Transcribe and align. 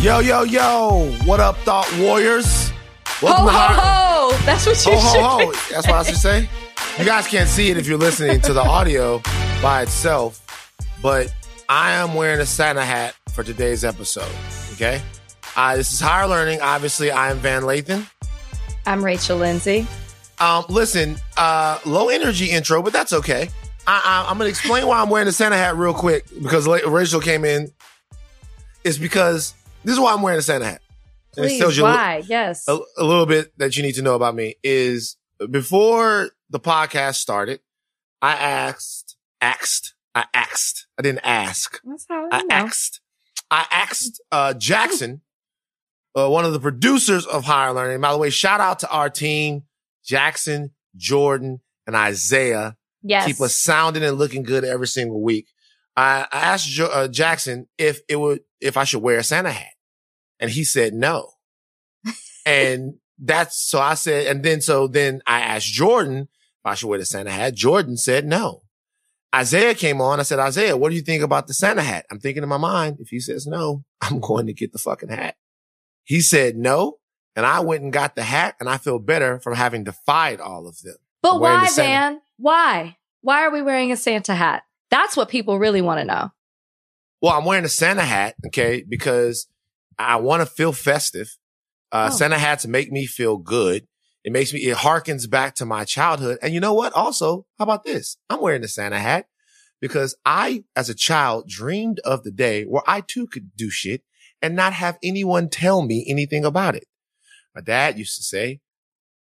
Yo, 0.00 0.18
yo, 0.20 0.42
yo. 0.42 1.12
What 1.24 1.38
up, 1.38 1.56
Thought 1.58 1.86
Warriors? 1.98 2.72
Welcome 3.20 3.44
Ho, 3.44 3.50
ho, 3.50 4.30
ho. 4.32 4.44
That's 4.44 4.66
what 4.66 4.84
you 4.86 4.92
ho, 4.92 5.12
should 5.12 5.20
ho, 5.20 5.46
ho. 5.46 5.52
That's 5.70 5.86
what 5.86 5.96
I 5.96 6.02
should 6.02 6.16
say. 6.16 6.48
You 6.98 7.04
guys 7.04 7.26
can't 7.26 7.48
see 7.48 7.70
it 7.70 7.76
if 7.76 7.86
you're 7.86 7.98
listening 7.98 8.40
to 8.40 8.52
the 8.52 8.62
audio 8.62 9.20
by 9.62 9.82
itself, 9.82 10.44
but 11.02 11.32
I 11.68 11.92
am 11.92 12.14
wearing 12.14 12.40
a 12.40 12.46
Santa 12.46 12.84
hat 12.84 13.14
for 13.32 13.44
today's 13.44 13.84
episode. 13.84 14.32
Okay? 14.72 15.00
Uh, 15.56 15.76
this 15.76 15.92
is 15.92 16.00
higher 16.00 16.26
learning. 16.26 16.60
Obviously, 16.62 17.10
I 17.10 17.30
am 17.30 17.38
Van 17.38 17.62
Lathan. 17.62 18.08
I'm 18.86 19.04
Rachel 19.04 19.36
Lindsay. 19.36 19.86
Um, 20.40 20.64
listen, 20.68 21.16
uh, 21.36 21.78
low 21.84 22.08
energy 22.08 22.50
intro, 22.50 22.82
but 22.82 22.92
that's 22.92 23.12
okay. 23.12 23.50
I, 23.86 24.24
I, 24.26 24.30
I'm 24.30 24.38
going 24.38 24.46
to 24.46 24.50
explain 24.50 24.86
why 24.86 25.00
I'm 25.00 25.10
wearing 25.10 25.26
the 25.26 25.32
Santa 25.32 25.56
hat 25.56 25.76
real 25.76 25.94
quick 25.94 26.24
because 26.42 26.66
Rachel 26.66 27.20
came 27.20 27.44
in. 27.44 27.70
It's 28.84 28.98
because 28.98 29.54
this 29.84 29.94
is 29.94 30.00
why 30.00 30.12
I'm 30.12 30.22
wearing 30.22 30.38
a 30.38 30.42
Santa 30.42 30.64
hat. 30.66 30.82
Please, 31.34 31.58
tells 31.58 31.76
you 31.76 31.84
a 31.84 31.88
why? 31.88 32.22
yes. 32.26 32.68
a, 32.68 32.78
a 32.98 33.04
little 33.04 33.26
bit 33.26 33.56
that 33.58 33.76
you 33.76 33.82
need 33.82 33.94
to 33.94 34.02
know 34.02 34.14
about 34.14 34.34
me 34.34 34.56
is 34.62 35.16
before 35.50 36.30
the 36.50 36.60
podcast 36.60 37.14
started, 37.16 37.60
I 38.20 38.32
asked, 38.34 39.16
asked, 39.40 39.94
I 40.14 40.24
asked, 40.34 40.86
I 40.98 41.02
didn't 41.02 41.24
ask. 41.24 41.80
That's 41.84 42.06
how 42.08 42.28
I 42.30 42.38
I 42.38 42.42
know. 42.42 42.46
asked, 42.54 43.00
I 43.50 43.66
asked, 43.70 44.20
uh, 44.30 44.52
Jackson, 44.54 45.22
uh, 46.14 46.28
one 46.28 46.44
of 46.44 46.52
the 46.52 46.60
producers 46.60 47.26
of 47.26 47.44
Higher 47.44 47.72
Learning. 47.72 48.00
By 48.00 48.12
the 48.12 48.18
way, 48.18 48.28
shout 48.28 48.60
out 48.60 48.80
to 48.80 48.90
our 48.90 49.08
team, 49.08 49.62
Jackson, 50.04 50.72
Jordan, 50.96 51.60
and 51.86 51.96
Isaiah. 51.96 52.76
Yes. 53.02 53.26
Keep 53.26 53.40
us 53.40 53.56
sounding 53.56 54.04
and 54.04 54.18
looking 54.18 54.42
good 54.42 54.64
every 54.64 54.86
single 54.86 55.22
week. 55.22 55.46
I, 55.96 56.26
I 56.30 56.40
asked 56.40 56.68
jo- 56.68 56.90
uh, 56.92 57.08
Jackson 57.08 57.66
if 57.78 58.00
it 58.08 58.16
would, 58.16 58.40
if 58.60 58.76
I 58.76 58.84
should 58.84 59.02
wear 59.02 59.18
a 59.18 59.24
Santa 59.24 59.50
hat. 59.50 59.71
And 60.42 60.50
he 60.50 60.64
said 60.64 60.92
no. 60.92 61.30
and 62.44 62.94
that's, 63.18 63.56
so 63.56 63.78
I 63.78 63.94
said, 63.94 64.26
and 64.26 64.44
then, 64.44 64.60
so 64.60 64.88
then 64.88 65.22
I 65.26 65.40
asked 65.40 65.68
Jordan 65.68 66.22
if 66.22 66.66
I 66.66 66.74
should 66.74 66.88
wear 66.88 66.98
the 66.98 67.06
Santa 67.06 67.30
hat. 67.30 67.54
Jordan 67.54 67.96
said 67.96 68.26
no. 68.26 68.62
Isaiah 69.34 69.74
came 69.74 70.00
on. 70.00 70.20
I 70.20 70.24
said, 70.24 70.40
Isaiah, 70.40 70.76
what 70.76 70.90
do 70.90 70.96
you 70.96 71.00
think 71.00 71.22
about 71.22 71.46
the 71.46 71.54
Santa 71.54 71.82
hat? 71.82 72.06
I'm 72.10 72.18
thinking 72.18 72.42
in 72.42 72.48
my 72.48 72.58
mind, 72.58 72.98
if 73.00 73.08
he 73.08 73.20
says 73.20 73.46
no, 73.46 73.84
I'm 74.00 74.20
going 74.20 74.46
to 74.46 74.52
get 74.52 74.72
the 74.72 74.78
fucking 74.78 75.08
hat. 75.08 75.36
He 76.04 76.20
said 76.20 76.56
no. 76.56 76.98
And 77.34 77.46
I 77.46 77.60
went 77.60 77.82
and 77.82 77.92
got 77.92 78.14
the 78.14 78.24
hat 78.24 78.56
and 78.60 78.68
I 78.68 78.76
feel 78.76 78.98
better 78.98 79.40
from 79.40 79.54
having 79.54 79.84
defied 79.84 80.40
all 80.40 80.66
of 80.66 80.82
them. 80.82 80.96
but 81.22 81.40
why, 81.40 81.66
the 81.66 81.74
Van? 81.76 82.20
Why? 82.36 82.98
Why 83.22 83.44
are 83.44 83.50
we 83.50 83.62
wearing 83.62 83.92
a 83.92 83.96
Santa 83.96 84.34
hat? 84.34 84.64
That's 84.90 85.16
what 85.16 85.30
people 85.30 85.58
really 85.58 85.80
want 85.80 86.00
to 86.00 86.04
know. 86.04 86.30
Well, 87.22 87.32
I'm 87.32 87.44
wearing 87.44 87.64
a 87.64 87.70
Santa 87.70 88.02
hat, 88.02 88.34
okay, 88.48 88.84
because 88.86 89.46
I 89.98 90.16
want 90.16 90.40
to 90.40 90.46
feel 90.46 90.72
festive. 90.72 91.36
Uh, 91.90 92.08
Oh. 92.12 92.16
Santa 92.16 92.38
hats 92.38 92.66
make 92.66 92.90
me 92.90 93.06
feel 93.06 93.36
good. 93.36 93.86
It 94.24 94.32
makes 94.32 94.52
me, 94.52 94.60
it 94.60 94.76
harkens 94.78 95.28
back 95.28 95.54
to 95.56 95.66
my 95.66 95.84
childhood. 95.84 96.38
And 96.42 96.54
you 96.54 96.60
know 96.60 96.72
what? 96.74 96.92
Also, 96.92 97.44
how 97.58 97.64
about 97.64 97.84
this? 97.84 98.16
I'm 98.30 98.40
wearing 98.40 98.62
a 98.64 98.68
Santa 98.68 98.98
hat 98.98 99.26
because 99.80 100.16
I, 100.24 100.64
as 100.76 100.88
a 100.88 100.94
child, 100.94 101.48
dreamed 101.48 101.98
of 102.00 102.22
the 102.22 102.30
day 102.30 102.64
where 102.64 102.82
I 102.86 103.00
too 103.00 103.26
could 103.26 103.50
do 103.56 103.68
shit 103.68 104.02
and 104.40 104.54
not 104.54 104.72
have 104.74 104.98
anyone 105.02 105.48
tell 105.48 105.82
me 105.82 106.06
anything 106.08 106.44
about 106.44 106.76
it. 106.76 106.86
My 107.54 107.60
dad 107.60 107.98
used 107.98 108.16
to 108.16 108.22
say, 108.22 108.60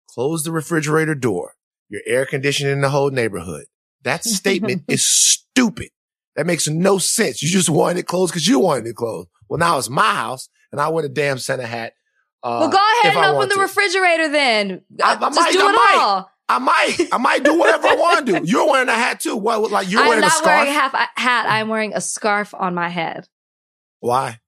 close 0.09 0.45
the 0.45 0.53
refrigerator 0.53 1.15
door. 1.15 1.55
You're 1.89 2.03
air 2.07 2.27
conditioning 2.27 2.81
the 2.83 2.91
whole 2.91 3.11
neighborhood. 3.11 3.65
That 4.03 4.23
statement 4.25 4.85
is 4.89 5.05
stupid. 5.05 5.89
That 6.37 6.47
makes 6.47 6.69
no 6.69 6.99
sense. 6.99 7.43
You 7.43 7.49
just 7.49 7.69
wanted 7.71 7.99
it 8.01 8.07
closed 8.07 8.33
because 8.33 8.47
you 8.47 8.61
wanted 8.61 8.87
it 8.87 8.97
closed. 8.97 9.29
Well, 9.49 9.59
now 9.59 9.79
it's 9.79 9.91
my 9.91 10.15
house 10.15 10.49
and 10.73 10.81
I 10.81 10.89
wear 10.89 11.05
a 11.05 11.09
damn 11.09 11.39
Santa 11.39 11.67
hat. 11.67 11.95
Uh, 12.43 12.59
well, 12.61 12.71
go 12.71 12.79
ahead 13.03 13.17
and 13.17 13.27
open 13.37 13.49
the 13.49 13.55
to. 13.57 13.61
refrigerator 13.61 14.29
then. 14.29 14.83
I- 15.03 15.13
I 15.13 15.15
Uh, 15.15 15.19
Just 15.31 15.37
might- 15.37 15.53
do 15.53 15.61
I 15.67 15.71
it 15.71 15.73
might. 15.73 15.99
all. 16.03 16.31
I 16.49 16.59
might, 16.59 16.97
I 17.13 17.19
might 17.19 17.45
do 17.45 17.57
whatever 17.57 17.87
I 17.87 17.95
want 17.95 18.27
to 18.27 18.41
do. 18.41 18.45
You're 18.45 18.69
wearing 18.69 18.89
a 18.89 18.93
hat 18.95 19.21
too. 19.21 19.37
What, 19.37 19.71
like 19.71 19.89
you're 19.89 20.01
I'm 20.01 20.09
wearing 20.09 20.25
a 20.25 20.27
not 20.27 20.33
scarf? 20.33 20.47
wearing 20.59 20.69
a 20.69 20.73
half 20.73 20.95
a 20.95 21.09
hat. 21.21 21.47
I'm 21.49 21.69
wearing 21.69 21.95
a 21.95 22.01
scarf 22.01 22.53
on 22.55 22.75
my 22.75 22.89
head. 22.89 23.29
Why? 24.01 24.41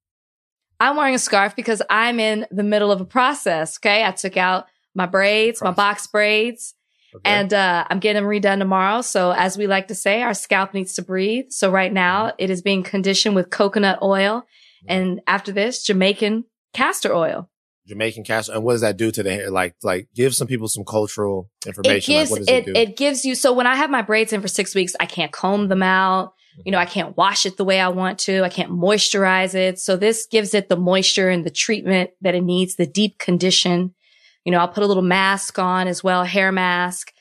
I'm 0.81 0.97
wearing 0.97 1.15
a 1.15 1.19
scarf 1.21 1.55
because 1.55 1.81
I'm 1.89 2.19
in 2.19 2.45
the 2.51 2.65
middle 2.65 2.91
of 2.91 3.01
a 3.01 3.05
process. 3.05 3.79
Okay. 3.79 4.05
I 4.05 4.11
took 4.11 4.37
out 4.37 4.67
my 4.97 5.07
braids, 5.07 5.63
my 5.63 5.71
box 5.71 6.09
braids, 6.09 6.75
Okay. 7.15 7.23
and 7.31 7.53
uh, 7.55 7.85
I'm 7.89 8.01
getting 8.01 8.21
them 8.23 8.29
redone 8.31 8.59
tomorrow. 8.59 9.03
So, 9.03 9.31
as 9.31 9.57
we 9.57 9.69
like 9.69 9.87
to 9.89 9.95
say, 9.95 10.23
our 10.23 10.35
scalp 10.35 10.75
needs 10.75 10.95
to 10.95 11.03
breathe. 11.03 11.47
So, 11.51 11.71
right 11.71 11.93
now, 11.93 12.33
it 12.37 12.51
is 12.51 12.63
being 12.63 12.83
conditioned 12.83 13.37
with 13.37 13.51
coconut 13.51 14.01
oil. 14.03 14.45
And 14.89 15.21
after 15.27 15.53
this, 15.53 15.83
Jamaican 15.85 16.45
castor 16.75 17.15
oil. 17.15 17.49
Jamaican 17.87 18.25
castor. 18.25 18.53
And 18.53 18.63
what 18.65 18.73
does 18.73 18.81
that 18.83 18.97
do 18.97 19.11
to 19.11 19.23
the 19.23 19.33
hair? 19.33 19.51
Like, 19.51 19.75
like 19.83 20.09
give 20.15 20.35
some 20.35 20.47
people 20.47 20.69
some 20.69 20.85
cultural 20.85 21.51
information. 21.67 22.15
It 22.15 22.19
gives 22.19 22.31
like, 22.31 22.41
what 22.41 22.47
does 22.47 22.49
it, 22.49 22.55
it, 22.55 22.67
do? 22.67 22.73
it 22.81 22.97
gives 22.97 23.25
you 23.25 23.35
so 23.35 23.53
when 23.53 23.67
I 23.67 23.75
have 23.77 23.91
my 23.91 24.03
braids 24.03 24.33
in 24.33 24.41
for 24.41 24.49
six 24.49 24.75
weeks, 24.75 24.95
I 25.01 25.07
can't 25.07 25.33
comb 25.33 25.69
them 25.69 25.83
out. 25.83 26.33
You 26.65 26.71
know, 26.71 26.79
I 26.79 26.85
can't 26.85 27.17
wash 27.17 27.47
it 27.47 27.57
the 27.57 27.65
way 27.65 27.81
I 27.81 27.89
want 27.89 28.19
to. 28.21 28.43
I 28.45 28.51
can't 28.51 28.71
moisturize 28.71 29.55
it. 29.55 29.79
So 29.79 29.97
this 29.97 30.27
gives 30.27 30.53
it 30.53 30.69
the 30.69 30.77
moisture 30.77 31.31
and 31.31 31.47
the 31.47 31.51
treatment 31.51 32.11
that 32.21 32.35
it 32.35 32.43
needs, 32.43 32.77
the 32.77 32.87
deep 32.87 33.19
condition. 33.19 33.95
You 34.45 34.53
know, 34.53 34.59
I'll 34.59 34.69
put 34.69 34.83
a 34.83 34.87
little 34.87 35.03
mask 35.03 35.59
on 35.59 35.89
as 35.89 36.05
well, 36.05 36.25
hair 36.25 36.53
mask, 36.53 37.13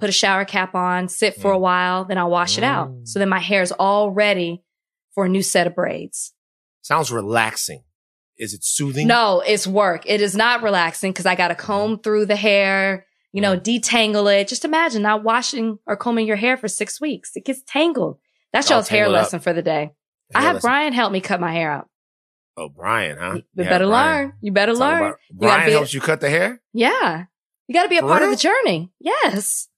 put 0.00 0.08
a 0.08 0.12
shower 0.12 0.44
cap 0.46 0.74
on, 0.74 1.08
sit 1.08 1.34
for 1.34 1.52
a 1.52 1.56
Mm. 1.58 1.60
while, 1.60 2.04
then 2.06 2.16
I'll 2.18 2.30
wash 2.30 2.56
it 2.56 2.64
out. 2.64 2.90
Mm. 2.90 3.06
So 3.06 3.18
then 3.18 3.28
my 3.28 3.40
hair 3.40 3.62
is 3.62 3.72
all 3.72 4.10
ready 4.10 4.62
for 5.14 5.26
a 5.26 5.28
new 5.28 5.42
set 5.42 5.66
of 5.66 5.74
braids. 5.74 6.32
Sounds 6.88 7.12
relaxing. 7.12 7.82
Is 8.38 8.54
it 8.54 8.64
soothing? 8.64 9.06
No, 9.06 9.42
it's 9.46 9.66
work. 9.66 10.04
It 10.06 10.22
is 10.22 10.34
not 10.34 10.62
relaxing 10.62 11.12
because 11.12 11.26
I 11.26 11.34
got 11.34 11.48
to 11.48 11.54
mm-hmm. 11.54 11.66
comb 11.66 11.98
through 11.98 12.24
the 12.24 12.34
hair, 12.34 13.04
you 13.30 13.42
know, 13.42 13.58
detangle 13.58 14.40
it. 14.40 14.48
Just 14.48 14.64
imagine 14.64 15.02
not 15.02 15.22
washing 15.22 15.78
or 15.86 15.98
combing 15.98 16.26
your 16.26 16.36
hair 16.36 16.56
for 16.56 16.66
six 16.66 16.98
weeks. 16.98 17.32
It 17.34 17.44
gets 17.44 17.60
tangled. 17.66 18.16
That's 18.54 18.70
All 18.70 18.78
y'all's 18.78 18.88
hair 18.88 19.04
up. 19.04 19.12
lesson 19.12 19.40
for 19.40 19.52
the 19.52 19.60
day. 19.60 19.90
I 20.34 20.40
have 20.40 20.54
lesson. 20.54 20.66
Brian 20.66 20.92
help 20.94 21.12
me 21.12 21.20
cut 21.20 21.40
my 21.40 21.52
hair 21.52 21.70
out. 21.70 21.90
Oh, 22.56 22.70
Brian, 22.70 23.18
huh? 23.18 23.34
You 23.34 23.42
Yeah, 23.64 23.68
better 23.68 23.86
Brian. 23.86 24.16
learn. 24.16 24.32
You 24.40 24.52
better 24.52 24.72
Talk 24.72 24.80
learn. 24.80 25.02
about- 25.02 25.18
Brian 25.30 25.70
helps 25.70 25.92
you 25.92 26.00
cut 26.00 26.22
the 26.22 26.30
hair. 26.30 26.62
Yeah. 26.72 27.24
You 27.66 27.74
got 27.74 27.82
to 27.82 27.90
be 27.90 27.98
a 27.98 28.00
For 28.00 28.08
part 28.08 28.22
of 28.22 28.30
the 28.30 28.36
journey. 28.36 28.90
Yes. 28.98 29.68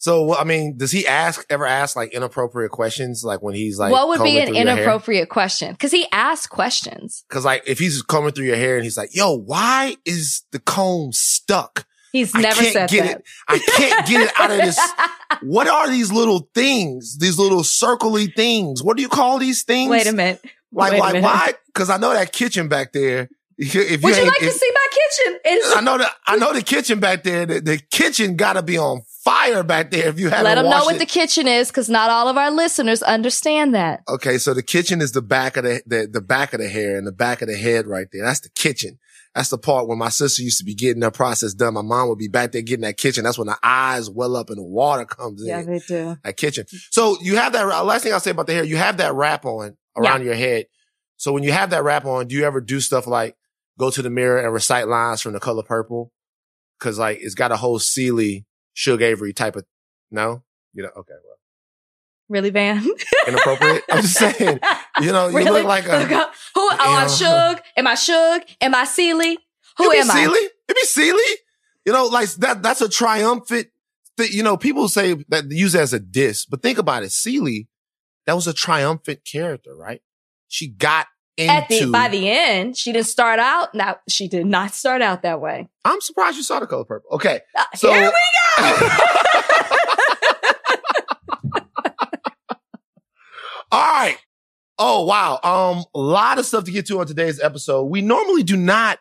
So, 0.00 0.34
I 0.34 0.44
mean, 0.44 0.78
does 0.78 0.90
he 0.90 1.06
ask 1.06 1.44
ever 1.50 1.66
ask 1.66 1.94
like 1.94 2.14
inappropriate 2.14 2.70
questions? 2.70 3.22
Like 3.22 3.42
when 3.42 3.54
he's 3.54 3.78
like, 3.78 3.92
what 3.92 4.08
would 4.08 4.22
be 4.22 4.38
an 4.38 4.46
through 4.46 4.56
your 4.56 4.64
hair? 4.64 4.78
inappropriate 4.78 5.28
question? 5.28 5.72
Because 5.72 5.92
he 5.92 6.06
asked 6.10 6.48
questions. 6.48 7.22
Cause 7.28 7.44
like 7.44 7.64
if 7.66 7.78
he's 7.78 8.00
combing 8.00 8.32
through 8.32 8.46
your 8.46 8.56
hair 8.56 8.76
and 8.76 8.84
he's 8.84 8.96
like, 8.96 9.14
yo, 9.14 9.36
why 9.36 9.96
is 10.06 10.42
the 10.52 10.58
comb 10.58 11.12
stuck? 11.12 11.86
He's 12.12 12.34
I 12.34 12.40
never 12.40 12.62
said 12.62 12.88
get 12.88 13.04
that. 13.04 13.18
it. 13.18 13.24
I 13.46 13.58
can't 13.58 14.08
get 14.08 14.20
it 14.22 14.32
out 14.40 14.50
of 14.50 14.56
this. 14.56 14.80
What 15.42 15.68
are 15.68 15.88
these 15.88 16.10
little 16.10 16.50
things? 16.54 17.16
These 17.18 17.38
little 17.38 17.60
circly 17.60 18.34
things? 18.34 18.82
What 18.82 18.96
do 18.96 19.02
you 19.02 19.08
call 19.08 19.38
these 19.38 19.62
things? 19.62 19.90
Wait 19.90 20.06
a 20.06 20.12
minute. 20.12 20.42
Like, 20.72 20.92
Wait 20.92 20.98
like 20.98 21.12
minute. 21.14 21.24
why? 21.24 21.54
Cause 21.74 21.88
I 21.88 21.98
know 21.98 22.12
that 22.12 22.32
kitchen 22.32 22.68
back 22.68 22.92
there. 22.92 23.28
If 23.62 23.74
you 23.74 24.08
Would 24.08 24.16
you 24.16 24.24
like 24.24 24.38
to 24.38 24.50
see 24.50 24.70
my 24.72 24.86
kitchen? 24.90 25.40
It's 25.44 25.76
I 25.76 25.80
know 25.82 25.98
that 25.98 26.14
I 26.26 26.36
know 26.36 26.54
the 26.54 26.62
kitchen 26.62 26.98
back 26.98 27.22
there. 27.24 27.44
The, 27.44 27.60
the 27.60 27.78
kitchen 27.78 28.36
got 28.36 28.54
to 28.54 28.62
be 28.62 28.78
on 28.78 29.02
fire 29.22 29.62
back 29.62 29.90
there. 29.90 30.08
If 30.08 30.18
you 30.18 30.30
haven't 30.30 30.44
Let 30.44 30.54
them 30.54 30.70
know 30.70 30.84
what 30.84 30.96
it. 30.96 30.98
the 30.98 31.06
kitchen 31.06 31.46
is 31.46 31.68
because 31.68 31.90
not 31.90 32.08
all 32.08 32.28
of 32.28 32.38
our 32.38 32.50
listeners 32.50 33.02
understand 33.02 33.74
that. 33.74 34.02
Okay, 34.08 34.38
so 34.38 34.54
the 34.54 34.62
kitchen 34.62 35.02
is 35.02 35.12
the 35.12 35.20
back 35.20 35.58
of 35.58 35.64
the, 35.64 35.82
the 35.84 36.08
the 36.10 36.20
back 36.22 36.54
of 36.54 36.60
the 36.60 36.68
hair 36.70 36.96
and 36.96 37.06
the 37.06 37.12
back 37.12 37.42
of 37.42 37.48
the 37.48 37.56
head 37.56 37.86
right 37.86 38.06
there. 38.10 38.24
That's 38.24 38.40
the 38.40 38.48
kitchen. 38.50 38.98
That's 39.34 39.50
the 39.50 39.58
part 39.58 39.86
when 39.86 39.98
my 39.98 40.08
sister 40.08 40.42
used 40.42 40.58
to 40.58 40.64
be 40.64 40.74
getting 40.74 41.02
her 41.02 41.10
process 41.10 41.52
done. 41.52 41.74
My 41.74 41.82
mom 41.82 42.08
would 42.08 42.18
be 42.18 42.28
back 42.28 42.52
there 42.52 42.62
getting 42.62 42.82
that 42.82 42.96
kitchen. 42.96 43.24
That's 43.24 43.38
when 43.38 43.46
the 43.46 43.58
eyes 43.62 44.08
well 44.08 44.36
up 44.36 44.48
and 44.48 44.58
the 44.58 44.64
water 44.64 45.04
comes 45.04 45.42
in. 45.42 45.48
Yeah, 45.48 45.62
they 45.62 45.78
do. 45.80 46.16
That 46.24 46.36
kitchen. 46.38 46.64
So 46.90 47.18
you 47.20 47.36
have 47.36 47.52
that. 47.52 47.66
Uh, 47.66 47.84
last 47.84 48.04
thing 48.04 48.12
I'll 48.12 48.20
say 48.20 48.30
about 48.30 48.46
the 48.46 48.54
hair, 48.54 48.64
you 48.64 48.78
have 48.78 48.96
that 48.96 49.14
wrap 49.14 49.44
on 49.44 49.76
around 49.96 50.24
your 50.24 50.34
head. 50.34 50.66
So 51.18 51.32
when 51.32 51.42
you 51.42 51.52
have 51.52 51.70
that 51.70 51.84
wrap 51.84 52.06
on, 52.06 52.28
do 52.28 52.34
you 52.34 52.44
ever 52.44 52.62
do 52.62 52.80
stuff 52.80 53.06
like 53.06 53.36
go 53.80 53.90
to 53.90 54.02
the 54.02 54.10
mirror 54.10 54.38
and 54.38 54.52
recite 54.52 54.86
lines 54.86 55.20
from 55.22 55.32
the 55.32 55.40
color 55.40 55.62
purple? 55.62 56.12
Cause 56.78 56.98
like 56.98 57.18
it's 57.20 57.34
got 57.34 57.52
a 57.52 57.56
whole 57.56 57.78
Celie, 57.78 58.46
Shug 58.74 59.02
Avery 59.02 59.32
type 59.32 59.56
of, 59.56 59.64
no? 60.10 60.44
You 60.72 60.84
know, 60.84 60.90
okay, 60.96 61.14
well, 61.24 61.36
Really, 62.30 62.50
Van? 62.50 62.86
inappropriate. 63.26 63.82
I'm 63.90 64.02
just 64.02 64.14
saying, 64.14 64.60
you 65.00 65.10
know, 65.10 65.28
you 65.28 65.38
really? 65.38 65.50
look 65.50 65.64
like 65.64 65.86
a, 65.86 66.06
Who? 66.06 66.14
Oh, 66.54 66.76
I'm. 66.80 67.08
Shug. 67.08 67.60
Am 67.76 67.88
I 67.88 67.96
Shug? 67.96 68.42
Am 68.60 68.72
I 68.72 68.84
Celie? 68.84 69.36
Who 69.78 69.90
am 69.90 70.06
be 70.06 70.12
I? 70.12 70.24
It'd 70.68 70.76
be 70.76 70.84
Celie. 70.84 71.36
You 71.84 71.92
know, 71.92 72.06
like 72.06 72.30
that. 72.34 72.62
That's 72.62 72.80
a 72.80 72.88
triumphant. 72.88 73.66
Th- 74.16 74.30
you 74.30 74.44
know, 74.44 74.56
people 74.56 74.88
say 74.88 75.14
that 75.28 75.50
use 75.50 75.74
it 75.74 75.80
as 75.80 75.92
a 75.92 75.98
diss, 75.98 76.46
but 76.46 76.62
think 76.62 76.78
about 76.78 77.02
it. 77.02 77.10
Celie, 77.10 77.68
that 78.26 78.34
was 78.34 78.46
a 78.46 78.52
triumphant 78.52 79.24
character, 79.24 79.74
right? 79.74 80.00
She 80.46 80.68
got. 80.68 81.08
At 81.38 81.68
the 81.68 81.90
by 81.90 82.08
the 82.08 82.28
end, 82.28 82.76
she 82.76 82.92
didn't 82.92 83.06
start 83.06 83.38
out. 83.38 83.74
Now 83.74 83.96
she 84.08 84.28
did 84.28 84.44
not 84.46 84.74
start 84.74 85.00
out 85.00 85.22
that 85.22 85.40
way. 85.40 85.68
I'm 85.84 86.00
surprised 86.02 86.36
you 86.36 86.42
saw 86.42 86.60
the 86.60 86.66
color 86.66 86.84
purple. 86.84 87.08
Okay, 87.12 87.40
Uh, 87.56 87.64
So- 87.76 87.92
here 87.92 88.12
we 88.12 88.62
go. 88.62 88.88
All 93.72 93.80
right. 93.80 94.16
Oh 94.78 95.04
wow. 95.04 95.38
Um, 95.44 95.84
a 95.94 95.98
lot 96.00 96.38
of 96.38 96.46
stuff 96.46 96.64
to 96.64 96.70
get 96.72 96.86
to 96.86 97.00
on 97.00 97.06
today's 97.06 97.40
episode. 97.40 97.84
We 97.84 98.00
normally 98.00 98.42
do 98.42 98.56
not 98.56 98.98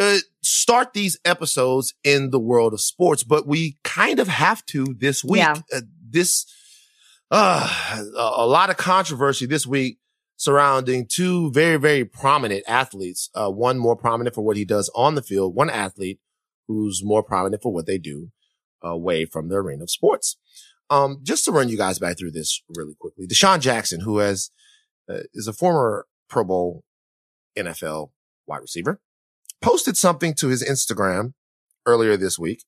uh, 0.00 0.18
start 0.42 0.92
these 0.92 1.18
episodes 1.24 1.94
in 2.02 2.30
the 2.30 2.40
world 2.40 2.72
of 2.72 2.80
sports, 2.80 3.22
but 3.22 3.46
we 3.46 3.76
kind 3.84 4.18
of 4.18 4.26
have 4.28 4.64
to 4.66 4.86
this 4.98 5.22
week. 5.22 5.38
Yeah. 5.38 5.54
Uh, 5.72 5.82
this, 6.10 6.46
uh, 7.30 8.02
a 8.16 8.42
a 8.42 8.46
lot 8.46 8.70
of 8.70 8.76
controversy 8.76 9.46
this 9.46 9.66
week 9.66 9.98
surrounding 10.36 11.06
two 11.06 11.50
very, 11.52 11.76
very 11.76 12.04
prominent 12.04 12.64
athletes. 12.66 13.30
Uh, 13.34 13.50
one 13.50 13.78
more 13.78 13.96
prominent 13.96 14.34
for 14.34 14.42
what 14.42 14.56
he 14.56 14.64
does 14.64 14.90
on 14.94 15.14
the 15.14 15.22
field, 15.22 15.54
one 15.54 15.70
athlete 15.70 16.20
who's 16.66 17.02
more 17.04 17.22
prominent 17.22 17.62
for 17.62 17.72
what 17.72 17.86
they 17.86 17.98
do 17.98 18.30
away 18.82 19.24
from 19.24 19.48
the 19.48 19.56
arena 19.56 19.84
of 19.84 19.90
sports. 19.90 20.36
Um, 20.90 21.20
just 21.22 21.44
to 21.46 21.52
run 21.52 21.68
you 21.68 21.76
guys 21.76 21.98
back 21.98 22.18
through 22.18 22.32
this 22.32 22.62
really 22.68 22.94
quickly, 22.98 23.26
DeSean 23.26 23.60
Jackson, 23.60 24.00
who 24.00 24.18
has 24.18 24.50
uh, 25.08 25.20
is 25.32 25.48
a 25.48 25.52
former 25.52 26.06
Pro 26.28 26.44
Bowl 26.44 26.84
NFL 27.56 28.10
wide 28.46 28.60
receiver, 28.60 29.00
posted 29.62 29.96
something 29.96 30.34
to 30.34 30.48
his 30.48 30.62
Instagram 30.62 31.32
earlier 31.86 32.16
this 32.16 32.38
week, 32.38 32.64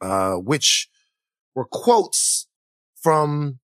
uh, 0.00 0.34
which 0.34 0.88
were 1.54 1.64
quotes 1.64 2.46
from 2.94 3.58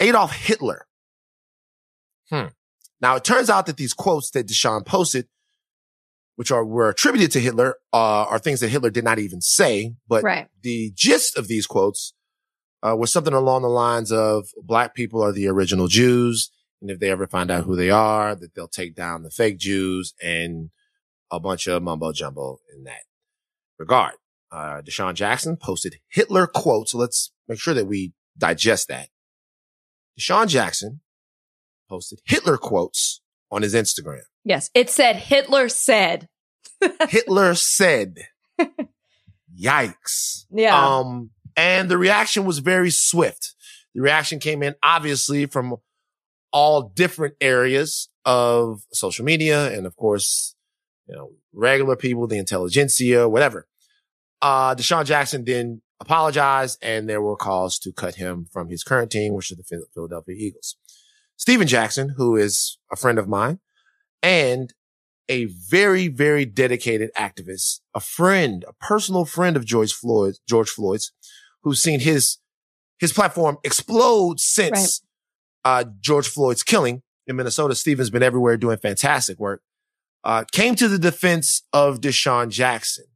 Adolf 0.00 0.32
Hitler. 0.32 0.86
Hmm. 2.30 2.46
Now 3.00 3.16
it 3.16 3.24
turns 3.24 3.50
out 3.50 3.66
that 3.66 3.76
these 3.76 3.94
quotes 3.94 4.30
that 4.30 4.46
DeSean 4.46 4.86
posted, 4.86 5.26
which 6.36 6.50
are 6.50 6.64
were 6.64 6.88
attributed 6.88 7.30
to 7.32 7.40
Hitler, 7.40 7.76
uh, 7.92 8.24
are 8.24 8.38
things 8.38 8.60
that 8.60 8.68
Hitler 8.68 8.90
did 8.90 9.04
not 9.04 9.18
even 9.18 9.40
say, 9.40 9.94
but 10.08 10.22
right. 10.22 10.48
the 10.62 10.92
gist 10.94 11.36
of 11.36 11.48
these 11.48 11.66
quotes 11.66 12.14
uh, 12.82 12.96
was 12.96 13.12
something 13.12 13.34
along 13.34 13.62
the 13.62 13.68
lines 13.68 14.12
of 14.12 14.48
black 14.62 14.94
people 14.94 15.22
are 15.22 15.32
the 15.32 15.48
original 15.48 15.88
Jews. 15.88 16.50
And 16.80 16.90
if 16.90 16.98
they 16.98 17.10
ever 17.10 17.26
find 17.26 17.50
out 17.50 17.64
who 17.64 17.76
they 17.76 17.90
are, 17.90 18.34
that 18.34 18.54
they'll 18.54 18.68
take 18.68 18.94
down 18.94 19.22
the 19.22 19.30
fake 19.30 19.58
Jews 19.58 20.14
and 20.22 20.70
a 21.30 21.38
bunch 21.38 21.66
of 21.66 21.82
mumbo 21.82 22.12
jumbo 22.12 22.58
in 22.74 22.84
that 22.84 23.02
regard. 23.78 24.14
Uh, 24.50 24.80
DeSean 24.82 25.14
Jackson 25.14 25.56
posted 25.56 25.96
Hitler 26.08 26.46
quotes. 26.46 26.92
So 26.92 26.98
let's 26.98 27.32
make 27.46 27.60
sure 27.60 27.74
that 27.74 27.86
we 27.86 28.12
digest 28.36 28.88
that. 28.88 29.08
DeSean 30.18 30.48
Jackson 30.48 31.00
posted 31.90 32.20
Hitler 32.24 32.56
quotes 32.56 33.20
on 33.50 33.62
his 33.62 33.74
Instagram. 33.74 34.22
Yes, 34.44 34.70
it 34.74 34.88
said 34.88 35.16
Hitler 35.16 35.68
said. 35.68 36.28
Hitler 37.08 37.54
said, 37.54 38.20
yikes. 39.60 40.46
Yeah. 40.50 40.74
Um, 40.74 41.30
and 41.56 41.90
the 41.90 41.98
reaction 41.98 42.46
was 42.46 42.60
very 42.60 42.90
swift. 42.90 43.54
The 43.94 44.00
reaction 44.00 44.38
came 44.38 44.62
in 44.62 44.76
obviously 44.82 45.46
from 45.46 45.76
all 46.52 46.92
different 46.94 47.34
areas 47.40 48.08
of 48.24 48.82
social 48.92 49.24
media 49.24 49.70
and 49.76 49.86
of 49.86 49.96
course, 49.96 50.54
you 51.06 51.14
know, 51.14 51.32
regular 51.52 51.96
people, 51.96 52.26
the 52.26 52.38
intelligentsia, 52.38 53.28
whatever. 53.28 53.66
Uh, 54.40 54.74
DeSean 54.74 55.04
Jackson 55.04 55.44
then 55.44 55.82
apologized 56.00 56.78
and 56.82 57.08
there 57.08 57.20
were 57.20 57.36
calls 57.36 57.78
to 57.80 57.92
cut 57.92 58.14
him 58.14 58.46
from 58.50 58.68
his 58.68 58.82
current 58.82 59.10
team, 59.10 59.34
which 59.34 59.50
is 59.50 59.58
the 59.58 59.84
Philadelphia 59.92 60.34
Eagles. 60.38 60.76
Stephen 61.40 61.66
Jackson, 61.66 62.16
who 62.18 62.36
is 62.36 62.76
a 62.92 62.96
friend 62.96 63.18
of 63.18 63.26
mine 63.26 63.60
and 64.22 64.74
a 65.26 65.46
very, 65.46 66.06
very 66.06 66.44
dedicated 66.44 67.08
activist, 67.16 67.80
a 67.94 68.00
friend, 68.00 68.62
a 68.68 68.74
personal 68.74 69.24
friend 69.24 69.56
of 69.56 69.64
George 69.64 69.94
Floyd, 69.94 70.34
George 70.46 70.68
Floyd's, 70.68 71.12
who's 71.62 71.80
seen 71.80 72.00
his, 72.00 72.36
his 72.98 73.14
platform 73.14 73.56
explode 73.64 74.38
since, 74.38 75.02
uh, 75.64 75.84
George 75.98 76.28
Floyd's 76.28 76.62
killing 76.62 77.00
in 77.26 77.36
Minnesota. 77.36 77.74
Stephen's 77.74 78.10
been 78.10 78.22
everywhere 78.22 78.58
doing 78.58 78.76
fantastic 78.76 79.38
work, 79.38 79.62
uh, 80.24 80.44
came 80.52 80.74
to 80.74 80.88
the 80.88 80.98
defense 80.98 81.62
of 81.72 82.02
DeSean 82.02 82.50
Jackson. 82.50 83.06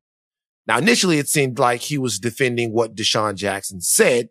Now, 0.67 0.79
initially 0.79 1.19
it 1.19 1.29
seemed 1.29 1.59
like 1.59 1.83
he 1.83 1.99
was 1.99 2.19
defending 2.19 2.73
what 2.73 2.95
DeSean 2.95 3.35
Jackson 3.35 3.83
said, 3.83 4.31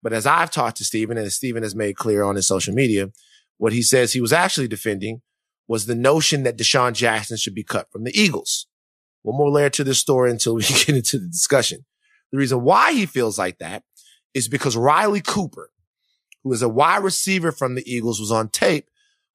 but 0.00 0.12
as 0.12 0.26
I've 0.26 0.52
talked 0.52 0.76
to 0.76 0.84
Stephen 0.84 1.16
and 1.16 1.26
as 1.26 1.34
Stephen 1.34 1.64
has 1.64 1.74
made 1.74 1.96
clear 1.96 2.22
on 2.22 2.36
his 2.36 2.46
social 2.46 2.72
media, 2.72 3.10
what 3.58 3.72
he 3.72 3.82
says 3.82 4.12
he 4.12 4.20
was 4.20 4.32
actually 4.32 4.68
defending 4.68 5.22
was 5.68 5.86
the 5.86 5.94
notion 5.94 6.42
that 6.42 6.58
DeSean 6.58 6.92
Jackson 6.92 7.36
should 7.36 7.54
be 7.54 7.62
cut 7.62 7.90
from 7.90 8.04
the 8.04 8.18
Eagles. 8.18 8.66
One 9.22 9.36
more 9.36 9.50
layer 9.50 9.70
to 9.70 9.84
this 9.84 9.98
story 9.98 10.30
until 10.30 10.54
we 10.54 10.62
get 10.66 10.88
into 10.90 11.18
the 11.18 11.28
discussion. 11.28 11.84
The 12.32 12.38
reason 12.38 12.62
why 12.62 12.92
he 12.92 13.06
feels 13.06 13.38
like 13.38 13.58
that 13.58 13.84
is 14.34 14.48
because 14.48 14.76
Riley 14.76 15.20
Cooper, 15.20 15.70
who 16.42 16.52
is 16.52 16.62
a 16.62 16.68
wide 16.68 17.04
receiver 17.04 17.52
from 17.52 17.74
the 17.74 17.90
Eagles, 17.90 18.18
was 18.18 18.32
on 18.32 18.48
tape 18.48 18.88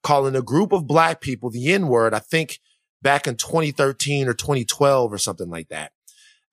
calling 0.03 0.35
a 0.35 0.41
group 0.41 0.71
of 0.71 0.87
black 0.87 1.21
people 1.21 1.49
the 1.49 1.71
N 1.71 1.87
word, 1.87 2.13
I 2.13 2.19
think 2.19 2.59
back 3.01 3.27
in 3.27 3.35
2013 3.35 4.27
or 4.27 4.33
2012 4.33 5.13
or 5.13 5.17
something 5.17 5.49
like 5.49 5.69
that. 5.69 5.91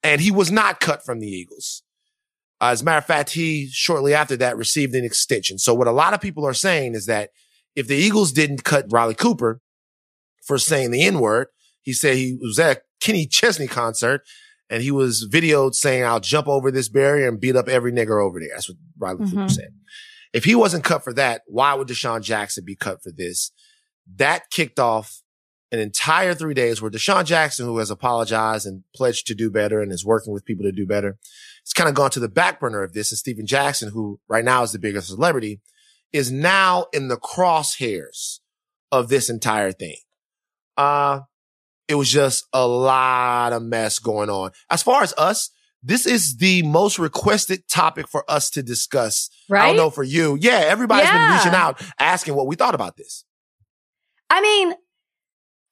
And 0.02 0.20
he 0.20 0.30
was 0.30 0.50
not 0.50 0.80
cut 0.80 1.04
from 1.04 1.20
the 1.20 1.28
Eagles. 1.28 1.82
Uh, 2.60 2.66
as 2.66 2.82
a 2.82 2.84
matter 2.84 2.98
of 2.98 3.06
fact, 3.06 3.30
he 3.30 3.68
shortly 3.70 4.14
after 4.14 4.36
that 4.36 4.56
received 4.56 4.94
an 4.94 5.04
extension. 5.04 5.58
So 5.58 5.74
what 5.74 5.88
a 5.88 5.92
lot 5.92 6.14
of 6.14 6.20
people 6.20 6.46
are 6.46 6.54
saying 6.54 6.94
is 6.94 7.06
that 7.06 7.30
if 7.76 7.86
the 7.88 7.96
Eagles 7.96 8.32
didn't 8.32 8.64
cut 8.64 8.86
Riley 8.90 9.14
Cooper 9.14 9.60
for 10.42 10.58
saying 10.58 10.90
the 10.90 11.04
N 11.04 11.20
word, 11.20 11.48
he 11.80 11.92
said 11.92 12.16
he 12.16 12.36
was 12.40 12.58
at 12.58 12.76
a 12.76 12.80
Kenny 13.00 13.26
Chesney 13.26 13.66
concert 13.66 14.22
and 14.70 14.82
he 14.82 14.90
was 14.90 15.28
videoed 15.30 15.74
saying, 15.74 16.04
I'll 16.04 16.20
jump 16.20 16.48
over 16.48 16.70
this 16.70 16.88
barrier 16.88 17.28
and 17.28 17.40
beat 17.40 17.56
up 17.56 17.68
every 17.68 17.92
nigger 17.92 18.22
over 18.22 18.40
there. 18.40 18.48
That's 18.52 18.68
what 18.68 18.78
Riley 18.98 19.24
Cooper 19.24 19.36
Mhm. 19.42 19.50
said. 19.50 19.74
If 20.32 20.44
he 20.44 20.54
wasn't 20.54 20.84
cut 20.84 21.04
for 21.04 21.12
that, 21.12 21.42
why 21.46 21.74
would 21.74 21.88
DeSean 21.88 22.22
Jackson 22.22 22.64
be 22.64 22.74
cut 22.74 23.02
for 23.02 23.12
this? 23.12 23.52
That 24.16 24.50
kicked 24.50 24.78
off 24.78 25.22
an 25.70 25.78
entire 25.78 26.34
three 26.34 26.54
days 26.54 26.80
where 26.80 26.90
DeSean 26.90 27.24
Jackson, 27.24 27.66
who 27.66 27.78
has 27.78 27.90
apologized 27.90 28.66
and 28.66 28.84
pledged 28.94 29.26
to 29.26 29.34
do 29.34 29.50
better 29.50 29.80
and 29.80 29.92
is 29.92 30.04
working 30.04 30.32
with 30.32 30.44
people 30.44 30.64
to 30.64 30.72
do 30.72 30.86
better, 30.86 31.18
it's 31.62 31.72
kind 31.72 31.88
of 31.88 31.94
gone 31.94 32.10
to 32.10 32.20
the 32.20 32.28
back 32.28 32.60
burner 32.60 32.82
of 32.82 32.92
this. 32.92 33.10
And 33.12 33.18
Stephen 33.18 33.46
Jackson, 33.46 33.90
who 33.90 34.20
right 34.28 34.44
now 34.44 34.62
is 34.62 34.72
the 34.72 34.78
biggest 34.78 35.08
celebrity, 35.08 35.60
is 36.14 36.32
now 36.32 36.86
in 36.94 37.08
the 37.08 37.16
crosshairs 37.18 38.38
of 38.90 39.08
this 39.08 39.28
entire 39.28 39.72
thing. 39.72 39.96
Uh, 40.78 41.20
it 41.88 41.96
was 41.96 42.10
just 42.10 42.46
a 42.54 42.66
lot 42.66 43.52
of 43.52 43.62
mess 43.62 43.98
going 43.98 44.30
on. 44.30 44.50
As 44.70 44.82
far 44.82 45.02
as 45.02 45.12
us, 45.18 45.50
this 45.82 46.06
is 46.06 46.38
the 46.38 46.62
most 46.62 46.98
requested 46.98 47.68
topic 47.68 48.08
for 48.08 48.24
us 48.30 48.48
to 48.50 48.62
discuss. 48.62 49.28
right? 49.50 49.64
I 49.64 49.66
don't 49.68 49.76
know 49.76 49.90
for 49.90 50.02
you. 50.04 50.38
Yeah, 50.40 50.62
everybody's 50.66 51.04
Yeah. 51.08 51.28
been 51.28 51.36
reaching 51.36 51.54
out 51.54 51.82
asking 51.98 52.34
what 52.36 52.46
we 52.46 52.56
thought 52.56 52.74
about 52.74 52.96
this. 52.96 53.24
I 54.30 54.40
mean, 54.40 54.72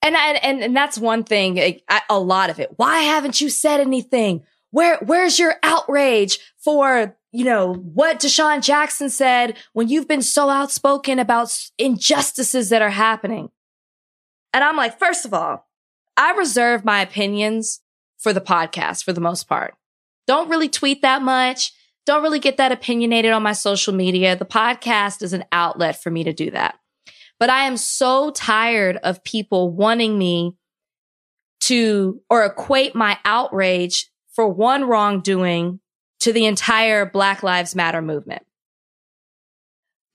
and 0.03 0.15
and 0.15 0.61
and 0.63 0.75
that's 0.75 0.97
one 0.99 1.23
thing. 1.23 1.57
I- 1.89 2.01
A 2.09 2.19
lot 2.19 2.49
of 2.51 2.59
it. 2.59 2.73
Why 2.75 2.99
haven't 2.99 3.41
you 3.41 3.49
said 3.49 3.79
anything? 3.79 4.43
Where 4.69 4.97
Where's 4.97 5.39
your 5.39 5.55
outrage 5.63 6.37
for 6.63 7.17
you 7.33 7.43
know 7.43 7.73
what 7.73 8.19
DeSean 8.19 8.61
Jackson 8.61 9.09
said 9.09 9.57
when 9.73 9.89
you've 9.89 10.07
been 10.07 10.21
so 10.21 10.49
outspoken 10.49 11.17
about 11.17 11.51
injustices 11.79 12.69
that 12.69 12.83
are 12.83 12.91
happening? 12.91 13.49
And 14.53 14.63
I'm 14.63 14.77
like, 14.77 14.99
first 14.99 15.25
of 15.25 15.33
all, 15.33 15.67
I 16.15 16.33
reserve 16.33 16.85
my 16.85 17.01
opinions 17.01 17.81
for 18.19 18.33
the 18.33 18.39
podcast 18.39 19.03
for 19.03 19.13
the 19.13 19.19
most 19.19 19.49
part. 19.49 19.73
Don't 20.27 20.47
really 20.47 20.69
tweet 20.69 21.01
that 21.01 21.23
much. 21.23 21.73
Don't 22.05 22.21
really 22.21 22.39
get 22.39 22.57
that 22.57 22.71
opinionated 22.71 23.31
on 23.31 23.41
my 23.41 23.53
social 23.53 23.95
media. 23.95 24.35
The 24.35 24.45
podcast 24.45 25.23
is 25.23 25.33
an 25.33 25.43
outlet 25.51 26.01
for 26.01 26.11
me 26.11 26.23
to 26.25 26.33
do 26.33 26.51
that. 26.51 26.77
But 27.39 27.49
I 27.49 27.63
am 27.63 27.77
so 27.77 28.29
tired 28.29 28.97
of 28.97 29.23
people 29.23 29.71
wanting 29.71 30.19
me 30.19 30.55
to 31.61 32.21
or 32.29 32.45
equate 32.45 32.93
my 32.93 33.17
outrage 33.25 34.11
for 34.33 34.47
one 34.47 34.83
wrongdoing 34.83 35.79
to 36.23 36.31
the 36.31 36.45
entire 36.45 37.05
Black 37.05 37.43
Lives 37.43 37.75
Matter 37.75 38.01
movement. 38.01 38.43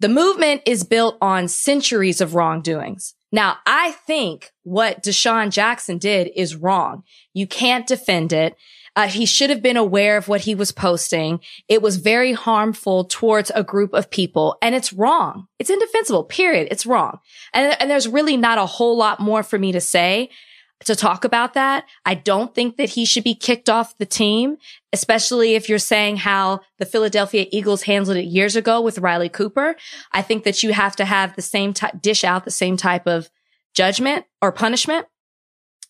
The 0.00 0.08
movement 0.08 0.62
is 0.64 0.82
built 0.82 1.18
on 1.20 1.48
centuries 1.48 2.22
of 2.22 2.34
wrongdoings. 2.34 3.14
Now, 3.30 3.58
I 3.66 3.92
think 3.92 4.52
what 4.62 5.02
DeSean 5.02 5.50
Jackson 5.50 5.98
did 5.98 6.30
is 6.34 6.56
wrong. 6.56 7.02
You 7.34 7.46
can't 7.46 7.86
defend 7.86 8.32
it. 8.32 8.56
Uh, 8.96 9.06
he 9.06 9.26
should 9.26 9.50
have 9.50 9.60
been 9.60 9.76
aware 9.76 10.16
of 10.16 10.28
what 10.28 10.40
he 10.40 10.54
was 10.54 10.72
posting. 10.72 11.40
It 11.68 11.82
was 11.82 11.98
very 11.98 12.32
harmful 12.32 13.04
towards 13.04 13.52
a 13.54 13.62
group 13.62 13.92
of 13.92 14.10
people 14.10 14.56
and 14.62 14.74
it's 14.74 14.94
wrong. 14.94 15.46
It's 15.58 15.68
indefensible, 15.68 16.24
period. 16.24 16.68
It's 16.70 16.86
wrong. 16.86 17.18
And, 17.52 17.76
and 17.80 17.90
there's 17.90 18.08
really 18.08 18.38
not 18.38 18.56
a 18.56 18.64
whole 18.64 18.96
lot 18.96 19.20
more 19.20 19.42
for 19.42 19.58
me 19.58 19.72
to 19.72 19.80
say. 19.80 20.30
To 20.84 20.94
talk 20.94 21.24
about 21.24 21.54
that. 21.54 21.84
I 22.04 22.14
don't 22.14 22.54
think 22.54 22.76
that 22.76 22.90
he 22.90 23.04
should 23.04 23.24
be 23.24 23.34
kicked 23.34 23.68
off 23.68 23.98
the 23.98 24.06
team, 24.06 24.58
especially 24.92 25.54
if 25.54 25.68
you're 25.68 25.78
saying 25.78 26.18
how 26.18 26.60
the 26.78 26.86
Philadelphia 26.86 27.46
Eagles 27.50 27.82
handled 27.82 28.16
it 28.16 28.26
years 28.26 28.56
ago 28.56 28.80
with 28.80 28.98
Riley 28.98 29.28
Cooper. 29.28 29.76
I 30.12 30.22
think 30.22 30.44
that 30.44 30.62
you 30.62 30.72
have 30.72 30.94
to 30.96 31.04
have 31.04 31.34
the 31.34 31.42
same 31.42 31.72
type, 31.72 32.00
dish 32.00 32.22
out 32.24 32.44
the 32.44 32.50
same 32.50 32.76
type 32.76 33.06
of 33.06 33.30
judgment 33.74 34.24
or 34.40 34.52
punishment 34.52 35.06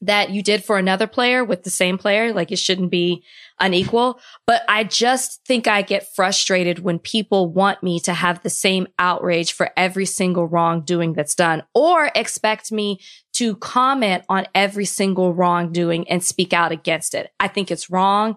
that 0.01 0.31
you 0.31 0.43
did 0.43 0.65
for 0.65 0.79
another 0.79 1.07
player 1.07 1.45
with 1.45 1.65
the 1.65 1.71
same 1.71 1.99
player. 1.99 2.33
Like 2.33 2.53
it 2.53 2.59
shouldn't 2.59 2.91
be 2.91 3.25
unequal. 3.59 4.21
But 4.47 4.63
I 4.69 4.85
just 4.85 5.45
think 5.45 5.67
I 5.67 5.83
get 5.83 6.15
frustrated 6.15 6.79
when 6.79 6.99
people 6.99 7.51
want 7.51 7.83
me 7.83 7.99
to 8.01 8.15
have 8.15 8.43
the 8.43 8.51
same 8.51 8.87
outrage 8.99 9.53
for 9.53 9.71
every 9.77 10.07
single 10.07 10.47
wrongdoing 10.47 11.15
that's 11.15 11.35
done 11.35 11.65
or 11.75 12.11
expect 12.15 12.71
me 12.71 13.01
to 13.39 13.57
comment 13.57 14.25
on 14.29 14.47
every 14.55 14.85
single 14.85 15.33
wrongdoing 15.33 16.09
and 16.09 16.23
speak 16.23 16.53
out 16.53 16.73
against 16.73 17.15
it. 17.15 17.31
I 17.39 17.49
think 17.49 17.71
it's 17.71 17.91
wrong. 17.91 18.37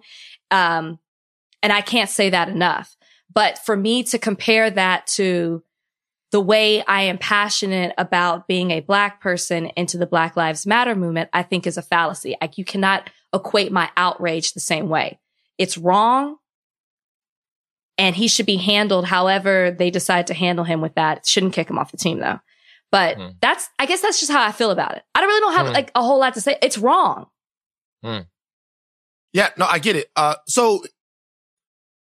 Um, 0.51 0.99
and 1.63 1.73
I 1.73 1.81
can't 1.81 2.09
say 2.09 2.29
that 2.29 2.49
enough. 2.49 2.95
But 3.33 3.57
for 3.59 3.75
me 3.75 4.03
to 4.03 4.19
compare 4.19 4.69
that 4.69 5.07
to 5.07 5.63
the 6.31 6.41
way 6.41 6.83
I 6.85 7.03
am 7.03 7.17
passionate 7.17 7.93
about 7.97 8.47
being 8.47 8.71
a 8.71 8.79
black 8.79 9.21
person 9.21 9.67
into 9.75 9.97
the 9.97 10.05
Black 10.05 10.37
Lives 10.37 10.65
Matter 10.65 10.95
movement, 10.95 11.29
I 11.33 11.43
think 11.43 11.67
is 11.67 11.77
a 11.77 11.81
fallacy. 11.81 12.35
Like 12.39 12.57
you 12.57 12.65
cannot 12.65 13.09
equate 13.33 13.71
my 13.71 13.89
outrage 13.97 14.53
the 14.53 14.59
same 14.59 14.87
way. 14.87 15.19
It's 15.57 15.77
wrong. 15.77 16.37
And 17.97 18.15
he 18.15 18.27
should 18.27 18.45
be 18.45 18.57
handled 18.57 19.05
however 19.05 19.75
they 19.77 19.91
decide 19.91 20.27
to 20.27 20.33
handle 20.33 20.65
him 20.65 20.81
with 20.81 20.95
that. 20.95 21.19
It 21.19 21.27
shouldn't 21.27 21.53
kick 21.53 21.69
him 21.69 21.77
off 21.77 21.91
the 21.91 21.97
team 21.97 22.19
though. 22.19 22.39
But 22.91 23.17
mm. 23.17 23.35
that's, 23.41 23.69
I 23.79 23.85
guess 23.85 24.01
that's 24.01 24.19
just 24.19 24.31
how 24.31 24.43
I 24.43 24.51
feel 24.51 24.69
about 24.69 24.97
it. 24.97 25.03
I 25.15 25.21
don't 25.21 25.29
really 25.29 25.39
don't 25.39 25.53
have 25.53 25.67
mm. 25.67 25.73
like 25.73 25.91
a 25.95 26.01
whole 26.01 26.19
lot 26.19 26.33
to 26.33 26.41
say. 26.41 26.57
It's 26.61 26.77
wrong. 26.77 27.27
Mm. 28.03 28.27
Yeah, 29.33 29.49
no, 29.57 29.65
I 29.65 29.79
get 29.79 29.95
it. 29.95 30.11
Uh, 30.15 30.35
so, 30.45 30.83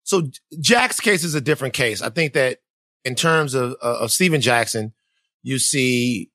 so 0.02 0.28
Jack's 0.60 0.98
case 0.98 1.22
is 1.22 1.36
a 1.36 1.40
different 1.40 1.74
case. 1.74 2.02
I 2.02 2.10
think 2.10 2.32
that 2.32 2.58
in 3.04 3.14
terms 3.14 3.54
of, 3.54 3.76
uh, 3.80 3.98
of 4.00 4.10
Stephen 4.10 4.40
Jackson, 4.40 4.92
you 5.44 5.60
see 5.60 6.30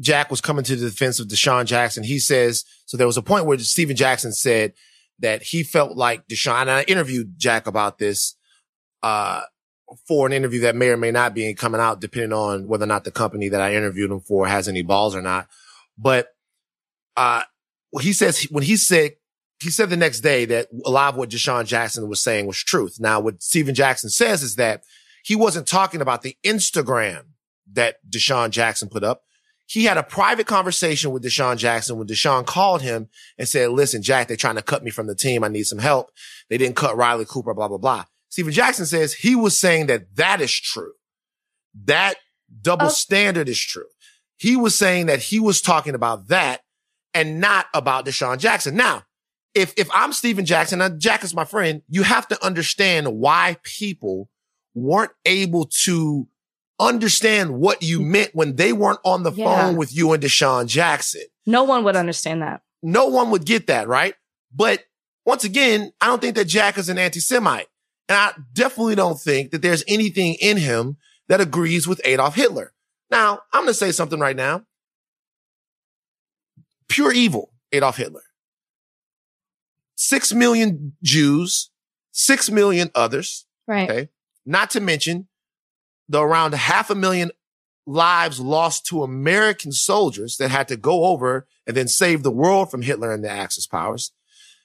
Jack 0.00 0.30
was 0.30 0.40
coming 0.40 0.64
to 0.64 0.74
the 0.74 0.90
defense 0.90 1.20
of 1.20 1.28
DeSean 1.28 1.66
Jackson. 1.66 2.02
He 2.02 2.18
says, 2.18 2.64
so 2.86 2.96
there 2.96 3.06
was 3.06 3.16
a 3.16 3.22
point 3.22 3.46
where 3.46 3.58
Stephen 3.58 3.94
Jackson 3.94 4.32
said 4.32 4.72
that 5.20 5.42
he 5.42 5.62
felt 5.62 5.96
like 5.96 6.26
DeSean, 6.26 6.62
and 6.62 6.70
I 6.70 6.82
interviewed 6.82 7.34
Jack 7.38 7.68
about 7.68 7.98
this, 7.98 8.36
uh, 9.02 9.42
for 10.06 10.26
an 10.26 10.32
interview 10.32 10.60
that 10.60 10.76
may 10.76 10.88
or 10.88 10.96
may 10.96 11.10
not 11.10 11.34
be 11.34 11.52
coming 11.54 11.80
out, 11.80 12.00
depending 12.00 12.32
on 12.32 12.66
whether 12.66 12.84
or 12.84 12.88
not 12.88 13.04
the 13.04 13.10
company 13.10 13.48
that 13.48 13.60
I 13.60 13.74
interviewed 13.74 14.10
him 14.10 14.20
for 14.20 14.46
has 14.46 14.68
any 14.68 14.82
balls 14.82 15.14
or 15.14 15.22
not. 15.22 15.48
But, 15.98 16.28
uh, 17.16 17.42
he 18.00 18.12
says 18.12 18.42
when 18.44 18.64
he 18.64 18.76
said, 18.76 19.12
he 19.60 19.70
said 19.70 19.90
the 19.90 19.96
next 19.96 20.20
day 20.20 20.44
that 20.46 20.68
a 20.84 20.90
lot 20.90 21.12
of 21.12 21.18
what 21.18 21.30
DeSean 21.30 21.66
Jackson 21.66 22.08
was 22.08 22.22
saying 22.22 22.46
was 22.46 22.58
truth. 22.58 22.96
Now, 22.98 23.20
what 23.20 23.42
Stephen 23.42 23.74
Jackson 23.74 24.10
says 24.10 24.42
is 24.42 24.56
that 24.56 24.82
he 25.22 25.36
wasn't 25.36 25.68
talking 25.68 26.00
about 26.00 26.22
the 26.22 26.36
Instagram 26.42 27.26
that 27.72 27.98
DeSean 28.10 28.50
Jackson 28.50 28.88
put 28.88 29.04
up. 29.04 29.22
He 29.66 29.84
had 29.84 29.96
a 29.96 30.02
private 30.02 30.46
conversation 30.46 31.12
with 31.12 31.22
DeSean 31.22 31.56
Jackson 31.56 31.96
when 31.96 32.08
DeSean 32.08 32.44
called 32.44 32.82
him 32.82 33.08
and 33.38 33.48
said, 33.48 33.70
listen, 33.70 34.02
Jack, 34.02 34.28
they're 34.28 34.36
trying 34.36 34.56
to 34.56 34.62
cut 34.62 34.82
me 34.82 34.90
from 34.90 35.06
the 35.06 35.14
team. 35.14 35.44
I 35.44 35.48
need 35.48 35.64
some 35.64 35.78
help. 35.78 36.10
They 36.50 36.58
didn't 36.58 36.76
cut 36.76 36.96
Riley 36.96 37.24
Cooper, 37.24 37.54
blah, 37.54 37.68
blah, 37.68 37.78
blah. 37.78 38.04
Stephen 38.32 38.50
Jackson 38.50 38.86
says 38.86 39.12
he 39.12 39.36
was 39.36 39.60
saying 39.60 39.88
that 39.88 40.16
that 40.16 40.40
is 40.40 40.58
true. 40.58 40.94
That 41.84 42.14
double 42.62 42.86
oh. 42.86 42.88
standard 42.88 43.46
is 43.46 43.60
true. 43.60 43.84
He 44.38 44.56
was 44.56 44.76
saying 44.76 45.04
that 45.04 45.18
he 45.18 45.38
was 45.38 45.60
talking 45.60 45.94
about 45.94 46.28
that 46.28 46.62
and 47.12 47.42
not 47.42 47.66
about 47.74 48.06
DeSean 48.06 48.38
Jackson. 48.38 48.74
Now, 48.74 49.02
if, 49.54 49.74
if 49.76 49.86
I'm 49.92 50.14
Stephen 50.14 50.46
Jackson, 50.46 50.80
and 50.80 50.98
Jack 50.98 51.24
is 51.24 51.34
my 51.34 51.44
friend, 51.44 51.82
you 51.90 52.04
have 52.04 52.26
to 52.28 52.42
understand 52.42 53.18
why 53.18 53.58
people 53.64 54.30
weren't 54.74 55.12
able 55.26 55.66
to 55.84 56.26
understand 56.80 57.58
what 57.58 57.82
you 57.82 58.00
meant 58.00 58.34
when 58.34 58.56
they 58.56 58.72
weren't 58.72 59.00
on 59.04 59.24
the 59.24 59.32
yeah. 59.32 59.44
phone 59.44 59.76
with 59.76 59.94
you 59.94 60.14
and 60.14 60.22
DeSean 60.22 60.68
Jackson. 60.68 61.24
No 61.44 61.64
one 61.64 61.84
would 61.84 61.96
understand 61.96 62.40
that. 62.40 62.62
No 62.82 63.08
one 63.08 63.30
would 63.30 63.44
get 63.44 63.66
that, 63.66 63.88
right? 63.88 64.14
But 64.50 64.84
once 65.26 65.44
again, 65.44 65.92
I 66.00 66.06
don't 66.06 66.22
think 66.22 66.36
that 66.36 66.46
Jack 66.46 66.78
is 66.78 66.88
an 66.88 66.96
anti-Semite. 66.96 67.66
And 68.08 68.18
I 68.18 68.32
definitely 68.52 68.94
don't 68.94 69.20
think 69.20 69.50
that 69.50 69.62
there's 69.62 69.84
anything 69.86 70.34
in 70.40 70.56
him 70.56 70.96
that 71.28 71.40
agrees 71.40 71.86
with 71.86 72.00
Adolf 72.04 72.34
Hitler. 72.34 72.72
Now, 73.10 73.40
I'm 73.52 73.62
going 73.62 73.68
to 73.68 73.74
say 73.74 73.92
something 73.92 74.20
right 74.20 74.36
now. 74.36 74.64
Pure 76.88 77.12
evil, 77.12 77.52
Adolf 77.72 77.96
Hitler. 77.96 78.22
Six 79.94 80.32
million 80.32 80.94
Jews, 81.02 81.70
six 82.10 82.50
million 82.50 82.90
others. 82.94 83.46
Right. 83.66 83.88
Okay. 83.88 84.08
Not 84.44 84.70
to 84.70 84.80
mention 84.80 85.28
the 86.08 86.20
around 86.20 86.54
half 86.54 86.90
a 86.90 86.94
million 86.94 87.30
lives 87.86 88.40
lost 88.40 88.86
to 88.86 89.02
American 89.02 89.72
soldiers 89.72 90.36
that 90.36 90.50
had 90.50 90.68
to 90.68 90.76
go 90.76 91.04
over 91.04 91.46
and 91.66 91.76
then 91.76 91.88
save 91.88 92.22
the 92.22 92.30
world 92.30 92.70
from 92.70 92.82
Hitler 92.82 93.12
and 93.12 93.24
the 93.24 93.30
Axis 93.30 93.66
powers. 93.66 94.12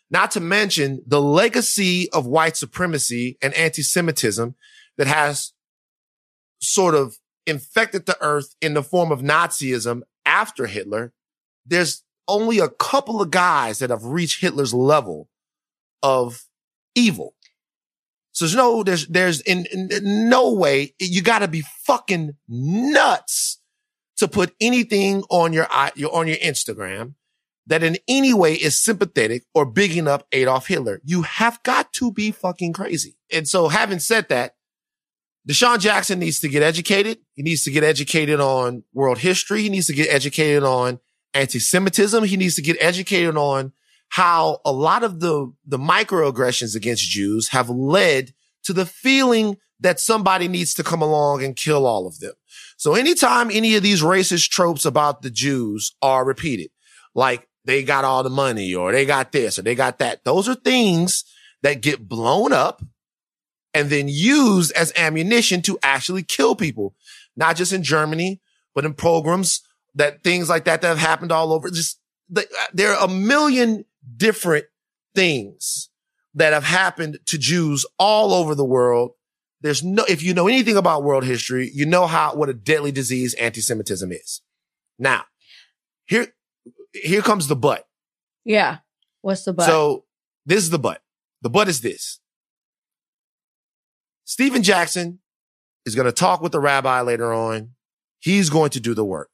Not 0.09 0.31
to 0.31 0.39
mention 0.39 1.01
the 1.05 1.21
legacy 1.21 2.09
of 2.11 2.25
white 2.25 2.55
supremacy 2.55 3.37
and 3.41 3.53
anti-Semitism 3.53 4.55
that 4.97 5.07
has 5.07 5.53
sort 6.61 6.95
of 6.95 7.17
infected 7.45 8.05
the 8.05 8.17
earth 8.21 8.55
in 8.61 8.73
the 8.73 8.83
form 8.83 9.11
of 9.11 9.21
Nazism 9.21 10.01
after 10.25 10.65
Hitler. 10.67 11.13
There's 11.65 12.03
only 12.27 12.59
a 12.59 12.69
couple 12.69 13.21
of 13.21 13.31
guys 13.31 13.79
that 13.79 13.89
have 13.89 14.03
reached 14.03 14.41
Hitler's 14.41 14.73
level 14.73 15.29
of 16.01 16.45
evil. 16.95 17.35
So 18.31 18.45
there's 18.45 18.55
no, 18.55 18.83
there's, 18.83 19.07
there's 19.07 19.41
in, 19.41 19.65
in 19.71 20.29
no 20.29 20.53
way 20.53 20.93
you 20.99 21.21
got 21.21 21.39
to 21.39 21.47
be 21.47 21.63
fucking 21.85 22.35
nuts 22.47 23.59
to 24.17 24.27
put 24.27 24.55
anything 24.61 25.23
on 25.29 25.53
your, 25.53 25.67
on 25.71 26.27
your 26.27 26.37
Instagram 26.37 27.15
that 27.67 27.83
in 27.83 27.97
any 28.07 28.33
way 28.33 28.55
is 28.55 28.81
sympathetic 28.81 29.43
or 29.53 29.65
bigging 29.65 30.07
up 30.07 30.25
Adolf 30.31 30.67
Hitler. 30.67 31.01
You 31.03 31.21
have 31.23 31.61
got 31.63 31.93
to 31.93 32.11
be 32.11 32.31
fucking 32.31 32.73
crazy. 32.73 33.17
And 33.31 33.47
so 33.47 33.67
having 33.67 33.99
said 33.99 34.29
that, 34.29 34.55
DeSean 35.47 35.79
Jackson 35.79 36.19
needs 36.19 36.39
to 36.41 36.49
get 36.49 36.63
educated. 36.63 37.19
He 37.33 37.43
needs 37.43 37.63
to 37.63 37.71
get 37.71 37.83
educated 37.83 38.39
on 38.39 38.83
world 38.93 39.19
history. 39.19 39.61
He 39.61 39.69
needs 39.69 39.87
to 39.87 39.93
get 39.93 40.09
educated 40.09 40.63
on 40.63 40.99
anti-Semitism. 41.33 42.23
He 42.23 42.37
needs 42.37 42.55
to 42.55 42.61
get 42.61 42.77
educated 42.79 43.37
on 43.37 43.73
how 44.09 44.59
a 44.65 44.71
lot 44.71 45.03
of 45.03 45.19
the, 45.19 45.53
the 45.65 45.77
microaggressions 45.77 46.75
against 46.75 47.09
Jews 47.09 47.49
have 47.49 47.69
led 47.69 48.33
to 48.63 48.73
the 48.73 48.85
feeling 48.85 49.57
that 49.79 49.99
somebody 49.99 50.47
needs 50.47 50.73
to 50.73 50.83
come 50.83 51.01
along 51.01 51.43
and 51.43 51.55
kill 51.55 51.85
all 51.85 52.07
of 52.07 52.19
them. 52.19 52.33
So 52.77 52.95
anytime 52.95 53.49
any 53.51 53.75
of 53.75 53.83
these 53.83 54.01
racist 54.01 54.49
tropes 54.49 54.85
about 54.85 55.21
the 55.21 55.29
Jews 55.29 55.95
are 56.01 56.25
repeated, 56.25 56.71
like 57.13 57.47
they 57.67 57.83
got 57.83 58.05
all 58.05 58.23
the 58.23 58.29
money 58.29 58.73
or 58.73 58.91
they 58.91 59.05
got 59.05 59.31
this 59.31 59.59
or 59.59 59.61
they 59.61 59.75
got 59.75 59.99
that, 59.99 60.23
those 60.23 60.47
are 60.47 60.55
things 60.55 61.25
that 61.61 61.81
get 61.81 62.07
blown 62.07 62.53
up 62.53 62.81
and 63.73 63.89
then 63.89 64.07
used 64.07 64.71
as 64.71 64.93
ammunition 64.95 65.61
to 65.61 65.77
actually 65.83 66.23
kill 66.23 66.55
people, 66.55 66.95
not 67.35 67.57
just 67.57 67.73
in 67.73 67.83
Germany, 67.83 68.41
but 68.73 68.85
in 68.85 68.93
programs 68.93 69.61
that 69.95 70.23
things 70.23 70.47
like 70.49 70.63
that 70.63 70.81
that 70.81 70.87
have 70.87 70.97
happened 70.97 71.31
all 71.31 71.51
over. 71.51 71.69
Just 71.69 71.99
the, 72.29 72.43
uh, 72.43 72.65
there 72.73 72.93
are 72.93 73.05
a 73.05 73.11
million 73.11 73.83
different 74.15 74.65
things 75.13 75.89
that 76.33 76.53
have 76.53 76.63
happened 76.63 77.19
to 77.25 77.37
Jews 77.37 77.85
all 77.99 78.33
over 78.33 78.55
the 78.55 78.65
world. 78.65 79.11
There's 79.59 79.83
no, 79.83 80.05
if 80.07 80.23
you 80.23 80.33
know 80.33 80.47
anything 80.47 80.77
about 80.77 81.03
world 81.03 81.25
history, 81.25 81.69
you 81.73 81.85
know 81.85 82.07
how, 82.07 82.33
what 82.35 82.47
a 82.47 82.53
deadly 82.53 82.91
disease 82.91 83.33
anti-Semitism 83.33 84.11
is. 84.11 84.41
Now, 84.97 85.25
here, 86.05 86.27
here 86.93 87.21
comes 87.21 87.47
the 87.47 87.55
but. 87.55 87.85
Yeah. 88.45 88.77
What's 89.21 89.43
the 89.43 89.53
but? 89.53 89.65
So 89.65 90.05
this 90.45 90.63
is 90.63 90.69
the 90.69 90.79
but. 90.79 91.01
The 91.41 91.49
but 91.49 91.67
is 91.67 91.81
this. 91.81 92.19
Stephen 94.25 94.63
Jackson 94.63 95.19
is 95.85 95.95
going 95.95 96.05
to 96.05 96.11
talk 96.11 96.41
with 96.41 96.51
the 96.51 96.59
rabbi 96.59 97.01
later 97.01 97.33
on. 97.33 97.71
He's 98.19 98.49
going 98.49 98.71
to 98.71 98.79
do 98.79 98.93
the 98.93 99.05
work. 99.05 99.29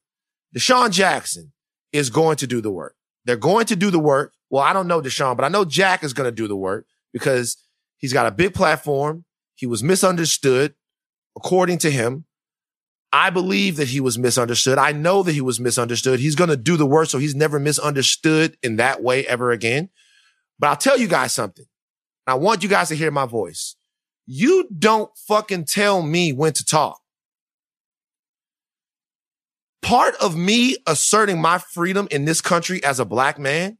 DeSean 0.55 0.91
Jackson 0.91 1.51
is 1.91 2.09
going 2.09 2.37
to 2.37 2.47
do 2.47 2.61
the 2.61 2.71
work. 2.71 2.95
They're 3.25 3.37
going 3.37 3.65
to 3.67 3.75
do 3.75 3.89
the 3.89 3.99
work. 3.99 4.33
Well, 4.49 4.63
I 4.63 4.73
don't 4.73 4.87
know 4.87 5.01
DeSean, 5.01 5.35
but 5.35 5.45
I 5.45 5.49
know 5.49 5.65
Jack 5.65 6.03
is 6.03 6.13
going 6.13 6.27
to 6.27 6.35
do 6.35 6.47
the 6.47 6.55
work 6.55 6.85
because 7.11 7.57
he's 7.97 8.13
got 8.13 8.27
a 8.27 8.31
big 8.31 8.53
platform. 8.53 9.25
He 9.55 9.65
was 9.65 9.81
misunderstood, 9.81 10.75
according 11.35 11.79
to 11.79 11.91
him. 11.91 12.25
I 13.13 13.29
believe 13.29 13.77
that 13.77 13.89
he 13.89 14.01
was 14.01 14.19
misunderstood. 14.19 14.79
I 14.79 14.91
know 14.91 15.23
that 15.23 15.33
he 15.33 15.41
was 15.41 15.59
misunderstood. 15.59 16.19
He's 16.19 16.35
going 16.35 16.49
to 16.49 16.57
do 16.57 16.77
the 16.77 16.87
work. 16.87 17.09
So 17.09 17.19
he's 17.19 17.35
never 17.35 17.59
misunderstood 17.59 18.57
in 18.63 18.77
that 18.77 19.03
way 19.03 19.25
ever 19.27 19.51
again. 19.51 19.89
But 20.59 20.67
I'll 20.67 20.77
tell 20.77 20.99
you 20.99 21.07
guys 21.07 21.33
something. 21.33 21.65
I 22.27 22.35
want 22.35 22.63
you 22.63 22.69
guys 22.69 22.89
to 22.89 22.95
hear 22.95 23.11
my 23.11 23.27
voice. 23.27 23.75
You 24.25 24.67
don't 24.77 25.11
fucking 25.17 25.65
tell 25.65 26.01
me 26.01 26.33
when 26.33 26.53
to 26.53 26.65
talk. 26.65 26.99
part 29.83 30.15
of 30.15 30.35
me 30.35 30.77
asserting 30.87 31.41
my 31.41 31.59
freedom 31.59 32.07
in 32.09 32.25
this 32.25 32.41
country 32.41 32.83
as 32.83 32.99
a 32.99 33.05
black 33.05 33.37
man 33.37 33.77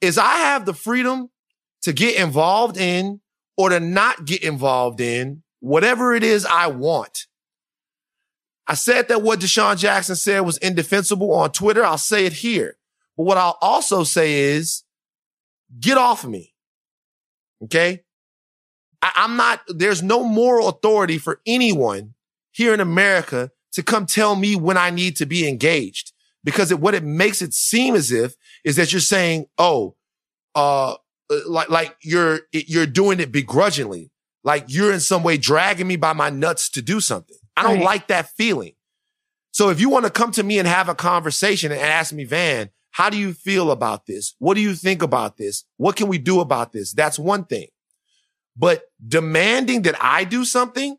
is 0.00 0.18
I 0.18 0.36
have 0.36 0.66
the 0.66 0.74
freedom 0.74 1.30
to 1.82 1.92
get 1.92 2.16
involved 2.16 2.76
in 2.76 3.20
or 3.56 3.70
to 3.70 3.80
not 3.80 4.26
get 4.26 4.44
involved 4.44 5.00
in 5.00 5.42
whatever 5.60 6.14
it 6.14 6.22
is 6.22 6.46
I 6.46 6.68
want. 6.68 7.27
I 8.68 8.74
said 8.74 9.08
that 9.08 9.22
what 9.22 9.40
DeSean 9.40 9.78
Jackson 9.78 10.14
said 10.14 10.40
was 10.40 10.58
indefensible 10.58 11.32
on 11.32 11.50
Twitter. 11.52 11.82
I'll 11.82 11.96
say 11.96 12.26
it 12.26 12.34
here. 12.34 12.76
But 13.16 13.22
what 13.22 13.38
I'll 13.38 13.56
also 13.62 14.04
say 14.04 14.34
is 14.34 14.84
get 15.80 15.96
off 15.96 16.22
of 16.22 16.30
me. 16.30 16.54
Okay. 17.64 18.04
I, 19.00 19.12
I'm 19.16 19.36
not, 19.36 19.62
there's 19.68 20.02
no 20.02 20.22
moral 20.22 20.68
authority 20.68 21.16
for 21.16 21.40
anyone 21.46 22.14
here 22.52 22.74
in 22.74 22.80
America 22.80 23.50
to 23.72 23.82
come 23.82 24.04
tell 24.04 24.36
me 24.36 24.54
when 24.54 24.76
I 24.76 24.90
need 24.90 25.16
to 25.16 25.26
be 25.26 25.48
engaged 25.48 26.12
because 26.44 26.70
it, 26.70 26.78
what 26.78 26.94
it 26.94 27.02
makes 27.02 27.40
it 27.40 27.54
seem 27.54 27.94
as 27.94 28.12
if 28.12 28.34
is 28.64 28.76
that 28.76 28.92
you're 28.92 29.00
saying, 29.00 29.46
oh, 29.56 29.96
uh, 30.54 30.96
like, 31.46 31.70
like 31.70 31.96
you're, 32.02 32.40
you're 32.52 32.86
doing 32.86 33.18
it 33.18 33.32
begrudgingly. 33.32 34.10
Like 34.44 34.64
you're 34.68 34.92
in 34.92 35.00
some 35.00 35.22
way 35.22 35.36
dragging 35.38 35.86
me 35.86 35.96
by 35.96 36.12
my 36.12 36.30
nuts 36.30 36.68
to 36.70 36.82
do 36.82 37.00
something. 37.00 37.36
I 37.58 37.62
don't 37.62 37.78
right. 37.78 37.84
like 37.84 38.06
that 38.08 38.30
feeling. 38.30 38.74
So 39.50 39.70
if 39.70 39.80
you 39.80 39.88
want 39.90 40.04
to 40.04 40.10
come 40.10 40.30
to 40.32 40.42
me 40.42 40.58
and 40.58 40.68
have 40.68 40.88
a 40.88 40.94
conversation 40.94 41.72
and 41.72 41.80
ask 41.80 42.12
me, 42.12 42.24
Van, 42.24 42.70
how 42.92 43.10
do 43.10 43.18
you 43.18 43.32
feel 43.32 43.70
about 43.70 44.06
this? 44.06 44.34
What 44.38 44.54
do 44.54 44.60
you 44.60 44.74
think 44.74 45.02
about 45.02 45.36
this? 45.36 45.64
What 45.76 45.96
can 45.96 46.08
we 46.08 46.18
do 46.18 46.40
about 46.40 46.72
this? 46.72 46.92
That's 46.92 47.18
one 47.18 47.44
thing. 47.44 47.68
But 48.56 48.82
demanding 49.06 49.82
that 49.82 49.96
I 50.00 50.24
do 50.24 50.44
something. 50.44 50.96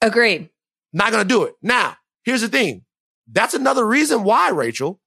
Agreed. 0.00 0.50
Not 0.92 1.12
going 1.12 1.22
to 1.22 1.28
do 1.28 1.44
it. 1.44 1.54
Now, 1.62 1.96
here's 2.24 2.40
the 2.40 2.48
thing. 2.48 2.84
That's 3.30 3.54
another 3.54 3.86
reason 3.86 4.22
why, 4.24 4.50
Rachel, 4.50 5.00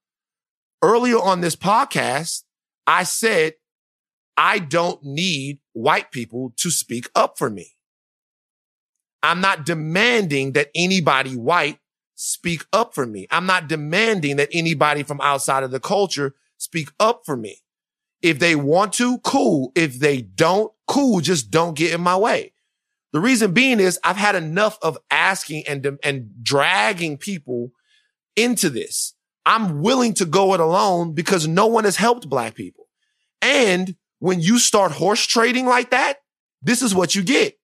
earlier 0.82 1.18
on 1.18 1.42
this 1.42 1.56
podcast, 1.56 2.44
I 2.86 3.04
said, 3.04 3.54
I 4.38 4.60
don't 4.60 5.04
need 5.04 5.60
white 5.74 6.12
people 6.12 6.54
to 6.58 6.70
speak 6.70 7.10
up 7.16 7.38
for 7.38 7.50
me. 7.50 7.74
I'm 9.24 9.42
not 9.42 9.66
demanding 9.66 10.54
that 10.54 10.70
anybody 10.76 11.36
white 11.36 11.80
speak 12.16 12.66
up 12.74 12.96
for 12.96 13.06
me. 13.06 13.28
I'm 13.30 13.46
not 13.46 13.68
demanding 13.68 14.38
that 14.38 14.50
anybody 14.52 15.04
from 15.04 15.22
outside 15.22 15.64
of 15.64 15.72
the 15.72 15.80
culture 15.80 16.36
speak 16.58 16.90
up 17.00 17.22
for 17.26 17.38
me. 17.38 17.62
If 18.22 18.40
they 18.40 18.56
want 18.56 18.94
to, 18.94 19.20
cool. 19.20 19.72
If 19.76 20.00
they 20.00 20.22
don't, 20.22 20.72
cool. 20.88 21.20
Just 21.22 21.52
don't 21.52 21.78
get 21.78 21.94
in 21.94 22.02
my 22.02 22.18
way. 22.18 22.54
The 23.14 23.20
reason 23.20 23.54
being 23.54 23.80
is 23.80 24.00
I've 24.04 24.18
had 24.18 24.36
enough 24.36 24.78
of 24.82 24.98
asking 25.12 25.64
and, 25.68 26.00
and 26.04 26.44
dragging 26.44 27.18
people 27.18 27.72
into 28.36 28.70
this. 28.70 29.14
I'm 29.46 29.82
willing 29.82 30.14
to 30.16 30.26
go 30.26 30.54
it 30.54 30.60
alone 30.60 31.14
because 31.14 31.48
no 31.48 31.68
one 31.68 31.86
has 31.86 31.96
helped 31.96 32.30
black 32.30 32.54
people. 32.56 32.88
And 33.42 33.96
when 34.20 34.42
you 34.42 34.60
start 34.60 34.92
horse 34.92 35.26
trading 35.26 35.66
like 35.66 35.92
that, 35.92 36.18
this 36.62 36.82
is 36.82 36.94
what 36.94 37.16
you 37.16 37.24
get. 37.24 37.57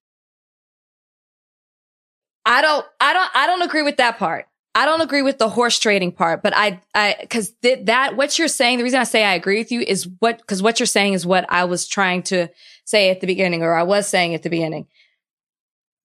I 2.45 2.61
don't, 2.61 2.85
I 2.99 3.13
don't, 3.13 3.29
I 3.33 3.47
don't 3.47 3.61
agree 3.61 3.83
with 3.83 3.97
that 3.97 4.17
part. 4.17 4.45
I 4.75 4.85
don't 4.85 5.01
agree 5.01 5.21
with 5.21 5.37
the 5.37 5.49
horse 5.49 5.77
trading 5.77 6.11
part, 6.11 6.41
but 6.41 6.53
I, 6.55 6.81
I, 6.95 7.27
cause 7.29 7.53
th- 7.61 7.85
that, 7.85 8.15
what 8.15 8.39
you're 8.39 8.47
saying, 8.47 8.79
the 8.79 8.83
reason 8.83 8.99
I 8.99 9.03
say 9.03 9.23
I 9.23 9.35
agree 9.35 9.59
with 9.59 9.71
you 9.71 9.81
is 9.81 10.07
what, 10.19 10.45
cause 10.47 10.63
what 10.63 10.79
you're 10.79 10.87
saying 10.87 11.13
is 11.13 11.25
what 11.25 11.45
I 11.47 11.65
was 11.65 11.87
trying 11.87 12.23
to 12.23 12.47
say 12.83 13.09
at 13.09 13.21
the 13.21 13.27
beginning, 13.27 13.61
or 13.61 13.75
I 13.75 13.83
was 13.83 14.07
saying 14.07 14.33
at 14.33 14.41
the 14.41 14.49
beginning. 14.49 14.87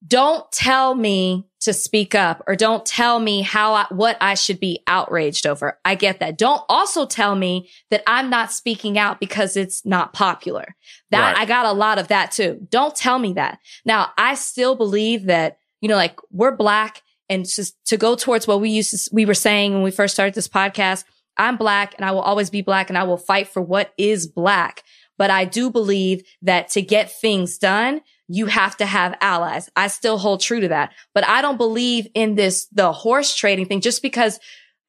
Don't 0.06 0.50
tell 0.52 0.94
me 0.94 1.48
to 1.60 1.72
speak 1.72 2.14
up 2.14 2.44
or 2.46 2.54
don't 2.54 2.86
tell 2.86 3.18
me 3.18 3.42
how 3.42 3.74
I, 3.74 3.86
what 3.90 4.16
I 4.20 4.34
should 4.34 4.60
be 4.60 4.80
outraged 4.86 5.46
over. 5.46 5.78
I 5.84 5.96
get 5.96 6.20
that. 6.20 6.38
Don't 6.38 6.62
also 6.68 7.04
tell 7.04 7.34
me 7.34 7.68
that 7.90 8.04
I'm 8.06 8.30
not 8.30 8.52
speaking 8.52 8.96
out 8.96 9.18
because 9.18 9.56
it's 9.56 9.84
not 9.84 10.12
popular. 10.12 10.76
That 11.10 11.32
right. 11.32 11.42
I 11.42 11.44
got 11.46 11.66
a 11.66 11.72
lot 11.72 11.98
of 11.98 12.08
that 12.08 12.30
too. 12.30 12.64
Don't 12.70 12.94
tell 12.94 13.18
me 13.18 13.32
that. 13.32 13.58
Now, 13.84 14.12
I 14.16 14.34
still 14.34 14.76
believe 14.76 15.24
that, 15.24 15.58
you 15.80 15.88
know, 15.88 15.96
like 15.96 16.18
we're 16.30 16.56
black 16.56 17.02
and 17.28 17.44
just 17.46 17.76
to 17.86 17.96
go 17.96 18.14
towards 18.16 18.46
what 18.46 18.60
we 18.60 18.70
used 18.70 18.90
to, 18.90 19.10
we 19.12 19.26
were 19.26 19.34
saying 19.34 19.74
when 19.74 19.82
we 19.82 19.90
first 19.90 20.14
started 20.14 20.34
this 20.34 20.48
podcast. 20.48 21.04
I'm 21.36 21.56
black 21.56 21.94
and 21.96 22.04
I 22.04 22.10
will 22.10 22.20
always 22.20 22.50
be 22.50 22.62
black 22.62 22.88
and 22.88 22.98
I 22.98 23.04
will 23.04 23.16
fight 23.16 23.48
for 23.48 23.62
what 23.62 23.92
is 23.96 24.26
black. 24.26 24.82
But 25.18 25.30
I 25.30 25.44
do 25.44 25.70
believe 25.70 26.22
that 26.42 26.68
to 26.70 26.82
get 26.82 27.10
things 27.10 27.58
done, 27.58 28.00
you 28.28 28.46
have 28.46 28.76
to 28.78 28.86
have 28.86 29.16
allies. 29.20 29.68
I 29.74 29.88
still 29.88 30.18
hold 30.18 30.40
true 30.40 30.60
to 30.60 30.68
that, 30.68 30.92
but 31.14 31.26
I 31.26 31.42
don't 31.42 31.56
believe 31.56 32.08
in 32.14 32.34
this, 32.34 32.66
the 32.72 32.92
horse 32.92 33.34
trading 33.34 33.66
thing 33.66 33.80
just 33.80 34.02
because 34.02 34.38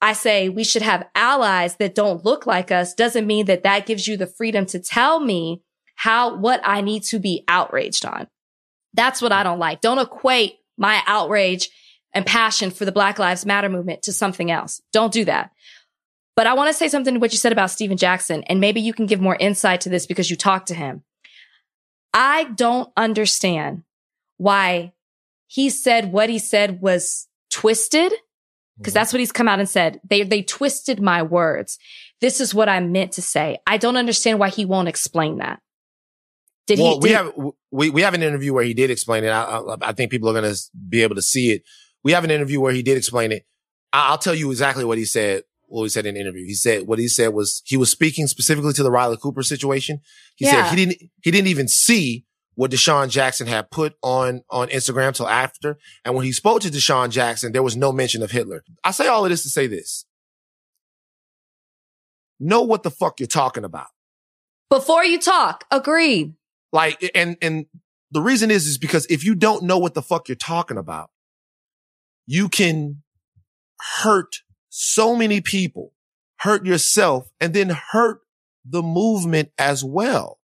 I 0.02 0.14
say 0.14 0.50
we 0.50 0.64
should 0.64 0.82
have 0.82 1.08
allies 1.16 1.76
that 1.78 1.96
don't 1.96 2.24
look 2.24 2.46
like 2.46 2.72
us 2.72 2.94
doesn't 2.94 3.28
mean 3.28 3.46
that 3.46 3.64
that 3.64 3.86
gives 3.86 4.08
you 4.08 4.18
the 4.18 4.28
freedom 4.28 4.66
to 4.68 4.80
tell 4.80 5.20
me 5.20 5.62
how, 5.96 6.36
what 6.36 6.62
I 6.64 6.82
need 6.82 7.04
to 7.06 7.20
be 7.20 7.44
outraged 7.48 8.06
on. 8.06 8.28
That's 8.94 9.22
what 9.22 9.32
I 9.32 9.44
don't 9.44 9.60
like. 9.60 9.82
Don't 9.82 10.00
equate 10.00 10.59
my 10.80 11.02
outrage 11.06 11.70
and 12.14 12.26
passion 12.26 12.72
for 12.72 12.86
the 12.86 12.92
Black 12.92 13.20
Lives 13.20 13.46
Matter 13.46 13.70
movement 13.70 14.02
to 14.04 14.14
something 14.14 14.50
else. 14.50 14.82
Don't 14.92 15.14
do 15.14 15.26
that. 15.26 15.52
But 16.36 16.48
I 16.48 16.54
want 16.54 16.70
to 16.70 16.74
say 16.74 16.88
something 16.88 17.14
to 17.14 17.20
what 17.20 17.34
you 17.34 17.38
said 17.38 17.52
about 17.52 17.70
Stephen 17.70 17.98
Jackson, 17.98 18.44
and 18.44 18.60
maybe 18.60 18.82
you 18.82 18.94
can 18.94 19.06
give 19.06 19.22
more 19.22 19.36
insight 19.40 19.82
to 19.82 19.90
this 19.90 20.08
because 20.08 20.30
you 20.32 20.38
talked 20.38 20.70
to 20.70 20.74
him. 20.74 21.04
I 22.14 22.46
don't 22.46 22.90
understand 22.98 23.84
why 24.38 24.94
he 25.48 25.70
said 25.70 26.12
what 26.12 26.30
he 26.30 26.40
said 26.40 26.82
was 26.82 27.28
twisted 27.52 28.14
because 28.78 28.94
that's 28.94 29.12
what 29.12 29.20
he's 29.20 29.34
come 29.34 29.50
out 29.50 29.60
and 29.60 29.68
said. 29.68 30.00
They, 30.10 30.24
they 30.24 30.42
twisted 30.42 31.02
my 31.02 31.22
words. 31.22 31.78
This 32.22 32.40
is 32.40 32.56
what 32.56 32.70
I 32.70 32.80
meant 32.80 33.14
to 33.14 33.22
say. 33.22 33.58
I 33.68 33.78
don't 33.78 33.98
understand 33.98 34.40
why 34.40 34.50
he 34.50 34.66
won't 34.66 34.88
explain 34.88 35.40
that. 35.40 35.60
Did 36.70 36.80
well, 36.80 36.94
he? 36.94 37.00
we 37.00 37.10
have, 37.10 37.34
we, 37.72 37.90
we 37.90 38.02
have 38.02 38.14
an 38.14 38.22
interview 38.22 38.54
where 38.54 38.64
he 38.64 38.76
did 38.76 38.92
explain 38.92 39.24
it. 39.24 39.30
I, 39.30 39.58
I, 39.58 39.76
I 39.82 39.94
think 39.94 40.12
people 40.12 40.30
are 40.30 40.40
going 40.40 40.54
to 40.54 40.60
be 40.88 41.02
able 41.02 41.16
to 41.16 41.22
see 41.22 41.52
it. 41.52 41.64
We 42.04 42.12
have 42.12 42.24
an 42.24 42.32
interview 42.32 42.62
where 42.62 42.72
he 42.72 42.84
did 42.84 42.96
explain 42.96 43.32
it. 43.32 43.44
I, 43.92 44.10
I'll 44.10 44.20
tell 44.20 44.36
you 44.36 44.52
exactly 44.52 44.86
what 44.86 44.98
he 44.98 45.06
said 45.06 45.44
what 45.70 45.84
he 45.84 45.90
said 45.90 46.06
in 46.06 46.16
the 46.16 46.22
interview. 46.22 46.46
He 46.46 46.54
said 46.54 46.88
what 46.88 47.00
he 47.00 47.08
said 47.08 47.34
was 47.34 47.62
he 47.66 47.78
was 47.78 47.92
speaking 47.92 48.28
specifically 48.28 48.74
to 48.74 48.84
the 48.84 48.92
Riley 48.92 49.18
Cooper 49.18 49.44
situation. 49.44 50.00
He 50.36 50.46
yeah. 50.46 50.64
said 50.64 50.76
he 50.76 50.86
didn't 50.86 51.12
he 51.22 51.32
didn't 51.32 51.48
even 51.48 51.68
see 51.68 52.26
what 52.56 52.72
DeSean 52.72 53.10
Jackson 53.10 53.48
had 53.48 53.72
put 53.72 53.96
on 54.02 54.42
on 54.50 54.68
Instagram 54.70 55.14
till 55.14 55.28
after. 55.28 55.78
And 56.04 56.16
when 56.16 56.26
he 56.26 56.32
spoke 56.32 56.62
to 56.62 56.70
DeSean 56.70 57.10
Jackson, 57.10 57.52
there 57.52 57.64
was 57.64 57.78
no 57.78 57.92
mention 57.92 58.22
of 58.22 58.32
Hitler. 58.32 58.64
I 58.84 58.92
say 58.92 59.08
all 59.08 59.24
of 59.24 59.32
this 59.32 59.44
to 59.44 59.50
say 59.50 59.68
this. 59.68 60.06
Know 62.40 62.62
what 62.62 62.84
the 62.84 62.92
fuck 62.92 63.20
you're 63.20 63.28
talking 63.28 63.64
about. 63.64 63.88
Before 64.70 65.04
you 65.04 65.20
talk, 65.20 65.66
agreed. 65.72 66.36
Like, 66.72 67.12
and, 67.16 67.38
and 67.42 67.66
the 68.12 68.22
reason 68.22 68.52
is, 68.52 68.68
is 68.68 68.78
because 68.78 69.06
if 69.10 69.24
you 69.24 69.36
don't 69.36 69.64
know 69.64 69.78
what 69.78 69.94
the 69.94 70.02
fuck 70.02 70.28
you're 70.28 70.36
talking 70.36 70.78
about, 70.78 71.10
you 72.26 72.50
can 72.50 73.02
hurt 74.02 74.38
so 74.70 75.16
many 75.16 75.42
people, 75.42 75.94
hurt 76.38 76.66
yourself, 76.66 77.30
and 77.40 77.54
then 77.54 77.76
hurt 77.92 78.22
the 78.66 78.84
movement 78.84 79.52
as 79.58 79.84
well. 79.84 80.40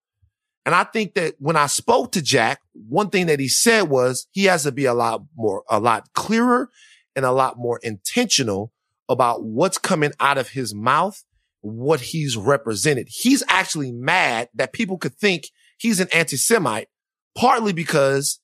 And 0.67 0.75
I 0.75 0.85
think 0.85 1.15
that 1.15 1.35
when 1.39 1.57
I 1.57 1.67
spoke 1.67 2.13
to 2.13 2.23
Jack, 2.23 2.61
one 2.73 3.11
thing 3.11 3.27
that 3.27 3.39
he 3.39 3.49
said 3.49 3.83
was 3.83 4.27
he 4.31 4.45
has 4.45 4.63
to 4.63 4.73
be 4.73 4.87
a 4.87 4.95
lot 4.95 5.23
more, 5.37 5.63
a 5.69 5.79
lot 5.79 6.09
clearer 6.15 6.71
and 7.15 7.25
a 7.25 7.33
lot 7.33 7.59
more 7.59 7.79
intentional 7.83 8.73
about 9.09 9.45
what's 9.45 9.77
coming 9.77 10.13
out 10.21 10.39
of 10.39 10.49
his 10.49 10.75
mouth, 10.75 11.23
what 11.61 12.01
he's 12.01 12.37
represented. 12.37 13.09
He's 13.11 13.43
actually 13.49 13.93
mad 13.93 14.49
that 14.55 14.73
people 14.73 14.97
could 14.97 15.15
think 15.15 15.49
he's 15.79 16.01
an 16.01 16.09
anti-Semite, 16.13 16.89
partly 17.37 17.73
because 17.73 18.41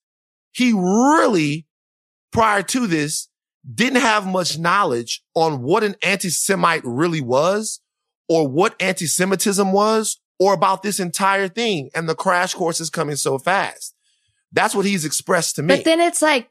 he 0.53 0.73
really, 0.73 1.66
prior 2.33 2.62
to 2.62 2.87
this, 2.87 3.29
didn't 3.75 4.01
have 4.01 4.27
much 4.27 4.59
knowledge 4.59 5.23
on 5.35 5.62
what 5.62 5.85
an 5.85 5.95
anti-Semite 6.03 6.83
really 6.85 7.21
was 7.21 7.81
or 8.29 8.49
what 8.49 8.75
anti-Semitism 8.81 9.73
was 9.73 10.21
or 10.38 10.53
about 10.55 10.83
this 10.83 10.99
entire 10.99 11.49
thing. 11.49 11.90
And 11.95 12.09
the 12.09 12.14
crash 12.14 12.55
course 12.55 12.81
is 12.81 12.90
coming 12.90 13.16
so 13.16 13.38
fast. 13.38 13.95
That's 14.53 14.75
what 14.75 14.87
he's 14.87 15.05
expressed 15.05 15.57
to 15.57 15.62
me. 15.62 15.77
But 15.77 15.85
then 15.85 16.01
it's 16.01 16.21
like, 16.21 16.50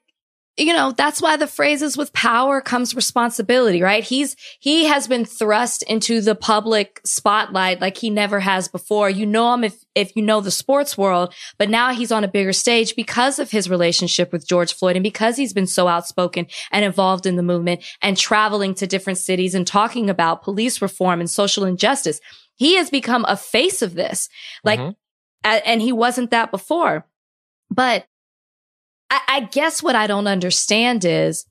you 0.60 0.74
know, 0.74 0.91
that's 0.91 1.22
why 1.22 1.38
the 1.38 1.48
phrases 1.48 1.98
with 1.98 2.12
power 2.12 2.60
comes 2.60 2.95
responsibility, 2.95 3.82
right? 3.82 4.04
He's, 4.04 4.36
he 4.60 4.86
has 4.86 5.08
been 5.08 5.24
thrust 5.24 5.84
into 5.84 6.22
the 6.22 6.36
public 6.36 7.00
spotlight 7.06 7.80
like 7.80 7.98
he 7.98 8.10
never 8.10 8.39
has 8.39 8.67
before. 8.67 9.10
You 9.10 9.26
know 9.26 9.54
him 9.54 9.63
if, 9.63 9.84
if 9.95 10.15
you 10.15 10.22
know 10.22 10.41
the 10.41 10.52
sports 10.52 10.98
world, 10.98 11.34
but 11.58 11.69
now 11.69 11.93
he's 11.93 12.12
on 12.12 12.24
a 12.24 12.28
bigger 12.28 12.52
stage 12.52 12.95
because 12.95 13.39
of 13.39 13.52
his 13.52 13.69
relationship 13.69 14.34
with 14.34 14.48
George 14.48 14.74
Floyd 14.74 14.98
and 14.98 15.04
because 15.04 15.38
he's 15.38 15.54
been 15.54 15.67
so 15.67 15.88
outspoken 15.88 16.48
and 16.72 16.84
involved 16.84 17.26
in 17.26 17.38
the 17.38 17.43
movement 17.43 17.82
and 18.02 18.17
traveling 18.17 18.74
to 18.76 18.88
different 18.88 19.17
cities 19.17 19.56
and 19.56 19.65
talking 19.65 20.10
about 20.10 20.43
police 20.43 20.82
reform 20.82 21.22
and 21.22 21.30
social 21.30 21.63
injustice. 21.63 22.19
He 22.56 22.76
has 22.76 22.89
become 22.89 23.24
a 23.28 23.38
face 23.38 23.82
of 23.82 23.93
this. 23.93 24.28
Like, 24.65 24.80
mm-hmm. 24.80 25.60
and 25.65 25.82
he 25.82 25.93
wasn't 25.93 26.32
that 26.32 26.52
before. 26.52 27.06
But 27.72 28.06
I, 29.10 29.22
I 29.28 29.39
guess 29.41 29.82
what 29.82 29.95
I 29.95 30.08
don't 30.08 30.28
understand 30.28 31.06
is 31.06 31.45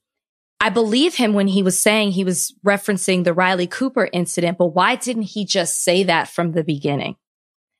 I 0.60 0.70
believe 0.70 1.14
him 1.14 1.34
when 1.34 1.46
he 1.48 1.62
was 1.62 1.78
saying 1.78 2.12
he 2.12 2.24
was 2.24 2.54
referencing 2.66 3.24
the 3.24 3.32
Riley 3.32 3.66
Cooper 3.66 4.08
incident, 4.12 4.58
but 4.58 4.66
why 4.66 4.96
didn't 4.96 5.22
he 5.22 5.44
just 5.44 5.82
say 5.82 6.02
that 6.04 6.28
from 6.28 6.52
the 6.52 6.64
beginning? 6.64 7.16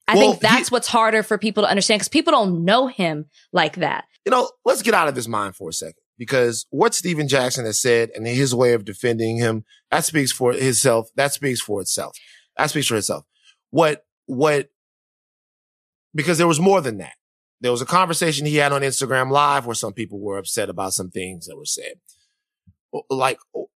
I 0.07 0.15
well, 0.15 0.31
think 0.31 0.43
that's 0.43 0.69
he, 0.69 0.73
what's 0.73 0.89
harder 0.89 1.23
for 1.23 1.37
people 1.39 1.65
to 1.65 1.69
understand 1.69 1.99
because 1.99 2.09
people 2.09 2.33
don't 2.33 2.65
know 2.65 2.87
him 2.87 3.27
like 3.53 3.77
that. 3.77 4.05
You 4.25 4.31
know, 4.31 4.51
let's 4.65 4.83
get 4.83 4.95
out 4.95 5.09
of 5.09 5.17
his 5.17 5.29
mind 5.29 5.57
for 5.57 5.69
a 5.69 5.73
second 5.73 6.03
because 6.17 6.67
what 6.71 6.95
Stephen 6.95 7.29
Jackson 7.29 7.67
has 7.67 7.81
said 7.81 8.11
and 8.15 8.27
his 8.27 8.55
way 8.55 8.73
of 8.73 8.85
defending 8.85 9.37
him, 9.37 9.65
that 9.91 10.05
speaks 10.05 10.33
for 10.33 10.53
himself. 10.53 11.11
That 11.17 11.33
speaks 11.33 11.61
for 11.61 11.81
itself. 11.81 12.17
That 12.57 12.71
speaks 12.71 12.87
for 12.87 12.97
itself. 12.97 13.25
What, 13.71 14.05
what, 14.27 14.69
because 16.15 16.39
there 16.39 16.49
was 16.49 16.61
more 16.61 16.81
than 16.81 16.99
that. 16.99 17.15
There 17.61 17.73
was 17.73 17.83
a 17.83 17.87
conversation 17.87 18.47
he 18.47 18.57
had 18.57 18.73
on 18.73 18.83
Instagram 18.83 19.31
live 19.31 19.67
where 19.67 19.75
some 19.75 19.93
people 19.93 20.21
were 20.21 20.39
upset 20.39 20.69
about 20.69 20.93
some 20.93 21.11
things 21.11 21.47
that 21.47 21.57
were 21.57 21.65
said. 21.65 21.95
Oh, 22.95 23.03
like, 23.11 23.39
oh, 23.55 23.69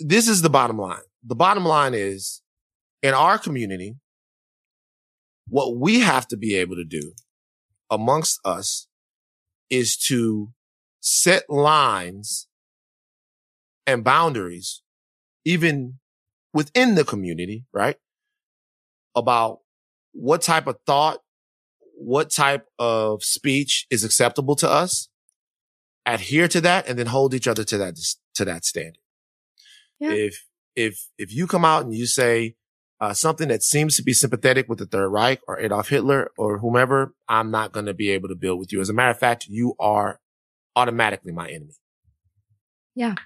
this 0.00 0.28
is 0.28 0.42
the 0.42 0.50
bottom 0.50 0.78
line. 0.78 1.02
The 1.24 1.36
bottom 1.36 1.64
line 1.64 1.94
is 1.94 2.42
in 3.02 3.14
our 3.14 3.38
community, 3.38 3.96
what 5.48 5.76
we 5.76 6.00
have 6.00 6.26
to 6.28 6.36
be 6.36 6.56
able 6.56 6.76
to 6.76 6.84
do 6.84 7.12
amongst 7.90 8.40
us 8.44 8.88
is 9.70 9.96
to 9.96 10.50
set 11.00 11.48
lines 11.48 12.48
and 13.86 14.02
boundaries, 14.02 14.82
even 15.44 15.98
within 16.52 16.96
the 16.96 17.04
community, 17.04 17.64
right? 17.72 17.96
About 19.14 19.60
what 20.12 20.42
type 20.42 20.66
of 20.66 20.78
thought, 20.84 21.20
what 21.96 22.30
type 22.30 22.66
of 22.78 23.22
speech 23.22 23.86
is 23.90 24.04
acceptable 24.04 24.54
to 24.56 24.70
us, 24.70 25.08
adhere 26.04 26.48
to 26.48 26.60
that, 26.60 26.88
and 26.88 26.98
then 26.98 27.06
hold 27.06 27.34
each 27.34 27.48
other 27.48 27.64
to 27.64 27.78
that, 27.78 27.96
to 28.34 28.44
that 28.44 28.64
standard. 28.64 28.98
Yeah. 29.98 30.12
If, 30.12 30.44
if, 30.74 31.08
if 31.18 31.34
you 31.34 31.46
come 31.46 31.64
out 31.64 31.84
and 31.84 31.94
you 31.94 32.06
say, 32.06 32.54
uh, 33.00 33.12
something 33.12 33.48
that 33.48 33.62
seems 33.62 33.96
to 33.96 34.02
be 34.02 34.14
sympathetic 34.14 34.68
with 34.68 34.78
the 34.78 34.86
Third 34.86 35.08
Reich 35.10 35.40
or 35.46 35.58
Adolf 35.58 35.88
Hitler 35.88 36.30
or 36.38 36.58
whomever, 36.58 37.14
I'm 37.28 37.50
not 37.50 37.72
going 37.72 37.86
to 37.86 37.94
be 37.94 38.10
able 38.10 38.28
to 38.28 38.34
build 38.34 38.58
with 38.58 38.72
you. 38.72 38.80
As 38.80 38.88
a 38.88 38.94
matter 38.94 39.10
of 39.10 39.18
fact, 39.18 39.46
you 39.48 39.74
are 39.78 40.18
automatically 40.74 41.32
my 41.32 41.48
enemy. 41.48 41.74
Yeah. 42.94 43.16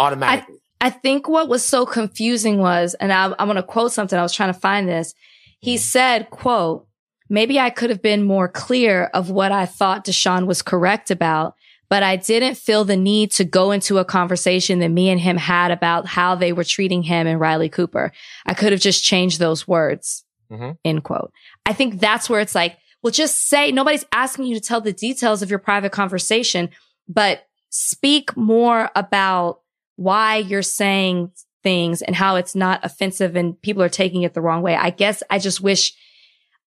Automatically. 0.00 0.56
I, 0.80 0.88
I 0.88 0.90
think 0.90 1.28
what 1.28 1.48
was 1.48 1.64
so 1.64 1.86
confusing 1.86 2.58
was, 2.58 2.94
and 2.94 3.12
I, 3.12 3.26
I'm 3.38 3.46
going 3.46 3.54
to 3.54 3.62
quote 3.62 3.92
something. 3.92 4.18
I 4.18 4.22
was 4.22 4.32
trying 4.32 4.52
to 4.52 4.58
find 4.58 4.88
this. 4.88 5.14
He 5.60 5.74
mm-hmm. 5.74 5.80
said, 5.80 6.30
quote, 6.30 6.87
maybe 7.28 7.58
I 7.58 7.70
could 7.70 7.90
have 7.90 8.02
been 8.02 8.24
more 8.24 8.48
clear 8.48 9.04
of 9.14 9.30
what 9.30 9.52
I 9.52 9.66
thought 9.66 10.04
DeSean 10.04 10.46
was 10.46 10.62
correct 10.62 11.10
about 11.10 11.54
but 11.88 12.02
I 12.02 12.16
didn't 12.16 12.56
feel 12.56 12.84
the 12.84 12.96
need 12.96 13.30
to 13.32 13.44
go 13.44 13.70
into 13.70 13.98
a 13.98 14.04
conversation 14.04 14.78
that 14.80 14.90
me 14.90 15.08
and 15.08 15.20
him 15.20 15.36
had 15.36 15.70
about 15.70 16.06
how 16.06 16.34
they 16.34 16.52
were 16.52 16.64
treating 16.64 17.02
him 17.02 17.26
and 17.26 17.40
Riley 17.40 17.68
Cooper. 17.68 18.12
I 18.44 18.54
could 18.54 18.72
have 18.72 18.80
just 18.80 19.02
changed 19.02 19.38
those 19.38 19.66
words. 19.66 20.24
Mm-hmm. 20.50 20.72
End 20.84 21.04
quote. 21.04 21.32
I 21.64 21.72
think 21.72 22.00
that's 22.00 22.28
where 22.28 22.40
it's 22.40 22.54
like, 22.54 22.76
well, 23.02 23.10
just 23.10 23.48
say 23.48 23.72
nobody's 23.72 24.04
asking 24.12 24.46
you 24.46 24.54
to 24.54 24.60
tell 24.60 24.80
the 24.80 24.92
details 24.92 25.40
of 25.40 25.50
your 25.50 25.58
private 25.58 25.92
conversation, 25.92 26.70
but 27.08 27.46
speak 27.70 28.36
more 28.36 28.90
about 28.94 29.60
why 29.96 30.36
you're 30.36 30.62
saying 30.62 31.30
things 31.62 32.02
and 32.02 32.14
how 32.14 32.36
it's 32.36 32.54
not 32.54 32.84
offensive 32.84 33.34
and 33.34 33.60
people 33.62 33.82
are 33.82 33.88
taking 33.88 34.22
it 34.22 34.34
the 34.34 34.40
wrong 34.40 34.62
way. 34.62 34.74
I 34.74 34.90
guess 34.90 35.22
I 35.30 35.38
just 35.38 35.60
wish 35.60 35.94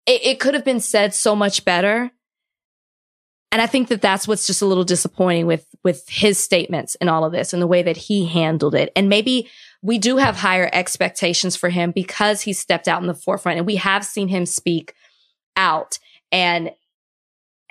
it, 0.10 0.26
it 0.26 0.40
could 0.40 0.56
have 0.56 0.66
been 0.66 0.80
said 0.80 1.14
so 1.14 1.36
much 1.36 1.64
better 1.64 2.12
and 3.52 3.62
I 3.62 3.68
think 3.68 3.88
that 3.88 4.02
that's 4.02 4.28
what's 4.28 4.46
just 4.46 4.62
a 4.62 4.66
little 4.66 4.84
disappointing 4.84 5.48
with, 5.48 5.66
with 5.84 6.08
his 6.08 6.38
statements 6.38 6.96
and 6.96 7.10
all 7.10 7.26
of 7.26 7.32
this 7.32 7.52
and 7.52 7.62
the 7.62 7.68
way 7.68 7.82
that 7.82 7.98
he 7.98 8.26
handled 8.26 8.76
it. 8.76 8.92
And 8.96 9.10
maybe 9.10 9.50
we 9.82 9.98
do 9.98 10.18
have 10.18 10.36
higher 10.36 10.70
expectations 10.72 11.56
for 11.56 11.70
him 11.70 11.92
because 11.92 12.42
he 12.42 12.54
stepped 12.54 12.88
out 12.88 13.02
in 13.02 13.08
the 13.08 13.14
forefront 13.16 13.58
and 13.58 13.66
we 13.66 13.78
have 13.78 14.06
seen 14.06 14.28
him 14.28 14.46
speak 14.46 14.94
out 15.58 15.98
and, 16.32 16.72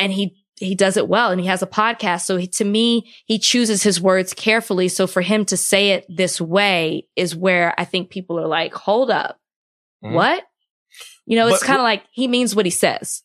and 0.01 0.13
he, 0.13 0.37
he 0.57 0.75
does 0.75 0.97
it 0.97 1.09
well 1.09 1.31
and 1.31 1.41
he 1.41 1.47
has 1.47 1.63
a 1.63 1.67
podcast. 1.67 2.23
So 2.23 2.37
he, 2.39 2.49
to 2.49 2.65
me, 2.65 3.13
he 3.27 3.39
chooses 3.39 3.85
his 3.85 4.01
words 4.01 4.35
carefully. 4.35 4.89
So 4.89 5.07
for 5.07 5.23
him 5.23 5.45
to 5.45 5.57
say 5.57 5.91
it 5.91 6.05
this 6.09 6.41
way 6.41 7.07
is 7.15 7.37
where 7.37 7.73
I 7.79 7.85
think 7.85 8.11
people 8.11 8.41
are 8.41 8.49
like, 8.49 8.75
hold 8.75 9.13
up. 9.13 9.39
Mm-hmm. 10.03 10.15
What? 10.15 10.45
You 11.29 11.37
know, 11.37 11.47
it's 11.49 11.63
kind 11.63 11.79
of 11.79 11.85
like 11.85 12.05
he 12.11 12.27
means 12.27 12.57
what 12.57 12.65
he 12.65 12.71
says. 12.71 13.23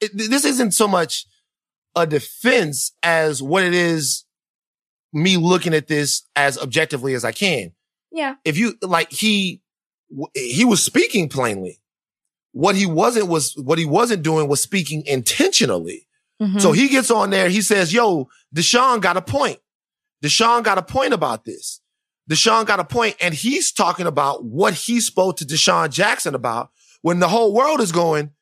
It, 0.00 0.10
this 0.14 0.44
isn't 0.44 0.72
so 0.72 0.86
much 0.86 1.26
a 1.94 2.06
defense 2.06 2.92
as 3.02 3.42
what 3.42 3.64
it 3.64 3.72
is 3.72 4.24
me 5.12 5.38
looking 5.38 5.72
at 5.72 5.86
this 5.86 6.22
as 6.36 6.58
objectively 6.58 7.14
as 7.14 7.24
I 7.24 7.32
can. 7.32 7.72
Yeah. 8.12 8.34
If 8.44 8.58
you 8.58 8.74
like 8.82 9.10
he 9.10 9.62
he 10.34 10.64
was 10.64 10.84
speaking 10.84 11.28
plainly. 11.28 11.80
What 12.52 12.76
he 12.76 12.86
wasn't 12.86 13.28
was 13.28 13.54
what 13.56 13.78
he 13.78 13.84
wasn't 13.84 14.22
doing 14.22 14.48
was 14.48 14.62
speaking 14.62 15.02
intentionally. 15.06 16.08
Mm-hmm. 16.40 16.58
So 16.58 16.72
he 16.72 16.88
gets 16.88 17.10
on 17.10 17.30
there, 17.30 17.48
he 17.48 17.62
says, 17.62 17.92
"Yo, 17.92 18.28
DeSean 18.54 19.00
got 19.00 19.16
a 19.16 19.22
point. 19.22 19.58
DeSean 20.22 20.62
got 20.62 20.78
a 20.78 20.82
point 20.82 21.12
about 21.12 21.44
this. 21.44 21.80
DeSean 22.30 22.66
got 22.66 22.80
a 22.80 22.84
point, 22.84 23.16
and 23.20 23.34
he's 23.34 23.72
talking 23.72 24.06
about 24.06 24.44
what 24.44 24.74
he 24.74 25.00
spoke 25.00 25.36
to 25.38 25.44
DeSean 25.44 25.90
Jackson 25.90 26.34
about 26.34 26.70
when 27.06 27.20
the 27.20 27.28
whole 27.28 27.54
world 27.54 27.80
is 27.80 27.92
going, 27.92 28.32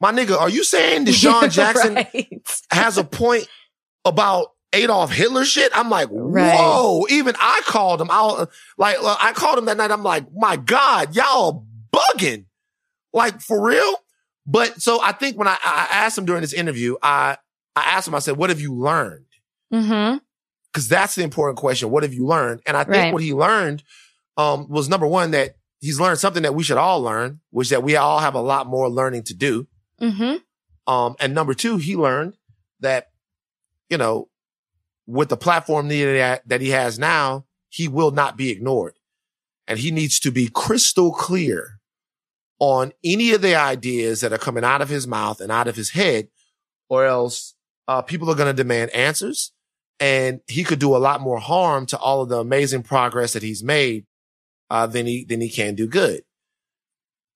my 0.00 0.10
nigga, 0.10 0.34
are 0.34 0.48
you 0.48 0.64
saying 0.64 1.04
DeSean 1.04 1.50
Jackson 1.52 1.96
right. 1.96 2.42
has 2.70 2.96
a 2.96 3.04
point 3.04 3.46
about 4.06 4.52
Adolf 4.72 5.12
Hitler 5.12 5.44
shit? 5.44 5.70
I'm 5.74 5.90
like, 5.90 6.08
whoa. 6.08 7.04
Even 7.10 7.34
I 7.38 7.60
called 7.66 8.00
him 8.00 8.08
out. 8.10 8.48
Like, 8.78 8.96
I 9.02 9.32
called 9.34 9.58
him 9.58 9.66
that 9.66 9.76
night. 9.76 9.90
I'm 9.90 10.02
like, 10.02 10.24
my 10.34 10.56
God, 10.56 11.14
y'all 11.14 11.66
bugging. 11.92 12.46
Like, 13.12 13.42
for 13.42 13.62
real? 13.62 13.96
But 14.46 14.80
so 14.80 15.02
I 15.02 15.12
think 15.12 15.36
when 15.36 15.46
I, 15.46 15.58
I 15.62 15.88
asked 15.90 16.16
him 16.16 16.24
during 16.24 16.40
this 16.40 16.54
interview, 16.54 16.96
I, 17.02 17.36
I 17.76 17.82
asked 17.82 18.08
him, 18.08 18.14
I 18.14 18.20
said, 18.20 18.38
what 18.38 18.48
have 18.48 18.62
you 18.62 18.74
learned? 18.74 19.26
Mm-hmm. 19.74 20.16
Cause 20.72 20.88
that's 20.88 21.16
the 21.16 21.22
important 21.22 21.58
question. 21.58 21.90
What 21.90 22.02
have 22.02 22.14
you 22.14 22.24
learned? 22.24 22.62
And 22.64 22.78
I 22.78 22.84
think 22.84 22.96
right. 22.96 23.12
what 23.12 23.22
he 23.22 23.34
learned, 23.34 23.82
um, 24.38 24.70
was 24.70 24.88
number 24.88 25.06
one, 25.06 25.32
that 25.32 25.56
he's 25.80 26.00
learned 26.00 26.18
something 26.18 26.42
that 26.42 26.54
we 26.54 26.62
should 26.62 26.76
all 26.76 27.02
learn, 27.02 27.40
which 27.50 27.70
that 27.70 27.82
we 27.82 27.96
all 27.96 28.20
have 28.20 28.34
a 28.34 28.40
lot 28.40 28.66
more 28.66 28.88
learning 28.88 29.24
to 29.24 29.34
do. 29.34 29.66
Mm-hmm. 30.00 30.92
Um, 30.92 31.16
and 31.20 31.34
number 31.34 31.54
two, 31.54 31.78
he 31.78 31.96
learned 31.96 32.36
that, 32.80 33.10
you 33.88 33.98
know, 33.98 34.28
with 35.06 35.28
the 35.28 35.36
platform 35.36 35.88
that 35.88 36.60
he 36.60 36.70
has 36.70 36.98
now, 36.98 37.46
he 37.68 37.88
will 37.88 38.10
not 38.10 38.36
be 38.36 38.50
ignored. 38.50 38.94
And 39.66 39.78
he 39.78 39.90
needs 39.90 40.18
to 40.20 40.30
be 40.30 40.48
crystal 40.48 41.12
clear 41.12 41.80
on 42.58 42.92
any 43.04 43.32
of 43.32 43.40
the 43.40 43.54
ideas 43.54 44.20
that 44.20 44.32
are 44.32 44.38
coming 44.38 44.64
out 44.64 44.82
of 44.82 44.88
his 44.88 45.06
mouth 45.06 45.40
and 45.40 45.50
out 45.50 45.68
of 45.68 45.76
his 45.76 45.90
head, 45.90 46.28
or 46.88 47.06
else 47.06 47.54
uh, 47.88 48.02
people 48.02 48.28
are 48.30 48.34
going 48.34 48.54
to 48.54 48.62
demand 48.62 48.90
answers. 48.90 49.52
And 49.98 50.40
he 50.46 50.64
could 50.64 50.78
do 50.78 50.96
a 50.96 50.98
lot 50.98 51.20
more 51.20 51.38
harm 51.38 51.86
to 51.86 51.98
all 51.98 52.22
of 52.22 52.28
the 52.28 52.38
amazing 52.38 52.82
progress 52.82 53.32
that 53.34 53.42
he's 53.42 53.62
made 53.62 54.06
uh, 54.70 54.86
than 54.86 55.06
he 55.06 55.24
than 55.24 55.40
he 55.40 55.50
can 55.50 55.74
do 55.74 55.86
good. 55.86 56.22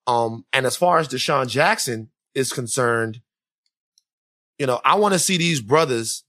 Um, 0.06 0.44
and 0.52 0.66
as 0.66 0.76
far 0.76 0.98
as 0.98 1.08
DeSean 1.08 1.48
Jackson, 1.48 2.10
is 2.34 2.52
concerned, 2.52 3.20
you 4.58 4.66
know, 4.66 4.80
I 4.84 4.96
want 4.96 5.14
to 5.14 5.18
see 5.18 5.36
these 5.36 5.60
brothers 5.60 6.24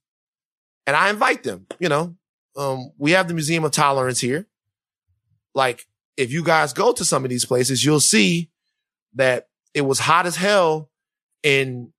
and 0.87 0.95
I 0.95 1.09
invite 1.09 1.43
them, 1.43 1.65
you 1.79 1.89
know, 1.89 2.15
um, 2.55 2.91
we 2.97 3.11
have 3.11 3.27
the 3.27 3.33
Museum 3.33 3.63
of 3.63 3.71
Tolerance 3.71 4.19
here. 4.19 4.47
Like, 5.53 5.87
if 6.15 6.31
you 6.31 6.43
guys 6.43 6.73
go 6.73 6.93
to 6.93 7.03
some 7.03 7.23
of 7.23 7.29
these 7.29 7.45
places, 7.45 7.83
you'll 7.83 7.99
see 7.99 8.49
that 9.15 9.47
it 9.73 9.81
was 9.81 9.99
hot 9.99 10.25
as 10.25 10.35
hell 10.35 10.89
in 11.43 11.91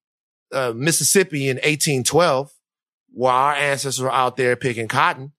uh, 0.53 0.73
Mississippi 0.75 1.49
in 1.49 1.57
1812, 1.57 2.53
where 3.13 3.33
our 3.33 3.55
ancestors 3.55 4.01
were 4.01 4.13
out 4.13 4.37
there 4.37 4.57
picking 4.57 4.89
cotton. 4.89 5.33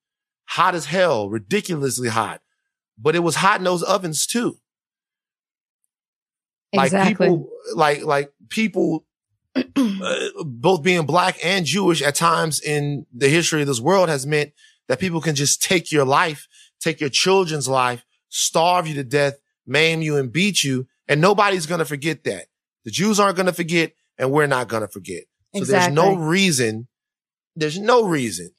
Hot 0.50 0.76
as 0.76 0.86
hell, 0.86 1.30
ridiculously 1.30 2.10
hot. 2.10 2.42
But 2.98 3.16
it 3.16 3.20
was 3.20 3.36
hot 3.36 3.60
in 3.60 3.64
those 3.64 3.84
ovens 3.84 4.26
too. 4.26 4.58
Exactly. 6.74 7.28
Like 7.28 7.38
people, 7.38 7.50
like, 7.76 8.04
like 8.04 8.32
people, 8.50 9.06
uh, 9.56 10.16
both 10.44 10.84
being 10.84 11.06
black 11.06 11.38
and 11.44 11.66
Jewish 11.66 12.02
at 12.02 12.16
times 12.16 12.60
in 12.60 13.06
the 13.14 13.30
history 13.30 13.62
of 13.62 13.68
this 13.68 13.80
world 13.80 14.10
has 14.10 14.26
meant 14.26 14.54
that 14.88 15.00
people 15.00 15.22
can 15.22 15.36
just 15.36 15.62
take 15.62 15.92
your 15.92 16.06
life, 16.06 16.48
take 16.80 17.00
your 17.00 17.10
children's 17.10 17.68
life, 17.68 18.06
starve 18.30 18.88
you 18.88 18.96
to 18.96 19.04
death, 19.04 19.36
maim 19.66 20.02
you 20.02 20.18
and 20.18 20.32
beat 20.32 20.64
you. 20.64 20.88
And 21.08 21.22
nobody's 21.22 21.66
going 21.66 21.80
to 21.80 21.86
forget 21.86 22.24
that. 22.26 22.48
The 22.86 22.92
Jews 22.92 23.20
aren't 23.20 23.36
going 23.36 23.48
to 23.48 23.54
forget 23.54 23.94
and 24.18 24.32
we're 24.32 24.48
not 24.48 24.68
going 24.68 24.82
to 24.82 24.88
forget. 24.88 25.24
So 25.54 25.62
exactly. 25.62 25.96
there's 25.96 25.96
no 25.96 26.16
reason, 26.16 26.88
there's 27.56 27.80
no 27.80 28.06
reason 28.06 28.52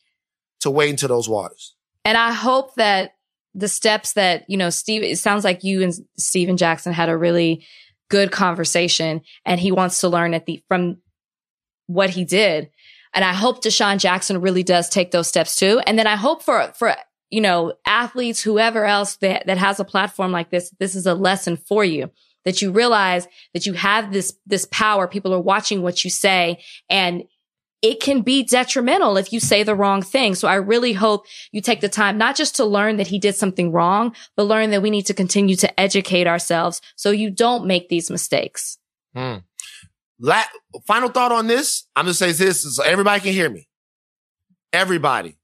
to 0.60 0.70
wade 0.70 0.90
into 0.90 1.08
those 1.08 1.28
waters. 1.28 1.74
And 2.04 2.16
I 2.16 2.32
hope 2.32 2.74
that 2.76 3.12
the 3.58 3.68
steps 3.68 4.12
that, 4.12 4.44
you 4.48 4.56
know, 4.56 4.70
Steve, 4.70 5.02
it 5.02 5.18
sounds 5.18 5.44
like 5.44 5.64
you 5.64 5.82
and 5.82 5.92
Stephen 6.16 6.56
Jackson 6.56 6.92
had 6.92 7.08
a 7.08 7.16
really 7.16 7.66
good 8.08 8.30
conversation 8.30 9.20
and 9.44 9.60
he 9.60 9.72
wants 9.72 10.00
to 10.00 10.08
learn 10.08 10.32
at 10.32 10.46
the 10.46 10.62
from 10.68 10.98
what 11.86 12.10
he 12.10 12.24
did. 12.24 12.70
And 13.14 13.24
I 13.24 13.32
hope 13.32 13.62
DeSean 13.62 13.98
Jackson 13.98 14.40
really 14.40 14.62
does 14.62 14.88
take 14.88 15.10
those 15.10 15.28
steps 15.28 15.56
too. 15.56 15.80
And 15.86 15.98
then 15.98 16.06
I 16.06 16.16
hope 16.16 16.42
for, 16.42 16.72
for, 16.76 16.94
you 17.30 17.40
know, 17.40 17.72
athletes, 17.86 18.42
whoever 18.42 18.84
else 18.84 19.16
that, 19.16 19.46
that 19.46 19.58
has 19.58 19.80
a 19.80 19.84
platform 19.84 20.30
like 20.30 20.50
this, 20.50 20.70
this 20.78 20.94
is 20.94 21.06
a 21.06 21.14
lesson 21.14 21.56
for 21.56 21.84
you 21.84 22.10
that 22.44 22.62
you 22.62 22.70
realize 22.70 23.26
that 23.54 23.66
you 23.66 23.72
have 23.72 24.12
this, 24.12 24.34
this 24.46 24.68
power. 24.70 25.08
People 25.08 25.34
are 25.34 25.40
watching 25.40 25.82
what 25.82 26.04
you 26.04 26.10
say 26.10 26.62
and 26.88 27.24
it 27.80 28.00
can 28.00 28.22
be 28.22 28.42
detrimental 28.42 29.16
if 29.16 29.32
you 29.32 29.40
say 29.40 29.62
the 29.62 29.74
wrong 29.74 30.02
thing. 30.02 30.34
So 30.34 30.48
I 30.48 30.56
really 30.56 30.92
hope 30.92 31.26
you 31.52 31.60
take 31.60 31.80
the 31.80 31.88
time, 31.88 32.18
not 32.18 32.36
just 32.36 32.56
to 32.56 32.64
learn 32.64 32.96
that 32.96 33.06
he 33.06 33.18
did 33.18 33.36
something 33.36 33.70
wrong, 33.70 34.14
but 34.36 34.44
learn 34.44 34.70
that 34.70 34.82
we 34.82 34.90
need 34.90 35.06
to 35.06 35.14
continue 35.14 35.56
to 35.56 35.80
educate 35.80 36.26
ourselves 36.26 36.80
so 36.96 37.10
you 37.10 37.30
don't 37.30 37.66
make 37.66 37.88
these 37.88 38.10
mistakes. 38.10 38.78
Hmm. 39.14 39.36
La- 40.18 40.42
final 40.86 41.08
thought 41.08 41.30
on 41.30 41.46
this. 41.46 41.86
I'm 41.94 42.06
going 42.06 42.12
to 42.12 42.18
say 42.18 42.32
this 42.32 42.76
so 42.76 42.82
everybody 42.82 43.20
can 43.20 43.32
hear 43.32 43.48
me. 43.48 43.68
Everybody. 44.72 45.38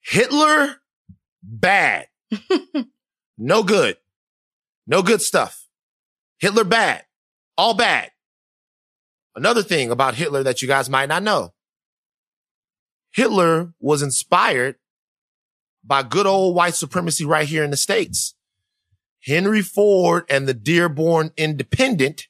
Hitler, 0.00 0.76
bad. 1.42 2.06
no 3.38 3.62
good. 3.64 3.96
No 4.86 5.02
good 5.02 5.20
stuff. 5.20 5.66
Hitler, 6.38 6.64
bad. 6.64 7.04
All 7.56 7.74
bad. 7.74 8.10
Another 9.34 9.62
thing 9.62 9.90
about 9.90 10.14
Hitler 10.14 10.42
that 10.42 10.62
you 10.62 10.68
guys 10.68 10.90
might 10.90 11.08
not 11.08 11.22
know. 11.22 11.52
Hitler 13.12 13.72
was 13.80 14.02
inspired 14.02 14.76
by 15.84 16.02
good 16.02 16.26
old 16.26 16.54
white 16.54 16.74
supremacy 16.74 17.24
right 17.24 17.48
here 17.48 17.64
in 17.64 17.70
the 17.70 17.76
States. 17.76 18.34
Henry 19.24 19.62
Ford 19.62 20.24
and 20.28 20.46
the 20.46 20.54
Dearborn 20.54 21.32
Independent. 21.36 22.28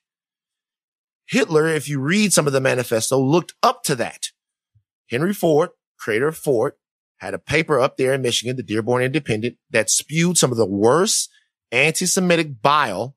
Hitler, 1.26 1.68
if 1.68 1.88
you 1.88 2.00
read 2.00 2.32
some 2.32 2.46
of 2.46 2.52
the 2.52 2.60
manifesto, 2.60 3.18
looked 3.18 3.54
up 3.62 3.82
to 3.84 3.94
that. 3.96 4.28
Henry 5.10 5.34
Ford, 5.34 5.70
creator 5.98 6.28
of 6.28 6.36
Ford, 6.36 6.74
had 7.18 7.34
a 7.34 7.38
paper 7.38 7.80
up 7.80 7.96
there 7.96 8.14
in 8.14 8.22
Michigan, 8.22 8.56
the 8.56 8.62
Dearborn 8.62 9.02
Independent, 9.02 9.56
that 9.70 9.90
spewed 9.90 10.38
some 10.38 10.52
of 10.52 10.56
the 10.56 10.66
worst 10.66 11.30
anti-Semitic 11.72 12.62
bile 12.62 13.16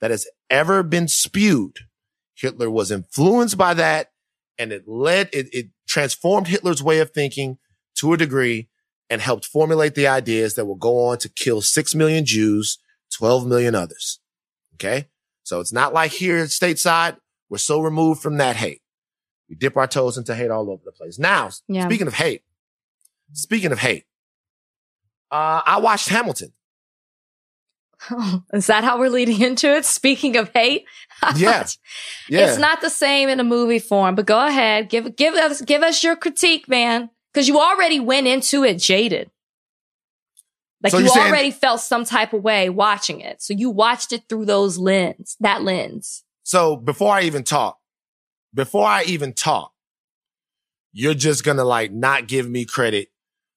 that 0.00 0.10
has 0.10 0.26
ever 0.50 0.82
been 0.82 1.06
spewed 1.06 1.80
Hitler 2.38 2.70
was 2.70 2.90
influenced 2.90 3.58
by 3.58 3.74
that 3.74 4.12
and 4.58 4.72
it 4.72 4.86
led, 4.86 5.28
it, 5.32 5.48
it 5.52 5.68
transformed 5.86 6.48
Hitler's 6.48 6.82
way 6.82 7.00
of 7.00 7.10
thinking 7.10 7.58
to 7.96 8.12
a 8.12 8.16
degree 8.16 8.68
and 9.10 9.20
helped 9.20 9.46
formulate 9.46 9.94
the 9.94 10.06
ideas 10.06 10.54
that 10.54 10.66
will 10.66 10.76
go 10.76 11.06
on 11.06 11.18
to 11.18 11.28
kill 11.28 11.62
6 11.62 11.94
million 11.94 12.24
Jews, 12.24 12.78
12 13.16 13.46
million 13.46 13.74
others. 13.74 14.20
Okay. 14.74 15.08
So 15.42 15.60
it's 15.60 15.72
not 15.72 15.94
like 15.94 16.12
here 16.12 16.38
at 16.38 16.48
stateside, 16.48 17.16
we're 17.48 17.58
so 17.58 17.80
removed 17.80 18.20
from 18.22 18.36
that 18.36 18.56
hate. 18.56 18.82
We 19.48 19.56
dip 19.56 19.76
our 19.76 19.86
toes 19.86 20.18
into 20.18 20.34
hate 20.34 20.50
all 20.50 20.70
over 20.70 20.82
the 20.84 20.92
place. 20.92 21.18
Now, 21.18 21.50
yeah. 21.68 21.86
speaking 21.86 22.06
of 22.06 22.14
hate, 22.14 22.42
speaking 23.32 23.72
of 23.72 23.78
hate, 23.78 24.04
uh, 25.30 25.62
I 25.64 25.78
watched 25.78 26.08
Hamilton. 26.10 26.52
Oh, 28.10 28.42
is 28.52 28.66
that 28.66 28.84
how 28.84 28.98
we're 28.98 29.10
leading 29.10 29.40
into 29.40 29.74
it? 29.74 29.84
Speaking 29.84 30.36
of 30.36 30.50
hate, 30.54 30.84
yeah, 31.36 31.66
yeah. 32.28 32.48
It's 32.48 32.58
not 32.58 32.80
the 32.80 32.90
same 32.90 33.28
in 33.28 33.40
a 33.40 33.44
movie 33.44 33.78
form, 33.78 34.14
but 34.14 34.26
go 34.26 34.46
ahead, 34.46 34.88
give 34.88 35.16
give 35.16 35.34
us 35.34 35.60
give 35.62 35.82
us 35.82 36.02
your 36.02 36.16
critique, 36.16 36.68
man, 36.68 37.10
because 37.32 37.48
you 37.48 37.58
already 37.58 38.00
went 38.00 38.26
into 38.26 38.64
it 38.64 38.78
jaded. 38.78 39.30
Like 40.82 40.92
so 40.92 40.98
you 40.98 41.08
already 41.08 41.50
saying, 41.50 41.60
felt 41.60 41.80
some 41.80 42.04
type 42.04 42.32
of 42.32 42.42
way 42.42 42.70
watching 42.70 43.20
it, 43.20 43.42
so 43.42 43.52
you 43.52 43.70
watched 43.70 44.12
it 44.12 44.24
through 44.28 44.44
those 44.44 44.78
lens, 44.78 45.36
that 45.40 45.62
lens. 45.62 46.22
So 46.44 46.76
before 46.76 47.12
I 47.12 47.22
even 47.22 47.42
talk, 47.42 47.78
before 48.54 48.86
I 48.86 49.02
even 49.04 49.32
talk, 49.32 49.72
you're 50.92 51.14
just 51.14 51.42
gonna 51.42 51.64
like 51.64 51.92
not 51.92 52.28
give 52.28 52.48
me 52.48 52.64
credit 52.64 53.08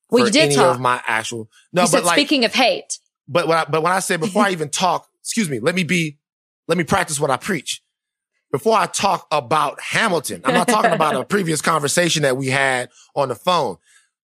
well, 0.10 0.24
for 0.24 0.28
you 0.28 0.32
did 0.32 0.44
any 0.44 0.56
talk. 0.56 0.76
of 0.76 0.82
my 0.82 1.02
actual. 1.08 1.50
No, 1.72 1.84
you 1.84 1.92
but 1.92 2.04
like, 2.04 2.18
speaking 2.18 2.44
of 2.44 2.54
hate, 2.54 3.00
but 3.32 3.48
when 3.48 3.58
I, 3.58 3.66
but 3.66 3.82
when 3.82 3.94
I 3.94 4.00
say 4.00 4.18
before 4.18 4.44
I 4.44 4.52
even 4.52 4.70
talk, 4.70 5.08
excuse 5.22 5.50
me, 5.50 5.60
let 5.60 5.74
me 5.74 5.84
be, 5.84 6.18
let 6.68 6.78
me 6.78 6.84
practice 6.84 7.20
what 7.20 7.32
I 7.32 7.38
preach. 7.38 7.82
Before 8.52 8.78
I 8.78 8.86
talk 8.86 9.26
about 9.32 9.80
Hamilton, 9.80 10.42
I'm 10.44 10.54
not 10.54 10.68
talking 10.68 10.92
about 10.92 11.16
a 11.16 11.24
previous 11.26 11.62
conversation 11.62 12.24
that 12.24 12.36
we 12.36 12.48
had 12.48 12.90
on 13.16 13.30
the 13.30 13.36
phone. 13.36 13.78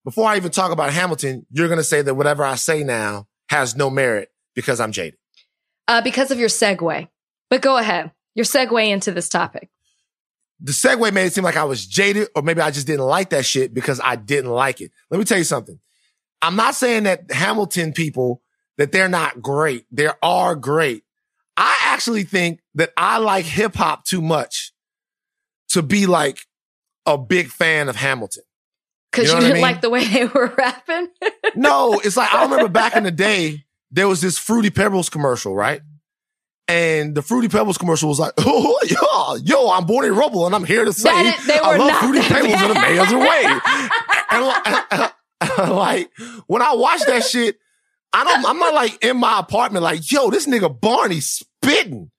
Before 0.03 0.27
I 0.27 0.35
even 0.35 0.51
talk 0.51 0.71
about 0.71 0.91
Hamilton, 0.91 1.45
you're 1.49 1.69
going 1.69 1.79
to 1.79 1.83
say 1.83 2.01
that 2.01 2.15
whatever 2.15 2.43
I 2.43 2.55
say 2.55 2.83
now 2.83 3.27
has 3.49 3.77
no 3.77 3.89
merit 3.89 4.29
because 4.53 4.81
I'm 4.81 4.91
jaded. 4.91 5.17
Uh, 5.87 6.01
because 6.01 6.29
of 6.29 6.39
your 6.39 6.49
segue. 6.49 7.07
But 7.49 7.61
go 7.61 7.77
ahead. 7.77 8.11
Your 8.35 8.43
segue 8.43 8.89
into 8.89 9.13
this 9.13 9.29
topic. 9.29 9.69
The 10.59 10.73
segue 10.73 11.13
made 11.13 11.27
it 11.27 11.33
seem 11.33 11.45
like 11.45 11.55
I 11.55 11.63
was 11.63 11.85
jaded 11.85 12.27
or 12.35 12.41
maybe 12.41 12.59
I 12.59 12.71
just 12.71 12.87
didn't 12.87 13.05
like 13.05 13.29
that 13.29 13.45
shit 13.45 13.73
because 13.73 14.01
I 14.03 14.17
didn't 14.17 14.51
like 14.51 14.81
it. 14.81 14.91
Let 15.09 15.19
me 15.19 15.23
tell 15.23 15.37
you 15.37 15.45
something. 15.45 15.79
I'm 16.41 16.57
not 16.57 16.75
saying 16.75 17.03
that 17.03 17.31
Hamilton 17.31 17.93
people 17.93 18.41
that 18.77 18.91
they're 18.91 19.09
not 19.09 19.41
great. 19.41 19.85
They 19.91 20.09
are 20.21 20.55
great. 20.55 21.03
I 21.55 21.77
actually 21.81 22.23
think 22.23 22.61
that 22.75 22.91
I 22.95 23.17
like 23.17 23.45
hip 23.45 23.75
hop 23.75 24.05
too 24.05 24.21
much 24.21 24.71
to 25.69 25.81
be 25.81 26.05
like 26.05 26.39
a 27.05 27.17
big 27.17 27.47
fan 27.47 27.89
of 27.89 27.95
Hamilton. 27.95 28.43
Cause 29.11 29.25
you, 29.25 29.31
know 29.31 29.35
you 29.35 29.41
didn't 29.41 29.51
I 29.51 29.53
mean? 29.55 29.61
like 29.61 29.81
the 29.81 29.89
way 29.89 30.05
they 30.07 30.25
were 30.25 30.53
rapping? 30.57 31.07
no, 31.55 31.99
it's 31.99 32.17
like 32.17 32.33
I 32.33 32.43
remember 32.43 32.67
back 32.67 32.95
in 32.95 33.03
the 33.03 33.11
day, 33.11 33.65
there 33.89 34.07
was 34.07 34.21
this 34.21 34.37
Fruity 34.37 34.69
Pebbles 34.69 35.09
commercial, 35.09 35.55
right? 35.55 35.81
And 36.67 37.15
the 37.15 37.21
Fruity 37.21 37.47
Pebbles 37.47 37.77
commercial 37.77 38.09
was 38.09 38.19
like, 38.19 38.33
oh, 38.37 38.79
yo, 38.85 39.35
yo, 39.43 39.71
I'm 39.71 39.85
Barney 39.85 40.09
Rubble 40.09 40.45
and 40.45 40.53
I'm 40.53 40.65
here 40.65 40.83
to 40.85 40.93
say 40.93 41.09
I 41.09 41.77
love 41.77 41.97
Fruity 41.97 42.19
Pebbles 42.19 42.61
in 42.61 42.71
a 42.71 42.81
major 42.81 43.17
way. 43.17 43.43
and, 44.31 44.83
and, 44.91 45.11
and, 45.59 45.71
like, 45.71 46.11
when 46.47 46.61
I 46.61 46.73
watched 46.73 47.07
that 47.07 47.23
shit, 47.23 47.57
I 48.13 48.23
don't, 48.23 48.45
I'm 48.45 48.57
not 48.57 48.73
like 48.73 49.03
in 49.03 49.17
my 49.17 49.39
apartment, 49.39 49.83
like, 49.83 50.11
yo, 50.11 50.29
this 50.29 50.47
nigga 50.47 50.79
Barney 50.79 51.19
spitting. 51.19 52.11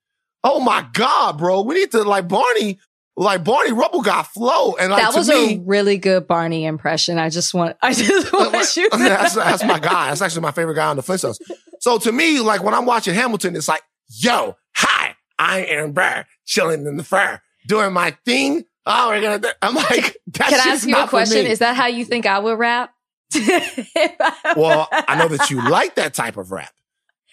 Oh 0.45 0.61
my 0.61 0.87
God, 0.93 1.39
bro. 1.39 1.63
We 1.63 1.75
need 1.75 1.91
to 1.93 2.03
like 2.03 2.29
Barney, 2.29 2.79
like 3.17 3.43
Barney 3.43 3.73
Rubble 3.73 4.03
got 4.03 4.29
flow. 4.29 4.75
And 4.75 4.93
like, 4.93 5.03
that 5.03 5.15
was 5.15 5.29
me, 5.29 5.57
a 5.57 5.61
really 5.61 5.99
good 5.99 6.27
Barney 6.27 6.65
impression. 6.67 7.19
I 7.19 7.31
just 7.31 7.55
want, 7.55 7.77
I 7.83 7.93
just 7.93 8.33
uh, 8.33 8.39
want 8.39 8.53
like, 8.53 8.77
you. 8.77 8.89
That's, 8.91 9.35
that's 9.35 9.65
my 9.65 9.79
guy. 9.81 10.09
That's 10.09 10.23
actually 10.23 10.43
my 10.43 10.53
favorite 10.53 10.75
guy 10.75 10.87
on 10.89 10.97
the 10.97 11.03
Flintstones. 11.03 11.39
So 11.81 11.99
to 11.99 12.13
me, 12.13 12.41
like 12.41 12.63
when 12.63 12.75
I'm 12.75 12.87
watching 12.87 13.15
Hamilton, 13.15 13.57
it's 13.57 13.69
like, 13.69 13.83
yo, 14.09 14.57
hi, 14.77 15.17
I 15.39 15.61
am 15.65 15.93
Burr, 15.93 16.25
chilling 16.45 16.87
in 16.87 16.97
the 16.97 17.05
fur, 17.05 17.41
doing 17.67 17.93
my 17.93 18.17
thing. 18.25 18.65
Oh, 18.87 19.09
we're 19.09 19.21
gonna. 19.21 19.53
I'm 19.61 19.75
like, 19.75 20.17
can 20.33 20.55
I 20.55 20.73
ask 20.73 20.87
you 20.87 20.97
a 20.97 21.07
question? 21.07 21.47
Is 21.47 21.59
that 21.59 21.77
how 21.77 21.87
you 21.87 22.05
think 22.05 22.27
I 22.27 22.39
would 22.39 22.59
rap? 22.59 22.93
well, 24.57 24.89
I 24.91 25.17
know 25.19 25.29
that 25.29 25.51
you 25.51 25.69
like 25.69 25.97
that 25.97 26.15
type 26.15 26.37
of 26.37 26.51
rap. 26.51 26.73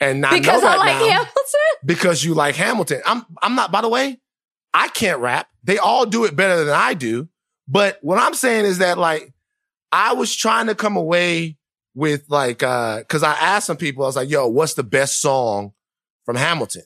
And 0.01 0.25
I 0.25 0.38
because 0.39 0.62
know 0.62 0.67
that 0.67 0.75
I 0.75 0.77
like 0.77 0.88
now 0.88 1.08
Hamilton. 1.10 1.34
Because 1.86 2.23
you 2.23 2.34
like 2.34 2.55
Hamilton. 2.55 3.01
I'm 3.05 3.25
I'm 3.41 3.55
not, 3.55 3.71
by 3.71 3.81
the 3.81 3.89
way, 3.89 4.19
I 4.73 4.89
can't 4.89 5.19
rap. 5.21 5.47
They 5.63 5.77
all 5.77 6.05
do 6.05 6.25
it 6.25 6.36
better 6.36 6.65
than 6.65 6.75
I 6.75 6.93
do. 6.93 7.29
But 7.67 7.97
what 8.01 8.19
I'm 8.19 8.34
saying 8.34 8.65
is 8.65 8.79
that 8.79 8.97
like 8.97 9.34
I 9.91 10.13
was 10.13 10.36
trying 10.36 10.67
to 10.67 10.75
come 10.75 10.97
away 10.97 11.58
with 11.93 12.25
like 12.27 12.62
uh 12.62 12.99
because 12.99 13.23
I 13.23 13.31
asked 13.34 13.67
some 13.67 13.77
people, 13.77 14.03
I 14.03 14.08
was 14.08 14.17
like, 14.17 14.29
yo, 14.29 14.47
what's 14.47 14.73
the 14.73 14.84
best 14.84 15.21
song 15.21 15.71
from 16.25 16.36
Hamilton? 16.36 16.84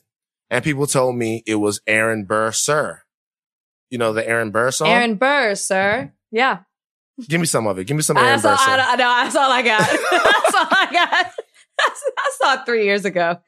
And 0.50 0.64
people 0.64 0.86
told 0.86 1.16
me 1.16 1.42
it 1.46 1.56
was 1.56 1.80
Aaron 1.86 2.24
Burr, 2.24 2.52
sir. 2.52 3.02
You 3.90 3.98
know 3.98 4.12
the 4.12 4.26
Aaron 4.26 4.52
Burr 4.52 4.70
song? 4.70 4.88
Aaron 4.88 5.16
Burr, 5.16 5.56
sir. 5.56 6.12
Yeah. 6.30 6.60
Give 7.28 7.40
me 7.40 7.46
some 7.46 7.66
of 7.66 7.78
it. 7.78 7.84
Give 7.84 7.96
me 7.96 8.02
some 8.02 8.16
Aaron 8.16 8.40
Burr. 8.40 8.56
I, 8.58 8.92
I 8.92 8.96
know. 8.96 9.04
That's 9.04 9.36
all 9.36 9.50
I 9.50 9.62
got. 9.62 9.80
that's 9.90 10.54
all 10.54 10.68
I 10.70 10.88
got. 10.92 11.32
I 11.78 12.32
saw 12.40 12.54
it 12.54 12.66
three 12.66 12.84
years 12.84 13.04
ago. 13.04 13.38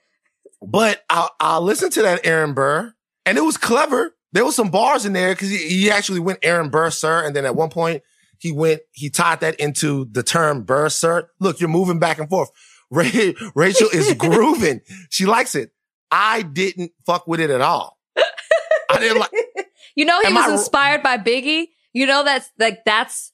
But 0.62 1.02
I, 1.10 1.28
I 1.40 1.58
listened 1.58 1.92
to 1.92 2.02
that 2.02 2.24
Aaron 2.24 2.54
Burr 2.54 2.94
and 3.26 3.38
it 3.38 3.42
was 3.42 3.56
clever. 3.56 4.14
There 4.32 4.44
was 4.44 4.56
some 4.56 4.70
bars 4.70 5.04
in 5.04 5.12
there 5.12 5.34
because 5.34 5.50
he, 5.50 5.58
he, 5.68 5.90
actually 5.90 6.20
went 6.20 6.38
Aaron 6.42 6.70
Burr, 6.70 6.90
sir. 6.90 7.24
And 7.24 7.36
then 7.36 7.44
at 7.44 7.56
one 7.56 7.68
point 7.68 8.02
he 8.38 8.52
went, 8.52 8.80
he 8.92 9.10
tied 9.10 9.40
that 9.40 9.56
into 9.56 10.06
the 10.10 10.22
term 10.22 10.62
Burr, 10.62 10.88
sir. 10.88 11.28
Look, 11.40 11.60
you're 11.60 11.68
moving 11.68 11.98
back 11.98 12.18
and 12.18 12.30
forth. 12.30 12.50
Ray, 12.90 13.34
Rachel 13.54 13.88
is 13.92 14.12
grooving. 14.18 14.82
She 15.10 15.26
likes 15.26 15.54
it. 15.54 15.72
I 16.10 16.42
didn't 16.42 16.92
fuck 17.06 17.26
with 17.26 17.40
it 17.40 17.50
at 17.50 17.60
all. 17.60 17.98
I 18.90 18.98
didn't 18.98 19.18
like. 19.18 19.30
You 19.94 20.04
know, 20.04 20.20
he 20.22 20.32
was 20.32 20.48
I, 20.48 20.52
inspired 20.52 21.02
by 21.02 21.18
Biggie. 21.18 21.68
You 21.94 22.06
know, 22.06 22.24
that's 22.24 22.50
like, 22.58 22.84
that's 22.84 23.31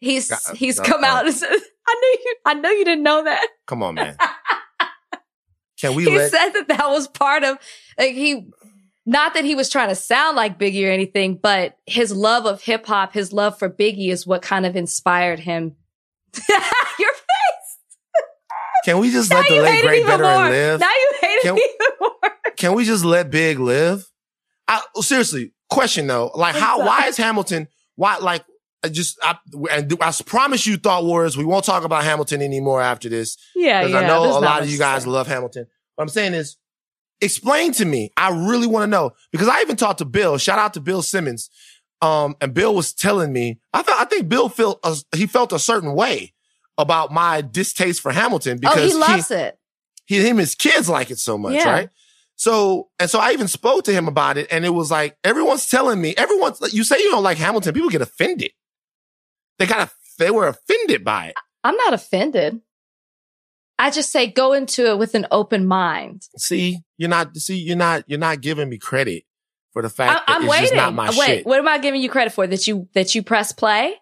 He's 0.00 0.32
he's 0.50 0.78
come 0.78 1.02
out 1.02 1.26
and 1.26 1.34
said, 1.34 1.50
"I 1.50 1.94
knew 1.94 2.18
you. 2.24 2.36
I 2.44 2.54
know 2.54 2.70
you 2.70 2.84
didn't 2.84 3.02
know 3.02 3.24
that." 3.24 3.46
Come 3.66 3.82
on, 3.82 3.94
man. 3.94 4.16
Can 5.80 5.94
we? 5.94 6.04
He 6.04 6.16
let- 6.16 6.30
said 6.30 6.50
that 6.50 6.68
that 6.68 6.88
was 6.88 7.08
part 7.08 7.44
of 7.44 7.58
like 7.98 8.14
he. 8.14 8.48
Not 9.06 9.32
that 9.34 9.44
he 9.44 9.54
was 9.54 9.70
trying 9.70 9.88
to 9.88 9.94
sound 9.94 10.36
like 10.36 10.58
Biggie 10.58 10.86
or 10.86 10.90
anything, 10.90 11.36
but 11.42 11.78
his 11.86 12.12
love 12.12 12.44
of 12.44 12.60
hip 12.60 12.84
hop, 12.84 13.14
his 13.14 13.32
love 13.32 13.58
for 13.58 13.70
Biggie 13.70 14.10
is 14.10 14.26
what 14.26 14.42
kind 14.42 14.66
of 14.66 14.76
inspired 14.76 15.38
him. 15.38 15.76
Your 16.98 17.12
face. 17.12 17.78
Can 18.84 18.98
we 18.98 19.10
just 19.10 19.30
now 19.30 19.38
let 19.38 19.48
the 19.48 19.60
late 19.62 19.82
great 19.82 20.04
veteran 20.04 20.50
live? 20.50 20.80
Now 20.80 20.90
you 20.90 21.12
hate 21.22 21.40
can, 21.40 21.56
it 21.56 21.76
even 21.80 21.96
more. 22.00 22.32
Can 22.58 22.74
we 22.74 22.84
just 22.84 23.02
let 23.02 23.30
Big 23.30 23.58
live? 23.58 24.06
I, 24.68 24.82
seriously, 24.96 25.54
question 25.70 26.06
though, 26.06 26.30
like 26.34 26.54
how? 26.54 26.80
Why 26.80 27.06
is 27.06 27.16
Hamilton? 27.16 27.68
Why 27.96 28.18
like 28.18 28.44
I 28.84 28.88
just, 28.88 29.18
I, 29.22 29.36
and 29.72 29.92
I 30.00 30.12
promise 30.24 30.66
you, 30.66 30.76
Thought 30.76 31.04
Warriors, 31.04 31.36
we 31.36 31.44
won't 31.44 31.64
talk 31.64 31.84
about 31.84 32.04
Hamilton 32.04 32.42
anymore 32.42 32.80
after 32.80 33.08
this. 33.08 33.36
Yeah, 33.56 33.80
Because 33.82 33.92
yeah. 33.92 33.98
I 34.00 34.06
know 34.06 34.38
a 34.38 34.40
lot 34.40 34.62
of 34.62 34.70
you 34.70 34.78
guys 34.78 35.06
love 35.06 35.26
Hamilton. 35.26 35.66
What 35.96 36.02
I'm 36.04 36.08
saying 36.08 36.34
is, 36.34 36.56
explain 37.20 37.72
to 37.72 37.84
me. 37.84 38.10
I 38.16 38.30
really 38.48 38.66
want 38.68 38.84
to 38.84 38.86
know 38.86 39.10
because 39.32 39.48
I 39.48 39.60
even 39.62 39.74
talked 39.76 39.98
to 39.98 40.04
Bill. 40.04 40.38
Shout 40.38 40.58
out 40.58 40.74
to 40.74 40.80
Bill 40.80 41.02
Simmons. 41.02 41.50
Um, 42.00 42.36
and 42.40 42.54
Bill 42.54 42.72
was 42.76 42.92
telling 42.92 43.32
me, 43.32 43.58
I 43.72 43.82
thought, 43.82 43.98
I 44.00 44.04
think 44.04 44.28
Bill 44.28 44.48
felt, 44.48 44.78
a, 44.84 44.94
he 45.16 45.26
felt 45.26 45.52
a 45.52 45.58
certain 45.58 45.94
way 45.94 46.32
about 46.76 47.10
my 47.12 47.40
distaste 47.40 48.00
for 48.00 48.12
Hamilton 48.12 48.58
Oh, 48.58 48.60
because 48.60 48.92
he 48.92 48.96
loves 48.98 49.30
it. 49.32 49.58
he, 50.06 50.24
him, 50.24 50.36
his 50.36 50.54
kids 50.54 50.88
like 50.88 51.10
it 51.10 51.18
so 51.18 51.36
much, 51.36 51.54
Yeah. 51.54 51.68
right? 51.68 51.88
So, 52.36 52.88
and 53.00 53.10
so 53.10 53.18
I 53.18 53.32
even 53.32 53.48
spoke 53.48 53.82
to 53.86 53.92
him 53.92 54.06
about 54.06 54.38
it 54.38 54.46
and 54.52 54.64
it 54.64 54.68
was 54.70 54.92
like, 54.92 55.16
everyone's 55.24 55.66
telling 55.68 56.00
me, 56.00 56.14
everyone's, 56.16 56.60
you 56.72 56.84
say 56.84 56.98
you 56.98 57.10
don't 57.10 57.24
like 57.24 57.36
Hamilton, 57.38 57.74
people 57.74 57.88
get 57.90 58.00
offended. 58.00 58.52
They 59.58 59.66
got, 59.66 59.90
they 60.18 60.30
were 60.30 60.48
offended 60.48 61.04
by 61.04 61.26
it. 61.26 61.34
I'm 61.64 61.76
not 61.76 61.94
offended. 61.94 62.60
I 63.78 63.90
just 63.90 64.10
say 64.10 64.26
go 64.26 64.52
into 64.52 64.88
it 64.88 64.98
with 64.98 65.14
an 65.14 65.26
open 65.30 65.66
mind. 65.66 66.22
See, 66.36 66.80
you're 66.96 67.08
not, 67.08 67.36
see, 67.36 67.56
you're 67.56 67.76
not, 67.76 68.04
you're 68.06 68.18
not 68.18 68.40
giving 68.40 68.68
me 68.68 68.78
credit 68.78 69.24
for 69.72 69.82
the 69.82 69.88
fact 69.88 70.22
I, 70.26 70.38
it's 70.38 70.48
waiting. 70.48 70.64
just 70.64 70.74
not 70.74 70.94
my 70.94 71.10
Wait, 71.10 71.26
shit. 71.26 71.46
what 71.46 71.58
am 71.58 71.68
I 71.68 71.78
giving 71.78 72.00
you 72.00 72.10
credit 72.10 72.32
for? 72.32 72.46
That 72.46 72.66
you 72.66 72.88
that 72.94 73.14
you 73.14 73.22
press 73.22 73.52
play? 73.52 73.94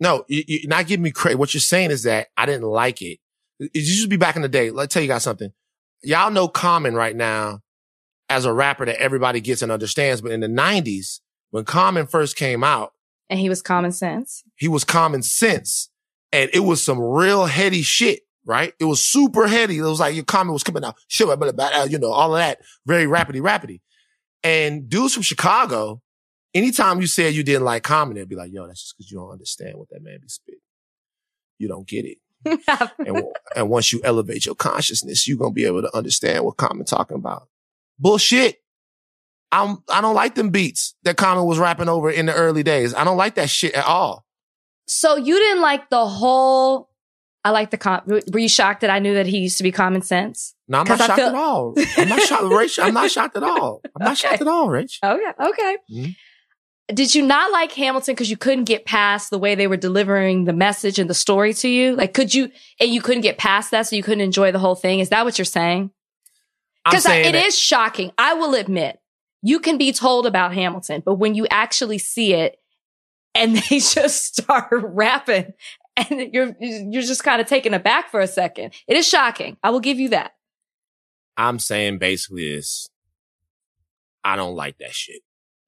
No, 0.00 0.24
you, 0.28 0.44
you're 0.46 0.68
not 0.68 0.86
giving 0.86 1.02
me 1.02 1.10
credit. 1.10 1.38
What 1.38 1.52
you're 1.52 1.60
saying 1.60 1.90
is 1.90 2.04
that 2.04 2.28
I 2.36 2.46
didn't 2.46 2.62
like 2.62 3.02
it. 3.02 3.18
It 3.60 3.70
used 3.74 4.02
to 4.04 4.08
be 4.08 4.16
back 4.16 4.36
in 4.36 4.42
the 4.42 4.48
day. 4.48 4.70
Let's 4.70 4.94
tell 4.94 5.02
you 5.02 5.08
guys 5.08 5.24
something. 5.24 5.50
Y'all 6.02 6.30
know 6.30 6.48
Common 6.48 6.94
right 6.94 7.14
now 7.14 7.60
as 8.30 8.44
a 8.44 8.52
rapper 8.52 8.86
that 8.86 9.00
everybody 9.00 9.40
gets 9.40 9.62
and 9.62 9.72
understands. 9.72 10.20
But 10.20 10.32
in 10.32 10.40
the 10.40 10.46
90s, 10.46 11.20
when 11.50 11.64
Common 11.64 12.06
first 12.06 12.36
came 12.36 12.62
out, 12.62 12.92
And 13.30 13.38
he 13.38 13.48
was 13.48 13.62
common 13.62 13.92
sense. 13.92 14.42
he 14.56 14.68
was 14.68 14.84
common 14.84 15.22
sense 15.22 15.90
and 16.32 16.50
it 16.52 16.60
was 16.60 16.82
some 16.82 17.00
real 17.00 17.46
heady 17.46 17.82
shit, 17.82 18.20
right? 18.44 18.72
It 18.78 18.84
was 18.84 19.04
super 19.04 19.46
heady. 19.46 19.78
It 19.78 19.82
was 19.82 20.00
like 20.00 20.14
your 20.14 20.24
comment 20.24 20.54
was 20.54 20.62
coming 20.62 20.84
out, 20.84 20.96
shit, 21.08 21.26
blah, 21.26 21.36
blah, 21.36 21.52
blah, 21.52 21.84
you 21.84 21.98
know, 21.98 22.10
all 22.10 22.34
of 22.34 22.40
that 22.40 22.60
very 22.86 23.06
rapidly, 23.06 23.40
rapidly. 23.40 23.82
And 24.42 24.88
dudes 24.88 25.14
from 25.14 25.22
Chicago, 25.22 26.00
anytime 26.54 27.00
you 27.00 27.06
said 27.06 27.34
you 27.34 27.42
didn't 27.42 27.64
like 27.64 27.82
Common, 27.82 28.16
they'd 28.16 28.28
be 28.28 28.36
like, 28.36 28.52
yo, 28.52 28.66
that's 28.66 28.80
just 28.82 28.96
because 28.96 29.10
you 29.10 29.18
don't 29.18 29.30
understand 29.30 29.76
what 29.76 29.88
that 29.90 30.02
man 30.02 30.18
be 30.20 30.28
spitting. 30.28 30.60
You 31.58 31.68
don't 31.68 31.86
get 31.86 32.04
it. 32.04 32.18
And, 32.98 33.24
and 33.56 33.70
once 33.70 33.92
you 33.92 34.00
elevate 34.04 34.46
your 34.46 34.54
consciousness, 34.54 35.26
you're 35.26 35.38
going 35.38 35.50
to 35.50 35.54
be 35.54 35.64
able 35.64 35.82
to 35.82 35.96
understand 35.96 36.44
what 36.44 36.56
Common 36.56 36.84
talking 36.84 37.16
about. 37.16 37.48
Bullshit. 37.98 38.62
I'm, 39.50 39.78
I 39.88 40.00
don't 40.00 40.14
like 40.14 40.34
them 40.34 40.50
beats 40.50 40.94
that 41.04 41.16
Common 41.16 41.44
was 41.46 41.58
rapping 41.58 41.88
over 41.88 42.10
in 42.10 42.26
the 42.26 42.34
early 42.34 42.62
days. 42.62 42.94
I 42.94 43.04
don't 43.04 43.16
like 43.16 43.36
that 43.36 43.48
shit 43.48 43.74
at 43.74 43.84
all. 43.84 44.24
so 44.86 45.16
you 45.16 45.36
didn't 45.38 45.62
like 45.62 45.88
the 45.90 46.06
whole. 46.06 46.88
I 47.44 47.50
like 47.50 47.70
the 47.70 47.78
com. 47.78 48.02
Were 48.06 48.38
you 48.38 48.48
shocked 48.48 48.80
that 48.82 48.90
I 48.90 48.98
knew 48.98 49.14
that 49.14 49.26
he 49.26 49.38
used 49.38 49.56
to 49.58 49.62
be 49.62 49.72
common 49.72 50.02
sense? 50.02 50.54
No, 50.66 50.80
I'm 50.80 50.86
not 50.88 50.98
shocked 50.98 51.14
feel- 51.14 51.28
at 51.28 51.34
all. 51.34 51.74
I'm 51.96 52.08
not 52.08 52.20
shocked, 52.28 52.42
Rach. 52.42 52.82
I'm 52.82 52.92
not 52.92 53.10
shocked 53.10 53.36
at 53.36 53.42
all. 53.42 53.80
I'm 53.84 54.04
not 54.04 54.12
Okay. 54.12 54.28
shocked 54.28 54.40
at 54.42 54.48
all, 54.48 54.68
Rach. 54.68 54.98
Okay, 55.02 55.32
okay. 55.48 55.76
Mhm. 55.90 56.16
Did 56.92 57.14
you 57.14 57.22
not 57.22 57.52
like 57.52 57.72
Hamilton 57.72 58.14
because 58.14 58.30
you 58.30 58.36
couldn't 58.36 58.64
get 58.64 58.84
past 58.86 59.30
the 59.30 59.38
way 59.38 59.54
they 59.54 59.66
were 59.66 59.76
delivering 59.76 60.44
the 60.44 60.52
message 60.54 60.98
and 60.98 61.08
the 61.08 61.14
story 61.14 61.54
to 61.54 61.68
you? 61.68 61.94
Like, 61.94 62.12
could 62.12 62.34
you 62.34 62.50
and 62.80 62.90
you 62.90 63.00
couldn't 63.00 63.22
get 63.22 63.38
past 63.38 63.70
that, 63.70 63.86
so 63.86 63.94
you 63.96 64.02
couldn't 64.02 64.22
enjoy 64.22 64.52
the 64.52 64.58
whole 64.58 64.74
thing? 64.74 65.00
Is 65.00 65.10
that 65.10 65.24
what 65.24 65.38
you're 65.38 65.44
saying? 65.44 65.90
Because 66.84 67.04
it 67.06 67.32
that- 67.32 67.34
is 67.46 67.56
shocking. 67.58 68.10
I 68.18 68.34
will 68.34 68.54
admit, 68.54 68.97
you 69.42 69.60
can 69.60 69.78
be 69.78 69.92
told 69.92 70.26
about 70.26 70.52
Hamilton, 70.54 71.02
but 71.04 71.14
when 71.14 71.34
you 71.34 71.46
actually 71.50 71.98
see 71.98 72.34
it 72.34 72.56
and 73.34 73.56
they 73.70 73.78
just 73.78 74.36
start 74.36 74.68
rapping 74.72 75.52
and 75.96 76.32
you're 76.32 76.54
you're 76.60 77.02
just 77.02 77.24
kind 77.24 77.40
of 77.40 77.46
taken 77.46 77.74
aback 77.74 78.10
for 78.10 78.20
a 78.20 78.26
second, 78.26 78.72
it 78.86 78.96
is 78.96 79.06
shocking. 79.08 79.56
I 79.62 79.70
will 79.70 79.80
give 79.80 79.98
you 79.98 80.10
that. 80.10 80.32
I'm 81.36 81.58
saying 81.58 81.98
basically 81.98 82.46
is 82.48 82.88
I 84.24 84.36
don't 84.36 84.54
like 84.56 84.78
that 84.78 84.92
shit. 84.94 85.20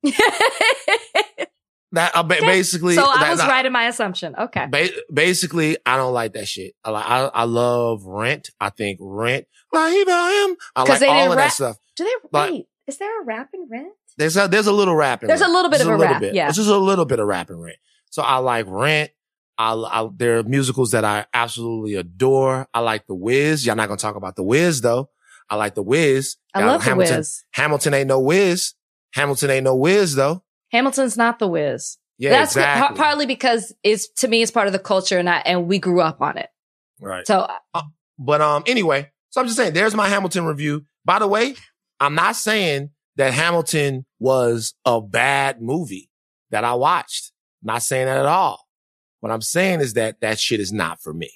That 1.92 2.14
uh, 2.14 2.20
Okay. 2.22 2.38
basically. 2.40 2.94
so 2.94 3.04
I 3.04 3.18
that- 3.24 3.30
was 3.30 3.40
that- 3.40 3.48
right 3.48 3.66
in 3.66 3.72
my 3.72 3.88
assumption. 3.88 4.36
Okay. 4.38 4.66
Ba- 4.70 4.90
basically, 5.12 5.76
I 5.84 5.96
don't 5.96 6.12
like 6.14 6.34
that 6.34 6.46
shit. 6.46 6.74
I 6.84 6.92
I, 6.92 7.24
I 7.24 7.44
love 7.44 8.04
Rent. 8.04 8.50
I 8.60 8.70
think 8.70 8.98
Rent, 9.02 9.46
like 9.72 9.82
I 10.08 10.46
am. 10.48 10.56
I 10.76 10.80
'Cause 10.84 10.88
like 10.88 11.00
they 11.00 11.06
all 11.08 11.14
didn't 11.22 11.30
of 11.32 11.36
that 11.38 11.52
stuff. 11.52 11.76
Do 11.96 12.04
they 12.04 12.10
But- 12.30 12.52
wait? 12.52 12.66
Is 12.90 12.98
there 12.98 13.22
a 13.22 13.24
rap 13.24 13.50
in 13.54 13.68
Rent? 13.70 13.92
There's 14.18 14.36
a, 14.36 14.48
there's 14.48 14.66
a 14.66 14.72
little 14.72 14.96
rap 14.96 15.22
in 15.22 15.28
There's 15.28 15.40
a 15.40 15.46
little 15.48 15.70
bit 15.70 15.76
Just 15.78 15.88
of 15.88 15.94
a 15.94 15.96
little 15.96 16.12
rap, 16.12 16.20
bit. 16.20 16.34
yeah. 16.34 16.48
It's 16.48 16.56
just 16.56 16.68
a 16.68 16.76
little 16.76 17.04
bit 17.04 17.20
of 17.20 17.26
rap 17.28 17.48
in 17.50 17.56
Rent. 17.60 17.76
So 18.10 18.22
I 18.22 18.38
like 18.38 18.66
Rent. 18.68 19.12
I, 19.56 19.74
I, 19.74 20.08
there 20.16 20.38
are 20.38 20.42
musicals 20.42 20.90
that 20.90 21.04
I 21.04 21.26
absolutely 21.32 21.94
adore. 21.94 22.66
I 22.74 22.80
like 22.80 23.06
The 23.06 23.14
Wiz. 23.14 23.64
Y'all 23.64 23.76
not 23.76 23.86
gonna 23.86 23.96
talk 23.98 24.16
about 24.16 24.34
The 24.34 24.42
Wiz 24.42 24.80
though. 24.80 25.10
I 25.48 25.54
like 25.54 25.76
The 25.76 25.82
Wiz. 25.84 26.36
I 26.52 26.64
love 26.64 26.80
the 26.80 26.90
Hamilton, 26.90 27.16
Wiz. 27.18 27.44
Hamilton 27.52 27.94
ain't 27.94 28.08
no 28.08 28.18
Wiz. 28.18 28.74
Hamilton 29.14 29.50
ain't 29.50 29.64
no 29.64 29.76
Wiz 29.76 30.16
though. 30.16 30.42
Hamilton's 30.72 31.16
not 31.16 31.38
the 31.38 31.46
Wiz. 31.46 31.96
Yeah, 32.18 32.30
That's 32.30 32.52
exactly. 32.56 32.86
par- 32.88 32.96
partly 32.96 33.26
because 33.26 33.72
it's 33.84 34.08
to 34.20 34.28
me 34.28 34.42
it's 34.42 34.50
part 34.50 34.66
of 34.66 34.72
the 34.72 34.78
culture 34.80 35.18
and 35.18 35.30
I 35.30 35.38
and 35.38 35.66
we 35.68 35.78
grew 35.78 36.00
up 36.00 36.20
on 36.20 36.36
it. 36.38 36.48
right. 37.00 37.26
So 37.26 37.48
But 38.18 38.40
um, 38.40 38.64
anyway, 38.66 39.10
so 39.30 39.40
I'm 39.40 39.46
just 39.46 39.56
saying, 39.56 39.72
there's 39.74 39.94
my 39.94 40.08
Hamilton 40.08 40.44
review. 40.44 40.84
By 41.04 41.18
the 41.18 41.26
way, 41.26 41.54
I'm 42.00 42.14
not 42.14 42.34
saying 42.36 42.90
that 43.16 43.34
Hamilton 43.34 44.06
was 44.18 44.74
a 44.84 45.00
bad 45.00 45.60
movie 45.60 46.10
that 46.50 46.64
I 46.64 46.74
watched. 46.74 47.32
not 47.62 47.82
saying 47.82 48.06
that 48.06 48.16
at 48.16 48.26
all. 48.26 48.66
What 49.20 49.30
I'm 49.30 49.42
saying 49.42 49.80
is 49.80 49.92
that 49.94 50.20
that 50.22 50.38
shit 50.40 50.60
is 50.60 50.72
not 50.72 51.00
for 51.02 51.12
me. 51.12 51.30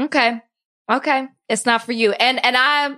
okay, 0.00 0.40
okay, 0.90 1.26
it's 1.48 1.66
not 1.66 1.82
for 1.82 1.92
you. 1.92 2.12
And 2.12 2.42
and 2.44 2.56
I 2.58 2.96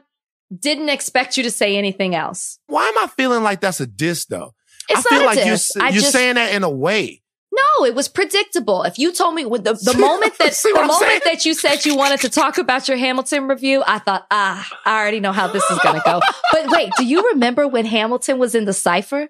didn't 0.57 0.89
expect 0.89 1.37
you 1.37 1.43
to 1.43 1.51
say 1.51 1.77
anything 1.77 2.15
else. 2.15 2.59
Why 2.67 2.87
am 2.87 2.99
I 2.99 3.09
feeling 3.09 3.43
like 3.43 3.61
that's 3.61 3.81
a 3.81 3.87
diss 3.87 4.27
though? 4.27 4.55
It's 4.89 5.05
I 5.05 5.09
feel 5.11 5.19
not 5.19 5.27
like 5.27 5.39
a 5.39 5.47
you're, 5.47 5.55
diss. 5.55 5.77
I 5.77 5.89
you're 5.89 6.01
just 6.01 6.13
saying 6.13 6.37
that 6.37 6.55
in 6.55 6.63
a 6.63 6.71
way. 6.71 7.23
No, 7.59 7.85
it 7.85 7.95
was 7.95 8.09
predictable. 8.09 8.83
If 8.83 8.99
you 8.99 9.13
told 9.13 9.35
me 9.35 9.45
with 9.45 9.65
the, 9.65 9.75
the 9.75 9.97
moment 9.99 10.37
that 10.39 10.53
the 10.53 10.73
moment 10.75 10.99
saying? 11.01 11.21
that 11.25 11.45
you 11.45 11.55
said 11.55 11.85
you 11.85 11.97
wanted 11.97 12.21
to 12.21 12.29
talk 12.29 12.59
about 12.59 12.89
your 12.89 12.97
Hamilton 12.97 13.49
review, 13.49 13.83
I 13.87 13.99
thought, 13.99 14.27
ah, 14.31 14.69
I 14.85 15.01
already 15.01 15.21
know 15.21 15.33
how 15.33 15.49
this 15.49 15.65
is 15.71 15.79
gonna 15.81 16.03
go. 16.05 16.21
but 16.53 16.71
wait, 16.71 16.91
do 16.97 17.05
you 17.05 17.31
remember 17.33 17.67
when 17.67 17.87
Hamilton 17.87 18.39
was 18.39 18.55
in 18.55 18.65
the 18.65 18.73
cipher? 18.73 19.29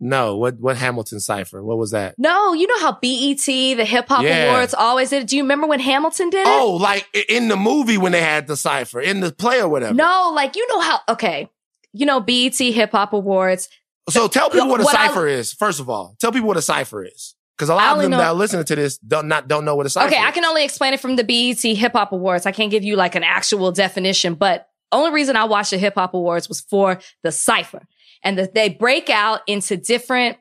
No, 0.00 0.36
what 0.36 0.60
what 0.60 0.76
Hamilton 0.76 1.18
cipher? 1.18 1.62
What 1.62 1.76
was 1.76 1.90
that? 1.90 2.14
No, 2.18 2.52
you 2.52 2.68
know 2.68 2.78
how 2.78 2.92
BET, 2.92 3.44
the 3.44 3.84
Hip 3.84 4.08
Hop 4.08 4.22
Yeah. 4.22 4.44
Awards, 4.50 4.72
always 4.72 5.10
did. 5.10 5.24
it. 5.24 5.28
Do 5.28 5.36
you 5.36 5.42
remember 5.42 5.66
when 5.66 5.80
Hamilton 5.80 6.30
did 6.30 6.46
it? 6.46 6.46
Oh, 6.46 6.78
like 6.80 7.06
in 7.28 7.48
the 7.48 7.56
movie 7.56 7.98
when 7.98 8.12
they 8.12 8.20
had 8.22 8.46
the 8.46 8.56
cipher, 8.56 9.00
in 9.00 9.20
the 9.20 9.32
play 9.32 9.60
or 9.60 9.68
whatever. 9.68 9.94
No, 9.94 10.32
like 10.34 10.54
you 10.54 10.66
know 10.68 10.80
how 10.80 11.00
okay. 11.08 11.50
You 11.92 12.06
know 12.06 12.20
BET 12.20 12.56
Hip 12.56 12.92
Hop 12.92 13.12
Awards. 13.12 13.68
So 14.08 14.28
tell 14.28 14.50
people 14.50 14.68
what 14.68 14.80
a 14.80 14.84
What 14.84 14.96
I- 14.96 15.08
cipher 15.08 15.26
is. 15.26 15.52
First 15.52 15.80
of 15.80 15.88
all, 15.88 16.16
tell 16.20 16.32
people 16.32 16.48
what 16.48 16.56
a 16.56 16.62
cipher 16.62 17.04
is, 17.04 17.34
because 17.56 17.68
a 17.68 17.74
lot 17.74 17.96
of 17.96 18.02
them 18.02 18.10
know- 18.12 18.18
that 18.18 18.28
are 18.28 18.34
listening 18.34 18.64
to 18.64 18.74
this 18.76 18.98
don't 18.98 19.28
not 19.28 19.48
don't 19.48 19.64
know 19.64 19.76
what 19.76 19.86
a 19.86 19.90
cipher. 19.90 20.08
Okay, 20.08 20.22
I 20.22 20.30
can 20.30 20.44
only 20.44 20.64
explain 20.64 20.94
it 20.94 21.00
from 21.00 21.16
the 21.16 21.24
BET 21.24 21.60
Hip 21.60 21.92
Hop 21.92 22.12
Awards. 22.12 22.46
I 22.46 22.52
can't 22.52 22.70
give 22.70 22.84
you 22.84 22.96
like 22.96 23.14
an 23.14 23.24
actual 23.24 23.72
definition, 23.72 24.34
but 24.34 24.68
only 24.92 25.10
reason 25.10 25.36
I 25.36 25.44
watched 25.44 25.70
the 25.70 25.78
Hip 25.78 25.94
Hop 25.96 26.14
Awards 26.14 26.48
was 26.48 26.60
for 26.60 26.98
the 27.22 27.32
cipher. 27.32 27.86
And 28.24 28.36
that 28.38 28.54
they 28.54 28.68
break 28.70 29.10
out 29.10 29.42
into 29.46 29.76
different 29.76 30.38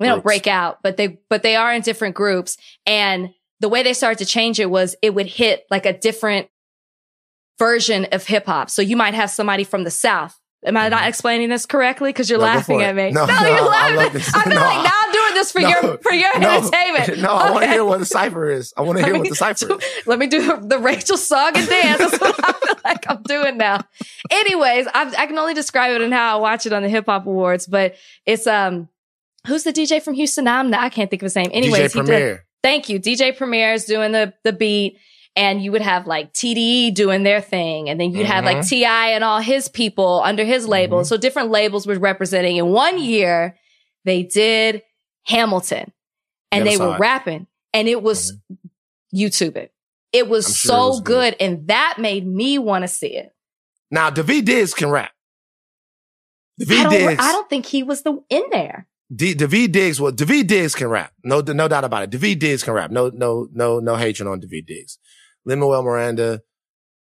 they 0.00 0.08
don't 0.08 0.24
break 0.24 0.46
out, 0.46 0.80
but 0.82 0.96
they 0.96 1.18
but 1.30 1.42
they 1.42 1.56
are 1.56 1.72
in 1.72 1.80
different 1.80 2.14
groups. 2.16 2.56
And 2.84 3.30
the 3.60 3.68
way 3.68 3.82
they 3.82 3.94
started 3.94 4.18
to 4.18 4.26
change 4.26 4.58
it 4.58 4.68
was 4.68 4.96
it 5.00 5.14
would 5.14 5.26
hit 5.26 5.64
like 5.70 5.86
a 5.86 5.96
different 5.96 6.48
version 7.58 8.06
of 8.06 8.26
hip 8.26 8.46
hop. 8.46 8.70
So 8.70 8.82
you 8.82 8.96
might 8.96 9.14
have 9.14 9.30
somebody 9.30 9.64
from 9.64 9.84
the 9.84 9.90
South. 9.90 10.38
Am 10.64 10.76
I 10.76 10.88
not 10.88 11.06
explaining 11.08 11.50
this 11.50 11.66
correctly? 11.66 12.08
Because 12.10 12.30
you're 12.30 12.38
Mm-hmm. 12.38 12.46
No, 12.52 12.54
laughing 12.56 12.82
at 12.82 12.94
me. 12.94 13.10
No, 13.10 13.26
no, 13.26 13.32
you're 13.34 13.58
I 13.58 13.60
laughing. 13.66 13.96
love 13.96 14.12
this. 14.14 14.34
I 14.34 14.42
feel 14.44 14.54
No, 14.54 14.60
like 14.60 14.84
now 14.84 14.90
I'm 15.02 15.12
doing 15.12 15.34
this 15.34 15.52
for 15.52 15.60
No, 15.60 15.68
your 15.68 15.98
for 15.98 16.12
your 16.12 16.38
no, 16.40 16.56
entertainment. 16.58 17.18
No, 17.22 17.28
I 17.30 17.50
want 17.50 17.64
to 17.64 17.70
hear 17.70 17.84
what 17.84 17.98
the 17.98 18.06
cipher 18.06 18.48
is. 18.50 18.72
I 18.76 18.80
want 18.82 18.98
to 18.98 19.04
hear 19.04 19.16
what 19.18 19.28
the 19.28 19.34
cipher 19.34 19.66
do- 19.68 19.76
is. 19.78 20.06
Let 20.06 20.18
me 20.18 20.26
do 20.26 20.58
the 20.62 20.78
Rachel 20.78 21.16
song 21.16 21.52
and 21.54 21.68
dance. 21.68 21.98
That's 21.98 22.18
what 22.20 22.34
I 22.44 22.52
feel 22.52 22.74
like 22.84 23.04
I'm 23.10 23.22
doing 23.24 23.58
now. 23.58 23.80
Anyways, 24.30 24.86
I, 24.94 25.14
I 25.18 25.26
can 25.26 25.38
only 25.38 25.54
describe 25.54 25.92
it 25.94 26.00
and 26.02 26.12
how 26.14 26.38
I 26.38 26.40
watch 26.40 26.66
it 26.66 26.72
on 26.72 26.82
the 26.82 26.88
Hip 26.88 27.06
Hop 27.06 27.26
Awards, 27.26 27.66
but 27.66 27.96
it's 28.26 28.46
um, 28.46 28.88
who's 29.46 29.64
the 29.64 29.72
DJ 29.72 30.00
from 30.02 30.14
Houston? 30.14 30.48
I'm 30.48 30.70
not, 30.70 30.80
I 30.80 30.88
can't 30.88 31.10
think 31.10 31.22
of 31.22 31.26
his 31.26 31.36
name. 31.36 31.50
Anyways, 31.52 31.92
DJ 31.92 32.00
he 32.00 32.06
did. 32.06 32.38
Thank 32.62 32.88
you, 32.88 32.98
DJ 32.98 33.36
Premier 33.36 33.74
is 33.74 33.84
doing 33.84 34.12
the 34.12 34.32
the 34.44 34.52
beat. 34.54 34.98
And 35.36 35.62
you 35.62 35.72
would 35.72 35.82
have 35.82 36.06
like 36.06 36.32
TDE 36.32 36.94
doing 36.94 37.24
their 37.24 37.40
thing. 37.40 37.88
And 37.90 38.00
then 38.00 38.12
you'd 38.12 38.26
have 38.26 38.44
like 38.44 38.58
Mhm. 38.58 38.68
T.I. 38.68 39.08
and 39.08 39.24
all 39.24 39.40
his 39.40 39.68
people 39.68 40.20
under 40.24 40.44
his 40.44 40.68
label. 40.68 41.00
Mhm. 41.00 41.06
So 41.06 41.16
different 41.16 41.50
labels 41.50 41.86
were 41.86 41.98
representing. 41.98 42.56
In 42.56 42.68
one 42.68 43.00
year, 43.02 43.56
they 44.04 44.22
did 44.22 44.82
Hamilton 45.26 45.92
and 46.52 46.64
they 46.66 46.76
were 46.76 46.94
it. 46.94 47.00
rapping 47.00 47.46
and 47.72 47.88
it 47.88 48.00
was 48.00 48.36
YouTube 49.12 49.56
it. 49.56 49.72
It 50.12 50.28
was 50.28 50.44
sure 50.56 50.68
so 50.70 50.84
it 50.84 50.88
was 50.90 51.00
good. 51.00 51.38
good. 51.38 51.42
and 51.44 51.66
that 51.66 51.96
made 51.98 52.24
me 52.24 52.58
want 52.58 52.82
to 52.82 52.88
see 52.88 53.16
it. 53.16 53.32
Now, 53.90 54.10
Daveed 54.10 54.44
Diggs 54.44 54.72
can 54.74 54.88
rap. 54.90 55.10
I 56.60 56.64
Daveed 56.64 56.82
don't, 56.84 56.90
Diggs. 56.92 57.22
I 57.24 57.32
don't 57.32 57.50
think 57.50 57.66
he 57.66 57.82
was 57.82 58.02
the 58.02 58.22
in 58.30 58.44
there. 58.52 58.86
D- 59.14 59.34
Daveed 59.34 59.72
Diggs, 59.72 60.00
well, 60.00 60.12
Daveed 60.12 60.46
Diggs 60.46 60.74
can 60.76 60.88
rap. 60.88 61.12
No, 61.24 61.40
no 61.40 61.66
doubt 61.68 61.84
about 61.84 62.04
it. 62.04 62.10
Daveed 62.10 62.38
Diggs 62.38 62.62
can 62.62 62.74
rap. 62.74 62.90
No, 62.92 63.10
no, 63.12 63.48
no, 63.52 63.80
no 63.80 63.96
hatred 63.96 64.28
on 64.28 64.40
Daveed 64.40 64.66
Diggs. 64.66 64.98
Lin-Manuel 65.46 65.82
Miranda, 65.82 66.42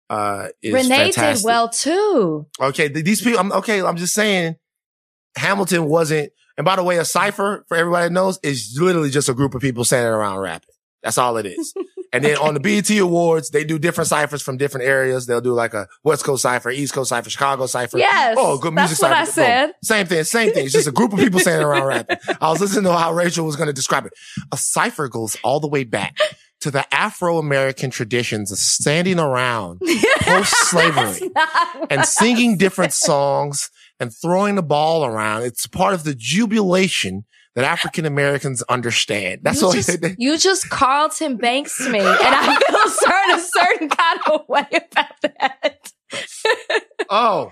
uh, 0.09 0.47
is 0.61 0.73
Renee 0.73 1.11
fantastic. 1.11 1.41
did 1.41 1.45
well 1.45 1.69
too. 1.69 2.47
Okay, 2.59 2.89
th- 2.89 3.05
these 3.05 3.21
people. 3.21 3.39
I'm 3.39 3.51
okay. 3.53 3.81
I'm 3.81 3.97
just 3.97 4.13
saying, 4.13 4.55
Hamilton 5.37 5.85
wasn't. 5.85 6.31
And 6.57 6.65
by 6.65 6.75
the 6.75 6.83
way, 6.83 6.97
a 6.99 7.05
cipher 7.05 7.65
for 7.67 7.75
everybody 7.77 8.07
that 8.07 8.13
knows 8.13 8.39
is 8.43 8.77
literally 8.79 9.09
just 9.09 9.27
a 9.29 9.33
group 9.33 9.55
of 9.55 9.61
people 9.61 9.83
standing 9.83 10.11
around 10.13 10.37
rapping. 10.39 10.69
That's 11.01 11.17
all 11.17 11.35
it 11.37 11.45
is. 11.47 11.73
and 12.13 12.23
then 12.23 12.37
on 12.37 12.53
the 12.53 12.59
BET 12.59 12.89
Awards, 12.99 13.49
they 13.49 13.63
do 13.63 13.79
different 13.79 14.07
ciphers 14.07 14.41
from 14.43 14.57
different 14.57 14.85
areas. 14.87 15.25
They'll 15.25 15.41
do 15.41 15.53
like 15.53 15.73
a 15.73 15.87
West 16.03 16.23
Coast 16.23 16.43
cipher, 16.43 16.69
East 16.69 16.93
Coast 16.93 17.09
cipher, 17.09 17.29
Chicago 17.29 17.65
cipher. 17.65 17.97
Yes. 17.97 18.37
Oh, 18.39 18.59
good 18.59 18.73
music 18.73 18.99
That's 18.99 19.01
what 19.01 19.11
I 19.11 19.23
cipher. 19.25 19.31
Boom. 19.31 19.33
said. 19.33 19.73
Same 19.83 20.05
thing. 20.05 20.23
Same 20.25 20.53
thing. 20.53 20.65
It's 20.65 20.73
just 20.73 20.87
a 20.87 20.91
group 20.91 21.11
of 21.11 21.19
people 21.19 21.39
standing 21.39 21.65
around 21.67 21.87
rapping. 21.87 22.17
I 22.39 22.49
was 22.49 22.61
listening 22.61 22.83
to 22.83 22.93
how 22.95 23.13
Rachel 23.13 23.45
was 23.45 23.55
going 23.55 23.67
to 23.67 23.73
describe 23.73 24.05
it. 24.05 24.13
A 24.51 24.57
cipher 24.57 25.09
goes 25.09 25.35
all 25.43 25.59
the 25.59 25.67
way 25.67 25.83
back 25.85 26.15
to 26.63 26.71
the 26.71 26.85
Afro-American 26.93 27.89
traditions 27.89 28.51
of 28.51 28.57
standing 28.57 29.19
around 29.19 29.81
not 30.25 30.45
what 30.73 31.21
and 31.89 32.05
singing 32.05 32.57
different 32.57 32.93
songs 32.93 33.69
and 33.99 34.13
throwing 34.13 34.55
the 34.55 34.63
ball 34.63 35.05
around. 35.05 35.43
It's 35.43 35.67
part 35.67 35.93
of 35.93 36.03
the 36.03 36.15
jubilation 36.15 37.25
that 37.55 37.65
African 37.65 38.05
Americans 38.05 38.63
understand. 38.63 39.41
That's 39.43 39.61
you 39.61 39.67
all. 39.67 39.73
just, 39.73 40.05
you 40.17 40.37
just 40.37 40.69
Carlton 40.69 41.37
Banks 41.37 41.79
me, 41.81 41.99
and 41.99 42.07
I 42.07 42.57
feel 42.57 42.89
certain 42.89 43.35
a 43.35 43.39
certain 43.39 43.89
kind 43.89 44.19
of 44.31 44.47
way 44.47 44.67
about 44.71 45.21
that. 45.21 45.91
oh, 47.09 47.51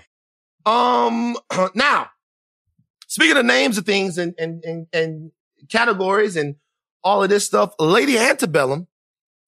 um, 0.64 1.36
now 1.74 2.08
speaking 3.12 3.36
of 3.36 3.44
names 3.44 3.76
of 3.76 3.84
things 3.84 4.16
and, 4.16 4.34
and, 4.38 4.64
and, 4.64 4.86
and 4.94 5.32
categories 5.68 6.34
and 6.34 6.56
all 7.04 7.22
of 7.22 7.28
this 7.28 7.44
stuff, 7.44 7.74
Lady 7.78 8.16
Antebellum, 8.16 8.86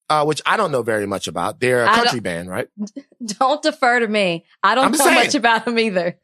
uh, 0.09 0.23
which 0.25 0.41
I 0.45 0.57
don't 0.57 0.71
know 0.71 0.83
very 0.83 1.05
much 1.05 1.27
about. 1.27 1.59
They're 1.59 1.83
a 1.83 1.89
I 1.89 1.95
country 1.95 2.19
band, 2.19 2.49
right? 2.49 2.67
Don't 3.25 3.61
defer 3.61 3.99
to 3.99 4.07
me. 4.07 4.45
I 4.61 4.75
don't 4.75 4.85
I'm 4.85 4.91
know 4.91 4.97
saying. 4.97 5.15
much 5.15 5.35
about 5.35 5.65
them 5.65 5.79
either. 5.79 6.19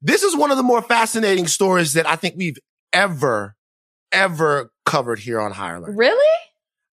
This 0.00 0.22
is 0.22 0.36
one 0.36 0.50
of 0.50 0.56
the 0.56 0.62
more 0.62 0.82
fascinating 0.82 1.46
stories 1.46 1.94
that 1.94 2.06
I 2.06 2.16
think 2.16 2.34
we've 2.36 2.58
ever, 2.92 3.56
ever 4.12 4.70
covered 4.84 5.18
here 5.18 5.40
on 5.40 5.52
Higher 5.52 5.80
Learning. 5.80 5.96
Really? 5.96 6.40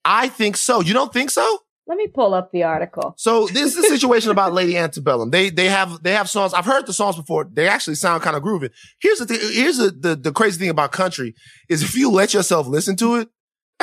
I 0.03 0.27
think 0.29 0.57
so. 0.57 0.81
You 0.81 0.93
don't 0.93 1.13
think 1.13 1.29
so? 1.29 1.59
Let 1.85 1.97
me 1.97 2.07
pull 2.07 2.33
up 2.33 2.51
the 2.51 2.63
article. 2.63 3.13
So 3.17 3.47
this 3.47 3.75
is 3.75 3.85
a 3.85 3.87
situation 3.89 4.31
about 4.31 4.53
Lady 4.53 4.77
Antebellum. 4.77 5.31
They 5.31 5.49
they 5.49 5.67
have 5.67 6.01
they 6.01 6.13
have 6.13 6.29
songs. 6.29 6.53
I've 6.53 6.65
heard 6.65 6.85
the 6.85 6.93
songs 6.93 7.17
before. 7.17 7.45
They 7.51 7.67
actually 7.67 7.95
sound 7.95 8.23
kind 8.23 8.37
of 8.37 8.43
groovy. 8.43 8.69
Here's 9.01 9.19
the 9.19 9.25
thing. 9.25 9.39
Here's 9.41 9.77
the, 9.77 9.91
the 9.91 10.15
the 10.15 10.31
crazy 10.31 10.59
thing 10.59 10.69
about 10.69 10.93
country 10.93 11.35
is 11.67 11.83
if 11.83 11.95
you 11.95 12.09
let 12.09 12.33
yourself 12.33 12.67
listen 12.67 12.95
to 12.97 13.15
it, 13.15 13.29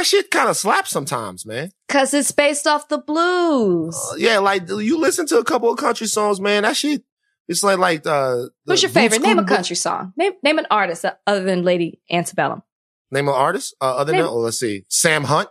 that 0.00 0.06
shit 0.06 0.30
kind 0.30 0.48
of 0.48 0.56
slaps 0.56 0.90
sometimes, 0.90 1.44
man. 1.44 1.70
Cause 1.88 2.14
it's 2.14 2.32
based 2.32 2.66
off 2.66 2.88
the 2.88 2.96
blues. 2.96 3.94
Uh, 3.94 4.16
yeah, 4.16 4.38
like 4.38 4.66
you 4.66 4.98
listen 4.98 5.26
to 5.26 5.38
a 5.38 5.44
couple 5.44 5.70
of 5.70 5.78
country 5.78 6.06
songs, 6.06 6.40
man. 6.40 6.62
That 6.62 6.74
shit. 6.74 7.02
It's 7.48 7.62
like 7.62 7.78
like 7.78 8.06
uh. 8.06 8.46
Who's 8.64 8.82
your 8.82 8.90
favorite? 8.90 9.20
Name 9.20 9.38
a 9.38 9.44
country 9.44 9.76
song. 9.76 10.14
Name 10.16 10.32
name 10.42 10.58
an 10.58 10.66
artist 10.70 11.04
other 11.26 11.42
than 11.42 11.64
Lady 11.64 12.00
Antebellum. 12.10 12.62
Name 13.10 13.28
an 13.28 13.34
artist. 13.34 13.74
Uh, 13.78 13.96
other 13.96 14.12
than 14.12 14.22
Name- 14.22 14.30
oh, 14.30 14.38
let's 14.38 14.58
see, 14.58 14.84
Sam 14.88 15.24
Hunt. 15.24 15.50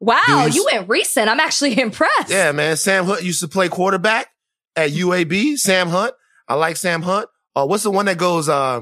Wow, 0.00 0.20
Dudes. 0.26 0.56
you 0.56 0.66
went 0.72 0.88
recent. 0.88 1.28
I'm 1.28 1.38
actually 1.38 1.78
impressed. 1.80 2.30
Yeah, 2.30 2.50
man. 2.50 2.76
Sam 2.76 3.04
Hunt 3.04 3.22
used 3.22 3.40
to 3.42 3.48
play 3.48 3.68
quarterback 3.68 4.26
at 4.74 4.90
UAB. 4.90 5.56
Sam 5.58 5.88
Hunt. 5.88 6.14
I 6.48 6.54
like 6.54 6.76
Sam 6.76 7.02
Hunt. 7.02 7.28
Uh, 7.54 7.66
what's 7.66 7.84
the 7.84 7.92
one 7.92 8.06
that 8.06 8.18
goes, 8.18 8.48
uh, 8.48 8.80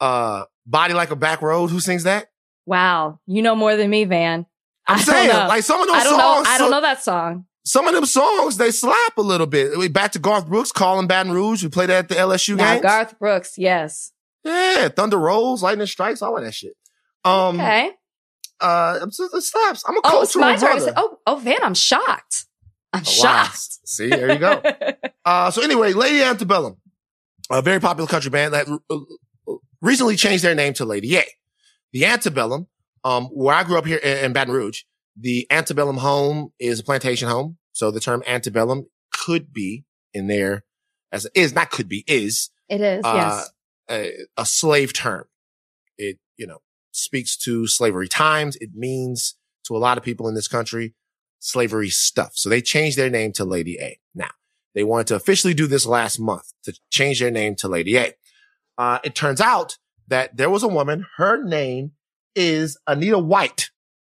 uh, 0.00 0.44
body 0.64 0.94
like 0.94 1.10
a 1.10 1.16
back 1.16 1.42
road? 1.42 1.68
Who 1.68 1.80
sings 1.80 2.04
that? 2.04 2.28
Wow, 2.68 3.18
you 3.26 3.40
know 3.40 3.54
more 3.56 3.76
than 3.76 3.88
me, 3.88 4.04
Van. 4.04 4.44
I'm 4.86 4.94
I 4.94 4.96
don't 4.98 5.06
saying, 5.14 5.28
know. 5.30 5.46
like 5.48 5.62
some 5.62 5.80
of 5.80 5.86
those 5.86 5.96
I 5.96 6.04
don't 6.04 6.20
songs, 6.20 6.44
know. 6.46 6.50
I 6.52 6.58
don't 6.58 6.70
know 6.70 6.80
that 6.82 7.02
song. 7.02 7.46
some 7.64 7.86
of 7.88 7.94
them 7.94 8.04
songs, 8.04 8.58
they 8.58 8.70
slap 8.70 9.16
a 9.16 9.22
little 9.22 9.46
bit. 9.46 9.78
We- 9.78 9.88
Back 9.88 10.12
to 10.12 10.18
Garth 10.18 10.46
Brooks, 10.46 10.70
calling 10.70 11.06
Baton 11.06 11.32
Rouge. 11.32 11.62
We 11.62 11.70
played 11.70 11.88
that 11.88 11.98
at 12.04 12.08
the 12.10 12.14
LSU 12.16 12.58
game. 12.58 12.82
Garth 12.82 13.18
Brooks, 13.18 13.54
yes. 13.56 14.12
yeah. 14.44 14.88
Thunder 14.88 15.18
Rolls, 15.18 15.62
Lightning 15.62 15.86
Strikes, 15.86 16.20
all 16.20 16.36
of 16.36 16.44
that 16.44 16.52
shit. 16.54 16.74
Um, 17.24 17.58
Okay. 17.58 17.90
uh, 18.60 18.94
it's- 19.02 19.18
it 19.18 19.42
slaps. 19.42 19.82
I'm 19.88 19.96
a 19.96 20.00
Oh, 20.04 20.22
it's 20.22 20.32
cultural 20.34 20.54
to 20.54 20.60
brother. 20.60 20.80
say- 20.80 20.92
Oh, 20.96 21.18
oh, 21.26 21.36
Van, 21.36 21.62
I'm 21.62 21.74
shocked. 21.74 22.44
I'm 22.92 23.02
Oh, 23.06 23.10
wow. 23.22 23.44
shocked. 23.44 23.78
See, 23.88 24.08
there 24.10 24.30
you 24.32 24.38
go. 24.38 24.62
Uh, 25.24 25.50
so 25.50 25.60
anyway, 25.62 25.92
Lady 25.92 26.22
Antebellum, 26.22 26.76
a 27.50 27.60
very 27.60 27.80
popular 27.80 28.08
country 28.08 28.30
band 28.30 28.54
that 28.54 28.66
uh, 28.90 28.96
recently 29.82 30.16
changed 30.16 30.42
their 30.42 30.54
name 30.54 30.72
to 30.74 30.86
Lady 30.86 31.16
A. 31.18 31.24
The 31.92 32.04
Antebellum, 32.04 32.66
um, 33.04 33.26
where 33.26 33.54
I 33.54 33.64
grew 33.64 33.78
up 33.78 33.86
here 33.86 33.98
in, 33.98 34.26
in 34.26 34.32
Baton 34.32 34.52
Rouge, 34.52 34.82
the 35.16 35.46
Antebellum 35.50 35.96
home 35.96 36.52
is 36.58 36.80
a 36.80 36.84
plantation 36.84 37.28
home. 37.28 37.58
So 37.72 37.90
the 37.90 38.00
term 38.00 38.22
antebellum 38.26 38.86
could 39.12 39.52
be 39.52 39.84
in 40.12 40.26
there 40.26 40.64
as 41.12 41.26
is 41.34 41.54
not 41.54 41.70
could 41.70 41.88
be 41.88 42.04
is 42.06 42.50
it 42.68 42.80
is, 42.80 43.04
uh, 43.04 43.12
yes. 43.14 43.50
a, 43.90 44.12
a 44.36 44.46
slave 44.46 44.92
term. 44.92 45.24
It, 45.96 46.18
you 46.36 46.46
know, 46.46 46.58
speaks 46.92 47.36
to 47.38 47.66
slavery 47.66 48.08
times. 48.08 48.56
It 48.56 48.70
means 48.74 49.36
to 49.64 49.76
a 49.76 49.78
lot 49.78 49.98
of 49.98 50.04
people 50.04 50.28
in 50.28 50.34
this 50.34 50.48
country, 50.48 50.94
slavery 51.38 51.88
stuff. 51.88 52.32
So 52.34 52.48
they 52.48 52.60
changed 52.60 52.96
their 52.96 53.10
name 53.10 53.32
to 53.34 53.44
Lady 53.44 53.78
A. 53.80 53.98
Now 54.14 54.30
they 54.74 54.84
wanted 54.84 55.08
to 55.08 55.14
officially 55.16 55.54
do 55.54 55.66
this 55.66 55.86
last 55.86 56.18
month 56.18 56.52
to 56.64 56.78
change 56.90 57.20
their 57.20 57.30
name 57.30 57.54
to 57.56 57.68
Lady 57.68 57.96
A. 57.96 58.12
Uh, 58.76 58.98
it 59.02 59.14
turns 59.14 59.40
out 59.40 59.78
that 60.08 60.36
there 60.36 60.50
was 60.50 60.62
a 60.62 60.68
woman. 60.68 61.06
Her 61.16 61.42
name 61.42 61.92
is 62.34 62.78
Anita 62.86 63.18
White. 63.18 63.70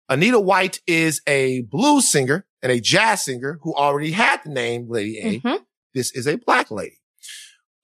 Anita 0.10 0.40
White 0.40 0.82
is 0.88 1.22
a 1.28 1.62
blues 1.64 2.10
singer 2.12 2.46
and 2.62 2.72
a 2.72 2.80
jazz 2.80 3.24
singer 3.26 3.60
who 3.64 3.74
already 3.74 4.12
had 4.12 4.42
the 4.44 4.50
name 4.50 4.88
Lady 4.90 5.18
A 5.20 5.40
Mhm. 5.40 5.60
this 5.94 6.12
is 6.16 6.28
a 6.28 6.36
black 6.38 6.70
lady. 6.72 7.00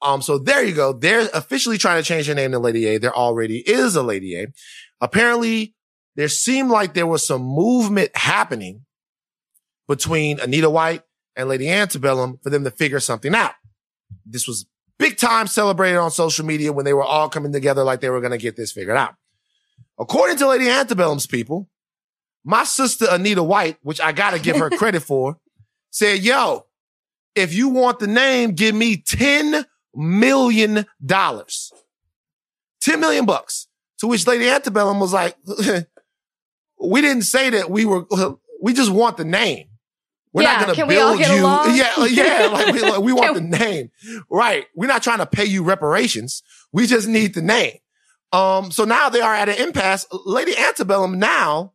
Um, 0.02 0.22
so 0.22 0.38
there 0.40 0.64
you 0.64 0.74
go. 0.74 0.94
They're 0.94 1.30
officially 1.34 1.78
trying 1.78 2.02
to 2.02 2.08
change 2.08 2.26
their 2.26 2.36
name 2.36 2.52
to 2.52 2.60
Lady 2.60 2.86
A. 2.88 2.98
There 2.98 3.16
already 3.16 3.60
is 3.60 3.96
a 3.96 4.02
Lady 4.04 4.36
A. 4.36 4.48
Apparently, 5.00 5.76
there 6.16 6.28
seemed 6.30 6.70
like 6.72 6.94
there 6.94 7.08
was 7.08 7.26
some 7.26 7.42
movement 7.44 8.16
happening 8.16 8.86
between 9.88 10.40
Anita 10.40 10.70
White 10.70 11.04
and 11.36 11.48
Lady 11.50 11.70
Antebellum 11.70 12.40
for 12.44 12.50
them 12.50 12.64
to 12.64 12.72
figure 12.72 13.00
something 13.00 13.34
out. 13.36 13.54
This 14.26 14.48
was 14.48 14.66
big 15.02 15.18
time 15.18 15.48
celebrated 15.48 15.98
on 15.98 16.12
social 16.12 16.46
media 16.46 16.72
when 16.72 16.86
they 16.86 16.94
were 16.94 17.04
all 17.04 17.28
coming 17.28 17.52
together 17.52 17.84
like 17.84 18.02
they 18.02 18.10
were 18.12 18.22
going 18.22 18.32
to 18.32 18.38
get 18.38 18.56
this 18.56 18.72
figured 18.72 18.96
out. 18.96 19.16
According 20.00 20.38
to 20.38 20.48
Lady 20.48 20.70
Antebellum's 20.70 21.26
people, 21.26 21.68
my 22.44 22.64
sister 22.64 23.08
Anita 23.10 23.42
White, 23.42 23.78
which 23.82 24.00
I 24.00 24.12
got 24.12 24.32
to 24.32 24.40
give 24.40 24.58
her 24.58 24.70
credit 24.78 25.02
for, 25.02 25.38
said, 25.90 26.20
yo, 26.20 26.68
if 27.34 27.52
you 27.52 27.70
want 27.70 27.98
the 27.98 28.06
name, 28.06 28.52
give 28.52 28.76
me 28.76 28.96
10 28.96 29.66
million 29.96 30.86
dollars. 31.04 31.72
10 32.82 33.00
million 33.00 33.26
bucks. 33.26 33.68
To 34.00 34.08
which 34.08 34.28
Lady 34.28 34.48
Antebellum 34.48 35.00
was 35.00 35.14
like, 35.14 35.36
we 36.80 37.02
didn't 37.02 37.24
say 37.24 37.50
that 37.50 37.72
we 37.72 37.86
were, 37.86 38.06
we 38.62 38.74
just 38.74 38.92
want 38.92 39.18
the 39.18 39.26
name. 39.26 39.68
We're 40.34 40.44
Yeah, 40.44 40.52
not 40.54 40.60
going 40.62 40.70
to 40.70 40.76
can 40.82 40.88
we 40.88 40.98
all 40.98 41.18
build 41.18 41.30
you. 41.36 41.42
along? 41.44 41.76
Yeah, 41.76 42.06
yeah. 42.06 42.48
Like 42.52 42.74
we, 42.74 42.82
like, 42.82 43.02
we 43.02 43.14
want 43.14 43.36
the 43.36 43.42
name. 43.42 43.92
Right. 44.30 44.66
We're 44.76 44.88
not 44.88 45.04
trying 45.04 45.18
to 45.20 45.26
pay 45.26 45.46
you 45.46 45.64
reparations. 45.64 46.42
We 46.72 46.88
just 46.88 47.08
need 47.08 47.34
the 47.34 47.42
name. 47.42 47.78
Um, 48.32 48.72
so 48.72 48.86
now 48.86 49.10
they 49.10 49.20
are 49.22 49.34
at 49.34 49.50
an 49.50 49.56
impasse. 49.58 50.06
Lady 50.26 50.58
Antebellum 50.58 51.20
now 51.20 51.74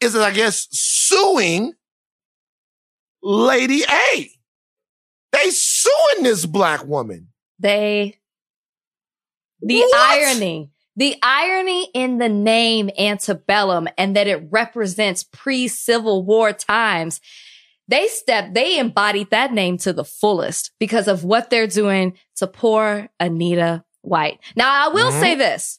is, 0.00 0.16
I 0.16 0.32
guess, 0.32 0.66
suing 0.72 1.74
Lady 3.22 3.82
A. 3.88 4.30
They 5.30 5.50
suing 5.50 6.24
this 6.24 6.44
black 6.44 6.84
woman. 6.84 7.28
They, 7.60 8.18
the 9.60 9.76
What? 9.78 10.10
irony, 10.18 10.70
the 10.96 11.16
irony 11.22 11.88
in 11.94 12.18
the 12.18 12.28
name 12.28 12.90
antebellum 12.98 13.88
and 13.96 14.14
that 14.16 14.26
it 14.26 14.46
represents 14.50 15.24
pre-Civil 15.24 16.24
War 16.24 16.52
times. 16.52 17.20
They 17.88 18.06
step, 18.08 18.54
they 18.54 18.78
embodied 18.78 19.30
that 19.30 19.52
name 19.52 19.76
to 19.78 19.92
the 19.92 20.04
fullest 20.04 20.70
because 20.78 21.08
of 21.08 21.24
what 21.24 21.50
they're 21.50 21.66
doing 21.66 22.14
to 22.36 22.46
poor 22.46 23.08
Anita 23.18 23.84
White. 24.02 24.38
Now, 24.56 24.68
I 24.70 24.88
will 24.88 25.10
Mhm. 25.12 25.20
say 25.20 25.34
this. 25.34 25.78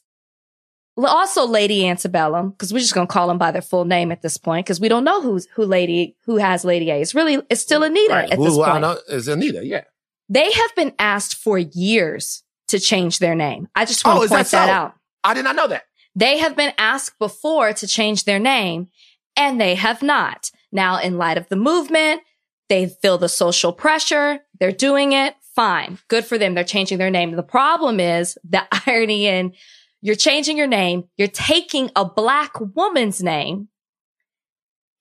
Also, 0.96 1.44
Lady 1.46 1.88
Antebellum, 1.88 2.50
because 2.50 2.72
we're 2.72 2.78
just 2.78 2.94
gonna 2.94 3.06
call 3.08 3.26
them 3.26 3.38
by 3.38 3.50
their 3.50 3.62
full 3.62 3.84
name 3.84 4.12
at 4.12 4.22
this 4.22 4.36
point, 4.36 4.64
because 4.64 4.80
we 4.80 4.88
don't 4.88 5.02
know 5.02 5.20
who's 5.20 5.46
who 5.54 5.64
Lady 5.64 6.16
who 6.24 6.36
has 6.36 6.64
Lady 6.64 6.88
A. 6.90 7.00
It's 7.00 7.14
really 7.16 7.42
it's 7.50 7.60
still 7.62 7.82
Anita 7.82 8.14
at 8.14 8.34
Who- 8.34 8.44
this 8.44 8.54
who 8.54 8.62
I 8.62 8.70
point. 8.70 8.82
know 8.82 8.98
is 9.08 9.26
Anita. 9.26 9.64
Yeah. 9.66 9.82
They 10.28 10.52
have 10.52 10.74
been 10.76 10.92
asked 11.00 11.34
for 11.34 11.58
years 11.58 12.44
to 12.68 12.78
change 12.78 13.18
their 13.18 13.34
name. 13.34 13.66
I 13.74 13.84
just 13.86 14.04
want 14.06 14.18
Oh, 14.18 14.20
to 14.20 14.24
is 14.26 14.30
that 14.30 14.36
point 14.36 14.50
that, 14.52 14.66
so? 14.68 14.72
out. 14.72 14.94
I 15.24 15.34
did 15.34 15.44
not 15.44 15.56
know 15.56 15.66
that. 15.68 15.84
They 16.14 16.38
have 16.38 16.54
been 16.54 16.72
asked 16.78 17.18
before 17.18 17.72
to 17.72 17.86
change 17.86 18.24
their 18.24 18.38
name 18.38 18.88
and 19.36 19.60
they 19.60 19.74
have 19.74 20.02
not. 20.02 20.50
Now, 20.70 21.00
in 21.00 21.18
light 21.18 21.38
of 21.38 21.48
the 21.48 21.56
movement, 21.56 22.22
they 22.68 22.86
feel 22.86 23.18
the 23.18 23.28
social 23.28 23.72
pressure. 23.72 24.40
They're 24.60 24.72
doing 24.72 25.12
it. 25.12 25.34
Fine. 25.54 25.98
Good 26.08 26.24
for 26.24 26.38
them. 26.38 26.54
They're 26.54 26.64
changing 26.64 26.98
their 26.98 27.10
name. 27.10 27.32
The 27.32 27.42
problem 27.42 28.00
is 28.00 28.38
the 28.48 28.62
irony 28.86 29.26
in 29.26 29.54
You're 30.02 30.14
changing 30.14 30.56
your 30.56 30.66
name. 30.66 31.04
You're 31.16 31.28
taking 31.28 31.90
a 31.96 32.04
black 32.04 32.52
woman's 32.60 33.22
name. 33.22 33.68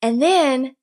And 0.01 0.21
then 0.21 0.75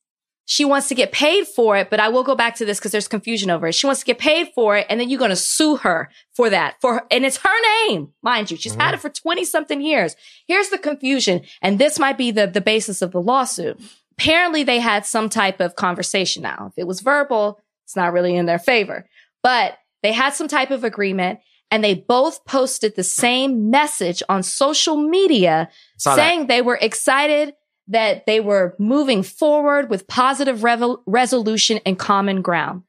she 0.50 0.64
wants 0.64 0.88
to 0.88 0.96
get 0.96 1.12
paid 1.12 1.46
for 1.46 1.76
it, 1.76 1.90
but 1.90 2.00
I 2.00 2.08
will 2.08 2.24
go 2.24 2.34
back 2.34 2.56
to 2.56 2.64
this 2.64 2.80
because 2.80 2.90
there's 2.90 3.06
confusion 3.06 3.50
over 3.50 3.68
it. 3.68 3.74
She 3.76 3.86
wants 3.86 4.00
to 4.00 4.04
get 4.04 4.18
paid 4.18 4.48
for 4.52 4.76
it, 4.76 4.84
and 4.90 4.98
then 4.98 5.08
you're 5.08 5.16
going 5.16 5.30
to 5.30 5.36
sue 5.36 5.76
her 5.76 6.10
for 6.34 6.50
that. 6.50 6.74
For 6.80 6.94
her, 6.94 7.02
and 7.08 7.24
it's 7.24 7.36
her 7.36 7.86
name, 7.86 8.12
mind 8.20 8.50
you. 8.50 8.56
She's 8.56 8.72
mm-hmm. 8.72 8.80
had 8.80 8.94
it 8.94 9.00
for 9.00 9.10
20 9.10 9.44
something 9.44 9.80
years. 9.80 10.16
Here's 10.48 10.70
the 10.70 10.78
confusion, 10.78 11.42
and 11.62 11.78
this 11.78 12.00
might 12.00 12.18
be 12.18 12.32
the, 12.32 12.48
the 12.48 12.60
basis 12.60 13.00
of 13.00 13.12
the 13.12 13.22
lawsuit. 13.22 13.80
Apparently 14.18 14.64
they 14.64 14.80
had 14.80 15.06
some 15.06 15.28
type 15.28 15.60
of 15.60 15.76
conversation 15.76 16.42
now. 16.42 16.66
If 16.72 16.78
it 16.78 16.86
was 16.88 17.00
verbal, 17.00 17.60
it's 17.84 17.94
not 17.94 18.12
really 18.12 18.34
in 18.34 18.46
their 18.46 18.58
favor, 18.58 19.06
but 19.44 19.78
they 20.02 20.10
had 20.10 20.34
some 20.34 20.48
type 20.48 20.72
of 20.72 20.82
agreement 20.82 21.38
and 21.70 21.84
they 21.84 21.94
both 21.94 22.44
posted 22.44 22.96
the 22.96 23.04
same 23.04 23.70
message 23.70 24.20
on 24.28 24.42
social 24.42 24.96
media 24.96 25.70
saying 25.96 26.40
that. 26.40 26.48
they 26.48 26.60
were 26.60 26.78
excited 26.80 27.54
that 27.90 28.24
they 28.24 28.40
were 28.40 28.74
moving 28.78 29.22
forward 29.22 29.90
with 29.90 30.06
positive 30.06 30.62
revel- 30.62 31.02
resolution 31.06 31.80
and 31.84 31.98
common 31.98 32.40
ground. 32.40 32.84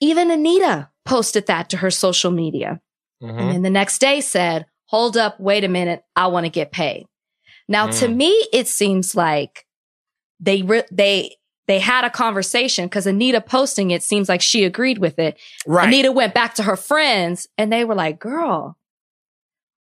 Even 0.00 0.30
Anita 0.30 0.90
posted 1.04 1.46
that 1.46 1.70
to 1.70 1.78
her 1.78 1.90
social 1.90 2.30
media. 2.30 2.80
Mm-hmm. 3.22 3.38
And 3.38 3.50
then 3.50 3.62
the 3.62 3.70
next 3.70 4.00
day 4.00 4.20
said, 4.20 4.66
hold 4.86 5.16
up, 5.16 5.38
wait 5.38 5.64
a 5.64 5.68
minute, 5.68 6.04
I 6.16 6.26
want 6.26 6.46
to 6.46 6.50
get 6.50 6.72
paid. 6.72 7.06
Now, 7.68 7.86
mm. 7.86 7.98
to 8.00 8.08
me, 8.08 8.30
it 8.52 8.66
seems 8.66 9.14
like 9.14 9.66
they, 10.40 10.62
re- 10.62 10.84
they, 10.90 11.36
they 11.68 11.78
had 11.78 12.04
a 12.04 12.10
conversation 12.10 12.86
because 12.86 13.06
Anita 13.06 13.40
posting 13.40 13.92
it 13.92 14.02
seems 14.02 14.28
like 14.28 14.42
she 14.42 14.64
agreed 14.64 14.98
with 14.98 15.18
it. 15.18 15.38
Right. 15.66 15.86
Anita 15.86 16.10
went 16.10 16.34
back 16.34 16.54
to 16.54 16.64
her 16.64 16.76
friends 16.76 17.48
and 17.56 17.72
they 17.72 17.84
were 17.84 17.94
like, 17.94 18.18
girl, 18.18 18.76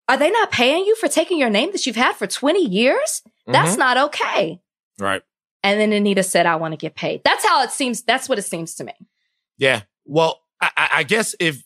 are 0.08 0.18
they 0.18 0.30
not 0.30 0.52
paying 0.52 0.84
you 0.84 0.94
for 0.96 1.08
taking 1.08 1.38
your 1.38 1.50
name 1.50 1.72
that 1.72 1.86
you've 1.86 1.96
had 1.96 2.16
for 2.16 2.26
20 2.26 2.68
years? 2.68 3.22
That's 3.46 3.72
mm-hmm. 3.72 3.78
not 3.80 3.96
okay. 3.98 4.60
Right. 4.98 5.22
And 5.62 5.80
then 5.80 5.92
Anita 5.92 6.22
said, 6.22 6.46
I 6.46 6.56
want 6.56 6.72
to 6.72 6.76
get 6.76 6.94
paid. 6.94 7.22
That's 7.24 7.44
how 7.44 7.62
it 7.62 7.70
seems. 7.70 8.02
That's 8.02 8.28
what 8.28 8.38
it 8.38 8.42
seems 8.42 8.74
to 8.76 8.84
me. 8.84 8.94
Yeah. 9.58 9.82
Well, 10.04 10.40
I, 10.60 10.88
I 10.92 11.02
guess 11.04 11.34
if 11.38 11.62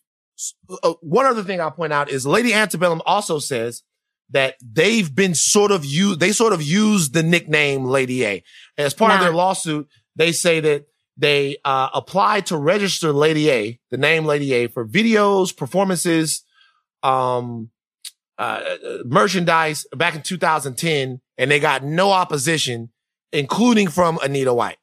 uh, 0.82 0.94
one 1.00 1.26
other 1.26 1.42
thing 1.42 1.60
I'll 1.60 1.70
point 1.70 1.92
out 1.92 2.10
is 2.10 2.26
Lady 2.26 2.52
Antebellum 2.52 3.02
also 3.06 3.38
says 3.38 3.82
that 4.30 4.56
they've 4.60 5.14
been 5.14 5.34
sort 5.34 5.70
of 5.70 5.84
used, 5.84 6.20
they 6.20 6.32
sort 6.32 6.52
of 6.52 6.62
used 6.62 7.14
the 7.14 7.22
nickname 7.22 7.84
Lady 7.84 8.24
A. 8.24 8.42
As 8.76 8.92
part 8.92 9.10
nah. 9.10 9.16
of 9.16 9.20
their 9.22 9.32
lawsuit, 9.32 9.88
they 10.14 10.32
say 10.32 10.60
that 10.60 10.86
they 11.16 11.56
uh, 11.64 11.88
applied 11.94 12.46
to 12.46 12.56
register 12.56 13.12
Lady 13.12 13.50
A, 13.50 13.80
the 13.90 13.96
name 13.96 14.26
Lady 14.26 14.52
A, 14.52 14.66
for 14.68 14.86
videos, 14.86 15.56
performances, 15.56 16.42
um, 17.02 17.70
uh, 18.38 18.60
merchandise 19.04 19.86
back 19.96 20.14
in 20.14 20.22
2010, 20.22 21.20
and 21.38 21.50
they 21.50 21.60
got 21.60 21.84
no 21.84 22.10
opposition, 22.10 22.90
including 23.32 23.88
from 23.88 24.18
Anita 24.22 24.54
White. 24.54 24.78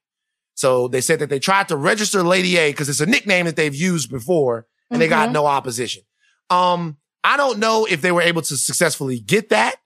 So 0.55 0.87
they 0.87 1.01
said 1.01 1.19
that 1.19 1.29
they 1.29 1.39
tried 1.39 1.67
to 1.69 1.77
register 1.77 2.23
Lady 2.23 2.57
A 2.57 2.71
because 2.71 2.89
it's 2.89 2.99
a 2.99 3.05
nickname 3.05 3.45
that 3.45 3.55
they've 3.55 3.73
used 3.73 4.11
before, 4.11 4.67
and 4.89 4.95
mm-hmm. 4.95 4.99
they 4.99 5.07
got 5.07 5.25
mm-hmm. 5.25 5.33
no 5.33 5.45
opposition. 5.45 6.03
Um, 6.49 6.97
I 7.23 7.37
don't 7.37 7.59
know 7.59 7.85
if 7.85 8.01
they 8.01 8.11
were 8.11 8.21
able 8.21 8.41
to 8.43 8.57
successfully 8.57 9.19
get 9.19 9.49
that, 9.49 9.77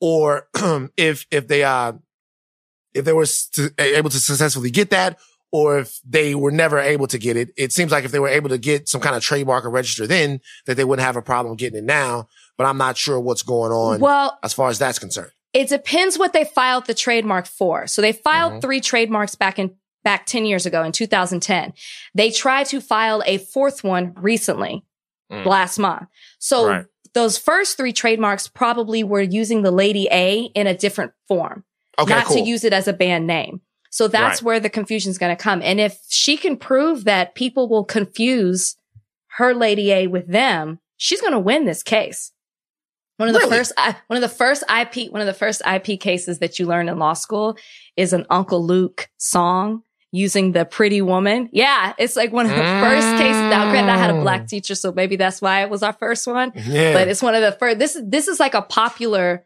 or 0.00 0.48
if 0.96 1.26
if 1.30 1.46
they 1.48 1.62
uh 1.62 1.92
if 2.94 3.04
they 3.04 3.12
were 3.12 3.26
able 3.78 4.10
to 4.10 4.18
successfully 4.18 4.70
get 4.70 4.90
that, 4.90 5.18
or 5.52 5.78
if 5.78 6.00
they 6.04 6.34
were 6.34 6.50
never 6.50 6.78
able 6.78 7.06
to 7.06 7.18
get 7.18 7.36
it. 7.36 7.50
It 7.56 7.72
seems 7.72 7.92
like 7.92 8.04
if 8.04 8.10
they 8.10 8.18
were 8.18 8.28
able 8.28 8.48
to 8.48 8.58
get 8.58 8.88
some 8.88 9.00
kind 9.00 9.14
of 9.14 9.22
trademark 9.22 9.64
or 9.64 9.70
register 9.70 10.06
then, 10.06 10.40
that 10.66 10.76
they 10.76 10.84
wouldn't 10.84 11.04
have 11.04 11.16
a 11.16 11.22
problem 11.22 11.56
getting 11.56 11.78
it 11.78 11.84
now. 11.84 12.28
But 12.56 12.66
I'm 12.66 12.78
not 12.78 12.96
sure 12.96 13.20
what's 13.20 13.42
going 13.42 13.72
on. 13.72 14.00
Well, 14.00 14.38
as 14.42 14.52
far 14.52 14.68
as 14.68 14.78
that's 14.78 14.98
concerned, 14.98 15.30
it 15.58 15.68
depends 15.68 16.16
what 16.16 16.32
they 16.32 16.44
filed 16.44 16.86
the 16.86 16.94
trademark 16.94 17.44
for. 17.44 17.88
So 17.88 18.00
they 18.00 18.12
filed 18.12 18.52
mm-hmm. 18.52 18.60
three 18.60 18.80
trademarks 18.80 19.34
back 19.34 19.58
in 19.58 19.74
back 20.04 20.24
10 20.24 20.46
years 20.46 20.66
ago 20.66 20.84
in 20.84 20.92
2010. 20.92 21.72
They 22.14 22.30
tried 22.30 22.66
to 22.66 22.80
file 22.80 23.24
a 23.26 23.38
fourth 23.38 23.82
one 23.82 24.14
recently, 24.16 24.84
mm. 25.30 25.44
last 25.44 25.76
month. 25.76 26.06
So 26.38 26.68
right. 26.68 26.86
those 27.12 27.38
first 27.38 27.76
three 27.76 27.92
trademarks 27.92 28.46
probably 28.46 29.02
were 29.02 29.20
using 29.20 29.62
the 29.62 29.72
Lady 29.72 30.08
A 30.12 30.42
in 30.54 30.68
a 30.68 30.76
different 30.76 31.10
form, 31.26 31.64
okay, 31.98 32.14
not 32.14 32.26
cool. 32.26 32.36
to 32.36 32.42
use 32.42 32.62
it 32.62 32.72
as 32.72 32.86
a 32.86 32.92
band 32.92 33.26
name. 33.26 33.60
So 33.90 34.06
that's 34.06 34.40
right. 34.40 34.46
where 34.46 34.60
the 34.60 34.70
confusion 34.70 35.10
is 35.10 35.18
going 35.18 35.36
to 35.36 35.42
come. 35.42 35.60
And 35.62 35.80
if 35.80 35.98
she 36.08 36.36
can 36.36 36.56
prove 36.56 37.02
that 37.02 37.34
people 37.34 37.68
will 37.68 37.84
confuse 37.84 38.76
her 39.38 39.52
Lady 39.54 39.90
A 39.90 40.06
with 40.06 40.28
them, 40.28 40.78
she's 40.96 41.20
going 41.20 41.32
to 41.32 41.38
win 41.40 41.64
this 41.64 41.82
case. 41.82 42.30
One 43.18 43.28
of 43.28 43.34
the 43.34 43.40
really? 43.40 43.56
first, 43.56 43.72
one 44.06 44.16
of 44.16 44.20
the 44.22 44.28
first 44.28 44.62
IP, 44.70 45.12
one 45.12 45.20
of 45.20 45.26
the 45.26 45.34
first 45.34 45.60
IP 45.66 46.00
cases 46.00 46.38
that 46.38 46.58
you 46.58 46.66
learn 46.66 46.88
in 46.88 46.98
law 46.98 47.14
school 47.14 47.58
is 47.96 48.12
an 48.12 48.24
Uncle 48.30 48.64
Luke 48.64 49.08
song 49.18 49.82
using 50.12 50.52
the 50.52 50.64
pretty 50.64 51.02
woman. 51.02 51.48
Yeah. 51.52 51.94
It's 51.98 52.14
like 52.14 52.32
one 52.32 52.46
of 52.46 52.52
the 52.52 52.62
mm. 52.62 52.80
first 52.80 53.20
cases. 53.20 53.42
Now, 53.42 53.70
granted, 53.70 53.90
I 53.90 53.98
had 53.98 54.10
a 54.10 54.20
black 54.20 54.42
mm. 54.42 54.48
teacher, 54.48 54.76
so 54.76 54.92
maybe 54.92 55.16
that's 55.16 55.42
why 55.42 55.62
it 55.62 55.68
was 55.68 55.82
our 55.82 55.92
first 55.92 56.28
one. 56.28 56.52
Yeah. 56.54 56.92
But 56.92 57.08
it's 57.08 57.20
one 57.20 57.34
of 57.34 57.42
the 57.42 57.52
first, 57.52 57.78
this, 57.80 57.96
is 57.96 58.08
this 58.08 58.28
is 58.28 58.38
like 58.38 58.54
a 58.54 58.62
popular 58.62 59.44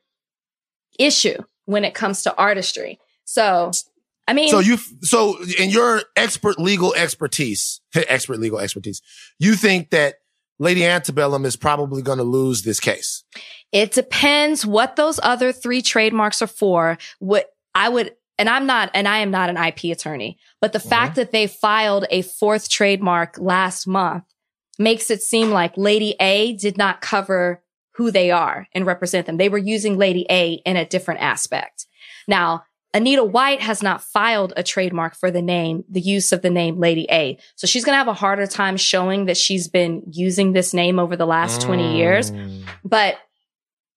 issue 0.98 1.38
when 1.64 1.84
it 1.84 1.94
comes 1.94 2.22
to 2.24 2.36
artistry. 2.36 3.00
So 3.24 3.70
I 4.28 4.34
mean, 4.34 4.50
so 4.50 4.60
you, 4.60 4.76
so 5.00 5.42
in 5.58 5.70
your 5.70 6.02
expert 6.14 6.58
legal 6.58 6.94
expertise, 6.94 7.80
expert 7.94 8.38
legal 8.38 8.58
expertise, 8.58 9.02
you 9.38 9.54
think 9.54 9.90
that 9.90 10.16
Lady 10.58 10.84
Antebellum 10.84 11.44
is 11.44 11.56
probably 11.56 12.02
going 12.02 12.18
to 12.18 12.24
lose 12.24 12.62
this 12.62 12.80
case. 12.80 13.24
It 13.72 13.92
depends 13.92 14.66
what 14.66 14.96
those 14.96 15.18
other 15.22 15.52
three 15.52 15.82
trademarks 15.82 16.42
are 16.42 16.46
for. 16.46 16.98
What 17.18 17.46
I 17.74 17.88
would, 17.88 18.14
and 18.38 18.48
I'm 18.48 18.66
not, 18.66 18.90
and 18.94 19.08
I 19.08 19.18
am 19.18 19.30
not 19.30 19.50
an 19.50 19.56
IP 19.56 19.84
attorney, 19.96 20.38
but 20.60 20.72
the 20.72 20.78
mm-hmm. 20.78 20.88
fact 20.88 21.16
that 21.16 21.32
they 21.32 21.46
filed 21.46 22.06
a 22.10 22.22
fourth 22.22 22.68
trademark 22.68 23.38
last 23.38 23.86
month 23.86 24.24
makes 24.78 25.10
it 25.10 25.22
seem 25.22 25.50
like 25.50 25.76
Lady 25.76 26.14
A 26.20 26.54
did 26.54 26.76
not 26.76 27.00
cover 27.00 27.62
who 27.94 28.10
they 28.10 28.30
are 28.30 28.68
and 28.74 28.86
represent 28.86 29.26
them. 29.26 29.36
They 29.36 29.48
were 29.48 29.58
using 29.58 29.98
Lady 29.98 30.26
A 30.30 30.54
in 30.64 30.76
a 30.76 30.86
different 30.86 31.20
aspect. 31.20 31.86
Now, 32.26 32.64
Anita 32.94 33.24
White 33.24 33.62
has 33.62 33.82
not 33.82 34.02
filed 34.02 34.52
a 34.56 34.62
trademark 34.62 35.16
for 35.16 35.30
the 35.30 35.40
name, 35.40 35.84
the 35.88 36.00
use 36.00 36.30
of 36.32 36.42
the 36.42 36.50
name 36.50 36.78
Lady 36.78 37.06
A. 37.10 37.38
So 37.56 37.66
she's 37.66 37.84
going 37.84 37.94
to 37.94 37.98
have 37.98 38.08
a 38.08 38.14
harder 38.14 38.46
time 38.46 38.76
showing 38.76 39.24
that 39.26 39.36
she's 39.36 39.66
been 39.66 40.02
using 40.10 40.52
this 40.52 40.74
name 40.74 40.98
over 40.98 41.16
the 41.16 41.26
last 41.26 41.62
mm. 41.62 41.64
20 41.64 41.96
years, 41.96 42.32
but 42.84 43.16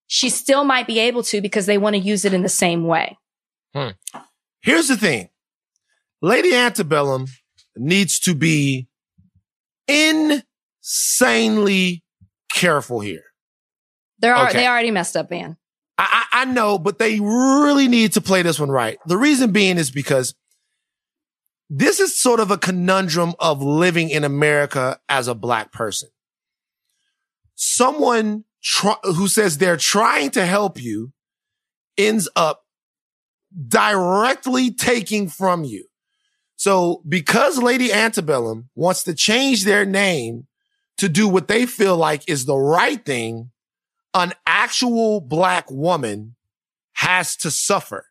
she 0.08 0.30
still 0.30 0.64
might 0.64 0.88
be 0.88 1.00
able 1.00 1.24
to 1.24 1.42
because 1.42 1.66
they 1.66 1.78
want 1.78 1.96
to 1.96 2.02
use 2.02 2.24
it 2.26 2.34
in 2.34 2.42
the 2.42 2.50
same 2.50 2.86
way. 2.86 3.18
Hmm. 3.74 3.90
Here's 4.62 4.88
the 4.88 4.96
thing. 4.96 5.30
Lady 6.22 6.56
Antebellum 6.56 7.26
needs 7.76 8.20
to 8.22 8.34
be 8.34 8.88
insanely 9.88 10.34
careful 12.54 13.02
here. 13.02 13.24
They're, 14.20 14.38
okay. 14.48 14.54
they 14.54 14.68
already 14.68 14.92
messed 14.92 15.18
up, 15.18 15.30
man. 15.30 15.58
I, 15.98 16.26
I 16.32 16.46
know, 16.46 16.78
but 16.78 17.00
they 17.00 17.20
really 17.20 17.88
need 17.88 18.14
to 18.14 18.22
play 18.22 18.42
this 18.42 18.60
one 18.60 18.70
right. 18.70 18.98
The 19.06 19.18
reason 19.18 19.52
being 19.52 19.78
is 19.78 19.92
because 19.92 20.36
this 21.70 22.00
is 22.00 22.20
sort 22.20 22.40
of 22.40 22.52
a 22.52 22.58
conundrum 22.58 23.34
of 23.40 23.62
living 23.62 24.10
in 24.10 24.24
America 24.24 25.00
as 25.10 25.28
a 25.28 25.36
black 25.36 25.72
person. 25.72 26.10
Someone 27.56 28.44
tr- 28.62 29.02
who 29.04 29.28
says 29.28 29.58
they're 29.58 29.78
trying 29.78 30.32
to 30.32 30.46
help 30.46 30.82
you 30.82 31.14
ends 31.98 32.30
up 32.36 32.66
directly 33.68 34.72
taking 34.72 35.30
from 35.30 35.64
you. 35.64 35.86
So 36.58 37.02
because 37.08 37.58
Lady 37.58 37.92
Antebellum 37.92 38.70
wants 38.76 39.04
to 39.04 39.14
change 39.14 39.64
their 39.64 39.86
name 39.86 40.48
to 40.98 41.10
do 41.10 41.28
what 41.28 41.48
they 41.48 41.66
feel 41.66 41.98
like 41.98 42.28
is 42.28 42.46
the 42.46 42.58
right 42.58 43.04
thing, 43.04 43.52
an 44.16 44.34
actual 44.48 45.20
black 45.20 45.70
woman 45.70 46.36
has 46.94 47.36
to 47.36 47.52
suffer. 47.52 48.06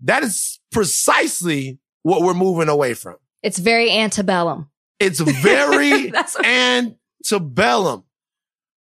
That 0.00 0.22
is 0.22 0.58
precisely 0.72 1.78
what 2.02 2.22
we're 2.22 2.34
moving 2.34 2.68
away 2.68 2.94
from. 2.94 3.16
It's 3.42 3.58
very 3.58 3.90
antebellum. 3.90 4.70
It's 4.98 5.20
very 5.42 6.12
antebellum. 6.42 8.04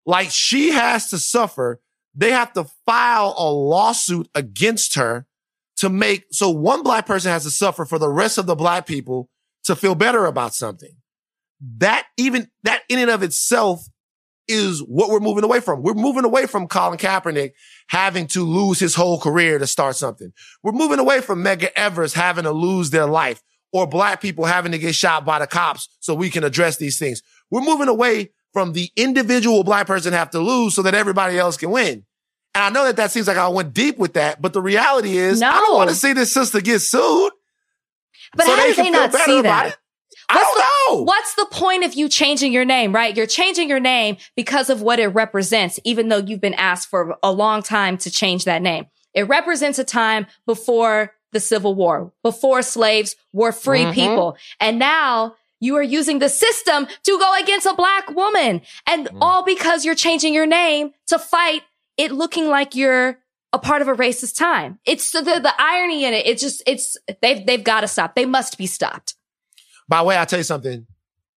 Like 0.06 0.30
she 0.30 0.72
has 0.72 1.10
to 1.12 1.18
suffer. 1.18 1.82
They 2.14 2.32
have 2.32 2.52
to 2.54 2.66
file 2.86 3.34
a 3.38 3.50
lawsuit 3.50 4.30
against 4.36 4.96
her 4.96 5.26
to 5.78 5.90
make, 5.90 6.26
so 6.32 6.50
one 6.50 6.84
black 6.84 7.06
person 7.06 7.32
has 7.32 7.44
to 7.44 7.50
suffer 7.50 7.86
for 7.86 7.98
the 7.98 8.10
rest 8.10 8.38
of 8.38 8.46
the 8.46 8.56
black 8.56 8.86
people 8.86 9.30
to 9.64 9.76
feel 9.76 9.96
better 9.96 10.26
about 10.26 10.54
something. 10.54 10.92
That 11.78 12.06
even, 12.18 12.52
that 12.64 12.82
in 12.90 13.00
and 13.00 13.10
of 13.10 13.24
itself 13.24 13.88
is 14.48 14.80
what 14.82 15.10
we're 15.10 15.20
moving 15.20 15.44
away 15.44 15.60
from. 15.60 15.82
We're 15.82 15.94
moving 15.94 16.26
away 16.26 16.46
from 16.46 16.68
Colin 16.68 16.98
Kaepernick 16.98 17.52
having 17.88 18.28
to 18.28 18.44
lose 18.44 18.80
his 18.80 18.96
whole 18.96 19.20
career 19.20 19.60
to 19.60 19.68
start 19.68 19.96
something. 19.96 20.34
We're 20.62 20.74
moving 20.74 21.00
away 21.00 21.22
from 21.22 21.44
Medgar 21.44 21.72
Evers 21.76 22.14
having 22.14 22.44
to 22.44 22.52
lose 22.52 22.90
their 22.90 23.06
life 23.06 23.42
or 23.72 23.88
black 23.88 24.22
people 24.22 24.46
having 24.46 24.72
to 24.72 24.78
get 24.78 24.96
shot 24.96 25.26
by 25.26 25.40
the 25.40 25.48
cops 25.48 25.90
so 26.00 26.14
we 26.14 26.30
can 26.30 26.44
address 26.44 26.78
these 26.78 27.00
things. 27.00 27.22
We're 27.50 27.62
moving 27.62 27.88
away 27.88 28.32
from 28.54 28.74
the 28.74 28.92
individual 28.96 29.64
black 29.64 29.88
person 29.88 30.14
have 30.14 30.30
to 30.32 30.40
lose 30.40 30.76
so 30.76 30.84
that 30.84 30.94
everybody 30.94 31.38
else 31.40 31.58
can 31.58 31.72
win. 31.72 32.06
And 32.56 32.64
I 32.64 32.70
know 32.70 32.86
that 32.86 32.98
that 32.98 33.12
seems 33.12 33.28
like 33.28 33.38
I 33.38 33.48
went 33.48 33.74
deep 33.74 33.98
with 33.98 34.14
that, 34.14 34.42
but 34.42 34.54
the 34.54 34.62
reality 34.62 35.18
is, 35.18 35.42
I 35.42 35.52
don't 35.54 35.76
want 35.76 35.90
to 35.90 35.96
see 35.96 36.14
this 36.14 36.32
sister 36.32 36.62
get 36.62 36.80
sued. 36.80 37.32
But 38.36 38.46
so 38.46 38.56
how 38.56 38.64
do 38.64 38.76
can 38.76 38.86
they 38.86 38.92
not 38.92 39.14
see 39.14 39.42
that? 39.42 39.68
it. 39.68 39.78
I 40.34 40.42
don't 40.88 40.98
know. 41.00 41.04
What's 41.04 41.36
the 41.36 41.46
point 41.52 41.84
of 41.84 41.94
you 41.94 42.10
changing 42.10 42.54
your 42.54 42.66
name, 42.66 42.94
right? 42.94 43.16
You're 43.16 43.26
changing 43.28 43.70
your 43.70 43.80
name 43.80 44.18
because 44.36 44.70
of 44.70 44.82
what 44.82 45.00
it 45.00 45.08
represents, 45.08 45.80
even 45.84 46.10
though 46.10 46.18
you've 46.18 46.42
been 46.42 46.54
asked 46.56 46.90
for 46.90 47.16
a 47.24 47.32
long 47.32 47.62
time 47.64 47.98
to 48.00 48.12
change 48.12 48.46
that 48.46 48.62
name. 48.62 48.86
It 49.14 49.28
represents 49.28 49.80
a 49.80 49.84
time 49.84 50.26
before 50.46 51.14
the 51.32 51.40
Civil 51.40 51.76
War, 51.76 52.12
before 52.24 52.62
slaves 52.62 53.16
were 53.32 53.52
free 53.52 53.86
Mhm. 53.86 53.94
people. 53.94 54.38
And 54.60 54.78
now 54.80 55.36
you 55.60 55.76
are 55.78 55.84
using 55.84 56.20
the 56.20 56.30
system 56.30 56.88
to 57.04 57.18
go 57.18 57.36
against 57.40 57.66
a 57.66 57.74
black 57.74 58.10
woman. 58.16 58.62
And 58.86 59.08
Mm. 59.08 59.18
all 59.22 59.44
because 59.44 59.86
you're 59.86 59.96
changing 59.96 60.34
your 60.34 60.46
name 60.46 60.92
to 61.08 61.18
fight 61.18 61.64
it 61.98 62.12
looking 62.12 62.50
like 62.50 62.76
you're 62.76 63.20
a 63.52 63.60
part 63.60 63.82
of 63.82 63.88
a 63.88 63.94
racist 63.96 64.36
time. 64.38 64.80
It's 64.86 65.12
the, 65.12 65.22
the 65.22 65.54
irony 65.60 66.06
in 66.06 66.14
it. 66.14 66.26
It's 66.26 66.42
just, 66.42 66.64
it's, 66.66 66.98
they've, 67.22 67.46
they've 67.46 67.64
got 67.64 67.82
to 67.82 67.88
stop. 67.88 68.16
They 68.16 68.26
must 68.26 68.58
be 68.58 68.66
stopped. 68.68 69.14
By 69.94 70.00
the 70.00 70.06
way, 70.06 70.18
I'll 70.18 70.26
tell 70.26 70.40
you 70.40 70.44
something. 70.44 70.88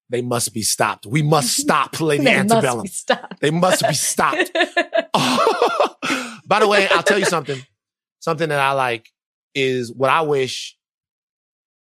They 0.09 0.23
must 0.23 0.55
be 0.55 0.63
stopped. 0.63 1.05
We 1.05 1.21
must 1.21 1.57
stop 1.59 2.01
Lady 2.01 2.25
They 2.25 2.37
must 2.37 2.49
be 2.49 2.55
Antebellum. 2.55 2.87
stopped. 2.87 3.41
They 3.41 3.51
must 3.51 3.87
be 3.87 3.93
stopped. 3.93 4.51
By 6.47 6.61
the 6.61 6.67
way, 6.67 6.89
I'll 6.89 7.03
tell 7.03 7.19
you 7.19 7.27
something. 7.27 7.61
Something 8.21 8.49
that 8.49 8.59
I 8.59 8.73
like 8.73 9.11
is 9.55 9.93
what 9.93 10.09
I 10.09 10.23
wish 10.23 10.75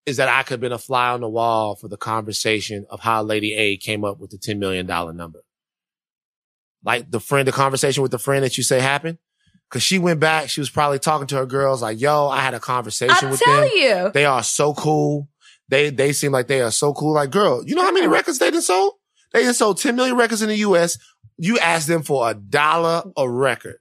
is 0.06 0.16
that 0.16 0.30
I 0.30 0.42
could 0.42 0.52
have 0.54 0.60
been 0.60 0.72
a 0.72 0.78
fly 0.78 1.10
on 1.10 1.20
the 1.20 1.28
wall 1.28 1.76
for 1.76 1.88
the 1.88 1.98
conversation 1.98 2.86
of 2.88 3.00
how 3.00 3.22
Lady 3.22 3.52
A 3.54 3.76
came 3.76 4.02
up 4.02 4.18
with 4.18 4.30
the 4.30 4.38
$10 4.38 4.58
million 4.58 4.86
number. 4.86 5.40
Like 6.82 7.10
the 7.10 7.20
friend, 7.20 7.46
the 7.46 7.52
conversation 7.52 8.02
with 8.02 8.10
the 8.10 8.18
friend 8.18 8.42
that 8.42 8.56
you 8.56 8.62
say 8.64 8.80
happened. 8.80 9.18
Cause 9.70 9.82
she 9.82 9.98
went 9.98 10.20
back. 10.20 10.48
She 10.48 10.60
was 10.60 10.70
probably 10.70 10.98
talking 10.98 11.26
to 11.26 11.36
her 11.36 11.46
girls 11.46 11.82
like, 11.82 12.00
yo, 12.00 12.28
I 12.28 12.40
had 12.40 12.54
a 12.54 12.60
conversation 12.60 13.28
I 13.28 13.30
with 13.30 13.40
tell 13.40 13.60
them. 13.60 13.70
you. 13.74 14.10
They 14.14 14.24
are 14.24 14.42
so 14.42 14.72
cool. 14.72 15.28
They 15.68 15.90
they 15.90 16.12
seem 16.12 16.32
like 16.32 16.46
they 16.46 16.60
are 16.60 16.70
so 16.70 16.92
cool. 16.92 17.14
Like, 17.14 17.30
girl, 17.30 17.62
you 17.66 17.74
know 17.74 17.82
how 17.82 17.92
many 17.92 18.06
records 18.06 18.38
they 18.38 18.50
done 18.50 18.62
sold? 18.62 18.94
They 19.32 19.42
done 19.44 19.54
sold 19.54 19.78
10 19.78 19.96
million 19.96 20.16
records 20.16 20.42
in 20.42 20.48
the 20.48 20.56
US. 20.58 20.98
You 21.38 21.58
ask 21.58 21.86
them 21.88 22.02
for 22.02 22.28
a 22.30 22.34
dollar 22.34 23.02
a 23.16 23.28
record. 23.28 23.76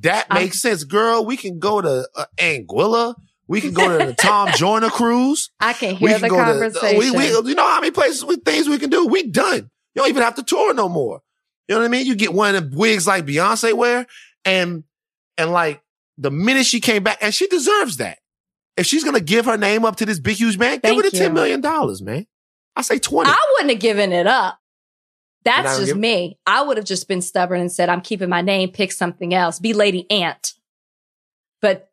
That 0.00 0.26
I'm- 0.30 0.42
makes 0.42 0.60
sense. 0.60 0.84
Girl, 0.84 1.24
we 1.24 1.36
can 1.36 1.58
go 1.58 1.80
to 1.80 2.08
uh, 2.14 2.24
Anguilla. 2.38 3.14
We 3.48 3.60
can 3.60 3.72
go 3.72 3.96
to 3.98 4.06
the 4.06 4.12
Tom 4.14 4.48
Joyner 4.54 4.90
cruise. 4.90 5.50
I 5.60 5.72
can 5.72 5.98
We 6.00 6.10
hear 6.10 6.18
can 6.18 6.22
the 6.22 6.28
go 6.28 6.36
conversation. 6.36 6.90
to, 6.94 6.98
we, 6.98 7.10
we, 7.12 7.28
you 7.28 7.54
know 7.54 7.62
how 7.66 7.80
many 7.80 7.92
places, 7.92 8.24
with 8.24 8.44
things 8.44 8.68
we 8.68 8.78
can 8.78 8.90
do? 8.90 9.06
We 9.06 9.22
done. 9.30 9.70
You 9.94 10.02
don't 10.02 10.08
even 10.08 10.22
have 10.22 10.34
to 10.34 10.42
tour 10.42 10.74
no 10.74 10.88
more. 10.88 11.20
You 11.68 11.74
know 11.76 11.80
what 11.80 11.86
I 11.86 11.88
mean? 11.88 12.06
You 12.06 12.16
get 12.16 12.32
one 12.34 12.54
of 12.56 12.70
the 12.72 12.76
wigs 12.76 13.06
like 13.06 13.24
Beyonce 13.24 13.72
wear 13.72 14.06
and, 14.44 14.82
and 15.38 15.52
like 15.52 15.80
the 16.18 16.30
minute 16.32 16.66
she 16.66 16.80
came 16.80 17.02
back 17.04 17.18
and 17.22 17.32
she 17.32 17.46
deserves 17.46 17.96
that. 17.98 18.18
If 18.76 18.86
she's 18.86 19.04
going 19.04 19.16
to 19.16 19.22
give 19.22 19.46
her 19.46 19.56
name 19.56 19.84
up 19.84 19.96
to 19.96 20.06
this 20.06 20.18
big, 20.20 20.36
huge 20.36 20.58
man, 20.58 20.80
Thank 20.80 20.96
give 20.96 21.04
her 21.04 21.10
the 21.10 21.16
you. 21.16 21.30
$10 21.30 21.32
million, 21.32 21.60
man. 22.04 22.26
I 22.74 22.82
say 22.82 22.98
20. 22.98 23.30
I 23.30 23.38
wouldn't 23.52 23.70
have 23.70 23.80
given 23.80 24.12
it 24.12 24.26
up. 24.26 24.58
That's 25.44 25.78
just 25.78 25.94
me. 25.94 26.38
I 26.44 26.62
would 26.62 26.76
have 26.76 26.84
just 26.86 27.06
been 27.08 27.22
stubborn 27.22 27.60
and 27.60 27.70
said, 27.70 27.88
I'm 27.88 28.00
keeping 28.00 28.28
my 28.28 28.42
name, 28.42 28.70
pick 28.72 28.90
something 28.92 29.32
else, 29.32 29.60
be 29.60 29.72
Lady 29.72 30.10
Ant. 30.10 30.54
But 31.62 31.88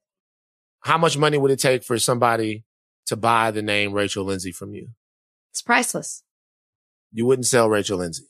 How 0.81 0.97
much 0.97 1.17
money 1.17 1.37
would 1.37 1.51
it 1.51 1.59
take 1.59 1.83
for 1.83 1.97
somebody 1.99 2.63
to 3.05 3.15
buy 3.15 3.51
the 3.51 3.61
name 3.61 3.93
Rachel 3.93 4.25
Lindsay 4.25 4.51
from 4.51 4.73
you? 4.73 4.89
it's 5.51 5.61
priceless. 5.61 6.23
You 7.11 7.27
wouldn't 7.27 7.45
sell 7.45 7.69
Rachel 7.69 7.99
Lindsay. 7.99 8.23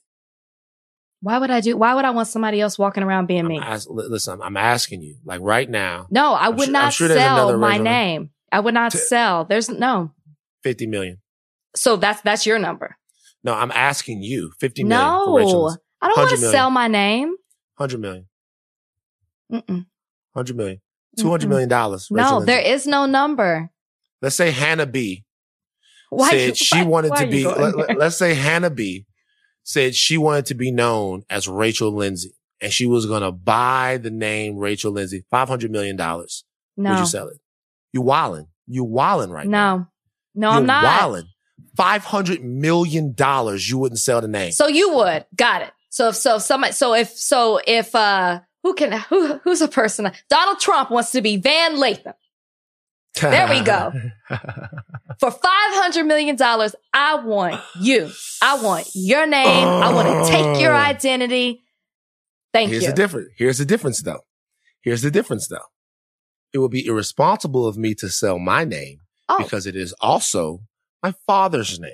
Why 1.22 1.38
would 1.38 1.50
I 1.50 1.62
do? 1.62 1.78
Why 1.78 1.94
would 1.96 2.04
I 2.04 2.10
want 2.10 2.28
somebody 2.28 2.60
else 2.60 2.78
walking 2.78 3.02
around 3.02 3.28
being 3.28 3.48
me? 3.48 3.58
I'm 3.58 3.64
ask- 3.64 3.90
li- 3.90 4.08
listen, 4.10 4.42
I'm 4.44 4.58
asking 4.58 5.02
you, 5.04 5.16
like 5.24 5.40
right 5.40 5.70
now, 5.70 6.08
No, 6.12 6.34
I 6.34 6.48
I'm 6.48 6.58
would 6.58 6.66
sure- 6.66 6.72
not 6.74 6.92
sure 6.94 7.08
sell 7.08 7.58
my 7.58 7.78
name. 7.78 8.32
I 8.54 8.60
would 8.60 8.74
not 8.74 8.92
To- 8.92 8.98
sell. 8.98 9.46
There's 9.46 9.68
no. 9.70 10.12
50 10.64 10.88
million. 10.88 11.18
So 11.76 11.96
that's 11.98 12.22
that's 12.22 12.46
your 12.46 12.60
number. 12.60 12.96
No, 13.44 13.54
I'm 13.54 13.72
asking 13.72 14.22
you, 14.24 14.52
50 14.60 14.84
million 14.86 15.26
for 15.26 15.38
Rachel 15.38 15.70
No, 15.70 15.78
I 16.02 16.08
don't 16.08 16.18
want 16.18 16.30
to 16.30 16.38
sell 16.38 16.70
my 16.70 16.88
name. 16.88 17.30
100 17.78 18.00
million. 18.00 18.28
Mm-mm. 19.52 19.86
100 20.34 20.56
million. 20.56 20.82
200 21.20 21.46
Mm-mm. 21.46 21.50
million 21.50 21.70
dollars. 21.70 22.08
No, 22.10 22.44
there 22.44 22.62
is 22.62 22.88
no 22.88 23.06
number. 23.06 23.70
Let's 24.22 24.36
say 24.36 24.52
Hannah 24.52 24.86
B 24.86 25.26
Why 26.10 26.30
said 26.30 26.58
she 26.58 26.78
why- 26.78 26.84
wanted 26.86 27.12
why 27.12 27.26
to 27.26 27.32
be, 27.32 27.44
going 27.44 27.98
let's 27.98 28.18
say 28.18 28.34
Hannah 28.34 28.70
B 28.70 29.06
said 29.64 29.96
she 29.96 30.18
wanted 30.18 30.46
to 30.48 30.54
be 30.56 30.72
known 30.72 31.24
as 31.30 31.48
Rachel 31.48 31.92
Lindsay 31.92 32.34
and 32.62 32.72
she 32.72 32.86
was 32.86 33.06
going 33.06 33.22
to 33.24 33.32
buy 33.32 33.98
the 33.98 34.12
name 34.12 34.58
Rachel 34.58 34.92
Lindsay, 34.92 35.26
$500 35.32 35.70
million. 35.70 35.98
Would 35.98 37.00
you 37.00 37.06
sell 37.06 37.28
it? 37.28 37.38
You 37.94 38.02
wildin'. 38.02 38.48
You 38.68 38.86
wildin' 38.86 39.30
right 39.32 39.48
now. 39.48 39.90
no, 40.36 40.50
no, 40.50 40.58
I'm 40.58 40.66
not. 40.66 40.84
wildin'. 40.84 41.28
$500 41.78 42.42
million 42.44 43.16
you 43.60 43.78
wouldn't 43.78 44.00
sell 44.00 44.20
the 44.22 44.28
name. 44.28 44.52
So 44.52 44.68
you 44.68 44.94
would. 44.96 45.26
Got 45.36 45.62
it. 45.64 45.72
So 45.90 46.10
if 46.10 46.16
so 46.16 46.36
if 46.38 46.42
somebody 46.42 46.74
so 46.74 46.94
if 46.94 47.10
so 47.10 47.60
if 47.66 47.94
uh 47.96 48.42
who 48.64 48.74
can 48.74 48.92
who 49.10 49.38
who's 49.44 49.62
a 49.62 49.68
person 49.68 50.12
Donald 50.30 50.60
Trump 50.60 50.90
wants 50.92 51.12
to 51.12 51.22
be 51.22 51.38
Van 51.38 51.76
Lathan 51.78 52.14
there 53.22 53.48
we 53.48 53.62
go. 53.62 53.92
for 55.20 55.30
five 55.32 55.74
hundred 55.76 56.06
million 56.06 56.36
dollars. 56.36 56.74
I 56.94 57.16
want 57.16 57.62
you. 57.80 58.10
I 58.42 58.60
want 58.62 58.90
your 58.96 59.28
name. 59.28 59.68
I 59.68 59.94
want 59.94 60.26
to 60.26 60.32
take 60.32 60.62
your 60.62 60.74
Oh. 60.74 60.78
identity. 60.78 61.62
Thank 62.54 62.72
Here's 62.72 62.82
you. 62.84 62.88
Here's 62.88 62.96
the 62.96 63.02
difference. 63.02 63.30
Here's 63.38 63.58
the 63.60 63.66
difference 63.66 64.02
though. 64.02 64.22
Here's 64.82 65.02
the 65.04 65.12
difference 65.12 65.48
though. 65.48 65.58
It 66.54 66.60
would 66.60 66.72
be 66.72 66.86
irresponsible 66.86 67.66
of 67.68 67.78
me 67.78 67.96
to 67.96 68.10
sell 68.10 68.40
my 68.40 68.64
name 68.64 69.00
Oh. 69.30 69.38
because 69.42 69.66
it 69.66 69.76
is 69.76 69.94
also 70.02 70.62
my 71.02 71.14
father's 71.26 71.80
name. 71.80 71.92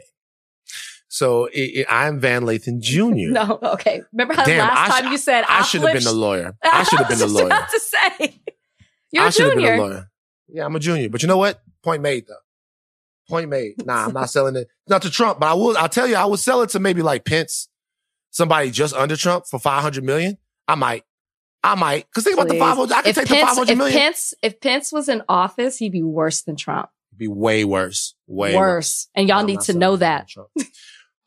So 1.08 1.46
it, 1.46 1.60
it, 1.60 1.88
I'm 1.90 2.20
Van 2.20 2.44
Lathan 2.44 2.80
Jr. 2.82 3.32
no, 3.32 3.60
okay. 3.64 4.02
Remember 4.12 4.34
how 4.36 4.46
Damn, 4.46 4.68
last 4.68 4.92
I 4.92 5.02
time 5.02 5.12
you 5.12 5.18
said 5.18 5.44
I 5.48 5.64
should 5.64 5.82
have 5.82 5.94
been 5.94 6.04
the 6.04 6.12
lawyer. 6.12 6.56
I 6.64 6.84
should 6.84 7.00
have 7.00 7.10
been 7.10 7.22
a 7.22 7.26
lawyer. 7.32 7.46
about 7.48 7.70
to 7.70 7.80
say 7.80 8.42
you're 9.12 9.24
I 9.24 9.28
a 9.28 9.32
should 9.32 9.46
have 9.46 9.56
been 9.56 9.64
junior. 9.66 9.74
a 9.74 9.80
lawyer. 9.88 10.12
Yeah, 10.48 10.66
I'm 10.66 10.76
a 10.76 10.80
junior. 10.80 11.10
But 11.10 11.22
you 11.22 11.28
know 11.28 11.38
what? 11.38 11.62
Point 11.84 12.02
made 12.02 12.28
though. 12.28 12.36
Point 13.30 13.50
made. 13.50 13.86
Nah, 13.86 14.06
I'm 14.08 14.14
not 14.14 14.30
selling 14.30 14.56
it. 14.56 14.68
Not 14.88 15.04
to 15.04 15.10
Trump, 15.12 15.40
but 15.40 15.48
I 15.48 15.54
will, 15.54 15.78
I'll 15.78 15.88
tell 15.90 16.08
you, 16.08 16.16
I 16.16 16.26
would 16.26 16.40
sell 16.40 16.62
it 16.64 16.70
to 16.72 16.80
maybe 16.80 17.02
like 17.04 17.26
Pence, 17.26 17.70
somebody 18.32 18.72
just 18.72 18.94
under 18.96 19.16
Trump 19.16 19.46
for 19.48 19.60
500 19.60 20.04
million. 20.04 20.38
I 20.68 20.74
might. 20.76 21.04
I 21.64 21.76
might. 21.76 22.06
Cause 22.14 22.24
think 22.24 22.36
about 22.38 22.48
the 22.48 22.58
500. 22.58 22.94
I 22.94 23.02
could 23.02 23.10
If 23.10 23.16
take 23.16 23.28
the 23.28 23.34
Pence, 23.36 23.50
500 23.50 23.72
if 23.72 23.78
million. 23.78 24.00
Pence, 24.00 24.34
if 24.42 24.62
Pence 24.62 24.92
was 24.92 25.10
in 25.10 25.24
office, 25.28 25.78
he'd 25.78 25.92
be 25.92 26.04
worse 26.04 26.42
than 26.42 26.56
Trump. 26.56 26.90
Be 27.16 27.28
way 27.28 27.66
worse. 27.66 28.16
Way 28.28 28.56
worse. 28.56 28.60
worse. 28.60 29.08
And 29.16 29.28
y'all 29.28 29.40
I'm 29.40 29.46
need 29.46 29.60
to 29.62 29.74
know 29.74 29.98
that. 29.98 30.30
Trump. 30.30 30.50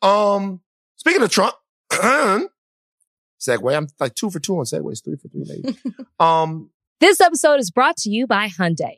um, 0.01 0.61
speaking 0.95 1.21
of 1.21 1.29
Trump, 1.29 1.53
segue. 1.91 3.77
I'm 3.77 3.87
like 3.99 4.15
two 4.15 4.31
for 4.31 4.39
two 4.39 4.57
on 4.57 4.65
segues, 4.65 5.03
three 5.03 5.17
for 5.17 5.27
three 5.27 5.45
maybe. 5.45 5.77
um, 6.19 6.71
This 6.99 7.21
episode 7.21 7.59
is 7.59 7.69
brought 7.69 7.97
to 7.97 8.09
you 8.09 8.25
by 8.25 8.47
Hyundai. 8.47 8.97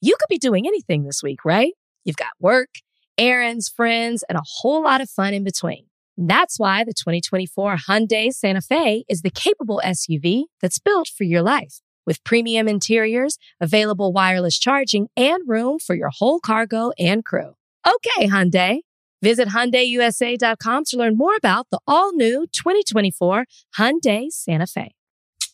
You 0.00 0.16
could 0.18 0.28
be 0.28 0.38
doing 0.38 0.66
anything 0.66 1.04
this 1.04 1.22
week, 1.22 1.44
right? 1.44 1.72
You've 2.04 2.16
got 2.16 2.30
work, 2.40 2.68
errands, 3.16 3.68
friends, 3.68 4.24
and 4.28 4.36
a 4.36 4.42
whole 4.44 4.82
lot 4.82 5.00
of 5.00 5.08
fun 5.08 5.34
in 5.34 5.44
between. 5.44 5.86
That's 6.16 6.58
why 6.58 6.84
the 6.84 6.94
2024 6.94 7.76
Hyundai 7.88 8.32
Santa 8.32 8.60
Fe 8.60 9.04
is 9.08 9.22
the 9.22 9.30
capable 9.30 9.80
SUV 9.84 10.44
that's 10.60 10.78
built 10.78 11.08
for 11.08 11.24
your 11.24 11.42
life. 11.42 11.80
With 12.06 12.22
premium 12.22 12.68
interiors, 12.68 13.38
available 13.60 14.12
wireless 14.12 14.58
charging, 14.58 15.08
and 15.16 15.42
room 15.46 15.78
for 15.78 15.94
your 15.94 16.10
whole 16.10 16.38
cargo 16.38 16.92
and 16.98 17.24
crew. 17.24 17.54
Okay, 17.86 18.28
Hyundai. 18.28 18.80
Visit 19.22 19.48
HyundaiUSA.com 19.48 20.84
to 20.84 20.96
learn 20.98 21.16
more 21.16 21.34
about 21.34 21.68
the 21.70 21.78
all-new 21.86 22.46
2024 22.52 23.46
Hyundai 23.78 24.30
Santa 24.30 24.66
Fe. 24.66 24.94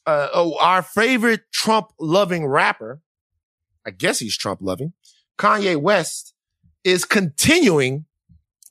uh, 0.06 0.28
oh, 0.34 0.58
our 0.58 0.82
favorite 0.82 1.42
Trump 1.52 1.92
loving 2.00 2.46
rapper, 2.46 3.00
I 3.86 3.90
guess 3.90 4.18
he's 4.18 4.36
Trump 4.36 4.61
loving, 4.61 4.92
Kanye 5.38 5.80
West 5.80 6.34
is 6.82 7.04
continuing 7.04 8.06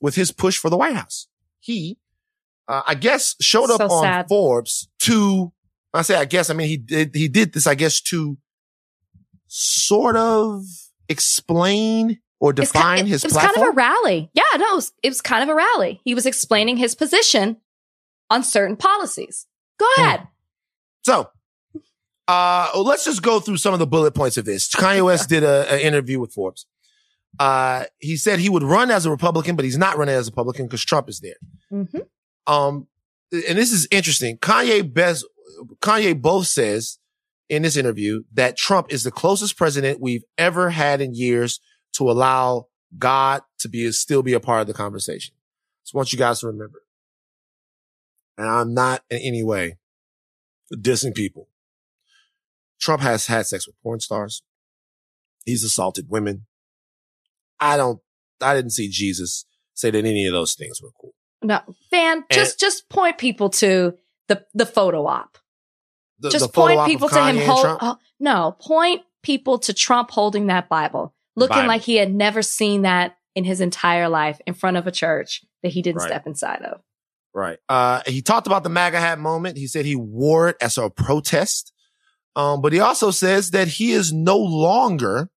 with 0.02 0.16
his 0.16 0.32
push 0.32 0.58
for 0.58 0.68
the 0.68 0.76
White 0.76 0.96
House. 0.96 1.28
He, 1.60 1.98
uh, 2.68 2.82
I 2.86 2.94
guess, 2.94 3.36
showed 3.40 3.70
up 3.70 3.78
So 3.78 3.90
on 3.90 4.02
sad. 4.04 4.28
Forbes 4.28 4.88
to, 5.00 5.52
I 5.94 6.02
say, 6.02 6.14
I 6.16 6.24
guess, 6.24 6.50
I 6.50 6.54
mean, 6.54 6.68
he 6.68 6.76
did, 6.76 7.14
he 7.14 7.28
did 7.28 7.52
this, 7.52 7.66
I 7.66 7.74
guess, 7.74 8.00
to 8.02 8.36
sort 9.48 10.16
of 10.16 10.64
explain 11.08 12.20
or 12.38 12.52
define 12.52 12.82
kind, 12.98 13.08
his 13.08 13.24
it 13.24 13.26
was 13.28 13.32
platform. 13.34 13.54
kind 13.54 13.68
of 13.68 13.74
a 13.74 13.76
rally. 13.76 14.30
Yeah, 14.32 14.42
no, 14.56 14.72
it 14.72 14.76
was, 14.76 14.92
it 15.02 15.08
was 15.08 15.20
kind 15.20 15.42
of 15.42 15.48
a 15.48 15.54
rally. 15.54 16.00
He 16.04 16.14
was 16.14 16.26
explaining 16.26 16.76
his 16.78 16.94
position 16.94 17.58
on 18.30 18.42
certain 18.42 18.76
policies. 18.76 19.46
Go 19.78 19.86
Hmm. 19.96 20.02
ahead. 20.02 20.28
So, 21.02 21.30
uh, 22.28 22.70
let's 22.76 23.04
just 23.04 23.22
go 23.22 23.40
through 23.40 23.56
some 23.56 23.72
of 23.72 23.78
the 23.80 23.86
bullet 23.86 24.14
points 24.14 24.36
of 24.36 24.44
this. 24.44 24.68
Kanye 24.72 25.04
West 25.04 25.28
did 25.28 25.42
a, 25.42 25.70
an 25.72 25.80
interview 25.80 26.20
with 26.20 26.32
Forbes. 26.32 26.66
Uh, 27.38 27.84
he 27.98 28.16
said 28.16 28.38
he 28.38 28.48
would 28.48 28.62
run 28.62 28.90
as 28.90 29.06
a 29.06 29.10
Republican, 29.10 29.56
but 29.56 29.64
he's 29.64 29.78
not 29.78 29.96
running 29.96 30.14
as 30.14 30.28
a 30.28 30.30
Republican 30.30 30.66
because 30.66 30.84
Trump 30.84 31.08
is 31.08 31.20
there. 31.20 31.36
Mhm. 31.72 32.06
Um, 32.46 32.88
and 33.32 33.56
this 33.56 33.72
is 33.72 33.86
interesting. 33.90 34.36
Kanye 34.38 34.92
best, 34.92 35.24
Kanye 35.80 36.20
both 36.20 36.48
says 36.48 36.98
in 37.48 37.62
this 37.62 37.76
interview 37.76 38.24
that 38.32 38.56
Trump 38.56 38.92
is 38.92 39.04
the 39.04 39.10
closest 39.10 39.56
president 39.56 40.00
we've 40.00 40.24
ever 40.36 40.70
had 40.70 41.00
in 41.00 41.14
years 41.14 41.60
to 41.92 42.10
allow 42.10 42.66
God 42.98 43.42
to 43.58 43.68
be 43.68 43.90
still 43.92 44.22
be 44.22 44.32
a 44.32 44.40
part 44.40 44.60
of 44.60 44.66
the 44.66 44.74
conversation. 44.74 45.34
So 45.84 45.96
I 45.96 45.98
want 45.98 46.12
you 46.12 46.18
guys 46.18 46.40
to 46.40 46.46
remember. 46.48 46.82
And 48.36 48.48
I'm 48.48 48.74
not 48.74 49.02
in 49.10 49.18
any 49.18 49.42
way 49.42 49.78
dissing 50.74 51.14
people. 51.14 51.48
Trump 52.80 53.02
has 53.02 53.26
had 53.26 53.46
sex 53.46 53.66
with 53.66 53.80
porn 53.82 54.00
stars. 54.00 54.42
He's 55.44 55.64
assaulted 55.64 56.08
women. 56.08 56.46
I 57.60 57.76
don't, 57.76 58.00
I 58.40 58.54
didn't 58.54 58.72
see 58.72 58.88
Jesus 58.88 59.44
say 59.74 59.90
that 59.90 59.98
any 60.04 60.26
of 60.26 60.32
those 60.32 60.54
things 60.54 60.80
were 60.82 60.90
cool. 61.00 61.14
No, 61.42 61.60
Van, 61.90 62.24
just, 62.30 62.60
just 62.60 62.88
point 62.88 63.18
people 63.18 63.50
to 63.50 63.94
the, 64.28 64.44
the 64.54 64.66
photo 64.66 65.06
op. 65.06 65.38
The, 66.18 66.30
just 66.30 66.46
the 66.46 66.52
photo 66.52 66.66
point 66.66 66.80
op 66.80 66.86
people 66.86 67.08
to 67.08 67.24
him. 67.24 67.36
Hold, 67.38 67.78
oh, 67.80 67.98
no, 68.18 68.56
point 68.60 69.02
people 69.22 69.58
to 69.60 69.72
Trump 69.72 70.10
holding 70.10 70.48
that 70.48 70.68
Bible, 70.68 71.14
looking 71.36 71.56
Bible. 71.56 71.68
like 71.68 71.82
he 71.82 71.96
had 71.96 72.12
never 72.12 72.42
seen 72.42 72.82
that 72.82 73.16
in 73.34 73.44
his 73.44 73.60
entire 73.60 74.08
life 74.08 74.40
in 74.46 74.54
front 74.54 74.76
of 74.76 74.86
a 74.86 74.90
church 74.90 75.44
that 75.62 75.72
he 75.72 75.82
didn't 75.82 76.00
Right. 76.00 76.08
step 76.08 76.26
inside 76.26 76.62
of. 76.62 76.80
Right. 77.32 77.58
Uh, 77.68 78.02
he 78.06 78.22
talked 78.22 78.46
about 78.46 78.64
the 78.64 78.68
MAGA 78.68 78.98
hat 78.98 79.18
moment. 79.18 79.56
He 79.56 79.66
said 79.66 79.84
he 79.84 79.96
wore 79.96 80.48
it 80.48 80.56
as 80.60 80.76
a 80.76 80.90
protest. 80.90 81.72
Um, 82.34 82.60
but 82.60 82.72
he 82.72 82.80
also 82.80 83.10
says 83.10 83.52
that 83.52 83.68
he 83.68 83.92
is 83.92 84.12
no 84.12 84.36
longer 84.36 85.30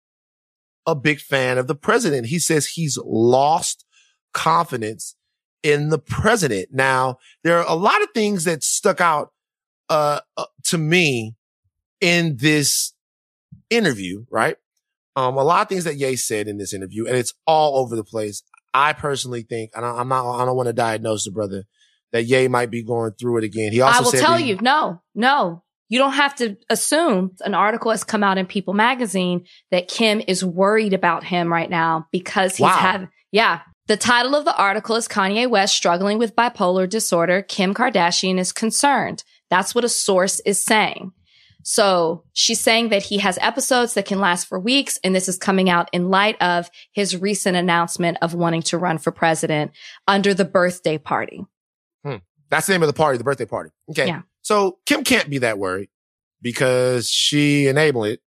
a 0.86 0.96
big 0.96 1.20
fan 1.20 1.58
of 1.58 1.68
the 1.68 1.76
president. 1.76 2.28
He 2.28 2.40
says 2.40 2.68
he's 2.68 2.98
lost 3.06 3.86
confidence 4.34 5.16
in 5.62 5.90
the 5.90 6.00
president. 6.00 6.70
Now, 6.72 7.18
there 7.44 7.58
are 7.58 7.66
a 7.68 7.76
lot 7.76 8.02
of 8.02 8.10
things 8.14 8.44
that 8.44 8.64
stuck 8.64 9.00
out, 9.00 9.32
uh, 9.90 10.20
uh, 10.38 10.46
to 10.66 10.78
me 10.78 11.36
in 12.02 12.38
this 12.38 12.94
interview, 13.70 14.26
right? 14.30 14.58
Um, 15.16 15.38
a 15.38 15.44
lot 15.44 15.62
of 15.62 15.70
things 15.70 15.84
that 15.84 15.96
Ye 15.98 16.16
said 16.16 16.48
in 16.48 16.58
this 16.58 16.74
interview, 16.74 17.06
and 17.06 17.16
it's 17.16 17.34
all 17.46 17.78
over 17.78 17.96
the 17.96 18.04
place. 18.04 18.44
I 18.74 18.94
personally 18.94 19.44
think, 19.44 19.72
and 19.76 19.86
I'm 19.86 20.08
not, 20.10 20.42
I 20.42 20.46
don't 20.46 20.58
want 20.58 20.68
to 20.68 20.74
diagnose 20.74 21.26
the 21.26 21.32
brother 21.32 21.64
that 22.12 22.24
Ye 22.24 22.48
might 22.48 22.72
be 22.72 22.84
going 22.84 23.12
through 23.14 23.38
it 23.38 23.44
again. 23.44 23.72
He 23.72 23.82
also 23.82 24.00
I 24.00 24.04
will 24.04 24.12
said 24.12 24.20
tell 24.22 24.38
he- 24.38 24.50
you, 24.50 24.58
no, 24.62 25.02
no. 25.16 25.63
You 25.94 26.00
don't 26.00 26.14
have 26.14 26.34
to 26.38 26.58
assume 26.72 27.36
an 27.42 27.54
article 27.54 27.92
has 27.92 28.04
come 28.04 28.24
out 28.24 28.40
in 28.40 28.48
People 28.48 28.74
magazine 28.74 29.46
that 29.70 29.88
Kim 29.88 30.24
is 30.28 30.44
worried 30.44 30.92
about 30.92 31.24
him 31.24 31.54
right 31.54 31.70
now 31.70 32.08
because 32.12 32.56
he's 32.56 32.64
Wow. 32.64 33.08
yeah. 33.32 33.60
The 33.86 33.96
title 33.96 34.34
of 34.34 34.44
the 34.44 34.58
article 34.58 34.96
is 34.96 35.08
Kanye 35.08 35.48
West 35.48 35.76
struggling 35.76 36.18
with 36.18 36.36
bipolar 36.36 36.90
disorder. 36.90 37.44
Kim 37.44 37.76
Kardashian 37.76 38.40
is 38.40 38.52
concerned. 38.52 39.24
That's 39.52 39.76
what 39.76 39.84
a 39.84 39.90
source 39.90 40.40
is 40.40 40.66
saying. 40.66 41.12
So 41.62 42.24
she's 42.34 42.60
saying 42.60 42.90
that 42.90 43.04
he 43.04 43.20
has 43.20 43.38
episodes 43.40 43.94
that 43.94 44.08
can 44.08 44.20
last 44.20 44.48
for 44.48 44.60
weeks. 44.60 44.98
And 45.04 45.14
this 45.14 45.30
is 45.30 45.38
coming 45.38 45.70
out 45.70 45.90
in 45.94 46.10
light 46.10 46.42
of 46.42 46.72
his 46.94 47.16
recent 47.22 47.56
announcement 47.56 48.18
of 48.24 48.34
wanting 48.34 48.64
to 48.64 48.80
run 48.80 48.98
for 48.98 49.12
president 49.12 49.74
under 50.08 50.34
the 50.34 50.44
birthday 50.44 50.98
party. 50.98 51.46
Hmm. 52.04 52.16
That's 52.50 52.66
the 52.66 52.74
name 52.74 52.82
of 52.82 52.88
the 52.88 52.94
party, 52.94 53.20
the 53.20 53.24
birthday 53.24 53.46
party. 53.46 53.70
Okay. 53.92 54.08
Yeah. 54.08 54.24
So 54.44 54.78
Kim 54.86 55.04
can't 55.04 55.30
be 55.30 55.40
that 55.40 55.58
worried 55.58 55.90
because 56.42 57.10
she 57.10 57.68
enabled 57.68 58.08
it. 58.08 58.22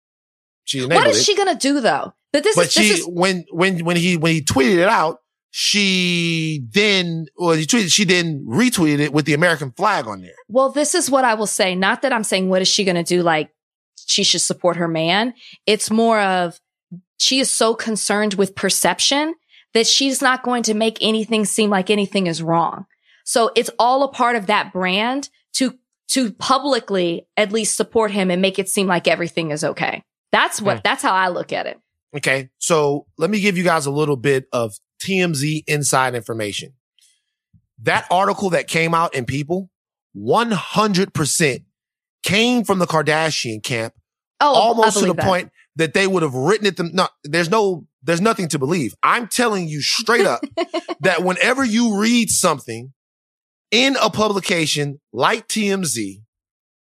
She 0.65 0.79
enabled 0.79 1.05
What 1.05 1.11
is 1.11 1.21
it. 1.21 1.25
she 1.25 1.37
going 1.37 1.53
to 1.53 1.59
do 1.59 1.81
though? 1.81 2.15
But 2.33 2.43
this 2.43 2.57
but 2.57 2.67
is, 2.67 2.73
she, 2.73 2.89
this 2.89 3.01
is, 3.01 3.07
when, 3.07 3.45
when, 3.51 3.85
when 3.85 3.97
he, 3.97 4.17
when 4.17 4.33
he 4.33 4.41
tweeted 4.41 4.79
it 4.79 4.89
out, 4.89 5.19
she 5.51 6.65
then, 6.73 7.27
well, 7.37 7.53
he 7.55 7.65
tweeted, 7.65 7.93
she 7.93 8.05
then 8.05 8.45
retweeted 8.49 8.99
it 8.99 9.13
with 9.13 9.25
the 9.25 9.35
American 9.35 9.71
flag 9.71 10.09
on 10.09 10.21
there. 10.21 10.35
Well, 10.49 10.71
this 10.71 10.97
is 10.97 11.11
what 11.11 11.25
I 11.25 11.35
will 11.35 11.47
say. 11.47 11.77
Not 11.77 12.03
that 12.03 12.13
I'm 12.13 12.25
saying 12.25 12.49
what 12.49 12.63
is 12.63 12.67
she 12.67 12.83
going 12.83 12.97
to 12.97 13.05
do? 13.05 13.23
Like 13.23 13.51
she 14.07 14.25
should 14.25 14.41
support 14.41 14.77
her 14.77 14.89
man. 14.89 15.35
It's 15.67 15.91
more 15.91 16.21
of 16.21 16.59
she 17.19 17.39
is 17.39 17.51
so 17.51 17.75
concerned 17.75 18.35
with 18.35 18.57
perception 18.57 19.35
that 19.73 19.87
she's 19.87 20.21
not 20.21 20.43
going 20.43 20.65
to 20.65 20.75
make 20.75 20.99
anything 21.01 21.45
seem 21.45 21.71
like 21.71 21.91
anything 21.91 22.27
is 22.27 22.43
wrong. 22.43 22.87
So 23.25 23.51
it's 23.55 23.71
all 23.79 24.03
a 24.03 24.09
part 24.09 24.37
of 24.37 24.47
that 24.47 24.73
brand 24.73 25.29
to, 25.55 25.79
to 26.09 26.33
publicly 26.33 27.27
at 27.37 27.51
least 27.53 27.77
support 27.77 28.11
him 28.11 28.31
and 28.31 28.41
make 28.43 28.59
it 28.59 28.69
seem 28.69 28.87
like 28.87 29.09
everything 29.09 29.51
is 29.51 29.65
okay. 29.65 30.03
That's 30.33 30.61
what, 30.61 30.77
Hmm. 30.79 30.81
that's 30.85 31.03
how 31.03 31.13
I 31.13 31.29
look 31.29 31.53
at 31.53 31.67
it. 31.67 31.79
Okay. 32.17 32.51
So 32.59 33.07
let 33.19 33.31
me 33.31 33.41
give 33.41 33.57
you 33.59 33.65
guys 33.65 33.87
a 33.87 33.91
little 33.91 34.17
bit 34.17 34.47
of 34.53 34.75
TMZ 35.03 35.65
inside 35.67 36.15
information. 36.15 36.75
That 37.83 38.07
article 38.11 38.51
that 38.51 38.69
came 38.69 38.95
out 38.95 39.15
in 39.15 39.25
People, 39.25 39.69
100% 40.17 41.65
came 42.23 42.65
from 42.65 42.79
the 42.79 42.87
Kardashian 42.87 43.63
camp, 43.63 43.95
Oh, 44.41 44.55
almost 44.55 44.99
to 45.01 45.07
the 45.07 45.15
that. 45.15 45.25
point 45.25 45.51
that 45.77 45.93
they 45.95 46.07
would 46.07 46.23
have 46.23 46.35
written 46.35 46.67
it 46.67 46.77
them. 46.77 46.91
No, 46.95 47.09
there's 47.25 47.51
no, 47.51 47.87
there's 48.03 48.21
nothing 48.21 48.49
to 48.49 48.59
believe. 48.59 48.95
I'm 49.03 49.27
telling 49.29 49.69
you 49.69 49.83
straight 49.83 50.27
up 50.27 50.43
that 51.01 51.23
whenever 51.23 51.65
you 51.65 51.99
read 51.99 52.31
something 52.31 52.93
in 53.75 53.97
a 54.01 54.09
publication 54.09 55.01
like 55.13 55.49
TMZ 55.49 56.23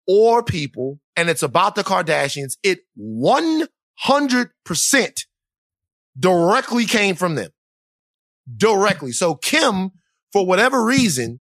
or 0.07 0.43
People, 0.43 0.99
and 1.15 1.31
it's 1.31 1.41
about 1.41 1.73
the 1.73 1.83
Kardashians, 1.83 2.57
it 2.61 2.81
100% 2.99 5.25
directly 6.17 6.85
came 6.85 7.15
from 7.15 7.33
them. 7.33 7.49
Directly. 8.55 9.13
So 9.13 9.33
Kim, 9.33 9.93
for 10.31 10.45
whatever 10.45 10.85
reason, 10.85 11.39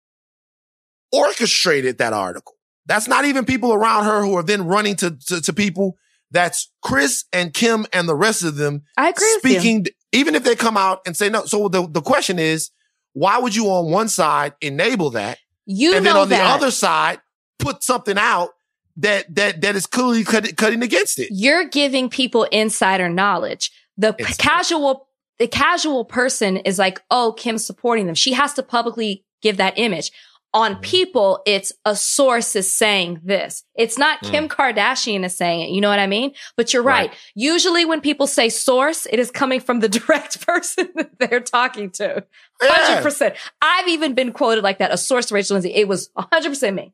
orchestrated 1.11 1.97
that 1.97 2.13
article. 2.13 2.57
That's 2.85 3.09
not 3.09 3.25
even 3.25 3.47
people 3.47 3.73
around 3.73 4.05
her 4.05 4.23
who 4.23 4.37
are 4.37 4.43
then 4.43 4.67
running 4.67 4.97
to, 4.97 5.17
to, 5.29 5.41
to 5.41 5.53
people. 5.55 5.97
That's 6.31 6.71
Kris 6.83 7.25
and 7.33 7.55
Kim 7.55 7.87
and 7.95 8.07
the 8.07 8.15
rest 8.15 8.45
of 8.45 8.57
them 8.57 8.83
I 8.99 9.09
agree 9.09 9.39
speaking, 9.39 9.87
even 10.13 10.35
if 10.35 10.45
they 10.45 10.55
come 10.55 10.77
out 10.77 11.01
and 11.07 11.17
say 11.17 11.31
no. 11.31 11.47
So 11.47 11.69
the, 11.69 11.89
the 11.89 12.03
question 12.03 12.39
is, 12.39 12.71
why 13.13 13.39
would 13.39 13.55
you 13.55 13.67
on 13.67 13.91
one 13.91 14.09
side 14.09 14.55
enable 14.61 15.11
that? 15.11 15.39
You 15.67 15.95
and 15.95 16.05
then 16.05 16.17
on 16.17 16.29
that. 16.29 16.39
the 16.39 16.43
other 16.43 16.71
side, 16.71 17.21
put 17.59 17.83
something 17.83 18.19
out 18.19 18.51
that, 18.97 19.33
that, 19.35 19.61
that 19.61 19.77
is 19.77 19.87
clearly 19.87 20.25
cut, 20.25 20.57
cutting 20.57 20.83
against 20.83 21.19
it. 21.19 21.29
you're 21.31 21.67
giving 21.69 22.09
people 22.09 22.45
insider 22.45 23.09
knowledge. 23.09 23.71
The 23.97 24.13
p- 24.15 24.25
casual, 24.39 25.09
the 25.39 25.47
casual 25.47 26.05
person 26.05 26.57
is 26.59 26.79
like, 26.79 27.01
oh, 27.11 27.35
Kim's 27.37 27.65
supporting 27.67 28.07
them. 28.07 28.15
She 28.15 28.33
has 28.33 28.55
to 28.55 28.63
publicly 28.63 29.25
give 29.43 29.59
that 29.59 29.75
image. 29.77 30.13
On 30.53 30.75
Mhm. 30.77 30.83
people, 30.83 31.43
it's 31.47 31.73
a 31.85 31.95
source 31.95 32.57
is 32.57 32.73
saying 32.75 33.21
this. 33.23 33.63
It's 33.77 33.97
not 33.97 34.21
Kim 34.23 34.49
Kardashian 34.49 35.25
is 35.25 35.37
saying 35.37 35.61
it. 35.61 35.71
You 35.71 35.81
know 35.81 35.89
what 35.89 36.01
I 36.01 36.09
mean? 36.09 36.33
But 36.57 36.73
you're 36.73 36.83
right. 36.83 37.11
Right. 37.11 37.19
Usually 37.37 37.85
when 37.85 38.01
people 38.01 38.27
say 38.27 38.49
source, 38.49 39.07
it 39.07 39.21
is 39.21 39.31
coming 39.31 39.61
from 39.61 39.79
the 39.79 39.89
direct 40.01 40.45
person 40.45 40.89
that 40.97 41.11
they're 41.21 41.39
talking 41.41 41.91
to. 41.93 42.25
Hundred 42.61 43.03
percent. 43.03 43.37
I've 43.63 43.87
even 43.89 44.15
been 44.15 44.33
quoted 44.33 44.65
like 44.65 44.79
that. 44.79 44.93
A 44.93 44.97
source 44.97 45.31
Rachel 45.31 45.55
Lindsay. 45.55 45.73
It 45.73 45.87
was 45.87 46.11
hundred 46.17 46.49
percent 46.49 46.75
me. 46.75 46.93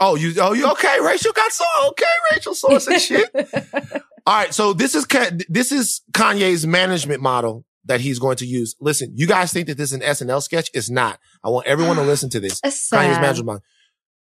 Oh, 0.00 0.14
you, 0.14 0.32
oh, 0.40 0.52
you, 0.52 0.70
okay. 0.70 0.98
Rachel 1.00 1.32
got 1.32 1.50
so, 1.52 1.64
okay. 1.88 2.04
Rachel 2.32 2.54
source 2.54 2.86
and 2.86 3.00
shit. 3.00 3.28
All 4.26 4.34
right. 4.34 4.54
So 4.54 4.72
this 4.72 4.94
is, 4.94 5.06
this 5.48 5.72
is 5.72 6.02
Kanye's 6.12 6.66
management 6.66 7.20
model 7.20 7.64
that 7.88 8.00
he's 8.00 8.18
going 8.18 8.36
to 8.36 8.46
use. 8.46 8.76
Listen, 8.80 9.12
you 9.16 9.26
guys 9.26 9.52
think 9.52 9.66
that 9.66 9.76
this 9.76 9.92
is 9.92 9.94
an 9.94 10.00
SNL 10.00 10.42
sketch? 10.42 10.70
It's 10.72 10.90
not. 10.90 11.18
I 11.42 11.48
want 11.48 11.66
everyone 11.66 11.96
to 11.96 12.02
listen 12.04 12.30
to 12.30 12.40
this. 12.40 12.60
Kanye's 12.60 13.20
management 13.20 13.46
model. 13.46 13.62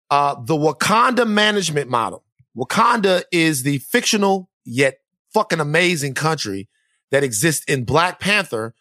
Uh, 0.09 0.35
the 0.43 0.55
Wakanda 0.55 1.27
management 1.27 1.89
model. 1.89 2.23
Wakanda 2.57 3.23
is 3.31 3.63
the 3.63 3.77
fictional 3.79 4.49
yet 4.65 4.99
fucking 5.33 5.59
amazing 5.59 6.13
country 6.13 6.69
that 7.11 7.23
exists 7.23 7.65
in 7.65 7.83
Black 7.83 8.19
Panther, 8.19 8.73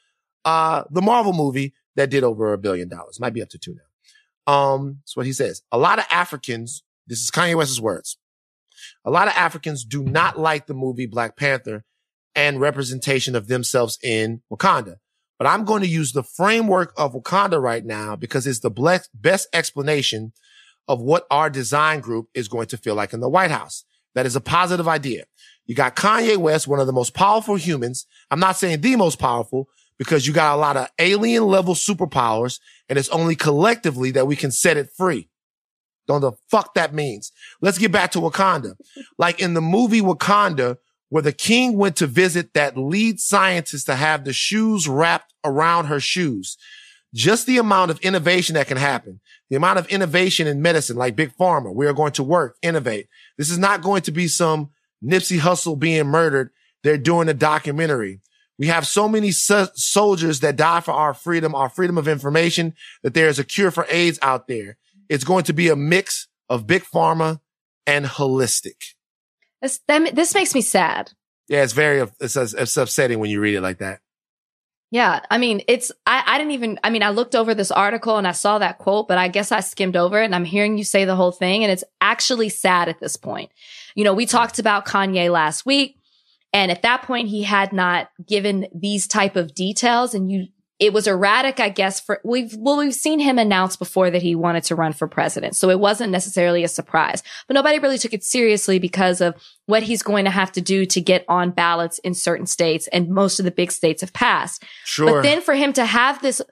uh, 0.44 0.84
the 0.90 1.02
Marvel 1.02 1.32
movie 1.32 1.74
that 1.96 2.08
did 2.08 2.24
over 2.24 2.52
a 2.52 2.58
billion 2.58 2.88
dollars. 2.88 3.20
Might 3.20 3.34
be 3.34 3.42
up 3.42 3.48
to 3.50 3.58
two 3.58 3.74
now. 3.74 4.52
Um, 4.52 4.98
that's 5.02 5.16
what 5.16 5.26
he 5.26 5.32
says. 5.32 5.62
A 5.72 5.78
lot 5.78 5.98
of 5.98 6.06
Africans, 6.10 6.84
this 7.06 7.20
is 7.20 7.30
Kanye 7.30 7.56
West's 7.56 7.80
words. 7.80 8.18
A 9.04 9.10
lot 9.10 9.26
of 9.26 9.34
Africans 9.36 9.84
do 9.84 10.04
not 10.04 10.38
like 10.38 10.66
the 10.66 10.74
movie 10.74 11.06
Black 11.06 11.36
Panther 11.36 11.84
and 12.36 12.60
representation 12.60 13.34
of 13.34 13.48
themselves 13.48 13.98
in 14.02 14.42
Wakanda. 14.52 14.96
But 15.38 15.48
I'm 15.48 15.64
going 15.64 15.82
to 15.82 15.88
use 15.88 16.12
the 16.12 16.22
framework 16.22 16.92
of 16.96 17.14
Wakanda 17.14 17.60
right 17.60 17.84
now 17.84 18.14
because 18.16 18.46
it's 18.46 18.60
the 18.60 18.70
ble- 18.70 19.00
best 19.14 19.48
explanation 19.52 20.32
of 20.88 21.00
what 21.00 21.26
our 21.30 21.50
design 21.50 22.00
group 22.00 22.28
is 22.34 22.48
going 22.48 22.66
to 22.68 22.76
feel 22.76 22.94
like 22.94 23.12
in 23.12 23.20
the 23.20 23.28
White 23.28 23.50
House. 23.50 23.84
That 24.14 24.26
is 24.26 24.36
a 24.36 24.40
positive 24.40 24.88
idea. 24.88 25.24
You 25.66 25.74
got 25.74 25.96
Kanye 25.96 26.36
West, 26.36 26.68
one 26.68 26.80
of 26.80 26.86
the 26.86 26.92
most 26.92 27.12
powerful 27.12 27.56
humans. 27.56 28.06
I'm 28.30 28.40
not 28.40 28.56
saying 28.56 28.80
the 28.80 28.96
most 28.96 29.18
powerful 29.18 29.68
because 29.98 30.26
you 30.26 30.32
got 30.32 30.54
a 30.54 30.60
lot 30.60 30.76
of 30.76 30.88
alien 30.98 31.44
level 31.44 31.74
superpowers 31.74 32.60
and 32.88 32.98
it's 32.98 33.08
only 33.08 33.34
collectively 33.34 34.10
that 34.12 34.26
we 34.26 34.36
can 34.36 34.52
set 34.52 34.76
it 34.76 34.90
free. 34.96 35.28
Don't 36.06 36.20
the 36.20 36.32
fuck 36.50 36.74
that 36.74 36.94
means. 36.94 37.32
Let's 37.60 37.78
get 37.78 37.92
back 37.92 38.12
to 38.12 38.20
Wakanda. 38.20 38.76
Like 39.18 39.40
in 39.40 39.54
the 39.54 39.60
movie 39.60 40.00
Wakanda, 40.00 40.76
where 41.08 41.22
the 41.22 41.32
king 41.32 41.76
went 41.76 41.96
to 41.96 42.06
visit 42.06 42.52
that 42.54 42.76
lead 42.76 43.20
scientist 43.20 43.86
to 43.86 43.94
have 43.94 44.24
the 44.24 44.32
shoes 44.32 44.88
wrapped 44.88 45.32
around 45.44 45.86
her 45.86 46.00
shoes. 46.00 46.56
Just 47.14 47.46
the 47.46 47.58
amount 47.58 47.90
of 47.90 48.00
innovation 48.00 48.54
that 48.54 48.66
can 48.66 48.76
happen, 48.76 49.20
the 49.48 49.56
amount 49.56 49.78
of 49.78 49.86
innovation 49.88 50.46
in 50.46 50.60
medicine, 50.60 50.96
like 50.96 51.16
Big 51.16 51.32
Pharma, 51.36 51.74
we 51.74 51.86
are 51.86 51.92
going 51.92 52.12
to 52.12 52.22
work, 52.22 52.56
innovate. 52.62 53.08
This 53.38 53.50
is 53.50 53.58
not 53.58 53.82
going 53.82 54.02
to 54.02 54.12
be 54.12 54.28
some 54.28 54.70
Nipsey 55.02 55.38
Hussle 55.38 55.78
being 55.78 56.06
murdered. 56.06 56.50
They're 56.82 56.98
doing 56.98 57.28
a 57.28 57.34
documentary. 57.34 58.20
We 58.58 58.66
have 58.66 58.86
so 58.86 59.08
many 59.08 59.30
su- 59.30 59.68
soldiers 59.74 60.40
that 60.40 60.56
die 60.56 60.80
for 60.80 60.92
our 60.92 61.14
freedom, 61.14 61.54
our 61.54 61.68
freedom 61.68 61.98
of 61.98 62.08
information, 62.08 62.74
that 63.02 63.14
there's 63.14 63.38
a 63.38 63.44
cure 63.44 63.70
for 63.70 63.86
AIDS 63.90 64.18
out 64.22 64.48
there. 64.48 64.76
It's 65.08 65.24
going 65.24 65.44
to 65.44 65.52
be 65.52 65.68
a 65.68 65.76
mix 65.76 66.28
of 66.48 66.66
big 66.66 66.82
pharma 66.82 67.40
and 67.86 68.06
holistic. 68.06 68.95
This, 69.62 69.80
that, 69.88 70.14
this 70.14 70.34
makes 70.34 70.54
me 70.54 70.60
sad. 70.60 71.12
Yeah, 71.48 71.62
it's 71.62 71.72
very, 71.72 72.06
it's, 72.20 72.36
it's 72.36 72.76
upsetting 72.76 73.18
when 73.18 73.30
you 73.30 73.40
read 73.40 73.54
it 73.54 73.60
like 73.60 73.78
that. 73.78 74.00
Yeah. 74.90 75.20
I 75.30 75.38
mean, 75.38 75.62
it's, 75.66 75.90
I, 76.06 76.22
I 76.26 76.38
didn't 76.38 76.52
even, 76.52 76.78
I 76.84 76.90
mean, 76.90 77.02
I 77.02 77.10
looked 77.10 77.34
over 77.34 77.54
this 77.54 77.72
article 77.72 78.18
and 78.18 78.26
I 78.26 78.32
saw 78.32 78.58
that 78.58 78.78
quote, 78.78 79.08
but 79.08 79.18
I 79.18 79.28
guess 79.28 79.50
I 79.50 79.60
skimmed 79.60 79.96
over 79.96 80.22
it 80.22 80.26
and 80.26 80.34
I'm 80.34 80.44
hearing 80.44 80.78
you 80.78 80.84
say 80.84 81.04
the 81.04 81.16
whole 81.16 81.32
thing. 81.32 81.64
And 81.64 81.72
it's 81.72 81.84
actually 82.00 82.48
sad 82.48 82.88
at 82.88 83.00
this 83.00 83.16
point. 83.16 83.50
You 83.94 84.04
know, 84.04 84.14
we 84.14 84.26
talked 84.26 84.58
about 84.58 84.86
Kanye 84.86 85.30
last 85.30 85.66
week. 85.66 85.98
And 86.52 86.70
at 86.70 86.82
that 86.82 87.02
point, 87.02 87.28
he 87.28 87.42
had 87.42 87.72
not 87.72 88.10
given 88.24 88.68
these 88.72 89.06
type 89.06 89.36
of 89.36 89.54
details 89.54 90.14
and 90.14 90.30
you, 90.30 90.46
it 90.78 90.92
was 90.92 91.06
erratic, 91.06 91.58
I 91.58 91.70
guess, 91.70 92.00
for 92.00 92.20
we've, 92.22 92.54
well, 92.58 92.76
we've 92.76 92.94
seen 92.94 93.18
him 93.18 93.38
announce 93.38 93.76
before 93.76 94.10
that 94.10 94.20
he 94.20 94.34
wanted 94.34 94.64
to 94.64 94.74
run 94.74 94.92
for 94.92 95.08
president. 95.08 95.56
So 95.56 95.70
it 95.70 95.80
wasn't 95.80 96.12
necessarily 96.12 96.64
a 96.64 96.68
surprise, 96.68 97.22
but 97.48 97.54
nobody 97.54 97.78
really 97.78 97.96
took 97.96 98.12
it 98.12 98.22
seriously 98.22 98.78
because 98.78 99.22
of 99.22 99.34
what 99.64 99.84
he's 99.84 100.02
going 100.02 100.26
to 100.26 100.30
have 100.30 100.52
to 100.52 100.60
do 100.60 100.84
to 100.84 101.00
get 101.00 101.24
on 101.28 101.50
ballots 101.50 101.98
in 102.00 102.12
certain 102.12 102.44
states. 102.44 102.88
And 102.88 103.08
most 103.08 103.38
of 103.38 103.46
the 103.46 103.50
big 103.50 103.72
states 103.72 104.02
have 104.02 104.12
passed. 104.12 104.64
Sure. 104.84 105.06
But 105.06 105.22
then 105.22 105.40
for 105.40 105.54
him 105.54 105.72
to 105.72 105.86
have 105.86 106.20
this 106.20 106.42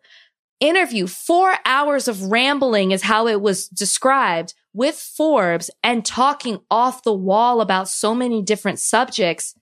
interview, 0.59 1.07
four 1.07 1.55
hours 1.67 2.09
of 2.09 2.23
rambling 2.23 2.93
is 2.93 3.03
how 3.03 3.27
it 3.27 3.43
was 3.43 3.69
described 3.69 4.55
with 4.73 4.97
Forbes 4.97 5.71
and 5.83 6.03
talking 6.03 6.61
off 6.71 7.03
the 7.03 7.13
wall 7.13 7.61
about 7.61 7.89
so 7.89 8.15
many 8.15 8.41
different 8.41 8.79
subjects. 8.79 9.55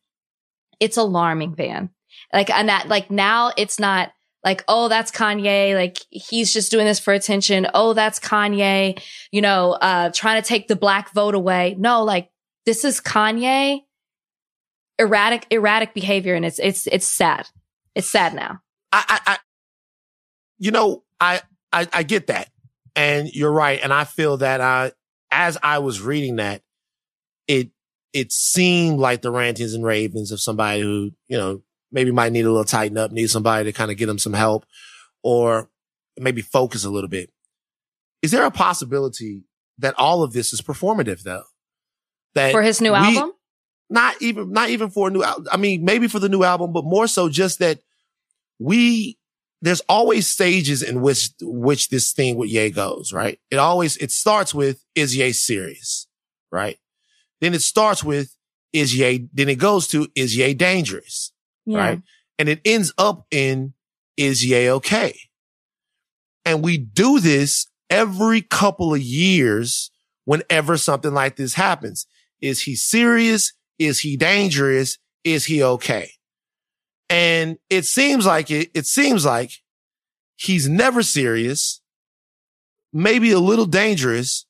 It's 0.79 0.97
alarming, 0.97 1.57
Van. 1.57 1.91
Like, 2.33 2.49
and 2.49 2.69
that, 2.69 2.87
like 2.87 3.11
now 3.11 3.53
it's 3.57 3.81
not, 3.81 4.13
like, 4.45 4.65
oh, 4.67 4.89
that's 4.89 5.11
Kanye. 5.11 5.75
Like 5.75 5.99
he's 6.11 6.53
just 6.53 6.71
doing 6.71 6.87
this 6.87 6.99
for 6.99 7.13
attention. 7.13 7.67
Oh, 7.75 7.93
that's 7.93 8.19
Kanye, 8.19 9.01
you 9.31 9.41
know, 9.41 9.73
uh, 9.73 10.11
trying 10.11 10.43
to 10.43 10.47
take 10.47 10.69
the 10.69 10.77
black 10.77 11.13
vote 11.13 11.35
away. 11.35 11.77
No, 11.79 12.03
like 12.03 12.31
this 12.67 12.85
is 12.85 13.01
Kanye 13.01 13.81
erratic, 14.99 15.47
erratic 15.51 15.95
behavior. 15.95 16.35
And 16.35 16.45
it's, 16.45 16.59
it's, 16.59 16.87
it's 16.89 17.07
sad. 17.07 17.47
It's 17.95 18.11
sad 18.11 18.35
now. 18.35 18.61
I, 18.93 19.05
I, 19.09 19.33
I 19.33 19.39
you 20.59 20.71
know, 20.71 21.05
I, 21.21 21.41
I, 21.73 21.89
I 21.93 22.03
get 22.03 22.27
that. 22.27 22.49
And 22.95 23.29
you're 23.33 23.53
right. 23.53 23.81
And 23.83 23.93
I 23.93 24.05
feel 24.05 24.39
that 24.39 24.61
I, 24.61 24.93
as 25.31 25.57
I 25.63 25.79
was 25.79 26.01
reading 26.01 26.37
that, 26.37 26.63
it, 27.47 27.71
it 28.13 28.33
seemed 28.33 28.99
like 28.99 29.23
the 29.23 29.31
rantings 29.31 29.73
and 29.73 29.85
ravings 29.85 30.31
of 30.31 30.41
somebody 30.41 30.83
who, 30.83 31.11
you 31.29 31.39
know, 31.39 31.63
maybe 31.93 32.11
might 32.11 32.33
need 32.33 32.45
a 32.45 32.51
little 32.51 32.65
tighten 32.65 32.99
up, 32.99 33.13
need 33.13 33.31
somebody 33.31 33.65
to 33.65 33.73
kind 33.73 33.91
of 33.91 33.97
get 33.97 34.07
them 34.07 34.19
some 34.19 34.33
help 34.33 34.65
or 35.23 35.71
maybe 36.19 36.43
focus 36.43 36.85
a 36.85 36.91
little 36.91 37.09
bit. 37.09 37.31
Is 38.23 38.31
there 38.31 38.45
a 38.45 38.51
possibility 38.51 39.45
that 39.79 39.95
all 39.99 40.23
of 40.23 40.33
this 40.33 40.53
is 40.53 40.61
performative 40.61 41.23
though? 41.23 41.45
That 42.35 42.53
for 42.53 42.63
his 42.63 42.81
new 42.81 42.93
we, 42.93 42.99
album? 42.99 43.33
Not 43.91 44.21
even, 44.23 44.53
not 44.53 44.71
even 44.71 44.91
for 44.91 45.09
a 45.09 45.11
new 45.11 45.23
album. 45.23 45.47
I 45.53 45.57
mean, 45.57 45.85
maybe 45.85 46.09
for 46.09 46.19
the 46.19 46.29
new 46.29 46.43
album, 46.43 46.73
but 46.73 46.85
more 46.85 47.07
so 47.07 47.29
just 47.29 47.59
that 47.59 47.81
we, 48.59 49.19
there's 49.61 49.81
always 49.89 50.27
stages 50.29 50.83
in 50.83 51.03
which, 51.03 51.31
which 51.41 51.89
this 51.89 52.13
thing 52.13 52.37
with 52.37 52.49
Ye 52.49 52.71
goes, 52.71 53.13
right? 53.13 53.39
It 53.51 53.57
always, 53.57 53.97
it 53.99 54.11
starts 54.11 54.55
with, 54.55 54.83
is 54.95 55.17
Ye 55.17 55.33
serious? 55.33 56.07
Right? 56.51 56.79
Then 57.41 57.55
it 57.55 57.63
starts 57.63 58.03
with, 58.03 58.35
is 58.73 58.97
Ye, 58.97 59.29
then 59.33 59.49
it 59.49 59.59
goes 59.59 59.87
to, 59.89 60.09
is 60.15 60.37
Ye 60.37 60.55
dangerous? 60.55 61.33
Yeah. 61.67 61.79
Right. 61.79 62.03
And 62.39 62.49
it 62.49 62.61
ends 62.65 62.93
up 62.99 63.27
in, 63.31 63.75
is 64.17 64.45
Ye 64.45 64.71
okay? 64.71 65.17
And 66.45 66.63
we 66.63 66.79
do 66.79 67.21
this 67.21 67.67
every 67.89 68.43
couple 68.43 68.95
of 68.95 69.01
years 69.01 69.91
whenever 70.25 70.77
something 70.77 71.13
like 71.13 71.37
this 71.37 71.55
happens. 71.55 72.07
Is 72.41 72.63
he 72.63 72.75
serious? 72.75 73.53
Is 73.79 74.01
he 74.01 74.17
dangerous? 74.17 74.99
Is 75.25 75.45
he 75.45 75.63
okay? 75.63 76.13
And 77.09 77.59
it 77.69 77.85
seems 77.85 78.27
like 78.27 78.51
it, 78.51 78.71
it 78.75 78.87
seems 78.87 79.25
like 79.25 79.53
he's 80.37 80.69
never 80.69 81.03
serious, 81.03 81.81
maybe 82.93 83.31
a 83.31 83.39
little 83.39 83.67
dangerous, 83.67 84.47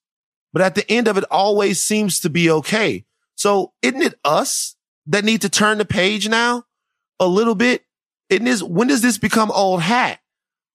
but 0.52 0.62
at 0.62 0.74
the 0.74 0.90
end 0.90 1.08
of 1.08 1.16
it 1.16 1.24
always 1.30 1.82
seems 1.82 2.20
to 2.20 2.30
be 2.30 2.50
okay. 2.50 3.04
So 3.34 3.72
isn't 3.82 4.02
it 4.02 4.14
us 4.24 4.76
that 5.06 5.24
need 5.24 5.40
to 5.42 5.48
turn 5.48 5.78
the 5.78 5.84
page 5.84 6.28
now? 6.28 6.64
A 7.22 7.26
little 7.26 7.54
bit. 7.54 7.84
It 8.28 8.46
is, 8.46 8.62
when 8.62 8.88
does 8.88 9.02
this 9.02 9.18
become 9.18 9.50
old 9.50 9.82
hat? 9.82 10.18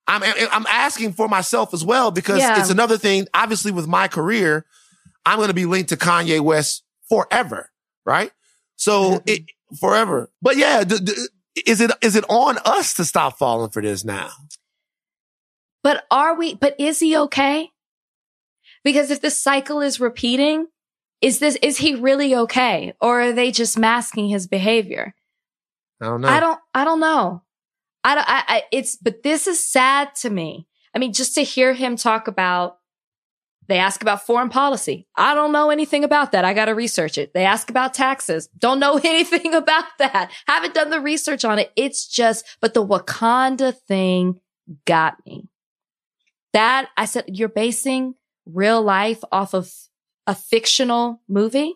I'm, 0.07 0.23
I'm 0.51 0.65
asking 0.67 1.13
for 1.13 1.27
myself 1.27 1.73
as 1.73 1.83
well 1.83 2.11
because 2.11 2.39
yeah. 2.39 2.59
it's 2.59 2.69
another 2.69 2.97
thing. 2.97 3.27
Obviously 3.33 3.71
with 3.71 3.87
my 3.87 4.07
career, 4.07 4.65
I'm 5.25 5.37
going 5.37 5.49
to 5.49 5.53
be 5.53 5.65
linked 5.65 5.89
to 5.89 5.97
Kanye 5.97 6.39
West 6.39 6.83
forever. 7.09 7.71
Right. 8.05 8.31
So 8.77 9.15
mm-hmm. 9.15 9.23
it 9.25 9.41
forever, 9.79 10.31
but 10.41 10.55
yeah, 10.55 10.85
d- 10.85 10.99
d- 11.03 11.27
is 11.65 11.81
it, 11.81 11.91
is 12.01 12.15
it 12.15 12.23
on 12.29 12.57
us 12.63 12.93
to 12.93 13.03
stop 13.03 13.37
falling 13.37 13.71
for 13.71 13.81
this 13.81 14.05
now? 14.05 14.29
But 15.83 16.05
are 16.09 16.35
we, 16.37 16.53
but 16.53 16.79
is 16.79 16.99
he 16.99 17.17
okay? 17.17 17.71
Because 18.83 19.11
if 19.11 19.19
the 19.19 19.31
cycle 19.31 19.81
is 19.81 19.99
repeating, 19.99 20.67
is 21.19 21.39
this, 21.39 21.57
is 21.61 21.79
he 21.79 21.95
really 21.95 22.35
okay? 22.35 22.93
Or 23.01 23.21
are 23.21 23.33
they 23.33 23.51
just 23.51 23.77
masking 23.77 24.29
his 24.29 24.47
behavior? 24.47 25.15
I 26.01 26.05
don't 26.05 26.21
know. 26.21 26.27
I 26.27 26.39
don't, 26.39 26.59
I 26.73 26.85
don't 26.85 26.99
know. 26.99 27.43
I 28.03 28.15
don't, 28.15 28.29
I, 28.29 28.43
I, 28.47 28.63
it's, 28.71 28.95
but 28.95 29.23
this 29.23 29.47
is 29.47 29.63
sad 29.63 30.15
to 30.21 30.29
me. 30.29 30.67
I 30.93 30.99
mean, 30.99 31.13
just 31.13 31.35
to 31.35 31.43
hear 31.43 31.73
him 31.73 31.95
talk 31.95 32.27
about, 32.27 32.77
they 33.67 33.79
ask 33.79 34.01
about 34.01 34.25
foreign 34.25 34.49
policy. 34.49 35.07
I 35.15 35.35
don't 35.35 35.51
know 35.51 35.69
anything 35.69 36.03
about 36.03 36.31
that. 36.31 36.45
I 36.45 36.53
got 36.53 36.65
to 36.65 36.75
research 36.75 37.17
it. 37.17 37.33
They 37.33 37.43
ask 37.43 37.69
about 37.69 37.93
taxes. 37.93 38.47
Don't 38.57 38.79
know 38.79 38.97
anything 39.03 39.53
about 39.53 39.85
that. 39.99 40.31
Haven't 40.47 40.73
done 40.73 40.89
the 40.89 41.01
research 41.01 41.43
on 41.43 41.59
it. 41.59 41.71
It's 41.75 42.07
just, 42.07 42.45
but 42.61 42.73
the 42.73 42.85
Wakanda 42.85 43.75
thing 43.87 44.39
got 44.85 45.17
me. 45.25 45.49
That 46.53 46.89
I 46.95 47.05
said, 47.05 47.25
you're 47.27 47.49
basing 47.49 48.15
real 48.45 48.81
life 48.81 49.21
off 49.31 49.53
of 49.53 49.71
a 50.25 50.33
fictional 50.33 51.21
movie, 51.27 51.75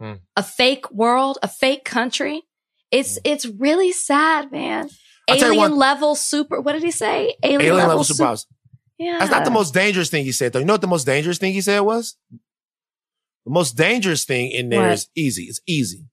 hmm. 0.00 0.14
a 0.36 0.42
fake 0.42 0.90
world, 0.90 1.38
a 1.42 1.48
fake 1.48 1.84
country. 1.84 2.42
It's, 2.90 3.18
it's 3.24 3.46
really 3.46 3.92
sad, 3.92 4.50
man. 4.50 4.88
Alien 5.28 5.76
level 5.76 6.14
super, 6.14 6.60
what 6.60 6.72
did 6.72 6.82
he 6.82 6.90
say? 6.90 7.34
Alien, 7.42 7.60
Alien 7.60 7.76
level, 7.76 7.88
level 7.88 8.04
super. 8.04 8.36
Yeah. 8.98 9.18
That's 9.18 9.30
not 9.30 9.44
the 9.44 9.50
most 9.50 9.74
dangerous 9.74 10.10
thing 10.10 10.24
he 10.24 10.32
said 10.32 10.52
though. 10.52 10.58
You 10.58 10.64
know 10.64 10.74
what 10.74 10.80
the 10.80 10.86
most 10.86 11.04
dangerous 11.04 11.38
thing 11.38 11.52
he 11.52 11.60
said 11.60 11.80
was? 11.80 12.16
The 13.44 13.52
most 13.52 13.76
dangerous 13.76 14.24
thing 14.24 14.50
in 14.50 14.70
there 14.70 14.82
what? 14.82 14.92
is 14.92 15.08
easy. 15.14 15.44
It's 15.44 15.60
easy. 15.66 16.06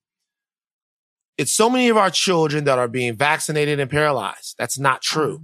It's 1.37 1.51
so 1.51 1.69
many 1.69 1.89
of 1.89 1.97
our 1.97 2.09
children 2.09 2.63
that 2.65 2.79
are 2.79 2.87
being 2.87 3.15
vaccinated 3.15 3.79
and 3.79 3.89
paralyzed. 3.89 4.55
That's 4.57 4.79
not 4.79 5.01
true. 5.01 5.41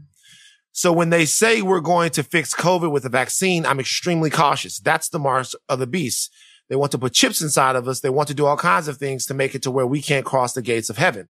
So 0.71 0.93
when 0.93 1.09
they 1.09 1.25
say 1.25 1.61
we're 1.61 1.81
going 1.81 2.11
to 2.11 2.23
fix 2.23 2.55
COVID 2.55 2.91
with 2.91 3.03
a 3.03 3.09
vaccine, 3.09 3.65
I'm 3.65 3.79
extremely 3.79 4.29
cautious. 4.29 4.79
That's 4.79 5.09
the 5.09 5.19
mark 5.19 5.47
of 5.67 5.79
the 5.79 5.87
beast. 5.87 6.31
They 6.71 6.77
want 6.77 6.93
to 6.93 6.97
put 6.97 7.11
chips 7.11 7.41
inside 7.41 7.75
of 7.75 7.85
us. 7.89 7.99
They 7.99 8.09
want 8.09 8.29
to 8.29 8.33
do 8.33 8.45
all 8.45 8.55
kinds 8.55 8.87
of 8.87 8.95
things 8.95 9.25
to 9.25 9.33
make 9.33 9.55
it 9.55 9.63
to 9.63 9.71
where 9.71 9.85
we 9.85 10.01
can't 10.01 10.25
cross 10.25 10.53
the 10.53 10.61
gates 10.61 10.89
of 10.89 10.95
heaven. 10.95 11.27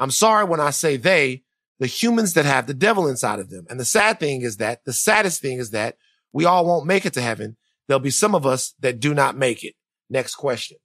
I'm 0.00 0.10
sorry 0.10 0.44
when 0.44 0.58
I 0.58 0.70
say 0.70 0.96
they, 0.96 1.44
the 1.78 1.86
humans 1.86 2.34
that 2.34 2.44
have 2.44 2.66
the 2.66 2.74
devil 2.74 3.06
inside 3.06 3.38
of 3.38 3.50
them. 3.50 3.66
And 3.70 3.78
the 3.78 3.84
sad 3.84 4.18
thing 4.18 4.42
is 4.42 4.56
that 4.56 4.84
the 4.84 4.92
saddest 4.92 5.40
thing 5.40 5.58
is 5.58 5.70
that 5.70 5.94
we 6.32 6.44
all 6.44 6.66
won't 6.66 6.86
make 6.86 7.06
it 7.06 7.12
to 7.12 7.20
heaven. 7.20 7.56
There'll 7.86 8.00
be 8.00 8.10
some 8.10 8.34
of 8.34 8.46
us 8.46 8.74
that 8.80 8.98
do 8.98 9.14
not 9.14 9.36
make 9.36 9.62
it. 9.62 9.74
Next 10.10 10.34
question. 10.34 10.78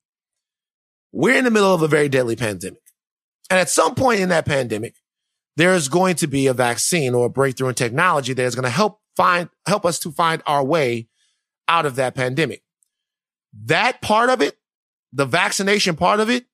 We're 1.11 1.39
in 1.39 1.45
the 1.45 1.49
middle 1.49 1.73
of 1.73 1.81
a 1.81 1.87
very 1.87 2.09
deadly 2.09 2.35
pandemic. 2.35 2.83
And 3.49 3.59
at 3.59 3.71
some 3.71 3.95
point 3.95 4.19
in 4.19 4.29
that 4.29 4.45
pandemic, 4.45 4.97
there 5.57 5.73
is 5.73 5.89
going 5.89 6.15
to 6.17 6.27
be 6.27 6.45
a 6.45 6.53
vaccine 6.53 7.15
or 7.15 7.25
a 7.25 7.29
breakthrough 7.31 7.69
in 7.69 7.73
technology 7.73 8.33
that 8.33 8.43
is 8.43 8.53
going 8.53 8.65
to 8.65 8.69
help 8.69 8.99
find, 9.17 9.49
help 9.65 9.83
us 9.83 9.97
to 9.97 10.11
find 10.11 10.43
our 10.45 10.63
way 10.63 11.07
out 11.67 11.87
of 11.87 11.95
that 11.95 12.13
pandemic 12.13 12.61
that 13.65 14.01
part 14.01 14.29
of 14.29 14.41
it, 14.41 14.57
the 15.13 15.25
vaccination 15.25 15.95
part 15.95 16.19
of 16.19 16.29
it 16.29 16.45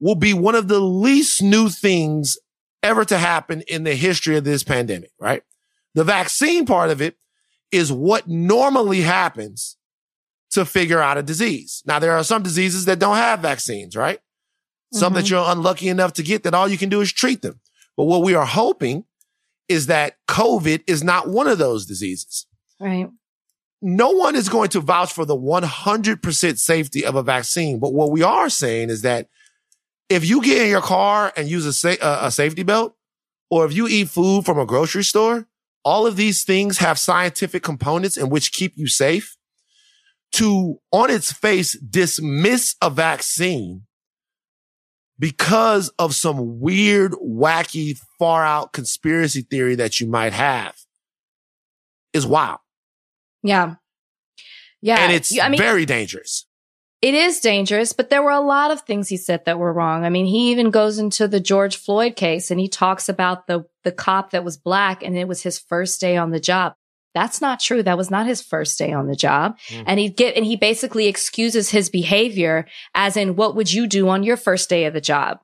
will 0.00 0.14
be 0.14 0.32
one 0.32 0.54
of 0.54 0.68
the 0.68 0.80
least 0.80 1.42
new 1.42 1.68
things 1.68 2.36
ever 2.82 3.04
to 3.04 3.18
happen 3.18 3.62
in 3.66 3.84
the 3.84 3.94
history 3.94 4.36
of 4.36 4.44
this 4.44 4.62
pandemic, 4.62 5.10
right? 5.18 5.42
The 5.94 6.04
vaccine 6.04 6.66
part 6.66 6.90
of 6.90 7.02
it 7.02 7.16
is 7.72 7.92
what 7.92 8.28
normally 8.28 9.00
happens 9.00 9.76
to 10.50 10.64
figure 10.64 11.00
out 11.00 11.18
a 11.18 11.22
disease. 11.22 11.82
Now, 11.86 11.98
there 11.98 12.12
are 12.12 12.24
some 12.24 12.42
diseases 12.42 12.84
that 12.86 12.98
don't 12.98 13.16
have 13.16 13.40
vaccines, 13.40 13.96
right? 13.96 14.20
Some 14.92 15.12
mm-hmm. 15.12 15.16
that 15.16 15.30
you're 15.30 15.44
unlucky 15.46 15.88
enough 15.88 16.14
to 16.14 16.22
get 16.22 16.44
that 16.44 16.54
all 16.54 16.68
you 16.68 16.78
can 16.78 16.88
do 16.88 17.00
is 17.00 17.12
treat 17.12 17.42
them. 17.42 17.60
But 17.96 18.04
what 18.04 18.22
we 18.22 18.34
are 18.34 18.46
hoping 18.46 19.04
is 19.68 19.86
that 19.86 20.16
COVID 20.28 20.84
is 20.86 21.02
not 21.04 21.28
one 21.28 21.46
of 21.46 21.58
those 21.58 21.84
diseases. 21.84 22.46
Right. 22.80 23.08
No 23.80 24.10
one 24.10 24.34
is 24.34 24.48
going 24.48 24.70
to 24.70 24.80
vouch 24.80 25.12
for 25.12 25.24
the 25.24 25.36
100% 25.36 26.58
safety 26.58 27.04
of 27.04 27.14
a 27.14 27.22
vaccine. 27.22 27.78
But 27.78 27.92
what 27.92 28.10
we 28.10 28.22
are 28.22 28.48
saying 28.48 28.90
is 28.90 29.02
that 29.02 29.28
if 30.08 30.28
you 30.28 30.42
get 30.42 30.62
in 30.62 30.70
your 30.70 30.80
car 30.80 31.32
and 31.36 31.48
use 31.48 31.66
a, 31.66 31.72
sa- 31.72 32.00
uh, 32.00 32.20
a 32.22 32.30
safety 32.30 32.62
belt, 32.62 32.96
or 33.50 33.64
if 33.64 33.72
you 33.72 33.86
eat 33.88 34.08
food 34.08 34.44
from 34.44 34.58
a 34.58 34.66
grocery 34.66 35.04
store, 35.04 35.46
all 35.84 36.06
of 36.06 36.16
these 36.16 36.44
things 36.44 36.78
have 36.78 36.98
scientific 36.98 37.62
components 37.62 38.16
in 38.16 38.28
which 38.28 38.52
keep 38.52 38.72
you 38.76 38.88
safe. 38.88 39.36
To 40.32 40.78
on 40.92 41.10
its 41.10 41.32
face 41.32 41.72
dismiss 41.78 42.76
a 42.82 42.90
vaccine 42.90 43.86
because 45.18 45.88
of 45.98 46.14
some 46.14 46.60
weird, 46.60 47.12
wacky, 47.12 47.98
far 48.18 48.44
out 48.44 48.74
conspiracy 48.74 49.40
theory 49.40 49.74
that 49.76 50.00
you 50.00 50.06
might 50.06 50.34
have 50.34 50.76
is 52.12 52.26
wild. 52.26 52.58
Yeah. 53.42 53.74
Yeah. 54.80 55.00
And 55.00 55.12
it's 55.12 55.38
I 55.38 55.48
mean, 55.48 55.58
very 55.58 55.86
dangerous. 55.86 56.46
It 57.00 57.14
is 57.14 57.38
dangerous, 57.38 57.92
but 57.92 58.10
there 58.10 58.22
were 58.22 58.32
a 58.32 58.40
lot 58.40 58.72
of 58.72 58.80
things 58.80 59.08
he 59.08 59.16
said 59.16 59.44
that 59.44 59.58
were 59.58 59.72
wrong. 59.72 60.04
I 60.04 60.10
mean, 60.10 60.26
he 60.26 60.50
even 60.50 60.70
goes 60.70 60.98
into 60.98 61.28
the 61.28 61.38
George 61.38 61.76
Floyd 61.76 62.16
case 62.16 62.50
and 62.50 62.58
he 62.58 62.68
talks 62.68 63.08
about 63.08 63.46
the, 63.46 63.64
the 63.84 63.92
cop 63.92 64.32
that 64.32 64.42
was 64.42 64.56
black 64.56 65.04
and 65.04 65.16
it 65.16 65.28
was 65.28 65.42
his 65.42 65.60
first 65.60 66.00
day 66.00 66.16
on 66.16 66.32
the 66.32 66.40
job. 66.40 66.74
That's 67.14 67.40
not 67.40 67.60
true. 67.60 67.84
That 67.84 67.96
was 67.96 68.10
not 68.10 68.26
his 68.26 68.42
first 68.42 68.78
day 68.78 68.92
on 68.92 69.06
the 69.06 69.16
job. 69.16 69.58
Mm. 69.68 69.84
And 69.86 70.00
he 70.00 70.08
get, 70.08 70.36
and 70.36 70.44
he 70.44 70.56
basically 70.56 71.06
excuses 71.06 71.70
his 71.70 71.88
behavior 71.88 72.66
as 72.94 73.16
in, 73.16 73.36
what 73.36 73.54
would 73.54 73.72
you 73.72 73.86
do 73.86 74.08
on 74.08 74.24
your 74.24 74.36
first 74.36 74.68
day 74.68 74.84
of 74.84 74.92
the 74.92 75.00
job? 75.00 75.38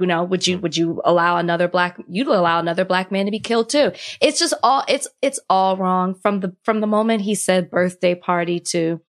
You 0.00 0.06
know, 0.06 0.24
would 0.24 0.46
you, 0.46 0.58
mm. 0.58 0.62
would 0.62 0.76
you 0.76 1.00
allow 1.04 1.36
another 1.36 1.68
black, 1.68 2.00
you'd 2.08 2.26
allow 2.26 2.58
another 2.58 2.84
black 2.84 3.12
man 3.12 3.26
to 3.26 3.30
be 3.30 3.40
killed 3.40 3.68
too? 3.68 3.92
It's 4.20 4.38
just 4.38 4.54
all, 4.62 4.84
it's, 4.88 5.06
it's 5.22 5.38
all 5.48 5.76
wrong 5.76 6.14
from 6.14 6.40
the, 6.40 6.56
from 6.64 6.80
the 6.80 6.86
moment 6.86 7.22
he 7.22 7.34
said 7.34 7.70
birthday 7.70 8.14
party 8.14 8.60
to 8.70 9.00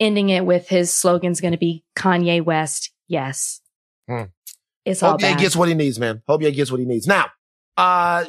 ending 0.00 0.30
it 0.30 0.44
with 0.44 0.68
his 0.68 0.92
slogan's 0.92 1.40
going 1.40 1.52
to 1.52 1.58
be 1.58 1.84
Kanye 1.96 2.42
West. 2.44 2.92
Yes. 3.08 3.60
Hmm. 4.08 4.24
It's 4.84 5.00
Hope 5.00 5.12
all 5.12 5.18
bad. 5.18 5.38
gets 5.38 5.56
what 5.56 5.68
he 5.68 5.74
needs, 5.74 5.98
man. 5.98 6.22
Hope 6.26 6.42
he 6.42 6.50
gets 6.52 6.70
what 6.70 6.80
he 6.80 6.86
needs. 6.86 7.06
Now, 7.06 7.26
uh, 7.76 8.24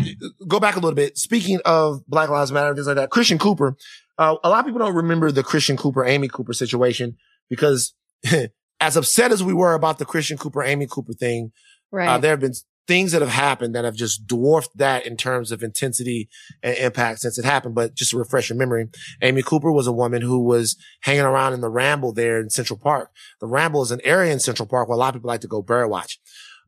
go 0.47 0.59
back 0.59 0.75
a 0.75 0.79
little 0.79 0.95
bit. 0.95 1.17
Speaking 1.17 1.59
of 1.65 2.05
Black 2.07 2.29
Lives 2.29 2.51
Matter, 2.51 2.73
things 2.73 2.87
like 2.87 2.95
that, 2.95 3.11
Christian 3.11 3.37
Cooper, 3.37 3.77
uh, 4.17 4.35
a 4.43 4.49
lot 4.49 4.59
of 4.59 4.65
people 4.65 4.79
don't 4.79 4.95
remember 4.95 5.31
the 5.31 5.43
Christian 5.43 5.77
Cooper, 5.77 6.03
Amy 6.03 6.27
Cooper 6.27 6.53
situation 6.53 7.15
because 7.49 7.93
as 8.79 8.97
upset 8.97 9.31
as 9.31 9.43
we 9.43 9.53
were 9.53 9.73
about 9.73 9.99
the 9.99 10.05
Christian 10.05 10.37
Cooper, 10.37 10.63
Amy 10.63 10.87
Cooper 10.87 11.13
thing, 11.13 11.51
right. 11.91 12.07
uh, 12.07 12.17
there 12.17 12.31
have 12.31 12.39
been 12.39 12.53
things 12.87 13.11
that 13.11 13.21
have 13.21 13.31
happened 13.31 13.75
that 13.75 13.83
have 13.83 13.95
just 13.95 14.25
dwarfed 14.25 14.75
that 14.77 15.05
in 15.05 15.17
terms 15.17 15.51
of 15.51 15.61
intensity 15.61 16.29
and 16.63 16.77
impact 16.77 17.19
since 17.19 17.37
it 17.37 17.45
happened. 17.45 17.75
But 17.75 17.93
just 17.93 18.11
to 18.11 18.17
refresh 18.17 18.49
your 18.49 18.57
memory, 18.57 18.87
Amy 19.21 19.43
Cooper 19.43 19.71
was 19.71 19.87
a 19.87 19.91
woman 19.91 20.21
who 20.21 20.39
was 20.39 20.77
hanging 21.01 21.21
around 21.21 21.53
in 21.53 21.61
the 21.61 21.69
Ramble 21.69 22.13
there 22.13 22.39
in 22.39 22.49
Central 22.49 22.79
Park. 22.79 23.11
The 23.41 23.47
Ramble 23.47 23.83
is 23.83 23.91
an 23.91 24.01
area 24.03 24.31
in 24.31 24.39
Central 24.39 24.67
Park 24.67 24.87
where 24.87 24.95
a 24.95 24.99
lot 24.99 25.09
of 25.09 25.15
people 25.15 25.27
like 25.27 25.41
to 25.41 25.47
go 25.47 25.61
bird 25.61 25.89
watch. 25.89 26.19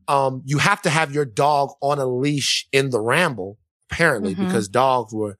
Um, 0.06 0.42
you 0.44 0.58
have 0.58 0.82
to 0.82 0.90
have 0.90 1.12
your 1.12 1.24
dog 1.24 1.70
on 1.80 1.98
a 1.98 2.06
leash 2.06 2.68
in 2.72 2.90
the 2.90 3.00
Ramble, 3.00 3.58
apparently, 3.90 4.34
mm-hmm. 4.34 4.46
because 4.46 4.68
dogs 4.68 5.14
were 5.14 5.38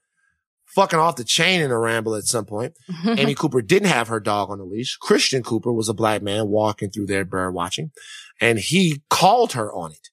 fucking 0.67 0.99
off 0.99 1.17
the 1.17 1.25
chain 1.25 1.61
in 1.61 1.73
a 1.73 1.79
ramble 1.79 2.15
at 2.15 2.25
some 2.25 2.45
point. 2.45 2.75
Amy 3.05 3.35
Cooper 3.35 3.61
didn't 3.61 3.89
have 3.89 4.07
her 4.07 4.21
dog 4.21 4.51
on 4.51 4.61
a 4.61 4.65
leash. 4.65 4.97
Christian 4.97 5.43
Cooper 5.43 5.73
was 5.73 5.89
a 5.89 5.95
black 5.95 6.23
man 6.23 6.47
walking 6.49 6.91
through 6.91 7.07
there 7.07 7.25
bird 7.25 7.53
watching 7.53 7.91
and 8.41 8.59
he 8.59 9.03
called 9.11 9.53
her 9.53 9.73
on 9.73 9.93
it 9.93 10.11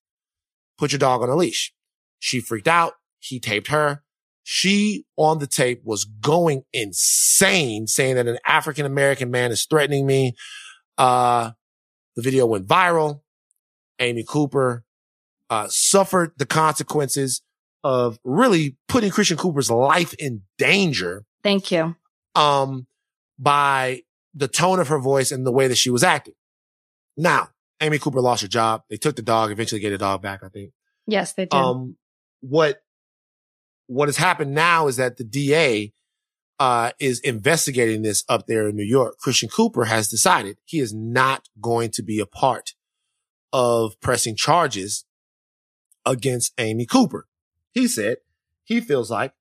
put 0.78 0.92
your 0.92 1.00
dog 1.00 1.22
on 1.22 1.30
a 1.30 1.36
leash. 1.36 1.74
She 2.20 2.40
freaked 2.40 2.68
out. 2.68 2.94
He 3.20 3.40
taped 3.40 3.68
her. 3.68 4.04
She 4.44 5.06
on 5.18 5.40
the 5.40 5.48
tape 5.48 5.82
was 5.84 6.06
going 6.06 6.64
insane 6.72 7.88
saying 7.88 8.16
that 8.16 8.28
an 8.28 8.38
African 8.46 8.86
American 8.86 9.30
man 9.30 9.52
is 9.52 9.66
threatening 9.66 10.06
me. 10.06 10.36
Uh, 10.98 11.52
the 12.16 12.22
video 12.22 12.46
went 12.46 12.68
viral. 12.68 13.22
Amy 14.00 14.24
Cooper, 14.28 14.84
uh, 15.50 15.68
suffered 15.70 16.32
the 16.38 16.46
consequences 16.46 17.42
of 17.84 18.20
really 18.24 18.78
putting 18.88 19.10
Christian 19.10 19.38
Cooper's 19.38 19.72
life 19.72 20.14
in 20.20 20.44
danger. 20.58 21.26
Thank 21.42 21.72
you. 21.72 21.96
Um, 22.36 22.86
by 23.40 24.02
the 24.34 24.48
tone 24.48 24.80
of 24.80 24.90
her 24.90 25.00
voice 25.00 25.32
and 25.32 25.46
the 25.46 25.52
way 25.52 25.68
that 25.68 25.78
she 25.78 25.90
was 25.90 26.04
acting. 26.04 26.36
Now, 27.18 27.50
Amy 27.82 28.00
Cooper 28.00 28.22
lost 28.22 28.42
her 28.42 28.48
job. 28.48 28.84
They 28.90 28.98
took 28.98 29.16
the 29.16 29.22
dog, 29.22 29.52
eventually 29.52 29.82
get 29.82 29.92
the 29.92 29.98
dog 29.98 30.22
back, 30.22 30.44
I 30.44 30.50
think. 30.50 30.72
Yes, 31.06 31.34
they 31.34 31.46
did. 31.46 31.54
Um, 31.54 31.96
what, 32.42 32.82
what 33.88 34.08
has 34.08 34.18
happened 34.18 34.54
now 34.54 34.88
is 34.88 34.98
that 34.98 35.18
the 35.18 35.24
DA, 35.24 35.94
uh, 36.60 36.92
is 37.00 37.20
investigating 37.20 38.02
this 38.02 38.24
up 38.28 38.48
there 38.48 38.68
in 38.68 38.76
New 38.76 38.84
York. 38.84 39.18
Christian 39.20 39.50
Cooper 39.50 39.86
has 39.86 40.10
decided 40.10 40.58
he 40.66 40.80
is 40.80 40.94
not 40.94 41.48
going 41.62 41.92
to 41.92 42.04
be 42.04 42.20
a 42.20 42.26
part 42.26 42.74
of 43.54 44.00
pressing 44.02 44.36
charges 44.36 45.06
against 46.06 46.54
Amy 46.58 46.86
Cooper. 46.86 47.28
He 47.72 47.88
said 47.88 48.18
he 48.64 48.80
feels 48.82 49.12
like 49.12 49.34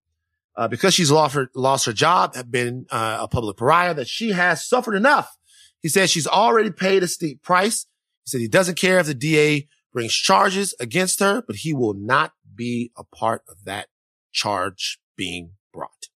uh, 0.57 0.69
because 0.69 0.95
she's 0.95 1.11
lost 1.11 1.35
her 1.35 1.51
lost 1.55 1.87
her 1.87 1.93
job, 1.93 2.35
have 2.35 2.51
been 2.51 2.87
uh, 2.91 3.19
a 3.23 3.29
public 3.29 3.57
pariah, 3.57 3.95
that 3.95 4.09
she 4.09 4.33
has 4.33 4.67
suffered 4.67 4.95
enough. 4.95 5.37
He 5.81 5.89
says 5.89 6.11
she's 6.11 6.27
already 6.27 6.71
paid 6.71 7.03
a 7.03 7.09
steep 7.09 7.43
price 7.43 7.87
he 8.27 8.31
said 8.31 8.41
he 8.41 8.49
doesn't 8.49 8.77
care 8.77 8.99
if 8.99 9.07
the 9.07 9.15
DA 9.15 9.69
brings 9.93 10.13
charges 10.13 10.75
against 10.81 11.21
her, 11.21 11.43
but 11.47 11.57
he 11.57 11.73
will 11.73 11.95
not 11.95 12.33
be 12.55 12.91
a 12.97 13.05
part 13.05 13.43
of 13.49 13.65
that 13.65 13.87
charge 14.33 14.99
being 15.17 15.53
brought. 15.73 16.09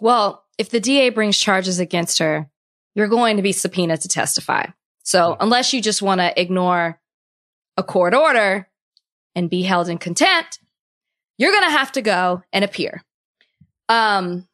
Well, 0.00 0.44
if 0.56 0.70
the 0.70 0.80
DA 0.80 1.10
brings 1.10 1.36
charges 1.36 1.80
against 1.80 2.20
her, 2.20 2.48
you're 2.94 3.08
going 3.08 3.36
to 3.36 3.42
be 3.42 3.52
subpoenaed 3.52 4.00
to 4.02 4.08
testify. 4.08 4.66
So 5.02 5.32
mm-hmm. 5.32 5.42
unless 5.42 5.72
you 5.72 5.82
just 5.82 6.00
want 6.00 6.20
to 6.20 6.40
ignore 6.40 7.00
a 7.76 7.82
court 7.82 8.14
order 8.14 8.68
and 9.34 9.50
be 9.50 9.62
held 9.62 9.88
in 9.88 9.98
contempt, 9.98 10.60
you're 11.38 11.52
going 11.52 11.64
to 11.64 11.76
have 11.76 11.92
to 11.92 12.02
go 12.02 12.42
and 12.52 12.64
appear. 12.64 13.02
Um, 13.88 14.46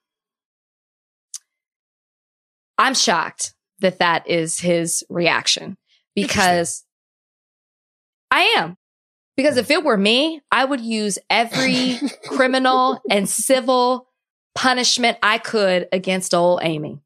I'm 2.79 2.95
shocked 2.95 3.55
that 3.81 3.99
that 3.99 4.29
is 4.29 4.59
his 4.59 5.05
reaction 5.09 5.77
because 6.15 6.85
I 8.31 8.55
am. 8.57 8.77
Because 9.37 9.57
if 9.57 9.71
it 9.71 9.83
were 9.83 9.97
me, 9.97 10.41
I 10.51 10.65
would 10.65 10.81
use 10.81 11.19
every 11.29 11.99
criminal 12.29 13.01
and 13.11 13.29
civil 13.29 14.09
punishment 14.55 15.19
I 15.23 15.39
could 15.39 15.89
against 15.93 16.35
old 16.35 16.61
Amy 16.63 17.01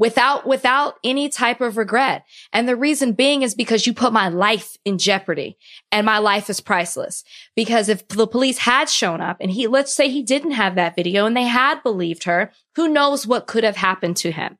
without, 0.00 0.46
without 0.46 0.94
any 1.04 1.28
type 1.28 1.60
of 1.60 1.76
regret. 1.76 2.24
And 2.52 2.66
the 2.66 2.76
reason 2.76 3.12
being 3.12 3.42
is 3.42 3.54
because 3.54 3.86
you 3.86 3.92
put 3.92 4.14
my 4.14 4.28
life 4.28 4.78
in 4.86 4.96
jeopardy 4.96 5.58
and 5.92 6.06
my 6.06 6.18
life 6.18 6.48
is 6.48 6.62
priceless. 6.62 7.22
Because 7.54 7.90
if 7.90 8.08
the 8.08 8.26
police 8.26 8.58
had 8.58 8.88
shown 8.88 9.20
up 9.20 9.36
and 9.40 9.50
he, 9.50 9.66
let's 9.66 9.92
say 9.92 10.08
he 10.08 10.22
didn't 10.22 10.52
have 10.52 10.76
that 10.76 10.96
video 10.96 11.26
and 11.26 11.36
they 11.36 11.44
had 11.44 11.82
believed 11.82 12.24
her, 12.24 12.50
who 12.76 12.88
knows 12.88 13.26
what 13.26 13.46
could 13.46 13.64
have 13.64 13.76
happened 13.76 14.16
to 14.18 14.32
him? 14.32 14.56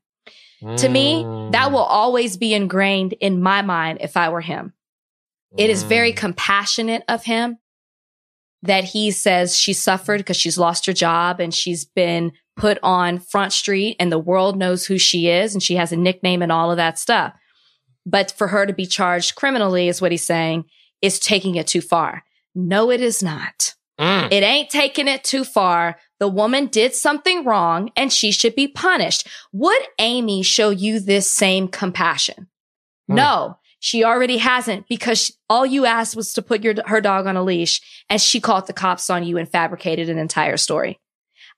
To 0.60 0.88
me, 0.88 1.24
that 1.52 1.72
will 1.72 1.78
always 1.78 2.36
be 2.36 2.52
ingrained 2.52 3.14
in 3.14 3.42
my 3.42 3.62
mind 3.62 3.98
if 4.00 4.16
I 4.16 4.28
were 4.28 4.42
him. 4.42 4.74
It 5.56 5.70
is 5.70 5.82
very 5.82 6.12
mm. 6.12 6.16
compassionate 6.16 7.02
of 7.08 7.24
him 7.24 7.58
that 8.62 8.84
he 8.84 9.10
says 9.10 9.56
she 9.56 9.72
suffered 9.72 10.18
because 10.18 10.36
she's 10.36 10.58
lost 10.58 10.86
her 10.86 10.92
job 10.92 11.40
and 11.40 11.54
she's 11.54 11.84
been 11.84 12.32
put 12.56 12.78
on 12.82 13.18
front 13.18 13.52
street 13.52 13.96
and 13.98 14.12
the 14.12 14.18
world 14.18 14.58
knows 14.58 14.86
who 14.86 14.98
she 14.98 15.28
is 15.28 15.54
and 15.54 15.62
she 15.62 15.76
has 15.76 15.92
a 15.92 15.96
nickname 15.96 16.42
and 16.42 16.52
all 16.52 16.70
of 16.70 16.76
that 16.76 16.98
stuff. 16.98 17.32
But 18.04 18.32
for 18.36 18.48
her 18.48 18.66
to 18.66 18.72
be 18.72 18.86
charged 18.86 19.34
criminally 19.34 19.88
is 19.88 20.02
what 20.02 20.12
he's 20.12 20.26
saying 20.26 20.64
is 21.00 21.18
taking 21.18 21.56
it 21.56 21.66
too 21.66 21.80
far. 21.80 22.22
No, 22.54 22.90
it 22.90 23.00
is 23.00 23.22
not. 23.22 23.74
Mm. 23.98 24.28
It 24.30 24.42
ain't 24.42 24.70
taking 24.70 25.08
it 25.08 25.24
too 25.24 25.44
far. 25.44 25.98
The 26.20 26.28
woman 26.28 26.66
did 26.66 26.94
something 26.94 27.44
wrong 27.44 27.90
and 27.96 28.12
she 28.12 28.30
should 28.30 28.54
be 28.54 28.68
punished. 28.68 29.26
Would 29.52 29.82
Amy 29.98 30.42
show 30.42 30.68
you 30.68 31.00
this 31.00 31.28
same 31.28 31.66
compassion? 31.66 32.46
Mm. 33.10 33.16
No, 33.16 33.58
she 33.80 34.04
already 34.04 34.36
hasn't 34.36 34.86
because 34.86 35.18
she, 35.18 35.32
all 35.48 35.64
you 35.64 35.86
asked 35.86 36.14
was 36.14 36.34
to 36.34 36.42
put 36.42 36.62
your, 36.62 36.74
her 36.86 37.00
dog 37.00 37.26
on 37.26 37.38
a 37.38 37.42
leash 37.42 37.80
and 38.10 38.20
she 38.20 38.38
called 38.38 38.66
the 38.66 38.74
cops 38.74 39.08
on 39.08 39.24
you 39.24 39.38
and 39.38 39.48
fabricated 39.48 40.10
an 40.10 40.18
entire 40.18 40.58
story. 40.58 41.00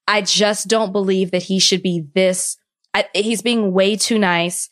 I 0.07 0.23
just 0.23 0.69
don't 0.69 0.93
believe 0.93 1.33
that 1.33 1.43
he 1.43 1.59
should 1.59 1.83
be 1.83 2.07
this. 2.15 2.57
I, 2.95 3.09
he's 3.15 3.43
being 3.43 3.73
way 3.73 3.97
too 3.97 4.19
nice. 4.19 4.69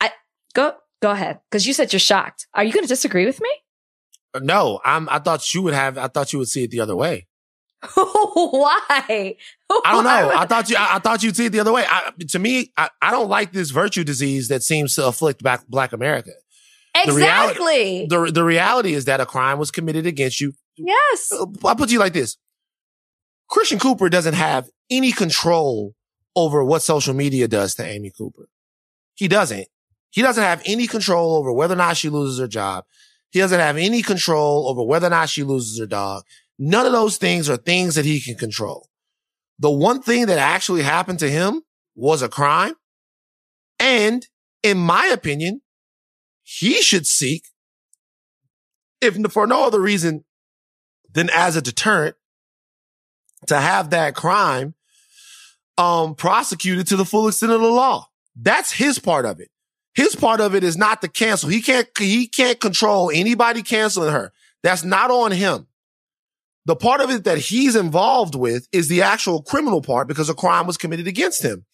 I 0.00 0.12
go, 0.54 0.74
go 1.02 1.10
ahead. 1.10 1.40
Cause 1.50 1.66
you 1.66 1.72
said 1.72 1.92
you're 1.92 1.98
shocked. 1.98 2.46
Are 2.54 2.62
you 2.62 2.72
going 2.72 2.84
to 2.84 2.88
disagree 2.88 3.26
with 3.26 3.40
me? 3.40 3.50
No, 4.40 4.80
I'm, 4.84 5.08
I 5.08 5.18
thought 5.18 5.52
you 5.52 5.62
would 5.62 5.74
have, 5.74 5.98
I 5.98 6.06
thought 6.06 6.32
you 6.32 6.38
would 6.38 6.48
see 6.48 6.64
it 6.64 6.70
the 6.70 6.80
other 6.80 6.94
way. 6.94 7.26
Why? 7.94 9.36
I 9.70 9.92
don't 9.92 10.04
know. 10.04 10.32
I 10.34 10.46
thought 10.46 10.70
you, 10.70 10.76
I, 10.76 10.96
I, 10.96 10.98
thought 10.98 11.22
you'd 11.22 11.36
see 11.36 11.46
it 11.46 11.52
the 11.52 11.60
other 11.60 11.72
way. 11.72 11.84
I, 11.88 12.12
to 12.28 12.38
me, 12.38 12.72
I, 12.76 12.90
I, 13.02 13.10
don't 13.10 13.28
like 13.28 13.52
this 13.52 13.70
virtue 13.70 14.04
disease 14.04 14.48
that 14.48 14.62
seems 14.62 14.94
to 14.96 15.06
afflict 15.06 15.42
black, 15.42 15.66
black 15.68 15.92
America. 15.92 16.30
Exactly. 16.94 18.06
The 18.06 18.18
reality, 18.18 18.30
the, 18.30 18.32
the 18.32 18.44
reality 18.44 18.94
is 18.94 19.04
that 19.06 19.20
a 19.20 19.26
crime 19.26 19.58
was 19.58 19.70
committed 19.70 20.06
against 20.06 20.40
you. 20.40 20.54
Yes. 20.76 21.30
Uh, 21.32 21.46
I'll 21.64 21.76
put 21.76 21.90
you 21.90 21.98
like 21.98 22.12
this. 22.12 22.36
Christian 23.48 23.78
Cooper 23.78 24.08
doesn't 24.08 24.34
have 24.34 24.68
any 24.90 25.12
control 25.12 25.94
over 26.34 26.64
what 26.64 26.82
social 26.82 27.14
media 27.14 27.48
does 27.48 27.74
to 27.76 27.84
Amy 27.84 28.12
Cooper. 28.16 28.48
He 29.14 29.28
doesn't. 29.28 29.68
He 30.10 30.22
doesn't 30.22 30.42
have 30.42 30.62
any 30.64 30.86
control 30.86 31.36
over 31.36 31.52
whether 31.52 31.74
or 31.74 31.78
not 31.78 31.96
she 31.96 32.08
loses 32.08 32.38
her 32.38 32.48
job. 32.48 32.84
He 33.30 33.38
doesn't 33.38 33.60
have 33.60 33.76
any 33.76 34.02
control 34.02 34.68
over 34.68 34.82
whether 34.82 35.08
or 35.08 35.10
not 35.10 35.28
she 35.28 35.42
loses 35.42 35.78
her 35.78 35.86
dog. 35.86 36.22
None 36.58 36.86
of 36.86 36.92
those 36.92 37.16
things 37.18 37.50
are 37.50 37.56
things 37.56 37.94
that 37.96 38.04
he 38.04 38.20
can 38.20 38.36
control. 38.36 38.88
The 39.58 39.70
one 39.70 40.02
thing 40.02 40.26
that 40.26 40.38
actually 40.38 40.82
happened 40.82 41.18
to 41.20 41.30
him 41.30 41.62
was 41.94 42.22
a 42.22 42.28
crime. 42.28 42.74
And 43.78 44.26
in 44.62 44.78
my 44.78 45.06
opinion, 45.06 45.62
he 46.42 46.80
should 46.80 47.06
seek, 47.06 47.44
if 49.00 49.16
for 49.32 49.46
no 49.46 49.66
other 49.66 49.80
reason 49.80 50.24
than 51.12 51.30
as 51.30 51.56
a 51.56 51.62
deterrent, 51.62 52.16
to 53.46 53.58
have 53.58 53.90
that 53.90 54.14
crime 54.14 54.74
um, 55.78 56.14
prosecuted 56.14 56.86
to 56.88 56.96
the 56.96 57.04
full 57.04 57.28
extent 57.28 57.52
of 57.52 57.60
the 57.60 57.66
law. 57.66 58.08
That's 58.34 58.72
his 58.72 58.98
part 58.98 59.24
of 59.24 59.40
it. 59.40 59.50
His 59.94 60.14
part 60.14 60.40
of 60.40 60.54
it 60.54 60.64
is 60.64 60.76
not 60.76 61.00
to 61.02 61.08
cancel. 61.08 61.48
He 61.48 61.62
can't, 61.62 61.88
he 61.98 62.26
can't 62.26 62.60
control 62.60 63.10
anybody 63.12 63.62
canceling 63.62 64.12
her. 64.12 64.32
That's 64.62 64.84
not 64.84 65.10
on 65.10 65.32
him. 65.32 65.66
The 66.66 66.74
part 66.76 67.00
of 67.00 67.10
it 67.10 67.24
that 67.24 67.38
he's 67.38 67.76
involved 67.76 68.34
with 68.34 68.66
is 68.72 68.88
the 68.88 69.02
actual 69.02 69.40
criminal 69.40 69.80
part 69.80 70.08
because 70.08 70.28
a 70.28 70.34
crime 70.34 70.66
was 70.66 70.76
committed 70.76 71.06
against 71.06 71.42
him. 71.42 71.64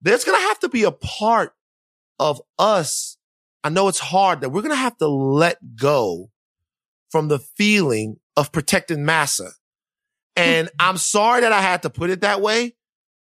There's 0.00 0.24
going 0.24 0.40
to 0.40 0.46
have 0.48 0.60
to 0.60 0.68
be 0.68 0.84
a 0.84 0.92
part 0.92 1.52
of 2.20 2.40
us. 2.56 3.16
I 3.64 3.70
know 3.70 3.88
it's 3.88 3.98
hard 3.98 4.40
that 4.40 4.50
we're 4.50 4.62
going 4.62 4.70
to 4.70 4.76
have 4.76 4.96
to 4.98 5.08
let 5.08 5.58
go 5.74 6.30
from 7.10 7.26
the 7.26 7.40
feeling 7.40 8.18
of 8.36 8.52
protecting 8.52 9.04
massa. 9.04 9.50
And 10.36 10.70
I'm 10.78 10.96
sorry 10.96 11.40
that 11.40 11.52
I 11.52 11.60
had 11.60 11.82
to 11.82 11.90
put 11.90 12.10
it 12.10 12.20
that 12.20 12.40
way. 12.40 12.76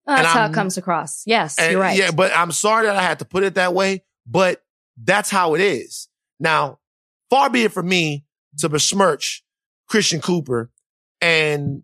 That's 0.04 0.26
how 0.26 0.46
it 0.46 0.54
comes 0.54 0.78
across. 0.78 1.22
Yes, 1.26 1.58
and, 1.58 1.72
you're 1.72 1.80
right. 1.80 1.96
Yeah, 1.96 2.10
but 2.10 2.34
I'm 2.34 2.50
sorry 2.50 2.86
that 2.86 2.96
I 2.96 3.02
had 3.02 3.20
to 3.20 3.24
put 3.24 3.44
it 3.44 3.54
that 3.54 3.74
way, 3.74 4.04
but 4.26 4.64
that's 4.96 5.30
how 5.30 5.54
it 5.54 5.60
is. 5.60 6.08
Now, 6.40 6.78
far 7.30 7.50
be 7.50 7.64
it 7.64 7.72
from 7.72 7.88
me 7.88 8.24
to 8.58 8.70
besmirch 8.70 9.44
Christian 9.86 10.20
Cooper 10.22 10.70
and 11.20 11.82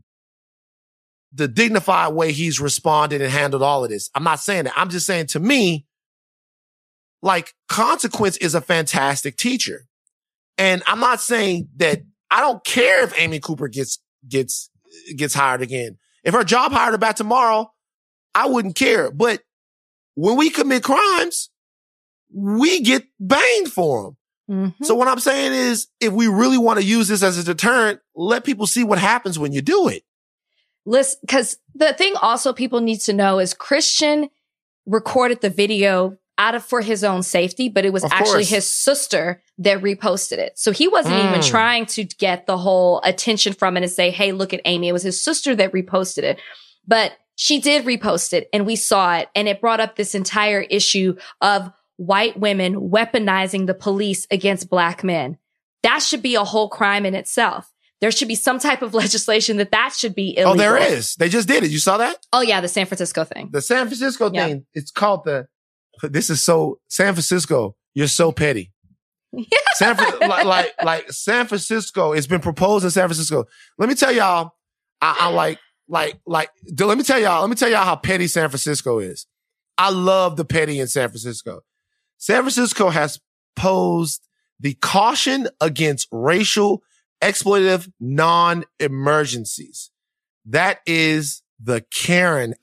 the 1.33 1.49
dignified 1.49 2.15
way 2.15 2.33
he's 2.33 2.61
responded 2.61 3.21
and 3.21 3.31
handled 3.31 3.63
all 3.63 3.85
of 3.85 3.91
this. 3.91 4.09
I'm 4.15 4.23
not 4.23 4.41
saying 4.41 4.65
that. 4.65 4.75
I'm 4.77 4.89
just 4.89 5.07
saying 5.07 5.27
to 5.29 5.41
me, 5.41 5.87
like 7.23 7.55
consequence 7.69 8.37
is 8.37 8.55
a 8.55 8.61
fantastic 8.61 9.37
teacher. 9.37 9.87
And 10.57 10.83
I'm 10.87 11.01
not 11.01 11.21
saying 11.21 11.69
that 11.77 12.03
I 12.31 12.41
don't 12.41 12.65
care 12.65 13.03
if 13.03 13.19
Amy 13.19 13.41
Cooper 13.41 13.67
gets, 13.67 13.99
gets, 14.29 14.71
gets 15.17 15.35
hired 15.35 15.63
again. 15.63 15.99
If 16.23 16.35
her 16.35 16.45
job 16.45 16.71
hired 16.73 16.93
her 16.93 16.99
back 16.99 17.17
tomorrow, 17.17 17.73
I 18.35 18.47
wouldn't 18.47 18.77
care. 18.77 19.11
But 19.11 19.41
when 20.15 20.37
we 20.37 20.51
commit 20.51 20.85
crimes, 20.85 21.51
we 22.33 22.81
get 22.81 23.05
banged 23.19 23.73
for 23.73 24.05
them. 24.05 24.17
Mm-hmm. 24.51 24.85
So 24.85 24.95
what 24.95 25.09
I'm 25.09 25.21
saying 25.21 25.53
is, 25.53 25.89
if 26.01 26.13
we 26.13 26.27
really 26.27 26.59
want 26.59 26.79
to 26.79 26.85
use 26.85 27.09
this 27.09 27.23
as 27.23 27.39
a 27.39 27.45
deterrent, 27.45 28.01
let 28.15 28.45
people 28.45 28.67
see 28.67 28.85
what 28.85 28.99
happens 28.99 29.39
when 29.39 29.53
you 29.53 29.63
do 29.63 29.89
it. 29.89 30.05
Listen, 30.87 31.19
because 31.23 31.57
the 31.75 31.95
thing 31.95 32.15
also 32.21 32.53
people 32.53 32.81
need 32.81 33.01
to 33.01 33.13
know 33.13 33.39
is 33.39 33.55
Christian 33.55 34.29
recorded 34.87 35.41
the 35.41 35.49
video 35.49 36.19
out 36.37 36.55
of 36.55 36.65
for 36.65 36.81
his 36.81 37.05
own 37.05 37.23
safety, 37.23 37.69
but 37.69 37.85
it 37.85 37.93
was 37.93 38.05
of 38.05 38.13
actually 38.13 38.41
course. 38.41 38.51
his 38.51 38.71
sister 38.71 39.41
that 39.59 39.81
reposted 39.81 40.39
it. 40.39 40.59
So 40.59 40.73
he 40.73 40.89
wasn't 40.89 41.15
mm. 41.15 41.29
even 41.29 41.43
trying 41.43 41.87
to 41.87 42.05
get 42.05 42.47
the 42.47 42.59
whole 42.59 43.01
attention 43.05 43.53
from 43.53 43.77
it 43.77 43.83
and 43.83 43.93
say, 43.93 44.11
Hey, 44.11 44.33
look 44.33 44.53
at 44.53 44.61
Amy. 44.65 44.89
It 44.89 44.93
was 44.93 45.05
his 45.05 45.23
sister 45.23 45.55
that 45.55 45.73
reposted 45.73 46.25
it. 46.25 46.41
But 46.87 47.13
she 47.37 47.61
did 47.61 47.85
repost 47.85 48.33
it 48.33 48.49
and 48.53 48.67
we 48.67 48.77
saw 48.77 49.17
it 49.17 49.29
and 49.35 49.49
it 49.49 49.61
brought 49.61 49.81
up 49.81 49.97
this 49.97 50.15
entire 50.15 50.61
issue 50.61 51.17
of 51.41 51.73
white 51.97 52.39
women 52.39 52.91
weaponizing 52.91 53.67
the 53.67 53.75
police 53.75 54.27
against 54.31 54.69
black 54.69 55.05
men. 55.05 55.39
That 55.83 56.01
should 56.01 56.23
be 56.23 56.35
a 56.35 56.45
whole 56.45 56.69
crime 56.69 57.07
in 57.07 57.15
itself. 57.15 57.71
There 58.01 58.11
should 58.11 58.29
be 58.29 58.35
some 58.35 58.59
type 58.59 58.83
of 58.83 58.95
legislation 59.03 59.57
that 59.59 59.71
that 59.71 59.93
should 59.93 60.15
be 60.15 60.37
illegal. 60.37 60.53
Oh, 60.53 60.57
there 60.57 60.77
is. 60.77 61.15
They 61.17 61.29
just 61.29 61.49
did 61.49 61.65
it. 61.65 61.71
You 61.71 61.79
saw 61.79 61.99
that? 61.99 62.19
Oh 62.33 62.41
yeah, 62.41 62.61
the 62.61 62.69
San 62.69 62.87
Francisco 62.87 63.25
thing. 63.25 63.51
The 63.53 63.63
San 63.63 63.87
Francisco 63.87 64.31
yeah. 64.33 64.47
thing. 64.47 64.67
It's 64.75 64.91
called 64.91 65.25
the. 65.25 65.47
This 66.03 66.29
is 66.29 66.43
so 66.43 66.81
San 66.89 67.15
Francisco. 67.15 67.77
You're 67.95 68.09
so 68.09 68.33
petty. 68.33 68.73
San 69.75 69.97
like, 69.97 70.45
like 70.45 70.73
like 70.83 71.13
San 71.13 71.47
Francisco. 71.47 72.13
It's 72.13 72.27
been 72.27 72.41
proposed 72.41 72.85
in 72.85 72.91
San 72.91 73.09
Francisco. 73.09 73.45
Let 73.79 73.89
me 73.89 73.95
tell 73.95 74.13
y'all. 74.13 74.53
I, 75.01 75.17
I 75.21 75.29
like 75.31 75.59
like, 75.89 76.19
like, 76.27 76.51
let 76.79 76.97
me 76.97 77.05
tell 77.05 77.21
y'all, 77.21 77.41
let 77.41 77.51
me 77.51 77.57
tell 77.57 77.69
y'all 77.69 77.85
how 77.85 77.97
petty 77.97 78.27
San 78.27 78.49
Francisco 78.49 78.99
is. 78.99 79.27
I 79.77 79.91
love 79.91 80.37
the 80.37 80.45
petty 80.45 80.81
in 80.81 80.87
San 80.87 81.09
Francisco. 81.09 81.61
San 82.19 82.43
Francisco 82.43 82.91
has 82.91 83.21
posed 83.57 84.27
the 84.61 84.75
caution 84.75 85.49
against 85.61 86.09
racial 86.11 86.83
exploitative 87.23 87.91
non-emergencies. 88.01 89.91
That 90.47 90.81
is 90.87 91.43
the 91.61 91.85
Karen 91.93 92.55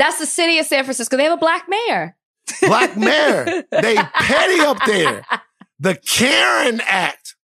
That's 0.00 0.18
the 0.18 0.24
city 0.24 0.58
of 0.58 0.64
San 0.64 0.84
Francisco. 0.84 1.18
They 1.18 1.24
have 1.24 1.34
a 1.34 1.36
black 1.36 1.68
mayor. 1.68 2.16
Black 2.62 2.96
mayor. 2.96 3.64
they 3.70 3.96
petty 3.96 4.60
up 4.60 4.78
there. 4.86 5.26
The 5.78 5.94
Karen 5.94 6.80
Act. 6.86 7.36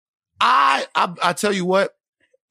I, 0.41 0.87
I, 0.95 1.15
I 1.21 1.33
tell 1.33 1.53
you 1.53 1.65
what, 1.65 1.91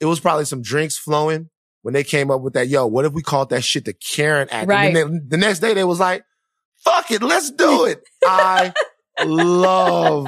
it 0.02 0.06
was 0.06 0.20
probably 0.20 0.44
some 0.44 0.62
drinks 0.62 0.98
flowing 0.98 1.50
when 1.84 1.94
they 1.94 2.04
came 2.04 2.32
up 2.32 2.42
with 2.42 2.54
that. 2.54 2.68
Yo, 2.68 2.88
what 2.88 3.06
if 3.06 3.14
we 3.14 3.22
called 3.22 3.52
that 3.52 3.64
shit 3.64 3.86
the 3.86 3.94
Karen 3.94 4.48
Act? 4.50 4.68
Right. 4.68 4.96
And 4.96 5.30
the 5.30 5.38
next 5.38 5.60
day 5.60 5.74
they 5.74 5.84
was 5.84 6.00
like, 6.00 6.26
fuck 6.84 7.12
it, 7.12 7.22
let's 7.22 7.52
do 7.52 7.86
it. 7.86 8.04
I 8.26 8.74
love 9.24 10.28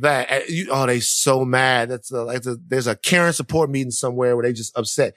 that. 0.00 0.50
You, 0.50 0.68
oh, 0.70 0.86
they 0.86 1.00
so 1.00 1.44
mad. 1.44 1.90
That's 1.90 2.10
a, 2.10 2.24
like 2.24 2.44
a, 2.44 2.56
there's 2.66 2.86
a 2.86 2.96
Karen 2.96 3.32
support 3.32 3.70
meeting 3.70 3.92
somewhere 3.92 4.36
where 4.36 4.44
they 4.44 4.52
just 4.52 4.76
upset. 4.76 5.14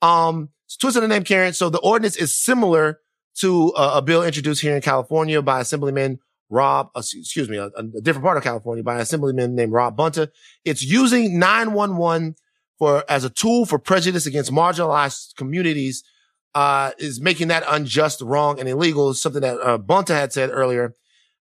Um, 0.00 0.50
so 0.66 0.76
twist 0.80 1.00
the 1.00 1.08
name 1.08 1.24
Karen. 1.24 1.52
So 1.52 1.68
the 1.68 1.80
ordinance 1.80 2.16
is 2.16 2.36
similar 2.36 3.00
to 3.40 3.72
a, 3.76 3.98
a 3.98 4.02
bill 4.02 4.22
introduced 4.22 4.62
here 4.62 4.76
in 4.76 4.82
California 4.82 5.42
by 5.42 5.60
Assemblyman 5.60 6.18
Rob, 6.50 6.90
uh, 6.96 6.98
excuse 6.98 7.48
me, 7.48 7.56
a, 7.56 7.66
a, 7.76 7.82
different 8.02 8.24
part 8.24 8.36
of 8.36 8.42
California 8.42 8.82
by 8.82 8.96
an 8.96 9.00
assemblyman 9.00 9.54
named 9.54 9.72
Rob 9.72 9.96
Bonta. 9.96 10.28
It's 10.64 10.82
using 10.82 11.38
911 11.38 12.34
for, 12.80 13.04
as 13.08 13.24
a 13.24 13.30
tool 13.30 13.66
for 13.66 13.78
prejudice 13.78 14.26
against 14.26 14.50
marginalized 14.50 15.36
communities, 15.36 16.02
uh, 16.54 16.90
is 16.98 17.20
making 17.20 17.48
that 17.48 17.62
unjust, 17.68 18.22
wrong, 18.22 18.58
and 18.58 18.68
illegal, 18.68 19.14
something 19.14 19.42
that, 19.42 19.60
uh, 19.60 19.78
Bonta 19.78 20.14
had 20.14 20.32
said 20.32 20.50
earlier. 20.50 20.94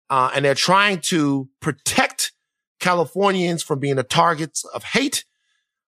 Uh, 0.10 0.30
and 0.36 0.44
they're 0.44 0.54
trying 0.54 1.00
to 1.00 1.48
protect 1.62 2.34
Californians 2.80 3.64
from 3.64 3.80
being 3.80 3.96
the 3.96 4.04
targets 4.04 4.66
of 4.66 4.84
hate, 4.84 5.24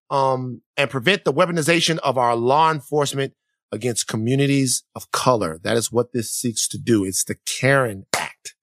um, 0.10 0.62
and 0.78 0.90
prevent 0.90 1.26
the 1.26 1.34
weaponization 1.34 2.00
of 2.00 2.18
our 2.18 2.36
law 2.36 2.72
enforcement 2.72 3.34
against 3.74 4.08
communities 4.08 4.84
of 4.96 5.12
color. 5.12 5.60
That 5.62 5.78
is 5.78 5.92
what 5.92 6.14
this 6.14 6.32
seeks 6.32 6.68
to 6.70 6.78
do. 6.78 7.04
It's 7.04 7.24
the 7.24 7.36
Karen 7.46 8.06
Act. 8.16 8.56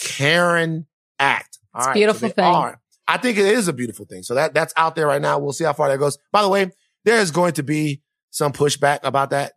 Karen 0.00 0.86
Act. 1.18 1.58
All 1.74 1.80
it's 1.80 1.86
right, 1.86 1.94
beautiful 1.94 2.28
so 2.28 2.34
thing. 2.34 2.44
Are. 2.44 2.81
I 3.12 3.18
think 3.18 3.36
it 3.36 3.44
is 3.44 3.68
a 3.68 3.74
beautiful 3.74 4.06
thing. 4.06 4.22
So 4.22 4.34
that 4.36 4.54
that's 4.54 4.72
out 4.74 4.96
there 4.96 5.06
right 5.06 5.20
now. 5.20 5.38
We'll 5.38 5.52
see 5.52 5.64
how 5.64 5.74
far 5.74 5.90
that 5.90 5.98
goes. 5.98 6.16
By 6.32 6.40
the 6.40 6.48
way, 6.48 6.70
there 7.04 7.18
is 7.18 7.30
going 7.30 7.52
to 7.54 7.62
be 7.62 8.00
some 8.30 8.54
pushback 8.54 9.00
about 9.02 9.30
that. 9.30 9.52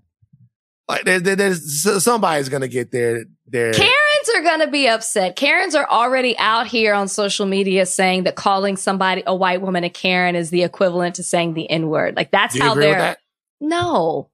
Like 0.89 1.05
there, 1.05 1.21
there, 1.21 1.37
there's 1.37 2.03
somebody's 2.03 2.49
going 2.49 2.63
to 2.63 2.67
get 2.67 2.91
there. 2.91 3.23
There. 3.47 3.71
Karens 3.71 4.29
are 4.35 4.41
going 4.41 4.59
to 4.59 4.67
be 4.67 4.89
upset. 4.89 5.37
Karens 5.37 5.73
are 5.73 5.87
already 5.89 6.37
out 6.37 6.67
here 6.67 6.93
on 6.93 7.07
social 7.07 7.45
media 7.45 7.85
saying 7.85 8.25
that 8.25 8.35
calling 8.35 8.75
somebody 8.75 9.23
a 9.25 9.33
white 9.33 9.61
woman 9.61 9.85
a 9.85 9.89
Karen 9.89 10.35
is 10.35 10.49
the 10.49 10.63
equivalent 10.63 11.15
to 11.15 11.23
saying 11.23 11.53
the 11.53 11.69
N 11.69 11.87
word. 11.87 12.17
Like 12.17 12.31
that's 12.31 12.59
how 12.59 12.75
they're. 12.75 13.15
No. 13.61 14.31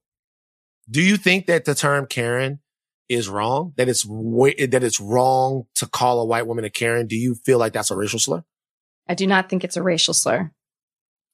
Do 0.90 1.00
you 1.00 1.16
think 1.16 1.46
that 1.46 1.66
the 1.66 1.76
term 1.76 2.08
Karen 2.08 2.60
is 3.08 3.30
wrong, 3.30 3.74
that 3.78 3.88
it's 3.88 4.04
that 4.04 4.82
it's 4.84 5.00
wrong 5.00 5.66
to 5.76 5.86
call 5.86 6.22
a 6.22 6.26
white 6.26 6.48
woman 6.48 6.66
a 6.66 6.72
Karen, 6.72 7.06
do 7.06 7.16
you 7.16 7.36
feel 7.36 7.60
like 7.60 7.74
that's 7.74 7.92
a 7.92 7.96
racial 7.96 8.18
slur? 8.18 8.44
I 9.08 9.16
do 9.16 9.28
not 9.28 9.50
think 9.50 9.64
it's 9.64 9.78
a 9.78 9.84
racial 9.84 10.14
slur. 10.14 10.52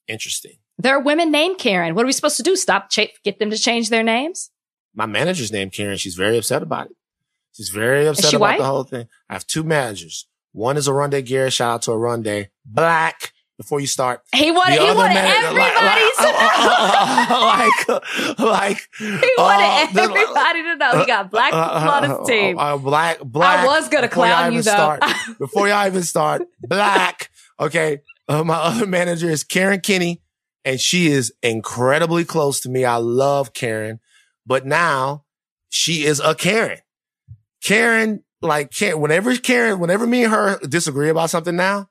Interesting. 0.06 0.58
There 0.78 0.94
are 0.94 1.00
women 1.00 1.30
named 1.30 1.58
Karen. 1.58 1.94
What 1.94 2.04
are 2.04 2.06
we 2.06 2.12
supposed 2.12 2.36
to 2.36 2.42
do? 2.42 2.56
Stop, 2.56 2.90
cha- 2.90 3.06
get 3.24 3.38
them 3.38 3.50
to 3.50 3.58
change 3.58 3.90
their 3.90 4.02
names? 4.02 4.50
My 4.94 5.06
manager's 5.06 5.52
named 5.52 5.72
Karen. 5.72 5.98
She's 5.98 6.14
very 6.14 6.38
upset 6.38 6.62
about 6.62 6.86
it. 6.86 6.96
She's 7.52 7.68
very 7.68 8.06
upset 8.06 8.32
about 8.32 8.40
white? 8.40 8.58
the 8.58 8.64
whole 8.64 8.84
thing. 8.84 9.08
I 9.28 9.32
have 9.34 9.46
two 9.46 9.64
managers. 9.64 10.26
One 10.52 10.76
is 10.76 10.88
Aronde 10.88 11.24
Garrett. 11.26 11.52
Shout 11.52 11.74
out 11.74 11.82
to 11.82 11.92
Aronde. 11.92 12.48
Black 12.64 13.32
before 13.58 13.80
you 13.80 13.88
start. 13.88 14.22
He 14.32 14.50
wanted, 14.52 14.80
he 14.80 14.86
wanted 14.94 15.16
everybody 15.16 15.56
like, 15.56 16.02
to 16.16 17.92
know. 17.92 17.98
like, 18.38 18.38
like, 18.38 18.88
he 18.98 19.32
wanted 19.36 19.64
uh, 19.64 19.86
everybody 19.88 20.62
to 20.62 20.76
know. 20.76 21.00
He 21.00 21.06
got 21.06 21.30
black 21.30 21.52
uh, 21.52 21.90
on 21.92 22.08
his 22.08 22.28
team. 22.28 22.58
Uh, 22.58 22.78
black, 22.78 23.18
black. 23.20 23.58
I 23.58 23.66
was 23.66 23.88
going 23.88 24.02
to 24.02 24.08
clown 24.08 24.52
you 24.52 24.62
though. 24.62 24.70
Start, 24.70 25.02
before 25.38 25.68
y'all 25.68 25.86
even 25.86 26.04
start, 26.04 26.42
black. 26.60 27.30
Okay. 27.60 28.00
Uh, 28.28 28.44
my 28.44 28.54
other 28.62 28.86
manager 28.86 29.30
is 29.30 29.44
Karen 29.44 29.80
Kinney. 29.80 30.22
and 30.64 30.80
she 30.80 31.08
is 31.08 31.32
incredibly 31.42 32.24
close 32.24 32.60
to 32.60 32.68
me. 32.68 32.84
I 32.84 32.96
love 32.96 33.52
Karen, 33.54 34.00
but 34.46 34.66
now 34.66 35.24
she 35.70 36.04
is 36.04 36.20
a 36.20 36.34
Karen. 36.34 36.78
Karen, 37.62 38.22
like 38.42 38.70
Karen, 38.72 39.00
whenever 39.00 39.34
Karen, 39.36 39.78
whenever 39.80 40.06
me 40.06 40.24
and 40.24 40.32
her 40.32 40.58
disagree 40.60 41.08
about 41.08 41.30
something 41.30 41.56
now, 41.56 41.88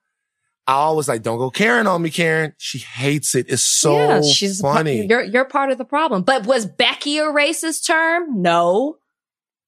I 0.66 0.74
always 0.74 1.08
like, 1.08 1.22
don't 1.24 1.38
go 1.38 1.50
Karen 1.50 1.88
on 1.88 2.02
me, 2.02 2.10
Karen. 2.10 2.54
She 2.58 2.80
hates 2.80 3.36
it. 3.36 3.46
It's 3.50 3.64
so 3.64 3.94
yeah, 3.96 4.22
she's 4.22 4.60
funny. 4.60 5.06
You're 5.08 5.24
you're 5.24 5.46
part 5.46 5.72
of 5.72 5.78
the 5.78 5.86
problem. 5.86 6.24
But 6.24 6.46
was 6.46 6.66
Becky 6.66 7.18
a 7.20 7.24
racist 7.24 7.86
term? 7.88 8.42
No. 8.42 8.98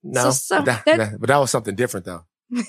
no, 0.04 0.24
so- 0.26 0.58
so 0.58 0.62
that, 0.64 0.84
that- 0.86 0.98
that- 0.98 1.20
but 1.20 1.28
that 1.28 1.38
was 1.38 1.52
something 1.52 1.76
different 1.76 2.06
though. 2.06 2.26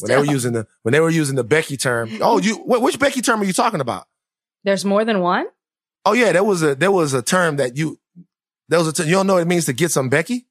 When 0.00 0.08
they 0.10 0.16
were 0.18 0.24
using 0.24 0.52
the, 0.52 0.66
when 0.82 0.92
they 0.92 1.00
were 1.00 1.10
using 1.10 1.36
the 1.36 1.44
Becky 1.44 1.76
term. 1.76 2.10
Oh, 2.20 2.38
you, 2.38 2.56
wh- 2.56 2.82
which 2.82 2.98
Becky 2.98 3.20
term 3.22 3.40
are 3.40 3.44
you 3.44 3.52
talking 3.52 3.80
about? 3.80 4.06
there's 4.62 4.84
more 4.84 5.04
than 5.06 5.20
one. 5.20 5.46
Oh 6.04 6.12
yeah, 6.12 6.32
there 6.32 6.44
was 6.44 6.62
a, 6.62 6.74
there 6.74 6.90
was 6.92 7.14
a 7.14 7.22
term 7.22 7.56
that 7.56 7.76
you, 7.78 7.98
there 8.68 8.78
was 8.78 8.88
a, 8.88 8.92
term, 8.92 9.06
you 9.06 9.12
don't 9.14 9.26
know 9.26 9.34
what 9.34 9.42
it 9.42 9.48
means 9.48 9.64
to 9.66 9.72
get 9.72 9.90
some 9.90 10.08
Becky? 10.10 10.46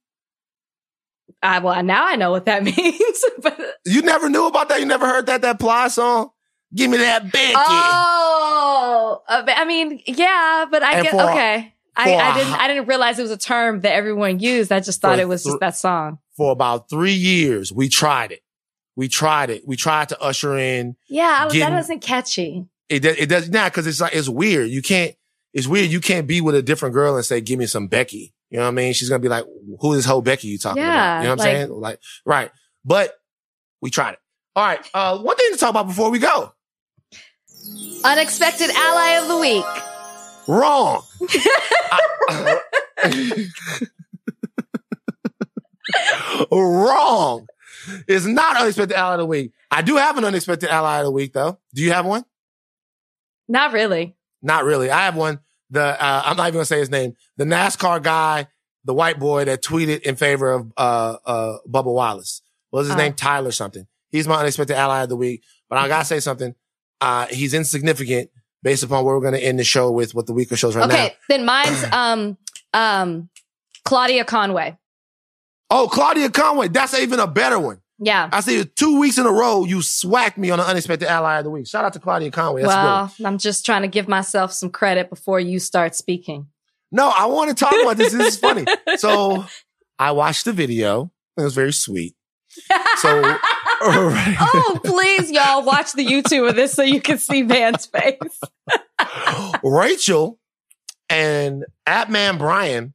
I, 1.43 1.59
well, 1.59 1.81
now 1.83 2.05
I 2.07 2.15
know 2.15 2.31
what 2.31 2.45
that 2.45 2.63
means. 2.77 3.23
but 3.43 3.59
You 3.85 4.01
never 4.01 4.29
knew 4.29 4.47
about 4.47 4.69
that? 4.69 4.79
You 4.79 4.85
never 4.87 5.07
heard 5.07 5.27
that, 5.27 5.41
that 5.43 5.59
Plies 5.59 5.93
song? 5.95 6.31
Give 6.73 6.89
me 6.89 6.97
that 6.97 7.31
Becky. 7.31 7.53
oh, 7.55 9.21
uh, 9.27 9.43
I 9.47 9.65
mean, 9.65 10.01
yeah, 10.05 10.65
but 10.69 10.83
I 10.83 10.93
And 10.95 11.03
get 11.03 11.13
okay. 11.13 11.73
I, 11.95 12.03
for 12.33 12.39
didn't. 12.39 12.53
I 12.53 12.67
didn't 12.67 12.87
realize 12.87 13.19
it 13.19 13.23
was 13.23 13.31
a 13.31 13.37
term 13.37 13.81
that 13.81 13.91
everyone 13.93 14.39
used. 14.39 14.71
I 14.71 14.79
just 14.79 15.01
thought 15.01 15.19
it 15.19 15.27
was 15.27 15.43
thr- 15.43 15.49
just 15.49 15.59
that 15.59 15.75
song. 15.75 16.19
For 16.37 16.51
about 16.51 16.89
three 16.89 17.13
years, 17.13 17.73
we 17.73 17.89
tried 17.89 18.31
it. 18.31 18.41
We 18.99 19.07
tried 19.07 19.49
it. 19.49 19.65
We 19.65 19.77
tried 19.77 20.09
to 20.09 20.19
usher 20.19 20.57
in 20.57 20.97
Yeah, 21.07 21.45
I- 21.45 21.47
Getting- 21.53 21.73
that 21.73 21.79
isn't 21.79 22.01
catchy. 22.01 22.65
it 22.89 22.99
does, 22.99 23.15
it 23.15 23.27
does 23.29 23.49
not 23.49 23.71
because 23.71 23.87
it's 23.87 24.01
like 24.01 24.13
it's 24.13 24.27
weird. 24.27 24.69
You 24.69 24.81
can't. 24.81 25.15
It's 25.53 25.67
weird. 25.67 25.89
You 25.89 26.01
can't 26.01 26.27
be 26.27 26.41
with 26.41 26.53
a 26.53 26.61
different 26.61 26.93
girl 26.93 27.15
and 27.15 27.23
say, 27.23 27.39
"Give 27.39 27.57
me 27.57 27.65
some 27.65 27.87
Becky." 27.87 28.33
You 28.49 28.57
know 28.57 28.63
what 28.65 28.71
I 28.71 28.71
mean? 28.71 28.91
She's 28.91 29.07
gonna 29.07 29.19
be 29.19 29.29
like, 29.29 29.45
"Who 29.79 29.93
is 29.93 29.99
this 29.99 30.05
whole 30.05 30.21
Becky 30.21 30.49
you 30.49 30.57
talking 30.57 30.83
Yeah, 30.83 30.91
about?" 30.91 31.17
You 31.21 31.23
know 31.23 31.29
what 31.35 31.39
I'm 31.39 31.43
saying? 31.45 31.69
Like, 31.71 31.99
right? 32.25 32.51
But 32.83 33.13
we 33.81 33.89
tried 33.89 34.15
it. 34.15 34.19
All 34.57 34.65
right. 34.65 34.85
Uh, 34.93 35.17
one 35.19 35.37
thing 35.37 35.47
to 35.53 35.57
talk 35.57 35.69
about 35.69 35.87
before 35.87 36.09
we 36.11 36.19
go. 36.19 36.51
Unexpected 38.03 38.69
ally 38.69 39.11
of 39.21 39.27
the 39.29 39.37
week. 39.37 39.65
Wrong. 40.49 41.03
I- 42.29 42.59
Wrong. 46.51 47.47
It's 48.07 48.25
not 48.25 48.57
unexpected 48.57 48.95
ally 48.95 49.13
of 49.13 49.19
the 49.19 49.25
week. 49.25 49.51
I 49.71 49.81
do 49.81 49.95
have 49.97 50.17
an 50.17 50.25
unexpected 50.25 50.69
ally 50.69 50.99
of 50.99 51.05
the 51.05 51.11
week 51.11 51.33
though. 51.33 51.59
Do 51.73 51.81
you 51.83 51.91
have 51.91 52.05
one? 52.05 52.25
Not 53.47 53.73
really. 53.73 54.15
Not 54.41 54.63
really. 54.63 54.89
I 54.91 55.05
have 55.05 55.15
one. 55.15 55.39
The 55.69 55.81
uh, 55.81 56.21
I'm 56.25 56.37
not 56.37 56.43
even 56.47 56.53
gonna 56.55 56.65
say 56.65 56.79
his 56.79 56.89
name. 56.89 57.13
The 57.37 57.43
NASCAR 57.45 58.01
guy, 58.01 58.47
the 58.85 58.93
white 58.93 59.19
boy 59.19 59.45
that 59.45 59.61
tweeted 59.63 60.01
in 60.01 60.15
favor 60.15 60.51
of 60.51 60.71
uh 60.77 61.17
uh 61.25 61.57
Bubba 61.69 61.93
Wallace. 61.93 62.41
What 62.69 62.79
was 62.81 62.87
his 62.87 62.95
Oh. 62.95 62.97
name? 62.99 63.13
Tyler 63.13 63.51
something. 63.51 63.85
He's 64.09 64.27
my 64.27 64.35
unexpected 64.39 64.75
ally 64.75 65.03
of 65.03 65.09
the 65.09 65.15
week. 65.15 65.43
But 65.69 65.77
I 65.77 65.87
gotta 65.87 66.05
say 66.05 66.19
something. 66.19 66.55
Uh 67.01 67.27
he's 67.27 67.53
insignificant 67.53 68.29
based 68.63 68.83
upon 68.83 69.05
where 69.05 69.15
we're 69.15 69.23
gonna 69.23 69.37
end 69.37 69.59
the 69.59 69.63
show 69.63 69.91
with 69.91 70.15
what 70.15 70.25
the 70.25 70.33
week 70.33 70.51
of 70.51 70.57
shows 70.59 70.75
right 70.75 70.85
okay, 70.85 70.97
now. 70.97 71.05
Okay, 71.05 71.15
then 71.29 71.45
mine's 71.45 71.83
um 71.91 72.37
um 72.73 73.29
Claudia 73.85 74.25
Conway. 74.25 74.77
Oh, 75.69 75.87
Claudia 75.91 76.29
Conway. 76.29 76.67
That's 76.69 76.97
even 76.97 77.19
a 77.19 77.27
better 77.27 77.59
one. 77.59 77.81
Yeah. 78.01 78.29
I 78.31 78.39
see 78.39 78.63
two 78.63 78.99
weeks 78.99 79.17
in 79.17 79.25
a 79.25 79.31
row 79.31 79.65
you 79.65 79.81
swacked 79.81 80.37
me 80.37 80.49
on 80.51 80.59
an 80.59 80.65
unexpected 80.65 81.07
ally 81.07 81.37
of 81.39 81.43
the 81.43 81.49
week. 81.49 81.67
Shout 81.67 81.83
out 81.85 81.93
to 81.93 81.99
Claudia 81.99 82.31
Conway. 82.31 82.61
That's 82.61 82.73
good. 82.73 83.23
well, 83.23 83.27
I'm 83.27 83.37
just 83.37 83.65
trying 83.65 83.81
to 83.81 83.87
give 83.89 84.07
myself 84.07 84.53
some 84.53 84.69
credit 84.69 85.09
before 85.09 85.39
you 85.39 85.59
start 85.59 85.95
speaking. 85.95 86.47
No, 86.91 87.09
I 87.15 87.25
want 87.25 87.49
to 87.49 87.55
talk 87.55 87.73
about 87.81 87.97
this. 87.97 88.13
This 88.13 88.35
is 88.35 88.39
funny. 88.39 88.65
So 88.97 89.45
I 89.99 90.11
watched 90.11 90.45
the 90.45 90.53
video. 90.53 91.11
It 91.37 91.41
was 91.43 91.53
very 91.53 91.73
sweet. 91.73 92.15
So- 92.97 93.21
oh, 93.81 94.79
please, 94.83 95.29
y'all 95.31 95.63
watch 95.63 95.93
the 95.93 96.05
YouTube 96.05 96.49
of 96.49 96.55
this 96.55 96.73
so 96.73 96.81
you 96.83 96.99
can 97.01 97.17
see 97.17 97.43
Van's 97.43 97.85
face. 97.85 98.17
Rachel 99.63 100.39
and 101.09 101.63
Atman 101.85 102.37
Bryan 102.37 102.93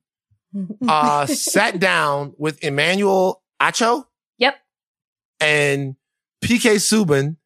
uh, 0.89 1.27
sat 1.27 1.79
down 1.81 2.35
with 2.39 2.63
Emmanuel 2.63 3.43
Acho 3.61 4.05
Yep. 4.39 4.57
and 5.41 5.97
PK 6.43 6.75
Subban 6.77 7.37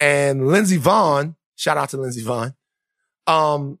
and 0.00 0.48
Lindsey 0.48 0.78
Vonn. 0.78 1.36
Shout 1.56 1.76
out 1.76 1.88
to 1.90 1.96
Lindsey 1.96 2.22
Vonn. 2.22 2.54
Um, 3.26 3.78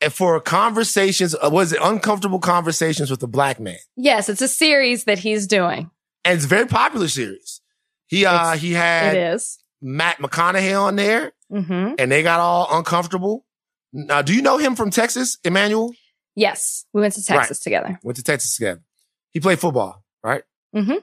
and 0.00 0.12
for 0.12 0.40
conversations, 0.40 1.34
uh, 1.34 1.48
was 1.50 1.72
it 1.72 1.78
uncomfortable 1.82 2.38
conversations 2.40 3.10
with 3.10 3.22
a 3.22 3.26
black 3.26 3.60
man? 3.60 3.78
Yes, 3.96 4.28
it's 4.28 4.42
a 4.42 4.48
series 4.48 5.04
that 5.04 5.18
he's 5.20 5.46
doing. 5.46 5.90
And 6.24 6.36
it's 6.36 6.44
a 6.44 6.48
very 6.48 6.66
popular 6.66 7.08
series. 7.08 7.60
He 8.06 8.26
uh 8.26 8.34
It's- 8.54 8.60
he 8.60 8.72
had 8.72 9.16
is. 9.34 9.58
Matt 9.80 10.18
McConaughey 10.18 10.80
on 10.80 10.96
there, 10.96 11.32
Mm-hmm. 11.52 11.94
and 11.98 12.10
they 12.10 12.22
got 12.22 12.40
all 12.40 12.66
uncomfortable. 12.76 13.44
Now, 13.92 14.22
do 14.22 14.34
you 14.34 14.42
know 14.42 14.56
him 14.58 14.74
from 14.74 14.90
Texas, 14.90 15.38
Emmanuel? 15.44 15.92
Yes, 16.36 16.84
we 16.92 17.00
went 17.00 17.14
to 17.14 17.22
Texas 17.24 17.60
together. 17.60 17.98
Went 18.02 18.16
to 18.16 18.22
Texas 18.22 18.56
together. 18.56 18.82
He 19.30 19.40
played 19.40 19.58
football, 19.58 20.04
right? 20.22 20.42
Mm-hmm. 20.74 20.98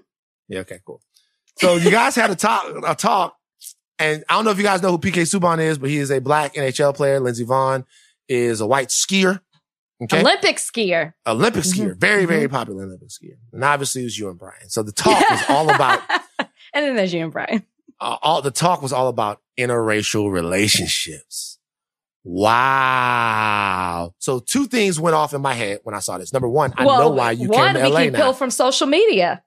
Yeah. 0.49 0.59
Okay. 0.59 0.79
Cool. 0.85 1.01
So 1.57 1.75
you 1.75 1.91
guys 1.91 2.15
had 2.15 2.31
a 2.31 2.35
talk, 2.35 2.65
a 2.85 2.95
talk, 2.95 3.35
and 3.99 4.23
I 4.27 4.33
don't 4.33 4.45
know 4.45 4.51
if 4.51 4.57
you 4.57 4.63
guys 4.63 4.81
know 4.81 4.91
who 4.91 4.97
PK 4.97 5.21
Subban 5.23 5.59
is, 5.59 5.77
but 5.77 5.89
he 5.89 5.97
is 5.97 6.11
a 6.11 6.19
black 6.19 6.55
NHL 6.55 6.95
player. 6.95 7.19
Lindsey 7.19 7.45
Vonn 7.45 7.85
is 8.27 8.61
a 8.61 8.67
white 8.67 8.87
skier. 8.89 9.39
Okay. 10.03 10.19
Olympic 10.21 10.57
skier. 10.57 11.13
Olympic 11.27 11.63
Mhm. 11.63 11.73
skier. 11.91 11.97
Very, 11.97 12.25
very 12.25 12.47
popular 12.47 12.83
Olympic 12.85 13.09
skier. 13.09 13.37
And 13.53 13.63
obviously 13.63 14.01
it 14.01 14.05
was 14.05 14.17
you 14.17 14.29
and 14.29 14.39
Bryan. 14.39 14.69
So 14.69 14.81
the 14.81 14.91
talk 14.91 15.29
was 15.29 15.43
all 15.47 15.69
about, 15.73 16.01
and 16.39 16.49
then 16.85 16.95
there's 16.95 17.13
you 17.13 17.23
and 17.23 17.31
Bryan. 17.31 17.63
uh, 17.99 18.17
all 18.23 18.41
the 18.41 18.49
talk 18.51 18.81
was 18.81 18.91
all 18.91 19.07
about 19.09 19.41
interracial 19.59 20.31
relationships. 20.31 21.59
Wow. 22.23 24.13
So 24.19 24.39
two 24.39 24.67
things 24.67 24.99
went 24.99 25.15
off 25.15 25.33
in 25.33 25.41
my 25.41 25.53
head 25.53 25.79
when 25.83 25.95
I 25.95 25.99
saw 25.99 26.17
this. 26.17 26.33
Number 26.33 26.49
one, 26.49 26.73
I 26.77 26.83
know 26.85 27.09
why 27.09 27.31
you 27.31 27.49
one, 27.49 27.73
came 27.73 27.83
to 27.83 27.89
we 27.89 27.93
LA 27.93 27.99
can 28.03 28.13
now. 28.13 28.23
pull 28.25 28.33
from 28.33 28.51
social 28.51 28.87
media. 28.87 29.43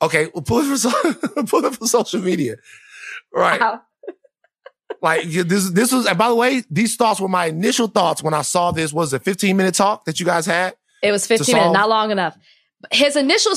Okay, 0.00 0.28
well, 0.34 0.42
pull 0.42 0.60
it 0.60 0.78
from 0.78 1.46
pull 1.46 1.64
it 1.64 1.74
from 1.76 1.86
social 1.86 2.20
media. 2.20 2.56
Right. 3.34 3.60
Wow. 3.60 3.82
Like 5.00 5.24
this 5.24 5.70
this 5.70 5.90
was 5.90 6.06
and 6.06 6.16
by 6.16 6.28
the 6.28 6.34
way, 6.36 6.62
these 6.70 6.94
thoughts 6.94 7.20
were 7.20 7.26
my 7.26 7.46
initial 7.46 7.88
thoughts 7.88 8.22
when 8.22 8.34
I 8.34 8.42
saw 8.42 8.70
this 8.70 8.92
was 8.92 9.12
a 9.12 9.18
15 9.18 9.56
minute 9.56 9.74
talk 9.74 10.04
that 10.04 10.20
you 10.20 10.26
guys 10.26 10.46
had. 10.46 10.74
It 11.02 11.10
was 11.10 11.26
15 11.26 11.56
minutes, 11.56 11.72
not 11.72 11.88
long 11.88 12.12
enough. 12.12 12.38
His 12.92 13.16
initial 13.16 13.54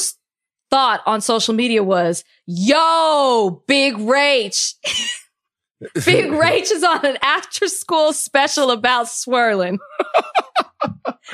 thought 0.71 1.03
on 1.05 1.21
social 1.21 1.53
media 1.53 1.83
was, 1.83 2.23
yo, 2.47 3.61
Big 3.67 3.93
Rach. 3.95 4.73
Big 6.05 6.25
Rach 6.31 6.71
is 6.71 6.83
on 6.83 7.05
an 7.05 7.17
after 7.21 7.67
school 7.67 8.13
special 8.13 8.71
about 8.71 9.09
swirling. 9.09 9.79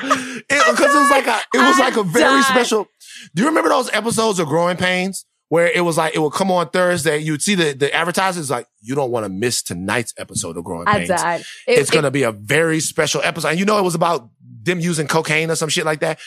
Because 0.00 0.42
it, 0.48 0.78
was 0.78 1.10
like 1.10 1.26
a 1.26 1.38
it 1.54 1.58
was 1.58 1.78
I 1.80 1.84
like 1.84 1.96
a 1.96 2.02
very 2.02 2.40
died. 2.40 2.44
special. 2.44 2.86
Do 3.34 3.42
you 3.42 3.48
remember 3.48 3.68
those 3.70 3.90
episodes 3.92 4.38
of 4.38 4.48
Growing 4.48 4.76
Pains 4.76 5.24
where 5.48 5.66
it 5.70 5.82
was 5.82 5.96
like 5.98 6.14
it 6.14 6.18
would 6.18 6.32
come 6.32 6.50
on 6.50 6.70
Thursday? 6.70 7.18
You'd 7.18 7.42
see 7.42 7.54
the 7.54 7.72
the 7.72 7.94
advertisers 7.94 8.50
like 8.50 8.66
you 8.80 8.94
don't 8.94 9.10
want 9.10 9.24
to 9.24 9.28
miss 9.28 9.62
tonight's 9.62 10.14
episode 10.18 10.56
of 10.56 10.64
Growing 10.64 10.88
I 10.88 10.98
Pains. 10.98 11.08
died. 11.08 11.40
It- 11.66 11.78
it's 11.78 11.90
going 11.90 12.04
to 12.04 12.10
be 12.10 12.22
a 12.22 12.32
very 12.32 12.80
special 12.80 13.20
episode. 13.22 13.48
And 13.48 13.58
you 13.58 13.64
know, 13.64 13.78
it 13.78 13.84
was 13.84 13.94
about 13.94 14.28
them 14.64 14.80
using 14.80 15.06
cocaine 15.06 15.50
or 15.50 15.54
some 15.56 15.68
shit 15.68 15.84
like 15.84 16.00
that. 16.00 16.18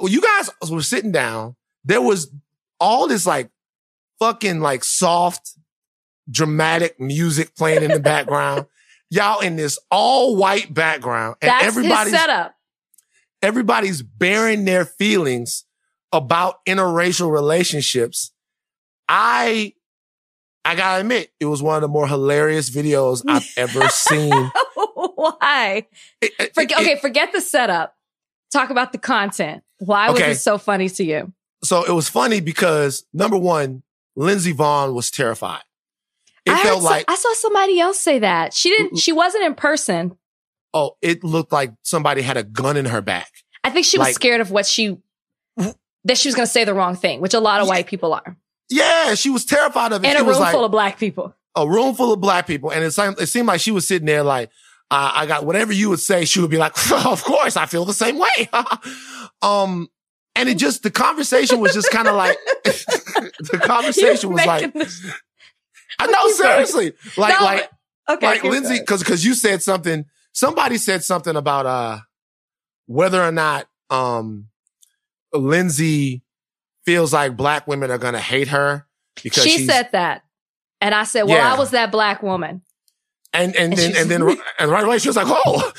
When 0.00 0.12
you 0.12 0.20
guys 0.20 0.50
were 0.70 0.82
sitting 0.82 1.12
down, 1.12 1.56
there 1.84 2.02
was 2.02 2.30
all 2.80 3.06
this 3.08 3.24
like 3.26 3.50
fucking 4.18 4.60
like 4.60 4.82
soft, 4.84 5.52
dramatic 6.30 6.98
music 7.00 7.54
playing 7.56 7.82
in 7.82 7.90
the 7.90 8.00
background. 8.00 8.66
Y'all 9.10 9.40
in 9.40 9.54
this 9.56 9.78
all 9.90 10.34
white 10.36 10.72
background 10.74 11.36
and 11.40 11.48
That's 11.50 11.64
everybody's, 11.66 12.12
setup. 12.12 12.56
everybody's 13.40 14.02
bearing 14.02 14.64
their 14.64 14.84
feelings 14.84 15.64
about 16.12 16.64
interracial 16.66 17.30
relationships. 17.32 18.32
I, 19.08 19.74
I 20.64 20.74
gotta 20.74 21.00
admit, 21.02 21.30
it 21.38 21.44
was 21.46 21.62
one 21.62 21.76
of 21.76 21.82
the 21.82 21.88
more 21.88 22.08
hilarious 22.08 22.68
videos 22.68 23.22
I've 23.28 23.46
ever 23.56 23.88
seen. 23.88 24.50
Why? 24.74 25.86
It- 26.20 26.32
it- 26.40 26.54
Forget, 26.54 26.80
it- 26.80 26.82
okay, 26.82 26.96
forget 27.00 27.32
the 27.32 27.40
setup. 27.40 27.94
Talk 28.52 28.70
about 28.70 28.90
the 28.92 28.98
content. 28.98 29.62
Why 29.78 30.10
was 30.10 30.20
Okay. 30.20 30.32
it 30.32 30.36
so 30.36 30.58
funny 30.58 30.88
to 30.88 31.04
you? 31.04 31.32
so 31.64 31.82
it 31.84 31.90
was 31.92 32.08
funny 32.08 32.40
because 32.40 33.04
number 33.12 33.36
one, 33.36 33.82
Lindsey 34.14 34.52
Vonn 34.52 34.94
was 34.94 35.10
terrified. 35.10 35.62
It 36.46 36.52
I 36.52 36.62
felt 36.62 36.82
like, 36.82 37.04
I 37.08 37.16
saw 37.16 37.32
somebody 37.34 37.80
else 37.80 37.98
say 38.00 38.20
that. 38.20 38.54
She 38.54 38.70
didn't, 38.70 38.96
she 38.98 39.12
wasn't 39.12 39.44
in 39.44 39.54
person. 39.54 40.16
oh, 40.72 40.96
it 41.02 41.24
looked 41.24 41.52
like 41.52 41.72
somebody 41.82 42.22
had 42.22 42.36
a 42.36 42.42
gun 42.44 42.76
in 42.76 42.84
her 42.86 43.00
back. 43.02 43.30
I 43.64 43.70
think 43.70 43.84
she 43.86 43.98
was 43.98 44.06
Like- 44.08 44.14
scared 44.14 44.40
of 44.40 44.50
what 44.50 44.66
she, 44.66 44.98
that 46.04 46.16
she 46.18 46.28
was 46.28 46.34
going 46.34 46.46
to 46.46 46.52
say 46.52 46.64
the 46.64 46.74
wrong 46.74 46.94
thing, 46.96 47.20
which 47.20 47.34
a 47.34 47.40
lot 47.40 47.60
of 47.60 47.66
Yeah. 47.66 47.70
white 47.70 47.86
people 47.86 48.14
are. 48.14 48.36
Yeah, 48.68 49.14
she 49.14 49.30
was 49.30 49.44
terrified 49.44 49.92
of 49.92 50.04
it. 50.04 50.08
And 50.08 50.16
She 50.18 50.22
a 50.22 50.26
room 50.28 50.38
like 50.40 50.52
full 50.52 50.64
of 50.64 50.70
black 50.70 50.98
people. 50.98 51.34
a 51.56 51.66
room 51.68 51.94
full 51.94 52.12
of 52.12 52.20
black 52.20 52.46
people, 52.46 52.70
and 52.70 52.84
it 52.84 52.90
seemed, 52.92 53.20
it 53.20 53.26
seemed 53.28 53.48
like 53.48 53.60
she 53.60 53.70
was 53.70 53.86
sitting 53.88 54.06
there 54.06 54.22
like, 54.22 54.50
uh, 54.90 55.10
I 55.14 55.26
got 55.26 55.44
whatever 55.46 55.72
you 55.72 55.88
would 55.90 55.98
say. 56.00 56.24
She 56.24 56.40
would 56.40 56.50
be 56.50 56.58
like, 56.58 56.72
of 57.06 57.24
course, 57.24 57.56
I 57.56 57.66
feel 57.66 57.84
the 57.84 57.92
same 57.94 58.18
way. 58.18 58.48
um, 59.42 59.88
and 60.34 60.48
it 60.48 60.58
just, 60.58 60.82
the 60.82 60.90
conversation 60.90 61.58
was 61.60 61.72
just 61.74 61.90
kind 61.90 62.06
of 62.08 62.14
like, 62.14 62.36
the 62.64 63.60
conversation 63.64 64.30
was 64.32 64.44
like, 64.46 64.72
this- 64.74 65.04
I 65.98 66.06
know, 66.06 66.28
seriously, 66.28 66.92
like, 67.16 67.38
no, 67.38 67.44
like, 67.44 67.70
okay, 68.08 68.26
like 68.26 68.44
Lindsey, 68.44 68.84
cause, 68.84 69.02
cause 69.02 69.24
you 69.24 69.34
said 69.34 69.62
something, 69.62 70.04
somebody 70.32 70.78
said 70.78 71.02
something 71.04 71.36
about, 71.36 71.66
uh, 71.66 71.98
whether 72.86 73.22
or 73.22 73.32
not, 73.32 73.66
um, 73.90 74.48
Lindsey 75.32 76.22
feels 76.84 77.12
like 77.12 77.36
black 77.36 77.66
women 77.66 77.90
are 77.90 77.98
going 77.98 78.14
to 78.14 78.20
hate 78.20 78.48
her 78.48 78.86
because 79.22 79.44
she 79.44 79.66
said 79.66 79.90
that. 79.92 80.22
And 80.80 80.94
I 80.94 81.04
said, 81.04 81.24
well, 81.24 81.36
yeah. 81.38 81.52
I 81.52 81.58
was 81.58 81.70
that 81.70 81.90
black 81.90 82.22
woman. 82.22 82.62
And 83.36 83.54
and, 83.54 83.72
and 83.74 83.78
then 83.78 83.96
and 83.96 84.10
then 84.10 84.38
and 84.58 84.70
right 84.70 84.84
away 84.84 84.98
she 84.98 85.08
was 85.10 85.16
like, 85.16 85.26
"Oh, 85.28 85.72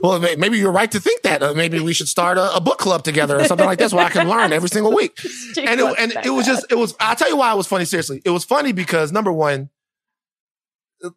well, 0.02 0.18
maybe 0.18 0.58
you're 0.58 0.72
right 0.72 0.90
to 0.90 0.98
think 0.98 1.22
that. 1.22 1.40
Uh, 1.40 1.54
maybe 1.54 1.78
we 1.78 1.94
should 1.94 2.08
start 2.08 2.38
a, 2.38 2.56
a, 2.56 2.60
book 2.60 2.78
club 2.78 3.04
together 3.04 3.38
or 3.38 3.44
something 3.44 3.66
like 3.66 3.78
this, 3.78 3.92
where 3.92 4.04
I 4.04 4.10
can 4.10 4.28
learn 4.28 4.52
every 4.52 4.68
single 4.68 4.92
week." 4.92 5.16
and 5.58 5.80
it, 5.80 5.94
and 5.98 6.12
it 6.26 6.30
was 6.30 6.44
just 6.44 6.66
it 6.68 6.74
was. 6.74 6.96
I'll 6.98 7.14
tell 7.14 7.28
you 7.28 7.36
why 7.36 7.52
it 7.52 7.56
was 7.56 7.68
funny. 7.68 7.84
Seriously, 7.84 8.20
it 8.24 8.30
was 8.30 8.44
funny 8.44 8.72
because 8.72 9.12
number 9.12 9.32
one, 9.32 9.70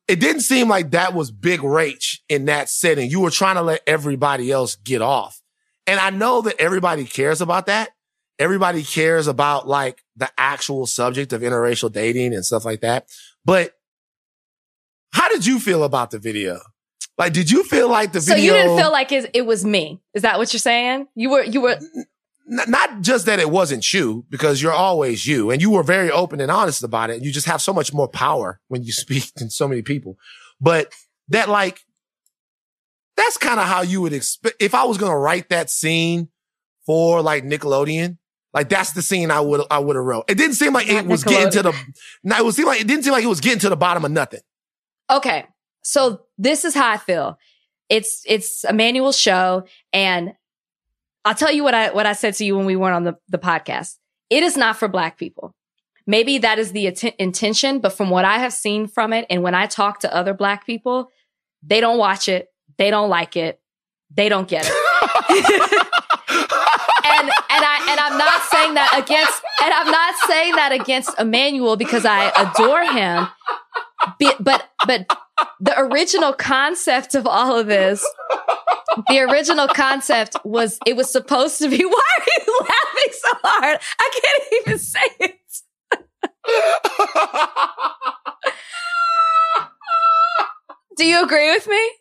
it 0.07 0.19
didn't 0.19 0.41
seem 0.41 0.69
like 0.69 0.91
that 0.91 1.15
was 1.15 1.31
big 1.31 1.61
Rach 1.61 2.19
in 2.29 2.45
that 2.45 2.69
setting. 2.69 3.09
You 3.09 3.21
were 3.21 3.31
trying 3.31 3.55
to 3.55 3.63
let 3.63 3.81
everybody 3.87 4.51
else 4.51 4.75
get 4.75 5.01
off, 5.01 5.41
and 5.87 5.99
I 5.99 6.11
know 6.11 6.41
that 6.41 6.61
everybody 6.61 7.05
cares 7.05 7.41
about 7.41 7.65
that. 7.65 7.89
Everybody 8.37 8.83
cares 8.83 9.25
about 9.25 9.67
like 9.67 10.03
the 10.15 10.29
actual 10.37 10.85
subject 10.85 11.33
of 11.33 11.41
interracial 11.41 11.91
dating 11.91 12.35
and 12.35 12.45
stuff 12.45 12.65
like 12.65 12.81
that, 12.81 13.07
but 13.43 13.73
how 15.11 15.29
did 15.29 15.45
you 15.45 15.59
feel 15.59 15.83
about 15.83 16.11
the 16.11 16.19
video? 16.19 16.59
Like, 17.17 17.33
did 17.33 17.51
you 17.51 17.63
feel 17.63 17.89
like 17.89 18.13
the 18.13 18.19
video? 18.19 18.35
So 18.35 18.41
you 18.41 18.51
didn't 18.51 18.77
feel 18.77 18.91
like 18.91 19.11
it, 19.11 19.29
it 19.33 19.45
was 19.45 19.65
me. 19.65 20.01
Is 20.13 20.21
that 20.21 20.37
what 20.37 20.53
you're 20.53 20.59
saying? 20.59 21.07
You 21.15 21.29
were, 21.31 21.43
you 21.43 21.61
were. 21.61 21.77
not 22.47 23.01
just 23.01 23.25
that 23.25 23.39
it 23.39 23.49
wasn't 23.49 23.91
you, 23.93 24.25
because 24.29 24.61
you're 24.61 24.71
always 24.71 25.27
you, 25.27 25.51
and 25.51 25.61
you 25.61 25.69
were 25.69 25.83
very 25.83 26.09
open 26.09 26.39
and 26.39 26.49
honest 26.49 26.83
about 26.83 27.09
it. 27.09 27.21
You 27.21 27.31
just 27.31 27.47
have 27.47 27.61
so 27.61 27.73
much 27.73 27.93
more 27.93 28.07
power 28.07 28.61
when 28.69 28.83
you 28.83 28.91
speak 28.93 29.33
to 29.35 29.49
so 29.49 29.67
many 29.67 29.81
people. 29.81 30.17
But 30.61 30.93
that, 31.27 31.49
like, 31.49 31.81
that's 33.17 33.37
kind 33.37 33.59
of 33.59 33.67
how 33.67 33.81
you 33.81 34.01
would 34.01 34.13
expect. 34.13 34.61
If 34.61 34.73
I 34.73 34.85
was 34.85 34.97
going 34.97 35.11
to 35.11 35.17
write 35.17 35.49
that 35.49 35.69
scene 35.69 36.29
for 36.85 37.21
like 37.21 37.43
Nickelodeon, 37.43 38.17
like 38.53 38.69
that's 38.69 38.93
the 38.93 39.01
scene 39.01 39.29
I 39.29 39.41
would 39.41 39.61
I 39.69 39.79
would 39.79 39.95
have 39.95 40.05
wrote. 40.05 40.25
It 40.29 40.37
didn't 40.37 40.55
seem 40.55 40.73
like 40.73 40.87
it 40.87 41.05
was 41.05 41.23
getting 41.23 41.51
to 41.51 41.63
the. 41.63 41.73
Now 42.23 42.39
it 42.39 42.45
was 42.45 42.55
seem 42.55 42.65
like 42.65 42.81
it 42.81 42.87
didn't 42.87 43.03
seem 43.03 43.13
like 43.13 43.23
it 43.23 43.27
was 43.27 43.41
getting 43.41 43.59
to 43.59 43.69
the 43.69 43.75
bottom 43.75 44.05
of 44.05 44.11
nothing. 44.11 44.39
Okay. 45.09 45.45
So 45.83 46.21
this 46.37 46.65
is 46.65 46.73
how 46.73 46.89
I 46.89 46.97
feel. 46.97 47.37
It's, 47.89 48.23
it's 48.27 48.63
Emmanuel's 48.63 49.17
show. 49.17 49.65
And 49.91 50.33
I'll 51.25 51.35
tell 51.35 51.51
you 51.51 51.63
what 51.63 51.73
I, 51.73 51.91
what 51.91 52.05
I 52.05 52.13
said 52.13 52.35
to 52.35 52.45
you 52.45 52.55
when 52.55 52.65
we 52.65 52.75
weren't 52.75 52.95
on 52.95 53.03
the, 53.03 53.17
the 53.27 53.39
podcast. 53.39 53.95
It 54.29 54.43
is 54.43 54.55
not 54.55 54.77
for 54.77 54.87
black 54.87 55.17
people. 55.17 55.55
Maybe 56.05 56.37
that 56.39 56.59
is 56.59 56.71
the 56.71 56.87
att- 56.87 57.15
intention, 57.19 57.79
but 57.79 57.93
from 57.93 58.09
what 58.09 58.25
I 58.25 58.39
have 58.39 58.53
seen 58.53 58.87
from 58.87 59.13
it 59.13 59.25
and 59.29 59.43
when 59.43 59.55
I 59.55 59.67
talk 59.67 59.99
to 60.01 60.15
other 60.15 60.33
black 60.33 60.65
people, 60.65 61.09
they 61.61 61.81
don't 61.81 61.97
watch 61.97 62.27
it. 62.27 62.47
They 62.77 62.89
don't 62.89 63.09
like 63.09 63.35
it. 63.35 63.59
They 64.11 64.29
don't 64.29 64.47
get 64.47 64.65
it. 64.65 64.71
and 67.05 67.29
and 67.29 67.63
I 67.65 67.87
and 67.89 67.99
I'm 67.99 68.17
not 68.17 68.41
saying 68.51 68.73
that 68.73 68.97
against 68.97 69.41
and 69.63 69.73
I'm 69.73 69.91
not 69.91 70.15
saying 70.27 70.55
that 70.55 70.71
against 70.71 71.19
Emmanuel 71.19 71.75
because 71.75 72.05
I 72.05 72.31
adore 72.35 72.83
him 72.91 73.27
but 74.19 74.69
but 74.85 75.17
the 75.59 75.79
original 75.79 76.33
concept 76.33 77.15
of 77.15 77.25
all 77.27 77.57
of 77.57 77.67
this 77.67 78.05
the 79.07 79.19
original 79.19 79.67
concept 79.67 80.35
was 80.43 80.79
it 80.85 80.95
was 80.95 81.11
supposed 81.11 81.59
to 81.59 81.69
be 81.69 81.77
why 81.85 82.01
are 82.17 82.25
you 82.45 82.59
laughing 82.61 83.13
so 83.13 83.29
hard? 83.43 83.79
I 83.99 84.09
can't 84.21 84.43
even 84.61 84.79
say 84.79 84.99
it. 85.19 85.35
Do 90.97 91.05
you 91.05 91.23
agree 91.23 91.51
with 91.51 91.67
me? 91.67 91.91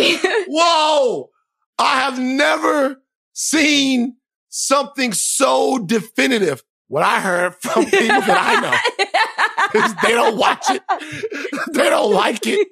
You- 0.00 0.44
whoa! 0.48 1.30
I 1.78 2.00
have 2.00 2.18
never 2.18 3.02
seen 3.32 4.16
something 4.48 5.12
so 5.12 5.78
definitive. 5.78 6.62
What 6.88 7.02
I 7.02 7.20
heard 7.20 7.54
from 7.56 7.84
people 7.84 8.20
that 8.20 8.38
I 8.40 8.60
know 8.60 9.04
is 9.84 9.94
they 10.02 10.12
don't 10.12 10.36
watch 10.36 10.64
it. 10.70 10.82
They 11.72 11.90
don't 11.90 12.12
like 12.12 12.46
it. 12.46 12.68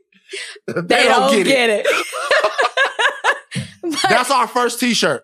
They, 0.66 0.81
they 0.81 1.05
don't, 1.05 1.32
don't, 1.32 1.44
get, 1.44 1.47
get 1.47 1.70
it. 1.70 1.86
it. 1.86 3.68
That's 4.09 4.31
our 4.31 4.47
first 4.48 4.81
t-shirt. 4.81 5.22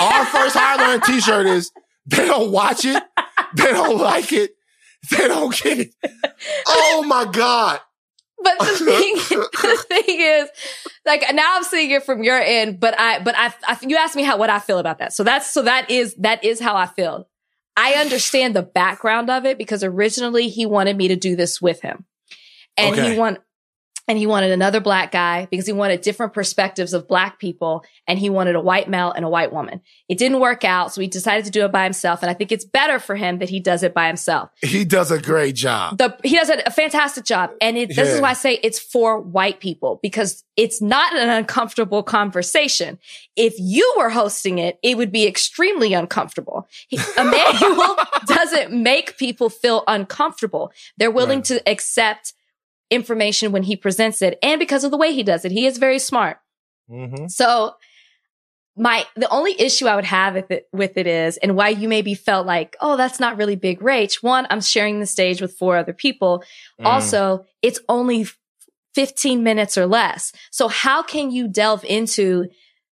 Our 0.00 0.24
first 0.26 0.56
learning 0.56 1.00
t-shirt 1.02 1.46
is 1.46 1.70
they 2.06 2.26
don't 2.26 2.52
watch 2.52 2.84
it. 2.84 3.02
They 3.54 3.72
don't 3.72 3.98
like 3.98 4.32
it. 4.32 4.52
They 5.10 5.28
don't 5.28 5.54
get 5.62 5.78
it. 5.80 5.94
Oh 6.66 7.04
my 7.06 7.24
God. 7.24 7.80
But 8.42 8.58
the 8.60 8.66
thing, 8.66 9.14
the 9.16 9.84
thing 9.88 10.20
is, 10.20 10.48
like 11.04 11.24
now 11.34 11.56
I'm 11.56 11.64
seeing 11.64 11.90
it 11.90 12.04
from 12.04 12.22
your 12.22 12.38
end, 12.40 12.78
but 12.78 12.98
I, 12.98 13.18
but 13.20 13.34
I, 13.36 13.52
I, 13.66 13.76
you 13.82 13.96
asked 13.96 14.14
me 14.14 14.22
how, 14.22 14.36
what 14.38 14.48
I 14.48 14.60
feel 14.60 14.78
about 14.78 14.98
that. 14.98 15.12
So 15.12 15.24
that's, 15.24 15.50
so 15.50 15.62
that 15.62 15.90
is, 15.90 16.14
that 16.16 16.44
is 16.44 16.60
how 16.60 16.76
I 16.76 16.86
feel. 16.86 17.28
I 17.80 17.92
understand 17.92 18.56
the 18.56 18.62
background 18.62 19.30
of 19.30 19.46
it 19.46 19.56
because 19.56 19.84
originally 19.84 20.48
he 20.48 20.66
wanted 20.66 20.96
me 20.96 21.06
to 21.08 21.16
do 21.16 21.36
this 21.36 21.62
with 21.62 21.80
him. 21.80 22.06
And 22.76 22.98
okay. 22.98 23.12
he 23.12 23.18
want 23.18 23.38
and 24.08 24.16
he 24.16 24.26
wanted 24.26 24.50
another 24.50 24.80
black 24.80 25.12
guy 25.12 25.46
because 25.50 25.66
he 25.66 25.72
wanted 25.72 26.00
different 26.00 26.32
perspectives 26.32 26.94
of 26.94 27.06
black 27.06 27.38
people 27.38 27.84
and 28.06 28.18
he 28.18 28.30
wanted 28.30 28.56
a 28.56 28.60
white 28.60 28.88
male 28.88 29.12
and 29.12 29.22
a 29.22 29.28
white 29.28 29.52
woman. 29.52 29.82
It 30.08 30.16
didn't 30.16 30.40
work 30.40 30.64
out. 30.64 30.94
So 30.94 31.02
he 31.02 31.06
decided 31.06 31.44
to 31.44 31.50
do 31.50 31.66
it 31.66 31.70
by 31.70 31.84
himself. 31.84 32.22
And 32.22 32.30
I 32.30 32.34
think 32.34 32.50
it's 32.50 32.64
better 32.64 32.98
for 32.98 33.16
him 33.16 33.38
that 33.38 33.50
he 33.50 33.60
does 33.60 33.82
it 33.82 33.92
by 33.92 34.06
himself. 34.06 34.48
He 34.62 34.86
does 34.86 35.10
a 35.10 35.20
great 35.20 35.54
job. 35.54 35.98
The, 35.98 36.16
he 36.24 36.36
does 36.36 36.48
a, 36.48 36.70
fantastic 36.70 37.24
job. 37.24 37.50
And 37.60 37.76
it, 37.76 37.88
this 37.88 37.98
yeah. 37.98 38.14
is 38.14 38.20
why 38.22 38.30
I 38.30 38.32
say 38.32 38.58
it's 38.62 38.78
for 38.78 39.20
white 39.20 39.60
people 39.60 40.00
because 40.02 40.42
it's 40.56 40.80
not 40.80 41.14
an 41.14 41.28
uncomfortable 41.28 42.02
conversation. 42.02 42.98
If 43.36 43.54
you 43.58 43.94
were 43.98 44.08
hosting 44.08 44.58
it, 44.58 44.78
it 44.82 44.96
would 44.96 45.12
be 45.12 45.26
extremely 45.26 45.92
uncomfortable. 45.92 46.66
He, 46.88 46.98
Emmanuel 47.18 47.96
doesn't 48.26 48.72
make 48.72 49.18
people 49.18 49.50
feel 49.50 49.84
uncomfortable. 49.86 50.72
They're 50.96 51.10
willing 51.10 51.40
right. 51.40 51.44
to 51.46 51.68
accept 51.68 52.32
information 52.90 53.52
when 53.52 53.62
he 53.62 53.76
presents 53.76 54.22
it 54.22 54.38
and 54.42 54.58
because 54.58 54.84
of 54.84 54.90
the 54.90 54.96
way 54.96 55.12
he 55.12 55.22
does 55.22 55.44
it. 55.44 55.52
He 55.52 55.66
is 55.66 55.78
very 55.78 55.98
smart. 55.98 56.38
Mm-hmm. 56.90 57.26
So 57.28 57.74
my, 58.76 59.04
the 59.16 59.28
only 59.28 59.60
issue 59.60 59.86
I 59.86 59.96
would 59.96 60.04
have 60.04 60.34
with 60.34 60.50
it, 60.50 60.68
with 60.72 60.96
it 60.96 61.06
is, 61.06 61.36
and 61.38 61.56
why 61.56 61.70
you 61.70 61.88
maybe 61.88 62.14
felt 62.14 62.46
like, 62.46 62.76
oh, 62.80 62.96
that's 62.96 63.18
not 63.18 63.36
really 63.36 63.56
big 63.56 63.80
Rach. 63.80 64.22
One, 64.22 64.46
I'm 64.50 64.60
sharing 64.60 65.00
the 65.00 65.06
stage 65.06 65.40
with 65.40 65.56
four 65.56 65.76
other 65.76 65.92
people. 65.92 66.44
Mm. 66.80 66.86
Also, 66.86 67.44
it's 67.60 67.80
only 67.88 68.26
15 68.94 69.42
minutes 69.42 69.76
or 69.76 69.86
less. 69.86 70.32
So 70.50 70.68
how 70.68 71.02
can 71.02 71.30
you 71.30 71.48
delve 71.48 71.84
into 71.84 72.46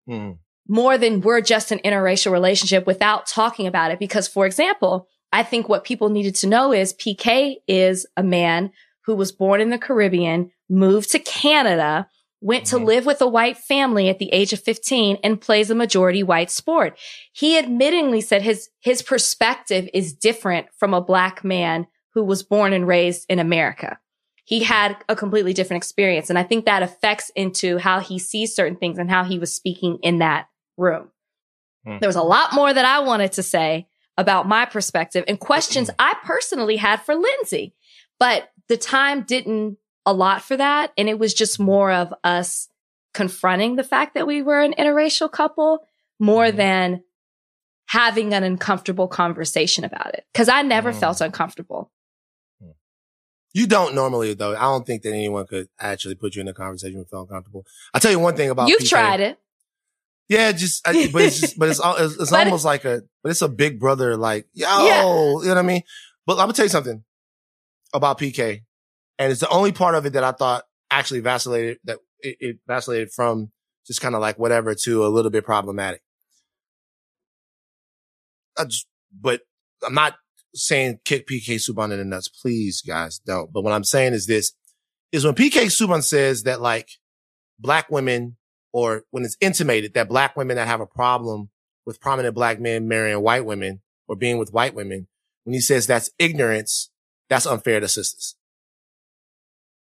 mm. 0.10 0.38
more 0.68 0.98
than 0.98 1.22
we're 1.22 1.42
just 1.42 1.72
an 1.72 1.80
interracial 1.80 2.32
relationship 2.32 2.88
without 2.88 3.28
talking 3.28 3.68
about 3.68 3.92
it? 3.92 4.00
Because 4.00 4.28
for 4.28 4.46
example, 4.46 5.08
I 5.34 5.44
think 5.44 5.68
what 5.68 5.84
people 5.84 6.10
needed 6.10 6.36
to 6.36 6.48
know 6.48 6.72
is 6.72 6.94
PK 6.94 7.56
is 7.68 8.06
a 8.16 8.24
man 8.24 8.72
who 9.06 9.16
was 9.16 9.32
born 9.32 9.62
in 9.62 9.70
the 9.70 9.78
Caribbean, 9.78 10.52
moved 10.70 11.12
to 11.12 11.20
Canada, 11.20 12.08
went 12.42 12.66
mm-hmm. 12.66 12.78
to 12.78 12.84
live 12.84 13.06
with 13.06 13.22
a 13.22 13.28
white 13.28 13.58
family 13.58 14.10
at 14.10 14.20
the 14.20 14.32
age 14.34 14.54
of 14.54 14.62
15 14.62 15.18
and 15.24 15.42
plays 15.42 15.70
a 15.70 15.76
majority 15.76 16.24
white 16.24 16.52
sport. 16.52 16.98
He 17.32 17.60
admittingly 17.60 18.24
said 18.24 18.42
his, 18.42 18.70
his 18.80 19.02
perspective 19.02 19.90
is 19.94 20.14
different 20.14 20.68
from 20.78 20.94
a 20.94 21.02
black 21.02 21.44
man 21.44 21.88
who 22.14 22.24
was 22.24 22.44
born 22.44 22.74
and 22.74 22.88
raised 22.88 23.26
in 23.30 23.40
America. 23.40 23.98
He 24.46 24.64
had 24.64 24.98
a 25.08 25.16
completely 25.16 25.54
different 25.54 25.82
experience. 25.82 26.30
And 26.30 26.38
I 26.38 26.44
think 26.44 26.66
that 26.66 26.84
affects 26.84 27.32
into 27.36 27.78
how 27.78 28.00
he 28.00 28.20
sees 28.20 28.54
certain 28.54 28.78
things 28.78 28.98
and 28.98 29.10
how 29.10 29.24
he 29.24 29.40
was 29.40 29.56
speaking 29.56 30.00
in 30.04 30.20
that 30.20 30.48
room. 30.78 31.10
Mm. 31.88 32.02
There 32.02 32.10
was 32.10 32.18
a 32.18 32.22
lot 32.22 32.54
more 32.54 32.74
that 32.74 32.86
I 32.86 33.00
wanted 33.00 33.32
to 33.34 33.44
say 33.44 33.88
about 34.18 34.48
my 34.48 34.66
perspective 34.66 35.24
and 35.28 35.40
questions 35.40 35.90
I 35.98 36.16
personally 36.24 36.76
had 36.76 37.02
for 37.02 37.16
Lindsey. 37.16 37.74
But 38.20 38.50
the 38.70 38.78
time 38.78 39.24
didn't 39.24 39.78
allot 40.06 40.42
for 40.42 40.58
that. 40.58 40.92
And 40.98 41.10
it 41.10 41.20
was 41.20 41.34
just 41.34 41.60
more 41.60 41.92
of 41.92 42.14
us 42.24 42.68
confronting 43.14 43.76
the 43.76 43.84
fact 43.84 44.16
that 44.16 44.28
we 44.28 44.42
were 44.42 44.62
an 44.62 44.74
interracial 44.78 45.32
couple 45.32 45.88
more 46.20 46.46
mm-hmm. 46.46 46.58
than 46.58 47.04
having 47.88 48.34
an 48.34 48.44
uncomfortable 48.44 49.08
conversation 49.08 49.84
about 49.84 50.14
it. 50.16 50.26
Cause 50.34 50.50
I 50.50 50.62
never 50.64 50.92
mm. 50.92 51.00
felt 51.00 51.22
uncomfortable. 51.22 51.92
Mm. 52.64 52.74
You 53.54 53.68
don't 53.68 53.94
normally 53.94 54.34
though. 54.34 54.56
I 54.56 54.62
don't 54.62 54.86
think 54.86 55.04
that 55.04 55.10
anyone 55.10 55.46
could 55.46 55.68
actually 55.80 56.16
put 56.16 56.36
you 56.36 56.42
in 56.42 56.48
a 56.48 56.54
conversation 56.54 56.98
and 56.98 57.08
feel 57.08 57.22
uncomfortable. 57.22 57.66
I'll 57.94 58.02
tell 58.02 58.12
you 58.12 58.20
one 58.20 58.36
thing 58.36 58.50
about 58.50 58.70
You've 58.70 58.88
tried 58.88 59.20
it. 59.20 59.38
Yeah, 60.30 60.54
just, 60.54 60.88
I, 60.88 61.10
but 61.12 61.22
it's 61.22 61.42
just, 61.42 61.60
but 61.60 61.70
it's, 61.70 61.82
it's, 61.84 62.16
it's 62.16 62.32
but 62.32 62.46
almost 62.46 62.66
like 62.66 62.86
a, 62.86 63.04
but 63.22 63.32
it's 63.32 63.42
a 63.42 63.50
big 63.50 63.78
brother, 63.78 64.16
like, 64.16 64.48
yo, 64.54 64.66
yeah. 64.86 65.02
you 65.02 65.04
know 65.04 65.34
what 65.36 65.58
I 65.58 65.62
mean? 65.62 65.84
But 66.26 66.34
I'm 66.34 66.46
gonna 66.46 66.54
tell 66.54 66.66
you 66.66 66.70
something 66.70 67.04
about 67.94 68.20
PK. 68.20 68.62
And 69.20 69.32
it's 69.32 69.42
the 69.42 69.50
only 69.50 69.72
part 69.72 69.96
of 69.96 70.06
it 70.06 70.14
that 70.14 70.24
I 70.24 70.32
thought 70.32 70.64
actually 70.90 71.20
vacillated 71.20 71.78
that 71.86 72.00
it, 72.20 72.38
it 72.40 72.58
vacillated 72.68 73.12
from 73.12 73.52
just 73.86 74.02
kind 74.02 74.16
of 74.16 74.22
like 74.22 74.40
whatever 74.40 74.76
to 74.76 75.06
a 75.06 75.08
little 75.08 75.32
bit 75.32 75.46
problematic. 75.46 76.02
Just, 78.68 78.88
but 79.20 79.42
I'm 79.86 79.94
not 79.94 80.16
saying 80.56 81.00
kick 81.06 81.28
PK 81.28 81.56
Subban 81.56 81.92
in 81.92 82.00
the 82.00 82.06
nuts. 82.06 82.28
Please, 82.28 82.82
guys, 82.82 83.20
don't. 83.20 83.52
But 83.52 83.64
what 83.64 83.74
I'm 83.74 83.84
saying 83.84 84.14
is 84.14 84.28
this 84.28 84.54
is 85.12 85.26
when 85.26 85.36
PK 85.36 85.66
Subban 85.66 86.04
says 86.04 86.44
that 86.44 86.62
like 86.62 86.90
black 87.60 87.90
women 87.90 88.38
or 88.72 89.04
when 89.12 89.24
it's 89.24 89.38
intimated 89.42 89.94
that 89.94 90.10
black 90.10 90.36
women 90.36 90.58
that 90.58 90.68
have 90.68 90.82
a 90.82 90.88
problem 90.88 91.50
with 91.86 92.02
prominent 92.02 92.36
black 92.36 92.60
men 92.60 92.88
marrying 92.88 93.22
white 93.22 93.46
women 93.46 93.82
or 94.08 94.16
being 94.16 94.38
with 94.38 94.54
white 94.54 94.74
women, 94.74 95.08
when 95.44 95.54
he 95.54 95.62
says 95.62 95.86
that's 95.86 96.12
ignorance, 96.18 96.90
that's 97.34 97.48
unfair 97.48 97.80
to 97.80 97.88
sisters. 97.88 98.36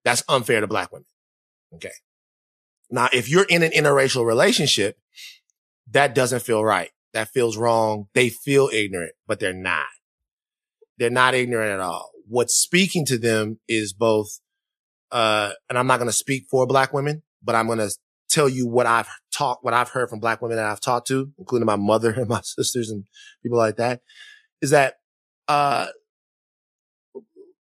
That's 0.04 0.22
unfair 0.28 0.60
to 0.60 0.68
black 0.68 0.92
women. 0.92 1.06
Okay. 1.74 1.90
Now, 2.90 3.08
if 3.12 3.28
you're 3.28 3.46
in 3.48 3.64
an 3.64 3.72
interracial 3.72 4.24
relationship, 4.24 4.98
that 5.90 6.14
doesn't 6.14 6.44
feel 6.44 6.64
right. 6.64 6.90
That 7.12 7.30
feels 7.30 7.56
wrong. 7.56 8.06
They 8.14 8.28
feel 8.28 8.70
ignorant, 8.72 9.14
but 9.26 9.40
they're 9.40 9.52
not. 9.52 9.86
They're 10.96 11.10
not 11.10 11.34
ignorant 11.34 11.72
at 11.72 11.80
all. 11.80 12.12
What's 12.28 12.54
speaking 12.54 13.04
to 13.06 13.18
them 13.18 13.58
is 13.66 13.92
both, 13.92 14.38
uh, 15.10 15.54
and 15.68 15.76
I'm 15.76 15.88
not 15.88 15.96
going 15.96 16.08
to 16.08 16.16
speak 16.16 16.46
for 16.48 16.68
black 16.68 16.92
women, 16.92 17.24
but 17.42 17.56
I'm 17.56 17.66
going 17.66 17.80
to 17.80 17.90
tell 18.30 18.48
you 18.48 18.68
what 18.68 18.86
I've 18.86 19.08
talked, 19.36 19.64
what 19.64 19.74
I've 19.74 19.88
heard 19.90 20.08
from 20.08 20.20
black 20.20 20.40
women 20.40 20.56
that 20.58 20.66
I've 20.66 20.80
talked 20.80 21.08
to, 21.08 21.32
including 21.36 21.66
my 21.66 21.74
mother 21.74 22.10
and 22.16 22.28
my 22.28 22.40
sisters 22.44 22.90
and 22.90 23.06
people 23.42 23.58
like 23.58 23.74
that, 23.78 24.02
is 24.62 24.70
that, 24.70 24.98
uh, 25.48 25.88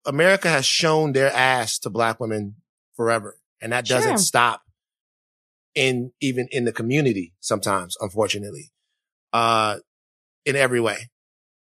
America 0.08 0.48
has 0.48 0.64
shown 0.64 1.12
their 1.12 1.30
ass 1.30 1.78
to 1.80 1.90
black 1.90 2.18
women 2.18 2.56
forever. 2.96 3.38
And 3.60 3.72
that 3.72 3.84
doesn't 3.84 4.12
sure. 4.12 4.18
stop 4.18 4.62
in 5.74 6.12
even 6.20 6.48
in 6.50 6.64
the 6.64 6.72
community 6.72 7.34
sometimes, 7.40 7.94
unfortunately, 8.00 8.72
uh, 9.34 9.76
in 10.46 10.56
every 10.56 10.80
way, 10.80 11.10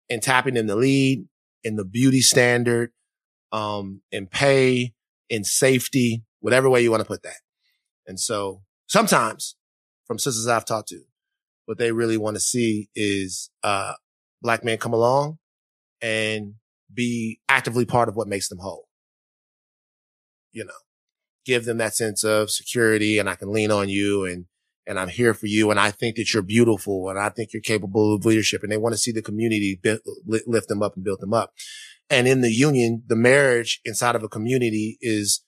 in 0.08 0.20
tapping 0.20 0.56
in 0.56 0.68
the 0.68 0.76
lead, 0.76 1.26
in 1.64 1.74
the 1.74 1.84
beauty 1.84 2.20
standard, 2.20 2.92
um, 3.50 4.02
in 4.12 4.28
pay, 4.28 4.94
in 5.28 5.42
safety, 5.42 6.22
whatever 6.38 6.70
way 6.70 6.80
you 6.80 6.92
want 6.92 7.02
to 7.02 7.08
put 7.08 7.24
that. 7.24 7.40
And 8.06 8.20
so 8.20 8.62
sometimes 8.86 9.56
from 10.06 10.18
sisters 10.18 10.46
I've 10.46 10.64
talked 10.64 10.88
to, 10.90 11.00
what 11.66 11.76
they 11.76 11.90
really 11.90 12.16
want 12.16 12.36
to 12.36 12.40
see 12.40 12.88
is, 12.94 13.50
uh, 13.64 13.94
black 14.40 14.62
men 14.62 14.78
come 14.78 14.92
along 14.92 15.38
and 16.00 16.54
be 16.92 17.40
actively 17.48 17.84
part 17.84 18.08
of 18.08 18.16
what 18.16 18.28
makes 18.28 18.48
them 18.48 18.58
whole. 18.58 18.88
You 20.52 20.64
know, 20.64 20.72
give 21.44 21.64
them 21.64 21.78
that 21.78 21.94
sense 21.94 22.24
of 22.24 22.50
security 22.50 23.18
and 23.18 23.28
I 23.28 23.34
can 23.34 23.52
lean 23.52 23.70
on 23.70 23.88
you 23.88 24.24
and, 24.24 24.46
and 24.86 24.98
I'm 24.98 25.08
here 25.08 25.34
for 25.34 25.46
you. 25.46 25.70
And 25.70 25.78
I 25.78 25.90
think 25.90 26.16
that 26.16 26.32
you're 26.32 26.42
beautiful 26.42 27.10
and 27.10 27.18
I 27.18 27.28
think 27.28 27.52
you're 27.52 27.62
capable 27.62 28.14
of 28.14 28.24
leadership 28.24 28.62
and 28.62 28.72
they 28.72 28.76
want 28.76 28.94
to 28.94 28.98
see 28.98 29.12
the 29.12 29.22
community 29.22 29.80
lift 30.26 30.68
them 30.68 30.82
up 30.82 30.96
and 30.96 31.04
build 31.04 31.20
them 31.20 31.34
up. 31.34 31.52
And 32.10 32.26
in 32.26 32.40
the 32.40 32.52
union, 32.52 33.02
the 33.06 33.16
marriage 33.16 33.80
inside 33.84 34.16
of 34.16 34.22
a 34.22 34.28
community 34.28 34.96
is 35.00 35.44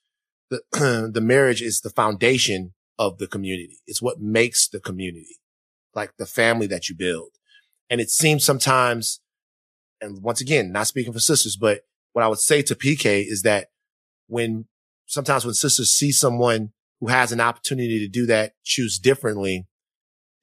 the, 0.50 0.60
the 1.12 1.20
marriage 1.20 1.62
is 1.62 1.80
the 1.80 1.90
foundation 1.90 2.74
of 2.98 3.18
the 3.18 3.26
community. 3.26 3.78
It's 3.86 4.02
what 4.02 4.20
makes 4.20 4.68
the 4.68 4.80
community 4.80 5.38
like 5.94 6.12
the 6.18 6.26
family 6.26 6.66
that 6.68 6.88
you 6.88 6.94
build. 6.94 7.30
And 7.88 8.00
it 8.00 8.10
seems 8.10 8.44
sometimes 8.44 9.20
and 10.00 10.22
once 10.22 10.40
again, 10.40 10.72
not 10.72 10.86
speaking 10.86 11.12
for 11.12 11.20
sisters, 11.20 11.56
but 11.56 11.82
what 12.12 12.24
I 12.24 12.28
would 12.28 12.38
say 12.38 12.62
to 12.62 12.74
PK 12.74 13.24
is 13.26 13.42
that 13.42 13.68
when 14.26 14.66
sometimes 15.06 15.44
when 15.44 15.54
sisters 15.54 15.90
see 15.90 16.12
someone 16.12 16.72
who 17.00 17.08
has 17.08 17.32
an 17.32 17.40
opportunity 17.40 17.98
to 18.00 18.08
do 18.08 18.26
that, 18.26 18.54
choose 18.64 18.98
differently, 18.98 19.66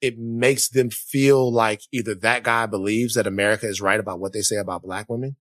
it 0.00 0.18
makes 0.18 0.68
them 0.68 0.90
feel 0.90 1.52
like 1.52 1.82
either 1.92 2.14
that 2.14 2.42
guy 2.42 2.66
believes 2.66 3.14
that 3.14 3.26
America 3.26 3.66
is 3.66 3.80
right 3.80 3.98
about 3.98 4.20
what 4.20 4.32
they 4.32 4.42
say 4.42 4.56
about 4.56 4.82
black 4.82 5.08
women. 5.08 5.36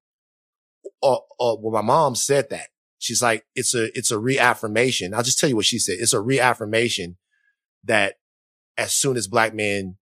Or, 1.02 1.24
or 1.40 1.60
well, 1.60 1.72
my 1.72 1.86
mom 1.86 2.16
said 2.16 2.50
that. 2.50 2.70
She's 3.00 3.22
like, 3.22 3.46
it's 3.54 3.76
a, 3.76 3.96
it's 3.96 4.10
a 4.10 4.18
reaffirmation. 4.18 5.14
I'll 5.14 5.24
just 5.24 5.38
tell 5.38 5.50
you 5.50 5.56
what 5.56 5.66
she 5.66 5.78
said. 5.78 5.98
It's 6.00 6.14
a 6.14 6.22
reaffirmation 6.22 7.18
that 7.84 8.16
as 8.78 8.94
soon 8.94 9.18
as 9.18 9.28
black 9.28 9.54
men 9.54 9.98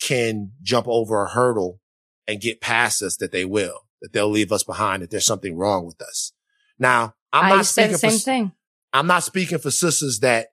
can 0.00 0.52
jump 0.62 0.86
over 0.88 1.22
a 1.24 1.30
hurdle 1.30 1.80
and 2.26 2.40
get 2.40 2.60
past 2.60 3.02
us 3.02 3.16
that 3.18 3.32
they 3.32 3.44
will, 3.44 3.86
that 4.00 4.12
they'll 4.12 4.30
leave 4.30 4.52
us 4.52 4.62
behind, 4.62 5.02
that 5.02 5.10
there's 5.10 5.26
something 5.26 5.56
wrong 5.56 5.84
with 5.86 6.00
us. 6.00 6.32
Now, 6.78 7.14
I'm 7.32 7.52
I 7.52 7.56
not 7.56 7.66
speaking 7.66 7.92
the 7.92 7.98
same 7.98 8.10
for, 8.12 8.18
thing. 8.18 8.52
I'm 8.92 9.06
not 9.06 9.22
speaking 9.22 9.58
for 9.58 9.70
sisters 9.70 10.20
that 10.20 10.48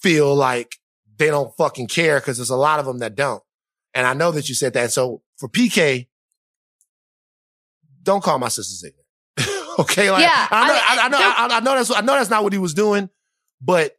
feel 0.00 0.34
like 0.34 0.76
they 1.16 1.28
don't 1.28 1.54
fucking 1.56 1.88
care 1.88 2.20
because 2.20 2.38
there's 2.38 2.50
a 2.50 2.56
lot 2.56 2.80
of 2.80 2.86
them 2.86 2.98
that 2.98 3.14
don't. 3.14 3.42
And 3.94 4.06
I 4.06 4.14
know 4.14 4.32
that 4.32 4.48
you 4.48 4.54
said 4.54 4.72
that. 4.74 4.92
So 4.92 5.22
for 5.36 5.48
PK, 5.48 6.08
don't 8.02 8.22
call 8.22 8.38
my 8.38 8.48
sisters 8.48 8.84
ignorant. 8.84 9.78
okay. 9.78 10.10
Like, 10.10 10.22
yeah, 10.22 10.48
I 10.50 10.68
know, 10.68 10.74
I, 10.74 10.76
I, 10.76 11.04
I 11.04 11.08
know, 11.08 11.18
I, 11.18 11.56
I, 11.56 11.60
know 11.60 11.74
that's, 11.76 11.90
I 11.90 12.00
know 12.00 12.14
that's 12.14 12.30
not 12.30 12.42
what 12.42 12.52
he 12.52 12.58
was 12.58 12.74
doing, 12.74 13.08
but 13.60 13.96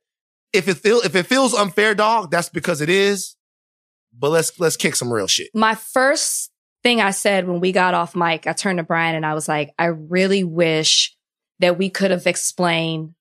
if 0.53 0.68
it 0.68 0.76
feel, 0.76 0.99
if 0.99 1.15
it 1.15 1.26
feels 1.26 1.53
unfair, 1.53 1.95
dog, 1.95 2.32
that's 2.32 2.49
because 2.49 2.82
it 2.82 2.90
is. 2.90 3.36
But 4.18 4.30
let's, 4.30 4.57
let's 4.60 4.77
kick 4.77 4.95
some 4.95 5.11
real 5.11 5.27
shit. 5.27 5.49
My 5.53 5.76
first 5.76 6.52
thing 6.86 7.02
I 7.02 7.10
said 7.10 7.48
when 7.48 7.62
we 7.62 7.72
got 7.72 7.95
off 7.95 8.16
mic, 8.16 8.45
I 8.45 8.53
turned 8.53 8.78
to 8.78 8.84
Bryan 8.84 9.16
and 9.16 9.26
I 9.26 9.34
was 9.34 9.48
like, 9.48 9.74
I 9.80 9.86
really 9.86 10.44
wish 10.44 11.18
that 11.57 11.80
we 11.80 11.90
could 11.90 12.12
have 12.12 12.28
explained 12.28 13.16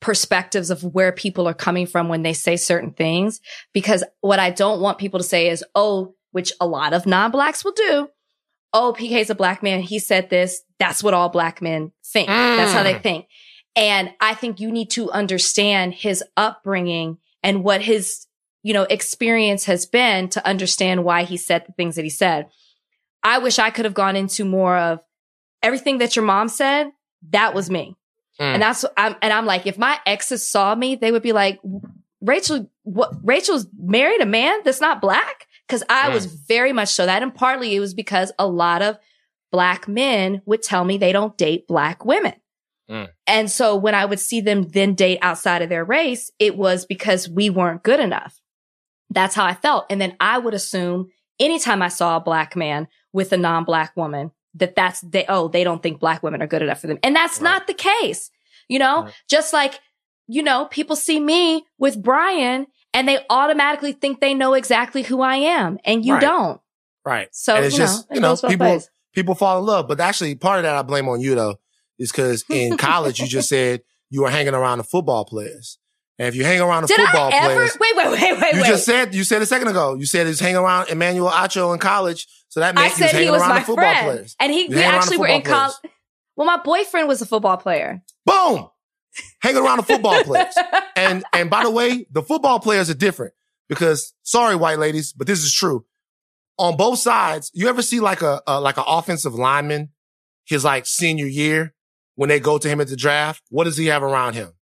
perspectives 0.00 0.70
of 0.70 0.84
where 0.84 1.10
people 1.10 1.48
are 1.48 1.54
coming 1.54 1.86
from 1.86 2.08
when 2.08 2.22
they 2.22 2.32
say 2.32 2.56
certain 2.56 2.92
things. 2.92 3.40
Because 3.72 4.04
what 4.20 4.38
I 4.38 4.50
don't 4.50 4.80
want 4.80 4.98
people 4.98 5.18
to 5.18 5.24
say 5.24 5.48
is, 5.48 5.64
oh, 5.74 6.14
which 6.30 6.52
a 6.60 6.66
lot 6.66 6.92
of 6.92 7.04
non-blacks 7.04 7.64
will 7.64 7.72
do. 7.72 8.08
Oh, 8.72 8.94
PK's 8.96 9.30
a 9.30 9.34
black 9.34 9.64
man. 9.64 9.80
He 9.80 9.98
said 9.98 10.30
this. 10.30 10.62
That's 10.78 11.02
what 11.02 11.12
all 11.12 11.28
black 11.28 11.60
men 11.60 11.90
think. 12.06 12.28
Mm. 12.28 12.56
That's 12.56 12.72
how 12.72 12.84
they 12.84 12.94
mm. 12.94 13.02
think. 13.02 13.26
And 13.74 14.12
I 14.20 14.34
think 14.34 14.60
you 14.60 14.70
need 14.70 14.90
to 14.90 15.10
understand 15.10 15.94
his 15.94 16.22
upbringing 16.36 17.18
and 17.42 17.64
what 17.64 17.82
his, 17.82 18.28
you 18.62 18.72
know, 18.72 18.84
experience 18.84 19.64
has 19.64 19.86
been 19.86 20.28
to 20.28 20.46
understand 20.46 21.02
why 21.02 21.24
he 21.24 21.36
said 21.36 21.64
the 21.66 21.72
things 21.72 21.96
that 21.96 22.04
he 22.04 22.10
said. 22.10 22.46
I 23.22 23.38
wish 23.38 23.58
I 23.58 23.70
could 23.70 23.84
have 23.84 23.94
gone 23.94 24.16
into 24.16 24.44
more 24.44 24.76
of 24.76 25.00
everything 25.62 25.98
that 25.98 26.16
your 26.16 26.24
mom 26.24 26.48
said. 26.48 26.90
That 27.30 27.54
was 27.54 27.70
me. 27.70 27.96
Mm. 28.40 28.54
And 28.54 28.62
that's, 28.62 28.84
I'm, 28.96 29.16
and 29.22 29.32
I'm 29.32 29.46
like, 29.46 29.66
if 29.66 29.78
my 29.78 29.98
exes 30.06 30.46
saw 30.46 30.74
me, 30.74 30.96
they 30.96 31.12
would 31.12 31.22
be 31.22 31.32
like, 31.32 31.60
Rachel, 32.20 32.70
what, 32.82 33.14
Rachel's 33.22 33.66
married 33.78 34.20
a 34.20 34.26
man 34.26 34.60
that's 34.64 34.80
not 34.80 35.00
black? 35.00 35.46
Cause 35.68 35.82
I 35.88 36.10
mm. 36.10 36.14
was 36.14 36.26
very 36.26 36.72
much 36.72 36.88
so 36.88 37.06
that. 37.06 37.22
And 37.22 37.34
partly 37.34 37.74
it 37.74 37.80
was 37.80 37.94
because 37.94 38.32
a 38.38 38.46
lot 38.46 38.82
of 38.82 38.98
black 39.50 39.86
men 39.86 40.42
would 40.46 40.62
tell 40.62 40.84
me 40.84 40.98
they 40.98 41.12
don't 41.12 41.36
date 41.38 41.68
black 41.68 42.04
women. 42.04 42.34
Mm. 42.90 43.08
And 43.26 43.50
so 43.50 43.76
when 43.76 43.94
I 43.94 44.04
would 44.04 44.20
see 44.20 44.40
them 44.40 44.62
then 44.64 44.94
date 44.94 45.18
outside 45.22 45.62
of 45.62 45.68
their 45.68 45.84
race, 45.84 46.30
it 46.38 46.56
was 46.56 46.84
because 46.84 47.28
we 47.28 47.50
weren't 47.50 47.82
good 47.82 48.00
enough. 48.00 48.40
That's 49.10 49.34
how 49.34 49.44
I 49.44 49.54
felt. 49.54 49.86
And 49.90 50.00
then 50.00 50.16
I 50.20 50.38
would 50.38 50.54
assume 50.54 51.10
anytime 51.38 51.82
I 51.82 51.88
saw 51.88 52.16
a 52.16 52.20
black 52.20 52.56
man 52.56 52.88
with 53.12 53.32
a 53.32 53.36
non-black 53.36 53.96
woman 53.96 54.30
that 54.54 54.74
that's 54.74 55.00
they 55.00 55.24
oh 55.28 55.48
they 55.48 55.64
don't 55.64 55.82
think 55.82 56.00
black 56.00 56.22
women 56.22 56.42
are 56.42 56.46
good 56.46 56.62
enough 56.62 56.80
for 56.80 56.86
them 56.86 56.98
and 57.02 57.16
that's 57.16 57.40
right. 57.40 57.50
not 57.50 57.66
the 57.66 57.74
case 57.74 58.30
you 58.68 58.78
know 58.78 59.04
right. 59.04 59.14
just 59.28 59.52
like 59.52 59.80
you 60.26 60.42
know 60.42 60.66
people 60.66 60.96
see 60.96 61.18
me 61.18 61.64
with 61.78 62.02
bryan 62.02 62.66
and 62.94 63.08
they 63.08 63.18
automatically 63.30 63.92
think 63.92 64.20
they 64.20 64.34
know 64.34 64.54
exactly 64.54 65.02
who 65.02 65.20
i 65.22 65.36
am 65.36 65.78
and 65.84 66.04
you 66.04 66.14
right. 66.14 66.20
don't 66.20 66.60
right 67.04 67.28
so 67.32 67.56
and 67.56 67.64
it's 67.64 67.74
you 67.74 67.78
just 67.78 68.10
know, 68.10 68.14
you 68.14 68.20
know 68.20 68.36
people 68.36 68.66
ways. 68.66 68.90
people 69.14 69.34
fall 69.34 69.58
in 69.58 69.64
love 69.64 69.88
but 69.88 70.00
actually 70.00 70.34
part 70.34 70.58
of 70.58 70.64
that 70.64 70.76
i 70.76 70.82
blame 70.82 71.08
on 71.08 71.20
you 71.20 71.34
though 71.34 71.56
is 71.98 72.12
because 72.12 72.44
in 72.50 72.76
college 72.78 73.20
you 73.20 73.26
just 73.26 73.48
said 73.48 73.82
you 74.10 74.22
were 74.22 74.30
hanging 74.30 74.54
around 74.54 74.78
the 74.78 74.84
football 74.84 75.24
players 75.24 75.78
and 76.18 76.28
if 76.28 76.36
you 76.36 76.44
hang 76.44 76.60
around 76.60 76.82
the 76.82 76.88
Did 76.88 76.98
football 76.98 77.30
ever, 77.32 77.54
players, 77.54 77.76
wait, 77.80 77.96
wait, 77.96 78.10
wait, 78.10 78.40
wait, 78.40 78.54
you 78.54 78.60
wait. 78.62 78.68
just 78.68 78.84
said 78.84 79.14
you 79.14 79.24
said 79.24 79.42
a 79.42 79.46
second 79.46 79.68
ago. 79.68 79.94
You 79.94 80.04
said 80.06 80.26
he's 80.26 80.40
hang 80.40 80.56
around 80.56 80.90
Emmanuel 80.90 81.30
Acho 81.30 81.72
in 81.72 81.78
college, 81.78 82.26
so 82.48 82.60
that 82.60 82.74
meant 82.74 82.92
he 82.92 83.02
was 83.02 83.10
hanging 83.12 83.28
around 83.30 83.54
the 83.54 83.60
football 83.60 83.76
friend. 83.76 84.04
players. 84.04 84.36
And 84.38 84.52
he, 84.52 84.68
we 84.68 84.82
actually 84.82 85.16
were 85.16 85.26
in 85.26 85.42
college. 85.42 85.74
Well, 86.36 86.46
my 86.46 86.58
boyfriend 86.62 87.08
was 87.08 87.22
a 87.22 87.26
football 87.26 87.56
player. 87.56 88.02
Boom, 88.26 88.68
hanging 89.40 89.62
around 89.62 89.78
the 89.78 89.82
football 89.84 90.22
players. 90.22 90.54
And 90.96 91.24
and 91.32 91.48
by 91.50 91.64
the 91.64 91.70
way, 91.70 92.06
the 92.10 92.22
football 92.22 92.60
players 92.60 92.90
are 92.90 92.94
different 92.94 93.32
because 93.68 94.12
sorry, 94.22 94.54
white 94.54 94.78
ladies, 94.78 95.12
but 95.12 95.26
this 95.26 95.42
is 95.42 95.52
true. 95.52 95.86
On 96.58 96.76
both 96.76 96.98
sides, 96.98 97.50
you 97.54 97.68
ever 97.68 97.82
see 97.82 98.00
like 98.00 98.20
a, 98.22 98.42
a 98.46 98.60
like 98.60 98.76
an 98.76 98.84
offensive 98.86 99.34
lineman, 99.34 99.90
his 100.44 100.64
like 100.64 100.86
senior 100.86 101.26
year 101.26 101.74
when 102.14 102.28
they 102.28 102.38
go 102.38 102.58
to 102.58 102.68
him 102.68 102.80
at 102.80 102.88
the 102.88 102.96
draft? 102.96 103.42
What 103.48 103.64
does 103.64 103.76
he 103.76 103.86
have 103.86 104.02
around 104.02 104.34
him? 104.34 104.52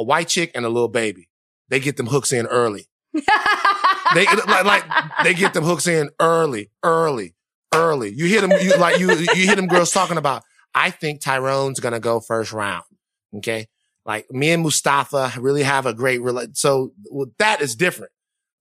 A 0.00 0.02
white 0.02 0.28
chick 0.28 0.50
and 0.54 0.64
a 0.64 0.68
little 0.68 0.88
baby 0.88 1.28
they 1.70 1.80
get 1.80 1.96
them 1.96 2.06
hooks 2.06 2.32
in 2.32 2.46
early. 2.46 2.86
they 3.14 4.24
like, 4.26 4.64
like 4.64 4.84
they 5.22 5.34
get 5.34 5.54
them 5.54 5.64
hooks 5.64 5.86
in 5.86 6.10
early, 6.20 6.70
early, 6.82 7.34
early. 7.72 8.12
You 8.12 8.26
hear 8.26 8.40
them 8.40 8.52
you 8.60 8.76
like 8.76 8.98
you 9.00 9.10
you 9.12 9.46
hear 9.46 9.56
them 9.56 9.68
girls 9.68 9.92
talking 9.92 10.18
about. 10.18 10.42
I 10.74 10.90
think 10.90 11.20
Tyrone's 11.20 11.80
gonna 11.80 12.00
go 12.00 12.20
first 12.20 12.52
round. 12.52 12.84
Okay, 13.36 13.68
Like 14.04 14.30
me 14.30 14.50
and 14.50 14.62
Mustafa 14.62 15.32
really 15.38 15.62
have 15.62 15.86
a 15.86 15.94
great 15.94 16.20
relation. 16.20 16.54
So 16.54 16.92
well, 17.10 17.30
that 17.38 17.60
is 17.62 17.74
different. 17.74 18.12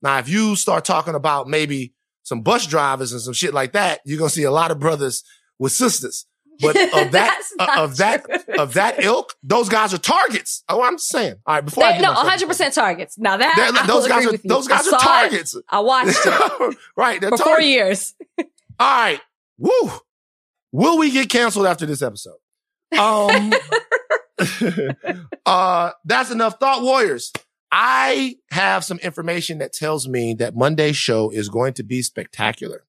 Now, 0.02 0.20
if 0.20 0.30
you 0.30 0.56
start 0.56 0.86
talking 0.86 1.16
about 1.16 1.48
maybe 1.48 1.94
some 2.24 2.42
bus 2.42 2.66
drivers 2.66 3.12
and 3.12 3.22
some 3.22 3.34
shit 3.34 3.54
like 3.54 3.74
that, 3.74 4.00
you're 4.06 4.20
to 4.20 4.30
see 4.30 4.44
a 4.44 4.52
lot 4.52 4.72
of 4.72 4.80
brothers 4.80 5.24
with 5.58 5.72
sisters. 5.72 6.26
But 6.62 6.76
of 6.94 7.12
that, 7.14 7.42
uh, 7.60 7.68
of 7.78 7.98
that, 7.98 8.26
of 8.58 8.74
that 8.74 9.04
ilk, 9.04 9.34
those 9.44 9.70
guys 9.70 9.94
are 9.94 9.98
targets. 9.98 10.64
Oh, 10.68 10.82
I'm 10.84 10.98
saying. 10.98 11.36
All 11.46 11.56
right. 11.56 11.64
Before 11.66 11.84
They- 11.84 11.96
I 11.96 12.00
no, 12.00 12.12
100 12.14 12.48
percent 12.48 12.74
targets. 12.74 13.18
Now 13.18 13.38
that 13.38 13.84
those 13.88 14.08
guys 14.08 14.26
are 14.26 14.38
those 14.44 14.68
guys 14.68 14.82
I 14.88 14.88
are 14.88 14.90
saw 14.90 14.98
it. 14.98 15.02
targets. 15.30 15.56
I 15.70 15.80
watched 15.80 16.18
it 16.26 16.78
right. 16.98 17.22
They're 17.22 17.30
for 17.32 17.38
four 17.38 17.62
years. 17.62 18.14
All 18.40 18.46
right. 18.80 19.22
Woo. 19.58 19.92
Will 20.72 20.98
we 20.98 21.12
get 21.12 21.30
canceled 21.30 21.66
after 21.66 21.86
this 21.86 22.02
episode? 22.02 22.36
Um, 22.98 23.54
uh, 25.46 25.92
that's 26.06 26.32
enough 26.32 26.60
thought 26.60 26.82
warriors. 26.82 27.32
I 27.72 28.38
have 28.52 28.84
some 28.84 28.98
information 29.00 29.60
that 29.60 29.74
tells 29.74 30.08
me 30.08 30.34
that 30.36 30.56
Monday's 30.56 30.96
show 30.98 31.30
is 31.30 31.50
going 31.50 31.74
to 31.74 31.84
be 31.84 32.02
spectacular. 32.02 32.86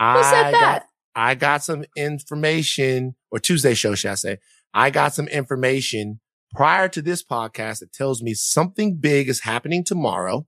Who 0.00 0.22
said 0.22 0.46
I 0.46 0.50
that? 0.52 0.60
Got, 0.60 0.86
I 1.14 1.34
got 1.34 1.62
some 1.62 1.84
information, 1.96 3.14
or 3.30 3.38
Tuesday 3.38 3.74
show, 3.74 3.94
should 3.94 4.10
I 4.10 4.14
say? 4.14 4.38
I 4.72 4.90
got 4.90 5.14
some 5.14 5.28
information 5.28 6.20
prior 6.54 6.88
to 6.88 7.02
this 7.02 7.24
podcast 7.24 7.80
that 7.80 7.92
tells 7.92 8.22
me 8.22 8.34
something 8.34 8.96
big 8.96 9.28
is 9.28 9.40
happening 9.40 9.84
tomorrow. 9.84 10.46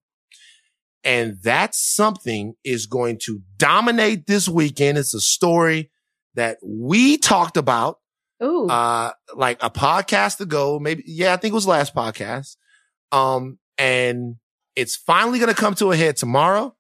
And 1.05 1.36
that 1.44 1.74
something 1.74 2.55
is 2.64 2.86
going 2.86 3.18
to 3.22 3.40
dominate 3.59 4.26
this 4.26 4.48
weekend. 4.48 4.98
It's 4.98 5.14
a 5.14 5.20
story 5.20 5.90
that 6.34 6.59
we 6.64 7.16
talked 7.16 7.56
about, 7.56 7.98
Ooh. 8.43 8.66
uh, 8.66 9.12
like 9.34 9.62
a 9.62 9.70
podcast 9.70 10.40
ago. 10.40 10.80
Maybe, 10.80 11.05
yeah, 11.06 11.32
I 11.32 11.36
think 11.36 11.52
it 11.52 11.55
was 11.55 11.66
last 11.66 11.94
podcast. 11.94 12.56
Um, 13.12 13.59
and 13.78 14.36
it's 14.74 14.97
finally 14.97 15.38
going 15.38 15.55
to 15.55 15.60
come 15.60 15.74
to 15.76 15.93
a 15.93 15.97
head 15.97 16.16
tomorrow. 16.16 16.74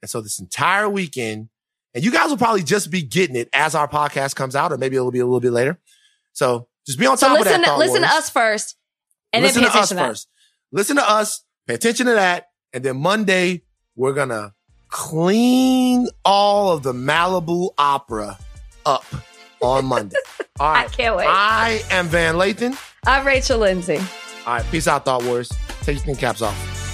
And 0.00 0.10
so 0.10 0.22
this 0.22 0.40
entire 0.40 0.88
weekend, 0.88 1.50
and 1.96 2.04
you 2.04 2.10
guys 2.12 2.28
will 2.28 2.36
probably 2.36 2.62
just 2.62 2.90
be 2.90 3.00
getting 3.00 3.36
it 3.36 3.48
as 3.54 3.74
our 3.74 3.88
podcast 3.88 4.36
comes 4.36 4.54
out, 4.54 4.70
or 4.70 4.76
maybe 4.76 4.96
it'll 4.96 5.10
be 5.10 5.18
a 5.18 5.24
little 5.24 5.40
bit 5.40 5.50
later. 5.50 5.80
So 6.34 6.68
just 6.86 6.98
be 6.98 7.06
on 7.06 7.16
so 7.16 7.28
top 7.28 7.38
listen, 7.40 7.60
of 7.60 7.64
that. 7.64 7.78
listen 7.78 8.02
to 8.02 8.06
us 8.08 8.28
first, 8.28 8.76
and 9.32 9.42
Listen 9.42 9.62
then 9.62 9.70
pay 9.70 9.78
to 9.78 9.82
us 9.82 9.88
to 9.88 9.94
that. 9.94 10.08
first. 10.08 10.28
Listen 10.70 10.96
to 10.96 11.10
us. 11.10 11.42
Pay 11.66 11.74
attention 11.74 12.04
to 12.04 12.12
that. 12.12 12.48
And 12.74 12.84
then 12.84 12.98
Monday, 12.98 13.62
we're 13.96 14.12
going 14.12 14.28
to 14.28 14.52
clean 14.90 16.08
all 16.22 16.70
of 16.72 16.82
the 16.82 16.92
Malibu 16.92 17.70
opera 17.78 18.38
up 18.84 19.06
on 19.62 19.86
Monday. 19.86 20.16
All 20.60 20.74
I 20.74 20.84
can't 20.88 21.16
wait. 21.16 21.26
I 21.28 21.82
am 21.90 22.06
Van 22.08 22.34
Lathan. 22.34 22.78
I'm 23.06 23.26
Rachel 23.26 23.58
Lindsay. 23.58 23.96
All 24.46 24.54
right. 24.54 24.64
Peace 24.70 24.86
out, 24.86 25.04
Thought 25.06 25.24
wars. 25.24 25.50
Take 25.80 25.96
your 25.96 26.04
thin 26.04 26.16
caps 26.16 26.40
off. 26.42 26.85